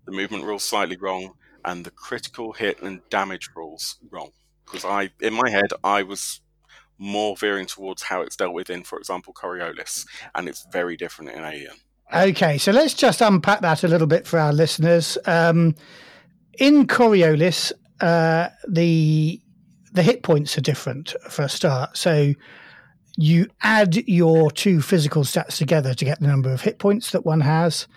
the 0.05 0.11
movement 0.11 0.43
rules 0.45 0.63
slightly 0.63 0.95
wrong 0.97 1.33
and 1.65 1.85
the 1.85 1.91
critical 1.91 2.53
hit 2.53 2.81
and 2.81 3.01
damage 3.09 3.49
rules 3.55 3.97
wrong. 4.09 4.31
Because 4.65 4.85
I, 4.85 5.09
in 5.21 5.33
my 5.33 5.49
head, 5.49 5.71
I 5.83 6.03
was 6.03 6.41
more 6.99 7.35
veering 7.37 7.65
towards 7.65 8.03
how 8.03 8.21
it's 8.21 8.35
dealt 8.35 8.53
with 8.53 8.69
in, 8.69 8.83
for 8.83 8.99
example, 8.99 9.33
Coriolis, 9.33 10.05
and 10.35 10.47
it's 10.47 10.67
very 10.71 10.97
different 10.97 11.31
in 11.31 11.43
Alien. 11.43 11.75
Okay, 12.13 12.57
so 12.57 12.71
let's 12.71 12.93
just 12.93 13.21
unpack 13.21 13.61
that 13.61 13.83
a 13.83 13.87
little 13.87 14.07
bit 14.07 14.27
for 14.27 14.39
our 14.39 14.51
listeners. 14.51 15.17
Um, 15.25 15.75
in 16.57 16.85
Coriolis, 16.87 17.71
uh, 18.01 18.49
the 18.67 19.41
the 19.91 20.03
hit 20.03 20.21
points 20.21 20.57
are 20.57 20.61
different 20.61 21.15
for 21.29 21.43
a 21.43 21.49
start. 21.49 21.97
So 21.97 22.33
you 23.17 23.47
add 23.61 23.95
your 24.07 24.51
two 24.51 24.81
physical 24.81 25.23
stats 25.23 25.57
together 25.57 25.93
to 25.93 26.05
get 26.05 26.19
the 26.19 26.27
number 26.27 26.51
of 26.51 26.61
hit 26.61 26.79
points 26.79 27.11
that 27.11 27.25
one 27.25 27.41
has. 27.41 27.87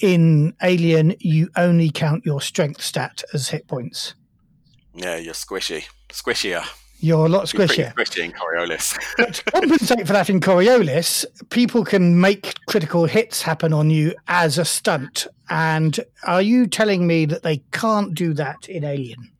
In 0.00 0.54
Alien, 0.62 1.14
you 1.20 1.48
only 1.56 1.90
count 1.90 2.26
your 2.26 2.40
strength 2.40 2.82
stat 2.82 3.22
as 3.32 3.48
hit 3.48 3.66
points. 3.68 4.14
Yeah, 4.94 5.16
you're 5.16 5.34
squishy, 5.34 5.84
squishier. 6.10 6.66
You're 6.98 7.26
a 7.26 7.28
lot 7.28 7.44
squishier. 7.44 7.94
squishy 7.94 8.24
in 8.24 8.32
Coriolis. 8.32 8.96
To 9.32 9.44
compensate 9.52 10.06
for 10.06 10.12
that 10.14 10.30
in 10.30 10.40
Coriolis, 10.40 11.24
people 11.50 11.84
can 11.84 12.20
make 12.20 12.54
critical 12.66 13.04
hits 13.06 13.42
happen 13.42 13.72
on 13.72 13.90
you 13.90 14.14
as 14.28 14.56
a 14.58 14.64
stunt. 14.64 15.26
And 15.50 15.98
are 16.24 16.42
you 16.42 16.66
telling 16.66 17.06
me 17.06 17.26
that 17.26 17.42
they 17.42 17.58
can't 17.72 18.14
do 18.14 18.32
that 18.34 18.68
in 18.68 18.82
Alien? 18.84 19.30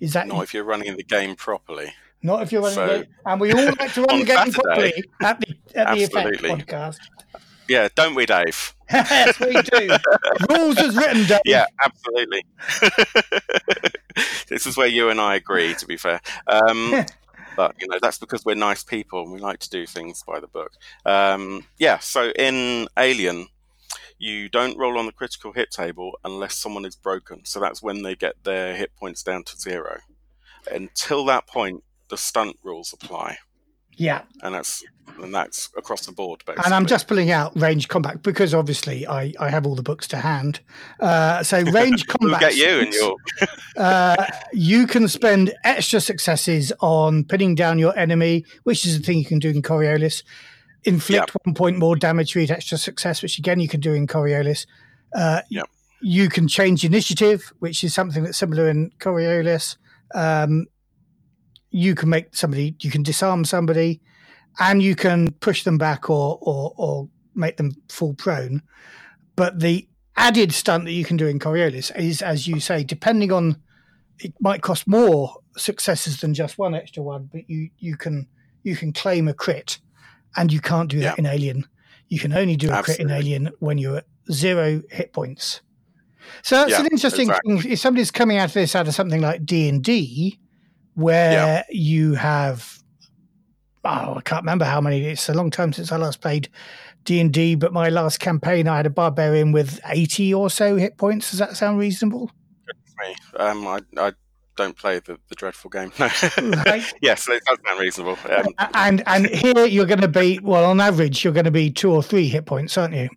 Is 0.00 0.12
that 0.12 0.26
Not 0.28 0.42
if 0.42 0.52
you're 0.54 0.64
running 0.64 0.96
the 0.96 1.02
game 1.04 1.34
properly. 1.36 1.92
not 2.22 2.42
if 2.42 2.52
you're 2.52 2.60
running 2.62 2.74
so- 2.74 2.86
the 2.86 3.04
game? 3.04 3.14
And 3.26 3.40
we 3.40 3.52
all 3.52 3.64
like 3.78 3.92
to 3.94 4.02
run 4.08 4.18
the 4.20 4.24
game 4.26 4.36
Saturday- 4.36 4.52
properly 4.52 5.04
at 5.22 5.40
the 5.40 5.56
at 5.74 5.94
the 5.96 6.02
Effect 6.04 6.42
podcast. 6.42 6.98
Yeah, 7.68 7.88
don't 7.94 8.14
we, 8.14 8.26
Dave? 8.26 8.74
yes, 8.92 9.38
we 9.40 9.52
do. 9.62 9.96
Rules 10.50 10.76
as 10.78 10.94
written, 10.96 11.24
Dave. 11.24 11.40
Yeah, 11.46 11.64
absolutely. 11.82 12.44
this 14.48 14.66
is 14.66 14.76
where 14.76 14.86
you 14.86 15.10
and 15.10 15.20
I 15.20 15.36
agree, 15.36 15.74
to 15.74 15.86
be 15.86 15.96
fair. 15.96 16.20
Um, 16.46 17.04
but 17.56 17.74
you 17.80 17.86
know 17.86 17.98
that's 18.00 18.18
because 18.18 18.44
we're 18.44 18.54
nice 18.54 18.82
people 18.82 19.22
and 19.22 19.32
we 19.32 19.38
like 19.38 19.58
to 19.60 19.70
do 19.70 19.86
things 19.86 20.22
by 20.26 20.40
the 20.40 20.46
book. 20.46 20.72
Um, 21.04 21.64
yeah. 21.78 21.98
So 21.98 22.30
in 22.30 22.88
Alien, 22.96 23.48
you 24.18 24.48
don't 24.48 24.78
roll 24.78 24.98
on 24.98 25.06
the 25.06 25.12
critical 25.12 25.52
hit 25.52 25.70
table 25.70 26.12
unless 26.24 26.56
someone 26.56 26.84
is 26.84 26.96
broken. 26.96 27.44
So 27.44 27.60
that's 27.60 27.82
when 27.82 28.02
they 28.02 28.14
get 28.14 28.34
their 28.44 28.74
hit 28.74 28.94
points 28.96 29.22
down 29.22 29.44
to 29.44 29.56
zero. 29.56 29.98
Until 30.70 31.24
that 31.24 31.46
point, 31.46 31.82
the 32.08 32.16
stunt 32.16 32.56
rules 32.62 32.92
apply, 32.92 33.38
Yeah. 33.96 34.22
and 34.42 34.54
that's 34.54 34.84
and 35.22 35.34
that's 35.34 35.68
across 35.76 36.06
the 36.06 36.12
board. 36.12 36.42
Basically. 36.46 36.64
And 36.64 36.74
I'm 36.74 36.86
just 36.86 37.06
pulling 37.06 37.30
out 37.30 37.52
range 37.60 37.88
combat 37.88 38.22
because 38.22 38.54
obviously 38.54 39.06
I, 39.06 39.32
I 39.38 39.50
have 39.50 39.66
all 39.66 39.74
the 39.74 39.82
books 39.82 40.08
to 40.08 40.16
hand. 40.16 40.60
Uh, 41.00 41.42
so 41.42 41.60
range 41.72 42.06
combat. 42.06 42.40
get 42.40 42.56
you 42.56 42.80
and 42.80 42.92
your 42.94 43.16
uh, 43.76 44.26
you 44.52 44.86
can 44.86 45.08
spend 45.08 45.52
extra 45.64 46.00
successes 46.00 46.72
on 46.80 47.24
pinning 47.24 47.54
down 47.54 47.78
your 47.78 47.96
enemy, 47.98 48.44
which 48.64 48.86
is 48.86 48.96
a 48.96 49.00
thing 49.00 49.18
you 49.18 49.24
can 49.24 49.38
do 49.38 49.50
in 49.50 49.62
Coriolis. 49.62 50.22
Inflict 50.84 51.30
one 51.44 51.54
point 51.54 51.78
more 51.78 51.94
damage 51.94 52.32
for 52.32 52.38
each 52.40 52.50
extra 52.50 52.78
success, 52.78 53.22
which 53.22 53.38
again 53.38 53.60
you 53.60 53.68
can 53.68 53.80
do 53.80 53.92
in 53.92 54.06
Coriolis. 54.06 54.66
Uh, 55.14 55.42
Yep. 55.50 55.66
You 56.04 56.28
can 56.28 56.48
change 56.48 56.84
initiative, 56.84 57.52
which 57.60 57.84
is 57.84 57.94
something 57.94 58.24
that's 58.24 58.36
similar 58.36 58.68
in 58.68 58.90
Coriolis. 58.98 59.76
Um, 60.14 60.66
you 61.72 61.94
can 61.94 62.08
make 62.08 62.36
somebody, 62.36 62.76
you 62.80 62.90
can 62.90 63.02
disarm 63.02 63.44
somebody, 63.44 64.00
and 64.60 64.82
you 64.82 64.94
can 64.94 65.32
push 65.40 65.64
them 65.64 65.78
back 65.78 66.08
or 66.10 66.38
or, 66.40 66.72
or 66.76 67.08
make 67.34 67.56
them 67.56 67.72
fall 67.88 68.14
prone. 68.14 68.62
But 69.36 69.58
the 69.60 69.88
added 70.16 70.52
stunt 70.52 70.84
that 70.84 70.92
you 70.92 71.04
can 71.04 71.16
do 71.16 71.26
in 71.26 71.38
Coriolis 71.38 71.94
is, 71.96 72.22
as 72.22 72.46
you 72.46 72.60
say, 72.60 72.84
depending 72.84 73.32
on 73.32 73.56
it 74.18 74.34
might 74.40 74.62
cost 74.62 74.86
more 74.86 75.34
successes 75.56 76.20
than 76.20 76.34
just 76.34 76.58
one 76.58 76.74
extra 76.74 77.02
one, 77.02 77.28
but 77.32 77.48
you 77.48 77.70
you 77.78 77.96
can 77.96 78.26
you 78.62 78.76
can 78.76 78.92
claim 78.92 79.26
a 79.26 79.34
crit, 79.34 79.78
and 80.36 80.52
you 80.52 80.60
can't 80.60 80.90
do 80.90 81.00
that 81.00 81.18
Yeah. 81.18 81.24
in 81.24 81.26
Alien. 81.26 81.66
You 82.08 82.18
can 82.18 82.32
only 82.34 82.56
do 82.56 82.70
a 82.70 82.82
crit 82.82 83.00
in 83.00 83.10
Alien 83.10 83.50
when 83.58 83.78
you're 83.78 83.96
at 83.98 84.06
zero 84.30 84.82
hit 84.90 85.12
points. 85.12 85.62
So 86.42 86.56
that's 86.56 86.70
Yeah, 86.72 86.80
an 86.80 86.88
interesting 86.92 87.28
exactly. 87.28 87.60
thing. 87.60 87.72
If 87.72 87.78
somebody's 87.80 88.10
coming 88.10 88.36
out 88.36 88.48
of 88.48 88.52
this 88.54 88.76
out 88.76 88.86
of 88.86 88.94
something 88.94 89.20
like 89.20 89.44
D 89.46 89.68
and 89.68 89.82
D, 89.82 90.38
where 90.94 91.64
you 91.70 92.14
have 92.14 92.78
oh, 93.84 94.14
I 94.16 94.20
can't 94.22 94.42
remember 94.42 94.64
how 94.64 94.80
many. 94.80 95.04
It's 95.04 95.28
a 95.28 95.34
long 95.34 95.50
time 95.50 95.72
since 95.72 95.90
I 95.90 95.96
last 95.96 96.20
played 96.20 96.48
D 97.04 97.20
and 97.20 97.32
D, 97.32 97.54
but 97.54 97.72
my 97.72 97.88
last 97.88 98.20
campaign 98.20 98.68
I 98.68 98.76
had 98.76 98.86
a 98.86 98.90
barbarian 98.90 99.52
with 99.52 99.80
eighty 99.88 100.32
or 100.32 100.50
so 100.50 100.76
hit 100.76 100.98
points. 100.98 101.30
Does 101.30 101.38
that 101.38 101.56
sound 101.56 101.78
reasonable? 101.78 102.30
me. 103.02 103.16
Um, 103.36 103.66
I, 103.66 103.80
I 103.96 104.12
don't 104.56 104.76
play 104.76 104.98
the, 105.00 105.18
the 105.28 105.34
dreadful 105.34 105.70
game. 105.70 105.92
No. 105.98 106.08
Right. 106.66 106.84
yes, 107.00 107.28
it 107.28 107.42
does 107.44 107.58
sound 107.66 107.80
reasonable. 107.80 108.18
Um, 108.30 108.46
and 108.74 109.02
and 109.06 109.26
here 109.26 109.66
you're 109.66 109.86
going 109.86 110.00
to 110.00 110.08
be 110.08 110.38
well 110.42 110.64
on 110.64 110.80
average 110.80 111.24
you're 111.24 111.32
going 111.32 111.44
to 111.44 111.50
be 111.50 111.70
two 111.70 111.90
or 111.90 112.02
three 112.02 112.28
hit 112.28 112.46
points, 112.46 112.76
aren't 112.78 112.94
you? 112.94 113.08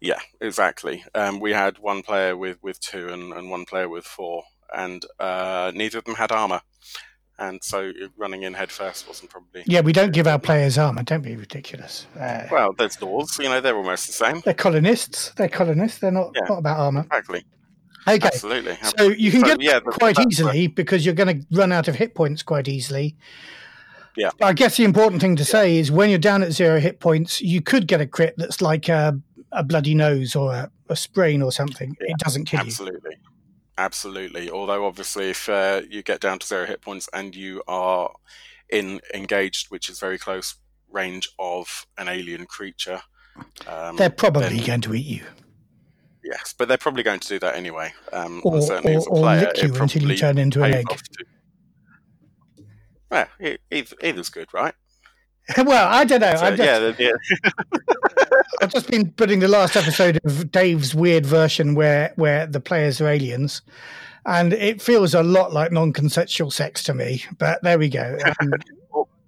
yeah, 0.00 0.20
exactly. 0.40 1.04
Um, 1.14 1.40
we 1.40 1.52
had 1.52 1.78
one 1.78 2.02
player 2.02 2.36
with, 2.36 2.62
with 2.62 2.78
two 2.80 3.08
and, 3.08 3.32
and 3.32 3.50
one 3.50 3.64
player 3.64 3.88
with 3.88 4.04
four, 4.04 4.44
and 4.74 5.04
uh, 5.18 5.72
neither 5.74 5.98
of 5.98 6.04
them 6.04 6.14
had 6.14 6.30
armor. 6.32 6.60
And 7.36 7.62
so 7.64 7.90
running 8.16 8.44
in 8.44 8.54
head 8.54 8.70
first 8.70 9.08
wasn't 9.08 9.28
probably. 9.30 9.64
Yeah, 9.66 9.80
we 9.80 9.92
don't 9.92 10.12
give 10.12 10.28
our 10.28 10.38
players 10.38 10.78
armor. 10.78 11.02
Don't 11.02 11.22
be 11.22 11.34
ridiculous. 11.34 12.06
Uh, 12.18 12.44
Well, 12.50 12.72
there's 12.74 12.94
doors, 12.94 13.36
you 13.40 13.48
know, 13.48 13.60
they're 13.60 13.76
almost 13.76 14.06
the 14.06 14.12
same. 14.12 14.40
they're 14.44 14.54
colonists. 14.54 15.30
They're 15.36 15.48
colonists. 15.48 15.98
They're 15.98 16.12
not 16.12 16.30
Yeah. 16.36 16.42
not 16.48 16.58
about 16.58 16.78
armor. 16.78 17.00
Exactly. 17.00 17.44
Okay. 18.06 18.26
Absolutely. 18.26 18.76
So 18.98 19.08
you 19.08 19.32
can 19.32 19.40
So, 19.40 19.46
get 19.46 19.60
yeah, 19.62 19.80
quite 19.80 20.16
easily 20.28 20.68
because 20.68 21.04
you're 21.04 21.14
going 21.14 21.40
to 21.40 21.46
run 21.50 21.72
out 21.72 21.88
of 21.88 21.96
hit 21.96 22.14
points 22.14 22.42
quite 22.44 22.68
easily. 22.68 23.16
Yeah. 24.16 24.30
I 24.40 24.52
guess 24.52 24.76
the 24.76 24.84
important 24.84 25.20
thing 25.20 25.34
to 25.36 25.44
say 25.44 25.76
is 25.78 25.90
when 25.90 26.10
you're 26.10 26.18
down 26.20 26.42
at 26.44 26.52
zero 26.52 26.78
hit 26.78 27.00
points, 27.00 27.40
you 27.42 27.60
could 27.60 27.88
get 27.88 28.00
a 28.00 28.06
crit 28.06 28.34
that's 28.36 28.62
like 28.62 28.88
a, 28.88 29.18
a 29.50 29.64
bloody 29.64 29.94
nose 29.94 30.36
or 30.36 30.52
a, 30.52 30.70
a 30.88 30.94
sprain 30.94 31.42
or 31.42 31.50
something. 31.50 31.96
Yeah, 32.00 32.12
it 32.12 32.18
doesn't 32.18 32.44
kill 32.44 32.60
you. 32.60 32.66
Absolutely. 32.66 33.16
Absolutely. 33.76 34.50
Although, 34.50 34.86
obviously, 34.86 35.30
if 35.30 35.48
uh, 35.48 35.82
you 35.88 36.02
get 36.02 36.20
down 36.20 36.38
to 36.38 36.46
zero 36.46 36.66
hit 36.66 36.80
points 36.80 37.08
and 37.12 37.34
you 37.34 37.62
are 37.66 38.10
in 38.70 39.00
engaged, 39.12 39.70
which 39.70 39.88
is 39.88 39.98
very 39.98 40.18
close 40.18 40.56
range 40.90 41.28
of 41.38 41.86
an 41.98 42.08
alien 42.08 42.46
creature, 42.46 43.00
um, 43.66 43.96
They're 43.96 44.10
probably 44.10 44.58
then- 44.58 44.66
going 44.66 44.80
to 44.82 44.94
eat 44.94 45.06
you 45.06 45.24
yes, 46.24 46.54
but 46.56 46.68
they're 46.68 46.78
probably 46.78 47.02
going 47.02 47.20
to 47.20 47.28
do 47.28 47.38
that 47.38 47.54
anyway. 47.54 47.92
Um, 48.12 48.40
or, 48.44 48.60
certainly 48.62 48.94
or, 48.94 48.98
as 48.98 49.06
a 49.06 49.10
player, 49.10 49.40
lick 49.40 49.62
you 49.62 49.74
until 49.74 50.10
you 50.10 50.16
turn 50.16 50.38
into 50.38 50.62
an 50.62 50.74
egg. 50.74 50.86
to- 50.88 51.24
Yeah, 53.12 53.26
either, 53.70 53.96
either's 54.02 54.30
good, 54.30 54.52
right? 54.52 54.74
well, 55.58 55.88
I 55.92 56.04
don't 56.04 56.20
know. 56.20 56.34
So, 56.36 56.44
I've, 56.44 56.56
just, 56.56 56.98
yeah, 56.98 57.10
yeah. 57.10 57.80
I've 58.62 58.72
just 58.72 58.90
been 58.90 59.10
putting 59.12 59.40
the 59.40 59.48
last 59.48 59.76
episode 59.76 60.18
of 60.24 60.50
Dave's 60.50 60.94
weird 60.94 61.26
version 61.26 61.74
where 61.74 62.12
where 62.16 62.46
the 62.46 62.60
players 62.60 63.00
are 63.00 63.08
aliens, 63.08 63.62
and 64.24 64.52
it 64.52 64.80
feels 64.80 65.14
a 65.14 65.22
lot 65.22 65.52
like 65.52 65.72
non-consensual 65.72 66.50
sex 66.50 66.82
to 66.84 66.94
me. 66.94 67.24
But 67.38 67.62
there 67.62 67.78
we 67.78 67.88
go. 67.88 68.18
Um, 68.40 68.52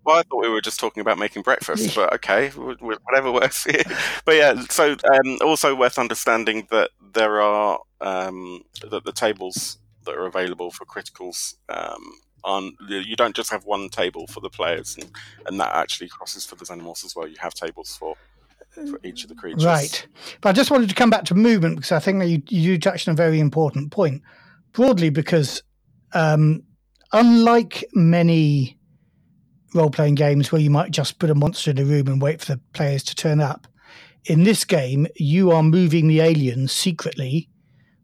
Well, 0.06 0.18
I 0.18 0.22
thought 0.22 0.40
we 0.42 0.48
were 0.48 0.60
just 0.60 0.78
talking 0.78 1.00
about 1.00 1.18
making 1.18 1.42
breakfast, 1.42 1.96
but 1.96 2.14
okay, 2.14 2.50
wh- 2.50 2.78
wh- 2.78 3.04
whatever 3.04 3.32
works. 3.32 3.66
But 4.24 4.36
yeah, 4.36 4.54
so 4.70 4.92
um, 4.92 5.38
also 5.40 5.74
worth 5.74 5.98
understanding 5.98 6.68
that 6.70 6.90
there 7.12 7.40
are 7.40 7.80
um, 8.00 8.62
that 8.88 9.04
the 9.04 9.10
tables 9.10 9.78
that 10.04 10.14
are 10.14 10.26
available 10.26 10.70
for 10.70 10.84
criticals. 10.84 11.56
Um, 11.68 12.20
you 12.88 13.16
don't 13.16 13.34
just 13.34 13.50
have 13.50 13.64
one 13.64 13.88
table 13.88 14.26
for 14.26 14.40
the 14.40 14.50
players, 14.50 14.96
and, 14.96 15.10
and 15.46 15.60
that 15.60 15.74
actually 15.74 16.08
crosses 16.08 16.44
for 16.44 16.56
the 16.56 16.66
animals 16.70 17.04
as 17.04 17.16
well. 17.16 17.26
You 17.26 17.36
have 17.40 17.54
tables 17.54 17.96
for 17.96 18.16
for 18.90 19.00
each 19.02 19.22
of 19.22 19.30
the 19.30 19.34
creatures. 19.34 19.64
Right. 19.64 20.06
But 20.42 20.50
I 20.50 20.52
just 20.52 20.70
wanted 20.70 20.88
to 20.90 20.94
come 20.94 21.08
back 21.08 21.24
to 21.24 21.34
movement 21.34 21.76
because 21.76 21.92
I 21.92 21.98
think 21.98 22.18
that 22.18 22.28
you, 22.28 22.42
you 22.48 22.78
touched 22.78 23.08
on 23.08 23.12
a 23.12 23.16
very 23.16 23.40
important 23.40 23.90
point. 23.90 24.22
Broadly, 24.72 25.08
because 25.08 25.62
um, 26.12 26.62
unlike 27.12 27.84
many 27.94 28.78
role 29.74 29.90
playing 29.90 30.14
games 30.14 30.52
where 30.52 30.60
you 30.60 30.70
might 30.70 30.90
just 30.90 31.18
put 31.18 31.30
a 31.30 31.34
monster 31.34 31.70
in 31.70 31.78
a 31.78 31.84
room 31.84 32.06
and 32.08 32.20
wait 32.20 32.40
for 32.40 32.54
the 32.54 32.60
players 32.74 33.02
to 33.04 33.14
turn 33.14 33.40
up, 33.40 33.66
in 34.26 34.44
this 34.44 34.64
game, 34.64 35.06
you 35.16 35.52
are 35.52 35.62
moving 35.62 36.08
the 36.08 36.20
aliens 36.20 36.72
secretly 36.72 37.48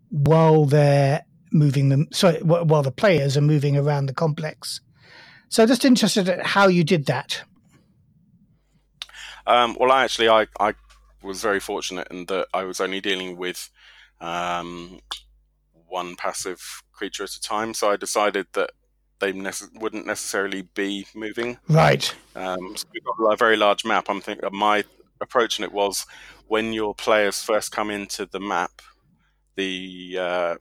while 0.08 0.64
they're 0.66 1.22
moving 1.52 1.88
them, 1.88 2.08
sorry, 2.12 2.38
wh- 2.38 2.66
while 2.66 2.82
the 2.82 2.90
players 2.90 3.36
are 3.36 3.42
moving 3.42 3.76
around 3.76 4.06
the 4.06 4.14
complex. 4.14 4.80
So 5.48 5.66
just 5.66 5.84
interested 5.84 6.28
at 6.28 6.46
how 6.46 6.68
you 6.68 6.82
did 6.84 7.06
that. 7.06 7.42
Um, 9.46 9.76
well, 9.78 9.92
I 9.92 10.04
actually, 10.04 10.28
I, 10.28 10.46
I 10.58 10.74
was 11.22 11.42
very 11.42 11.60
fortunate 11.60 12.08
in 12.10 12.26
that 12.26 12.48
I 12.54 12.64
was 12.64 12.80
only 12.80 13.00
dealing 13.00 13.36
with 13.36 13.70
um, 14.20 15.00
one 15.86 16.16
passive 16.16 16.82
creature 16.92 17.24
at 17.24 17.30
a 17.30 17.40
time, 17.40 17.74
so 17.74 17.90
I 17.90 17.96
decided 17.96 18.46
that 18.52 18.70
they 19.20 19.32
nece- 19.32 19.80
wouldn't 19.80 20.06
necessarily 20.06 20.62
be 20.74 21.06
moving. 21.14 21.58
Right. 21.68 22.12
Um, 22.34 22.76
so 22.76 22.86
we've 22.92 23.04
got 23.04 23.32
a 23.32 23.36
very 23.36 23.56
large 23.56 23.84
map. 23.84 24.06
I'm 24.08 24.20
thinking 24.20 24.48
my 24.52 24.84
approach 25.20 25.58
in 25.58 25.64
it 25.64 25.72
was 25.72 26.06
when 26.48 26.72
your 26.72 26.94
players 26.94 27.42
first 27.42 27.72
come 27.72 27.90
into 27.90 28.26
the 28.26 28.40
map, 28.40 28.82
the 29.56 30.16
uh, 30.18 30.54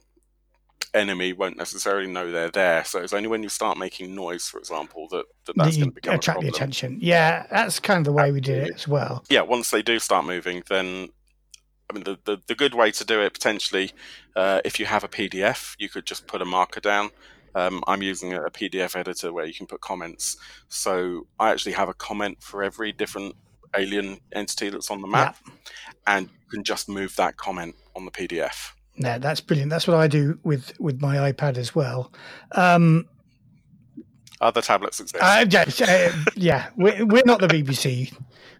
enemy 0.93 1.33
won't 1.33 1.57
necessarily 1.57 2.07
know 2.07 2.31
they're 2.31 2.51
there. 2.51 2.83
So 2.85 2.99
it's 2.99 3.13
only 3.13 3.27
when 3.27 3.43
you 3.43 3.49
start 3.49 3.77
making 3.77 4.13
noise, 4.15 4.47
for 4.47 4.59
example, 4.59 5.07
that, 5.09 5.25
that 5.45 5.55
that's 5.55 5.77
going 5.77 5.89
to 5.89 5.95
become 5.95 6.13
a 6.13 6.17
attract 6.17 6.41
the 6.41 6.47
attention. 6.47 6.97
Yeah, 7.01 7.45
that's 7.49 7.79
kind 7.79 7.99
of 7.99 8.05
the 8.05 8.11
way 8.11 8.31
we 8.31 8.41
did 8.41 8.67
it 8.67 8.75
as 8.75 8.87
well. 8.87 9.23
yeah, 9.29 9.41
once 9.41 9.71
they 9.71 9.81
do 9.81 9.99
start 9.99 10.25
moving, 10.25 10.63
then 10.69 11.09
I 11.89 11.93
mean 11.93 12.03
the, 12.03 12.17
the, 12.25 12.37
the 12.47 12.55
good 12.55 12.73
way 12.73 12.91
to 12.91 13.05
do 13.05 13.21
it 13.21 13.33
potentially, 13.33 13.91
uh, 14.35 14.61
if 14.63 14.79
you 14.79 14.85
have 14.85 15.03
a 15.03 15.09
PDF, 15.09 15.75
you 15.77 15.89
could 15.89 16.05
just 16.05 16.27
put 16.27 16.41
a 16.41 16.45
marker 16.45 16.79
down. 16.79 17.09
Um, 17.53 17.83
I'm 17.85 18.01
using 18.01 18.33
a 18.33 18.49
PDF 18.49 18.95
editor 18.95 19.33
where 19.33 19.45
you 19.45 19.53
can 19.53 19.67
put 19.67 19.81
comments. 19.81 20.37
So 20.69 21.27
I 21.37 21.51
actually 21.51 21.73
have 21.73 21.89
a 21.89 21.93
comment 21.93 22.41
for 22.41 22.63
every 22.63 22.93
different 22.93 23.35
alien 23.75 24.19
entity 24.31 24.69
that's 24.69 24.89
on 24.89 25.01
the 25.01 25.07
map, 25.07 25.37
and 26.07 26.27
you 26.27 26.49
can 26.49 26.63
just 26.63 26.89
move 26.89 27.15
that 27.17 27.37
comment 27.37 27.75
on 27.95 28.05
the 28.05 28.11
PDF. 28.11 28.71
No, 29.01 29.17
that's 29.19 29.41
brilliant. 29.41 29.71
That's 29.71 29.87
what 29.87 29.97
I 29.97 30.07
do 30.07 30.37
with 30.43 30.79
with 30.79 31.01
my 31.01 31.31
iPad 31.31 31.57
as 31.57 31.73
well. 31.73 32.11
Um, 32.53 33.07
Other 34.39 34.61
tablets 34.61 34.99
exist. 34.99 35.23
uh, 35.23 35.45
yeah, 35.49 35.65
uh, 35.87 36.11
yeah, 36.35 36.69
we're, 36.77 37.05
we're 37.05 37.23
not 37.25 37.41
the 37.41 37.47
BBC. 37.47 38.13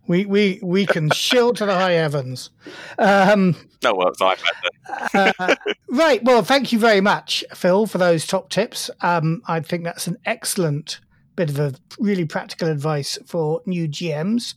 We 0.08 0.26
we 0.26 0.60
we 0.64 0.86
can 0.88 1.12
shill 1.12 1.54
to 1.54 1.66
the 1.66 1.74
high 1.76 1.92
heavens. 1.92 2.50
Um, 2.98 3.56
no, 3.84 3.94
well, 3.94 4.08
it's 4.10 4.20
iPad. 4.22 5.36
uh, 5.40 5.56
right. 5.90 6.24
Well, 6.24 6.42
thank 6.44 6.72
you 6.72 6.80
very 6.80 7.02
much, 7.02 7.44
Phil, 7.54 7.86
for 7.86 8.00
those 8.00 8.26
top 8.26 8.50
tips. 8.50 8.90
Um, 9.02 9.44
I 9.48 9.60
think 9.60 9.84
that's 9.84 10.08
an 10.08 10.18
excellent 10.26 11.00
bit 11.36 11.50
of 11.50 11.60
a 11.60 11.74
really 12.00 12.26
practical 12.26 12.68
advice 12.68 13.18
for 13.26 13.62
new 13.66 13.88
GMs. 13.88 14.56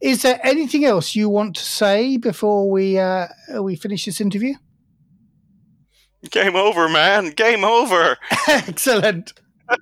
Is 0.00 0.22
there 0.22 0.40
anything 0.42 0.84
else 0.84 1.14
you 1.14 1.28
want 1.28 1.56
to 1.56 1.62
say 1.62 2.16
before 2.16 2.70
we 2.70 2.98
uh, 2.98 3.26
we 3.60 3.76
finish 3.76 4.06
this 4.06 4.20
interview? 4.20 4.54
Game 6.30 6.56
over, 6.56 6.88
man. 6.88 7.30
Game 7.30 7.64
over. 7.64 8.16
Excellent. 8.48 9.32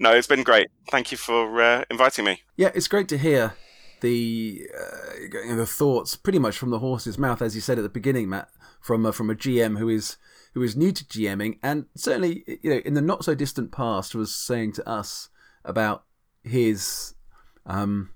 no, 0.00 0.12
it's 0.12 0.26
been 0.26 0.42
great. 0.42 0.68
Thank 0.90 1.12
you 1.12 1.18
for 1.18 1.60
uh, 1.60 1.84
inviting 1.90 2.24
me. 2.24 2.42
Yeah, 2.56 2.70
it's 2.74 2.88
great 2.88 3.08
to 3.08 3.18
hear 3.18 3.54
the 4.00 4.66
uh, 4.78 5.14
you 5.20 5.50
know, 5.50 5.56
the 5.56 5.66
thoughts 5.66 6.16
pretty 6.16 6.38
much 6.38 6.56
from 6.56 6.70
the 6.70 6.78
horse's 6.78 7.18
mouth, 7.18 7.42
as 7.42 7.54
you 7.54 7.60
said 7.60 7.78
at 7.78 7.82
the 7.82 7.88
beginning, 7.88 8.28
Matt, 8.28 8.48
from 8.80 9.04
a, 9.06 9.12
from 9.12 9.30
a 9.30 9.34
GM 9.34 9.78
who 9.78 9.88
is 9.88 10.16
who 10.54 10.62
is 10.62 10.76
new 10.76 10.92
to 10.92 11.04
GMing, 11.04 11.58
and 11.62 11.86
certainly 11.96 12.44
you 12.62 12.70
know 12.70 12.80
in 12.84 12.94
the 12.94 13.02
not 13.02 13.24
so 13.24 13.34
distant 13.34 13.72
past 13.72 14.14
was 14.14 14.34
saying 14.34 14.72
to 14.72 14.88
us 14.88 15.28
about 15.64 16.04
his 16.42 17.14
um, 17.66 18.10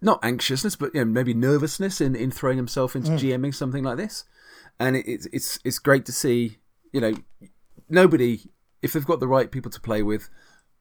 not 0.00 0.20
anxiousness, 0.22 0.76
but 0.76 0.94
you 0.94 1.00
know, 1.00 1.10
maybe 1.10 1.34
nervousness 1.34 2.00
in, 2.00 2.16
in 2.16 2.30
throwing 2.30 2.56
himself 2.56 2.96
into 2.96 3.10
GMing 3.12 3.54
something 3.54 3.84
like 3.84 3.96
this, 3.96 4.24
and 4.80 4.96
it's 4.96 5.26
it's 5.26 5.60
it's 5.62 5.78
great 5.78 6.04
to 6.06 6.12
see 6.12 6.56
you 6.92 7.00
know 7.00 7.14
nobody 7.88 8.40
if 8.82 8.92
they've 8.92 9.06
got 9.06 9.20
the 9.20 9.28
right 9.28 9.52
people 9.52 9.70
to 9.70 9.80
play 9.80 10.02
with 10.02 10.30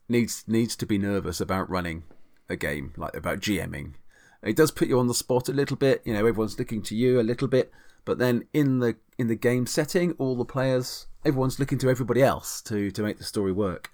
needs 0.08 0.44
needs 0.48 0.76
to 0.78 0.86
be 0.86 0.98
nervous 0.98 1.40
about 1.40 1.70
running 1.70 2.04
a 2.50 2.56
game 2.56 2.94
like 2.98 3.16
about 3.16 3.40
GMing. 3.40 3.94
It 4.42 4.56
does 4.56 4.72
put 4.72 4.88
you 4.88 4.98
on 5.00 5.08
the 5.08 5.14
spot 5.14 5.50
a 5.50 5.54
little 5.54 5.76
bit. 5.76 6.02
You 6.06 6.14
know, 6.14 6.20
everyone's 6.20 6.58
looking 6.58 6.82
to 6.84 6.96
you 6.96 7.20
a 7.20 7.22
little 7.22 7.48
bit, 7.48 7.72
but 8.06 8.18
then 8.18 8.46
in 8.54 8.80
the 8.80 8.96
in 9.18 9.28
the 9.28 9.36
game 9.36 9.68
setting, 9.68 10.14
all 10.14 10.36
the 10.36 10.46
players, 10.46 11.08
everyone's 11.26 11.60
looking 11.60 11.78
to 11.80 11.90
everybody 11.90 12.24
else 12.24 12.62
to 12.64 12.90
to 12.92 13.04
make 13.04 13.18
the 13.18 13.24
story 13.24 13.52
work. 13.52 13.92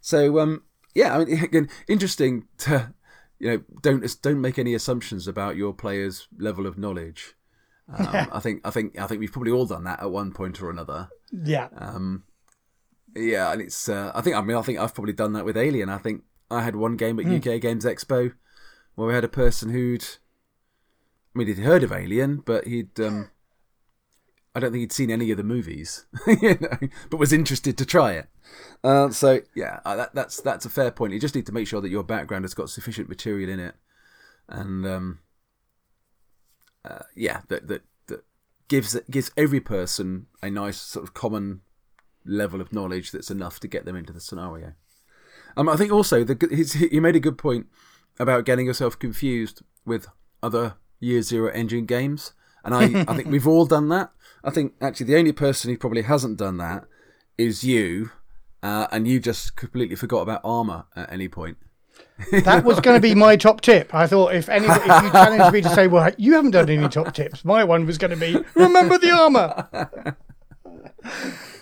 So 0.00 0.38
um, 0.38 0.62
yeah, 0.94 1.16
I 1.16 1.24
mean, 1.24 1.42
again, 1.42 1.68
interesting 1.88 2.46
to 2.58 2.94
you 3.38 3.50
know 3.50 3.62
don't 3.82 4.22
don't 4.22 4.40
make 4.40 4.58
any 4.58 4.74
assumptions 4.74 5.26
about 5.26 5.56
your 5.56 5.72
players' 5.72 6.28
level 6.38 6.66
of 6.66 6.78
knowledge. 6.78 7.34
Um, 7.96 8.28
I 8.32 8.40
think 8.40 8.60
I 8.64 8.70
think 8.70 8.98
I 8.98 9.06
think 9.06 9.20
we've 9.20 9.32
probably 9.32 9.52
all 9.52 9.66
done 9.66 9.84
that 9.84 10.00
at 10.00 10.10
one 10.10 10.32
point 10.32 10.60
or 10.60 10.70
another. 10.70 11.08
Yeah. 11.32 11.68
Um, 11.76 12.24
yeah, 13.16 13.52
and 13.52 13.62
it's. 13.62 13.88
Uh, 13.88 14.12
I 14.14 14.20
think. 14.20 14.36
I 14.36 14.40
mean, 14.42 14.56
I 14.56 14.62
think 14.62 14.78
I've 14.78 14.94
probably 14.94 15.12
done 15.12 15.32
that 15.32 15.44
with 15.44 15.56
Alien. 15.56 15.88
I 15.88 15.98
think 15.98 16.22
I 16.50 16.62
had 16.62 16.76
one 16.76 16.96
game 16.96 17.18
at 17.18 17.26
UK 17.26 17.60
Games 17.60 17.84
Expo 17.84 18.32
where 18.94 19.08
we 19.08 19.14
had 19.14 19.24
a 19.24 19.28
person 19.28 19.70
who'd. 19.70 20.04
I 21.34 21.38
mean, 21.38 21.48
he'd 21.48 21.58
heard 21.58 21.82
of 21.82 21.92
Alien, 21.92 22.42
but 22.44 22.66
he'd. 22.66 22.98
Um, 23.00 23.30
I 24.54 24.60
don't 24.60 24.72
think 24.72 24.80
he'd 24.80 24.92
seen 24.92 25.10
any 25.10 25.30
of 25.30 25.36
the 25.36 25.44
movies, 25.44 26.06
you 26.26 26.58
know, 26.60 26.88
but 27.10 27.18
was 27.18 27.32
interested 27.32 27.78
to 27.78 27.86
try 27.86 28.12
it. 28.12 28.28
Uh, 28.82 29.10
so 29.10 29.40
yeah, 29.54 29.78
uh, 29.84 29.94
that, 29.94 30.14
that's 30.14 30.40
that's 30.40 30.66
a 30.66 30.70
fair 30.70 30.90
point. 30.90 31.12
You 31.12 31.20
just 31.20 31.34
need 31.34 31.46
to 31.46 31.52
make 31.52 31.68
sure 31.68 31.80
that 31.80 31.90
your 31.90 32.02
background 32.02 32.44
has 32.44 32.54
got 32.54 32.70
sufficient 32.70 33.08
material 33.08 33.50
in 33.50 33.60
it, 33.60 33.74
and 34.48 34.84
um, 34.86 35.18
uh, 36.88 37.02
yeah, 37.14 37.42
that 37.48 37.68
that 37.68 37.82
that 38.06 38.24
gives 38.68 38.98
gives 39.10 39.30
every 39.36 39.60
person 39.60 40.26
a 40.42 40.50
nice 40.50 40.78
sort 40.78 41.04
of 41.04 41.14
common 41.14 41.60
level 42.24 42.60
of 42.60 42.72
knowledge 42.72 43.10
that's 43.10 43.30
enough 43.30 43.60
to 43.60 43.68
get 43.68 43.84
them 43.84 43.96
into 43.96 44.12
the 44.12 44.20
scenario. 44.20 44.74
Um, 45.56 45.68
I 45.68 45.76
think 45.76 45.92
also 45.92 46.24
the 46.24 46.36
he 46.90 47.00
made 47.00 47.16
a 47.16 47.20
good 47.20 47.38
point 47.38 47.66
about 48.18 48.44
getting 48.44 48.66
yourself 48.66 48.98
confused 48.98 49.62
with 49.84 50.06
other 50.42 50.74
Year 51.00 51.22
Zero 51.22 51.50
engine 51.52 51.86
games, 51.86 52.32
and 52.64 52.74
I 52.74 53.04
I 53.10 53.16
think 53.16 53.28
we've 53.28 53.46
all 53.46 53.66
done 53.66 53.88
that. 53.88 54.12
I 54.44 54.50
think 54.50 54.74
actually 54.80 55.06
the 55.06 55.16
only 55.16 55.32
person 55.32 55.70
who 55.70 55.76
probably 55.76 56.02
hasn't 56.02 56.38
done 56.38 56.58
that 56.58 56.84
is 57.36 57.64
you, 57.64 58.10
uh, 58.62 58.86
and 58.90 59.06
you 59.06 59.20
just 59.20 59.56
completely 59.56 59.96
forgot 59.96 60.22
about 60.22 60.40
armor 60.44 60.84
at 60.96 61.12
any 61.12 61.28
point. 61.28 61.58
That 62.32 62.64
was 62.64 62.80
going 62.80 62.96
to 62.96 63.00
be 63.00 63.14
my 63.14 63.36
top 63.36 63.60
tip. 63.60 63.94
I 63.94 64.06
thought 64.06 64.34
if 64.34 64.48
any, 64.48 64.66
if 64.66 64.74
you 64.86 65.10
challenged 65.10 65.52
me 65.52 65.60
to 65.62 65.68
say, 65.70 65.86
"Well, 65.86 66.10
you 66.18 66.34
haven't 66.34 66.50
done 66.50 66.68
any 66.68 66.88
top 66.88 67.14
tips," 67.14 67.44
my 67.44 67.64
one 67.64 67.86
was 67.86 67.96
going 67.98 68.10
to 68.10 68.16
be, 68.16 68.36
"Remember 68.54 68.98
the 68.98 69.10
armor." 69.10 70.06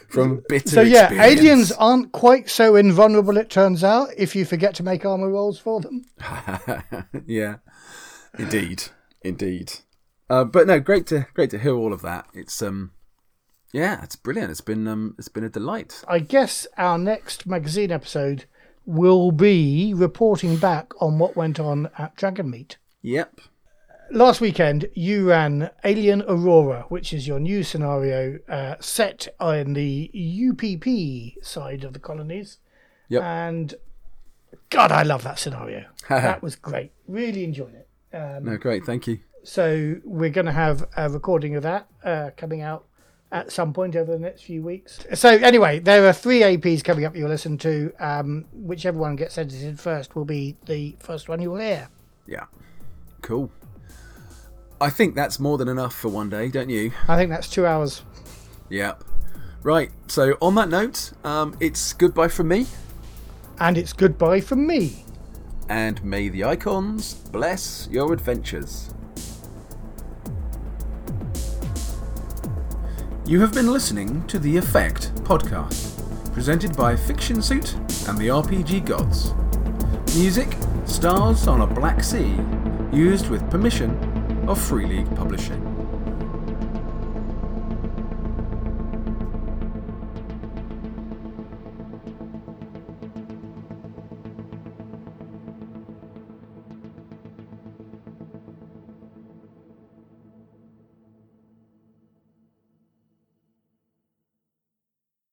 From 0.08 0.42
bitter 0.48 0.68
So 0.68 0.80
yeah, 0.80 1.06
experience. 1.06 1.40
aliens 1.40 1.72
aren't 1.72 2.12
quite 2.12 2.48
so 2.48 2.76
invulnerable. 2.76 3.36
It 3.36 3.50
turns 3.50 3.84
out 3.84 4.08
if 4.16 4.34
you 4.34 4.44
forget 4.44 4.74
to 4.76 4.82
make 4.82 5.04
armor 5.04 5.28
rolls 5.30 5.58
for 5.58 5.80
them. 5.80 6.04
yeah, 7.26 7.56
indeed, 8.38 8.84
indeed. 9.22 9.74
Uh, 10.30 10.44
but 10.44 10.66
no, 10.66 10.80
great 10.80 11.06
to 11.08 11.26
great 11.34 11.50
to 11.50 11.58
hear 11.58 11.74
all 11.74 11.92
of 11.92 12.02
that. 12.02 12.26
It's 12.32 12.62
um, 12.62 12.92
yeah, 13.72 14.02
it's 14.02 14.16
brilliant. 14.16 14.50
It's 14.50 14.60
been 14.60 14.88
um, 14.88 15.14
it's 15.18 15.28
been 15.28 15.44
a 15.44 15.50
delight. 15.50 16.02
I 16.08 16.20
guess 16.20 16.66
our 16.78 16.96
next 16.98 17.46
magazine 17.46 17.90
episode 17.92 18.46
will 18.86 19.32
be 19.32 19.92
reporting 19.94 20.56
back 20.56 20.92
on 21.02 21.18
what 21.18 21.36
went 21.36 21.58
on 21.60 21.90
at 21.98 22.16
Dragonmeet. 22.16 22.76
Yep. 23.02 23.40
Last 24.12 24.40
weekend, 24.40 24.88
you 24.94 25.28
ran 25.28 25.70
Alien 25.84 26.22
Aurora, 26.22 26.84
which 26.88 27.12
is 27.12 27.26
your 27.26 27.40
new 27.40 27.64
scenario 27.64 28.38
uh, 28.48 28.76
set 28.78 29.26
on 29.40 29.72
the 29.72 30.10
UPP 30.14 31.44
side 31.44 31.82
of 31.82 31.92
the 31.92 31.98
colonies. 31.98 32.58
Yep. 33.08 33.22
And 33.22 33.74
God, 34.70 34.92
I 34.92 35.02
love 35.02 35.24
that 35.24 35.40
scenario. 35.40 35.86
that 36.08 36.42
was 36.42 36.54
great. 36.54 36.92
Really 37.08 37.42
enjoyed 37.42 37.74
it. 37.74 37.88
Um, 38.16 38.44
No, 38.44 38.56
great. 38.56 38.84
Thank 38.84 39.08
you. 39.08 39.18
So 39.42 39.96
we're 40.04 40.30
going 40.30 40.46
to 40.46 40.52
have 40.52 40.88
a 40.96 41.10
recording 41.10 41.56
of 41.56 41.62
that 41.64 41.88
uh, 42.04 42.30
coming 42.36 42.62
out 42.62 42.85
at 43.32 43.50
some 43.50 43.72
point 43.72 43.96
over 43.96 44.12
the 44.12 44.18
next 44.18 44.42
few 44.42 44.62
weeks. 44.62 45.00
So 45.14 45.28
anyway, 45.30 45.80
there 45.80 46.06
are 46.06 46.12
three 46.12 46.40
APs 46.40 46.82
coming 46.84 47.04
up 47.04 47.16
you'll 47.16 47.28
listen 47.28 47.58
to. 47.58 47.92
Um, 47.98 48.44
whichever 48.52 48.98
one 48.98 49.16
gets 49.16 49.36
edited 49.36 49.80
first 49.80 50.14
will 50.14 50.24
be 50.24 50.56
the 50.66 50.96
first 51.00 51.28
one 51.28 51.40
you'll 51.42 51.56
hear. 51.56 51.88
Yeah. 52.26 52.44
Cool. 53.22 53.50
I 54.80 54.90
think 54.90 55.14
that's 55.14 55.40
more 55.40 55.58
than 55.58 55.68
enough 55.68 55.94
for 55.94 56.08
one 56.08 56.28
day, 56.30 56.48
don't 56.48 56.68
you? 56.70 56.92
I 57.08 57.16
think 57.16 57.30
that's 57.30 57.48
two 57.48 57.66
hours. 57.66 58.02
Yep. 58.68 59.02
Right. 59.62 59.90
So 60.06 60.36
on 60.40 60.54
that 60.56 60.68
note, 60.68 61.12
um, 61.24 61.56
it's 61.60 61.92
goodbye 61.94 62.28
from 62.28 62.48
me, 62.48 62.66
And 63.58 63.76
it's 63.78 63.92
goodbye 63.92 64.40
from 64.40 64.66
me. 64.66 65.04
and 65.68 66.02
may 66.04 66.28
the 66.28 66.44
icons 66.44 67.14
bless 67.14 67.88
your 67.90 68.12
adventures. 68.12 68.90
You 73.26 73.40
have 73.40 73.52
been 73.52 73.72
listening 73.72 74.24
to 74.28 74.38
the 74.38 74.56
Effect 74.56 75.12
podcast, 75.24 76.00
presented 76.32 76.76
by 76.76 76.94
Fiction 76.94 77.42
Suit 77.42 77.74
and 78.06 78.16
the 78.16 78.28
RPG 78.28 78.86
Gods. 78.86 79.34
Music, 80.16 80.56
Stars 80.84 81.48
on 81.48 81.62
a 81.62 81.66
Black 81.66 82.04
Sea, 82.04 82.38
used 82.92 83.28
with 83.28 83.50
permission 83.50 83.90
of 84.48 84.62
Free 84.62 84.86
League 84.86 85.16
Publishing. 85.16 85.65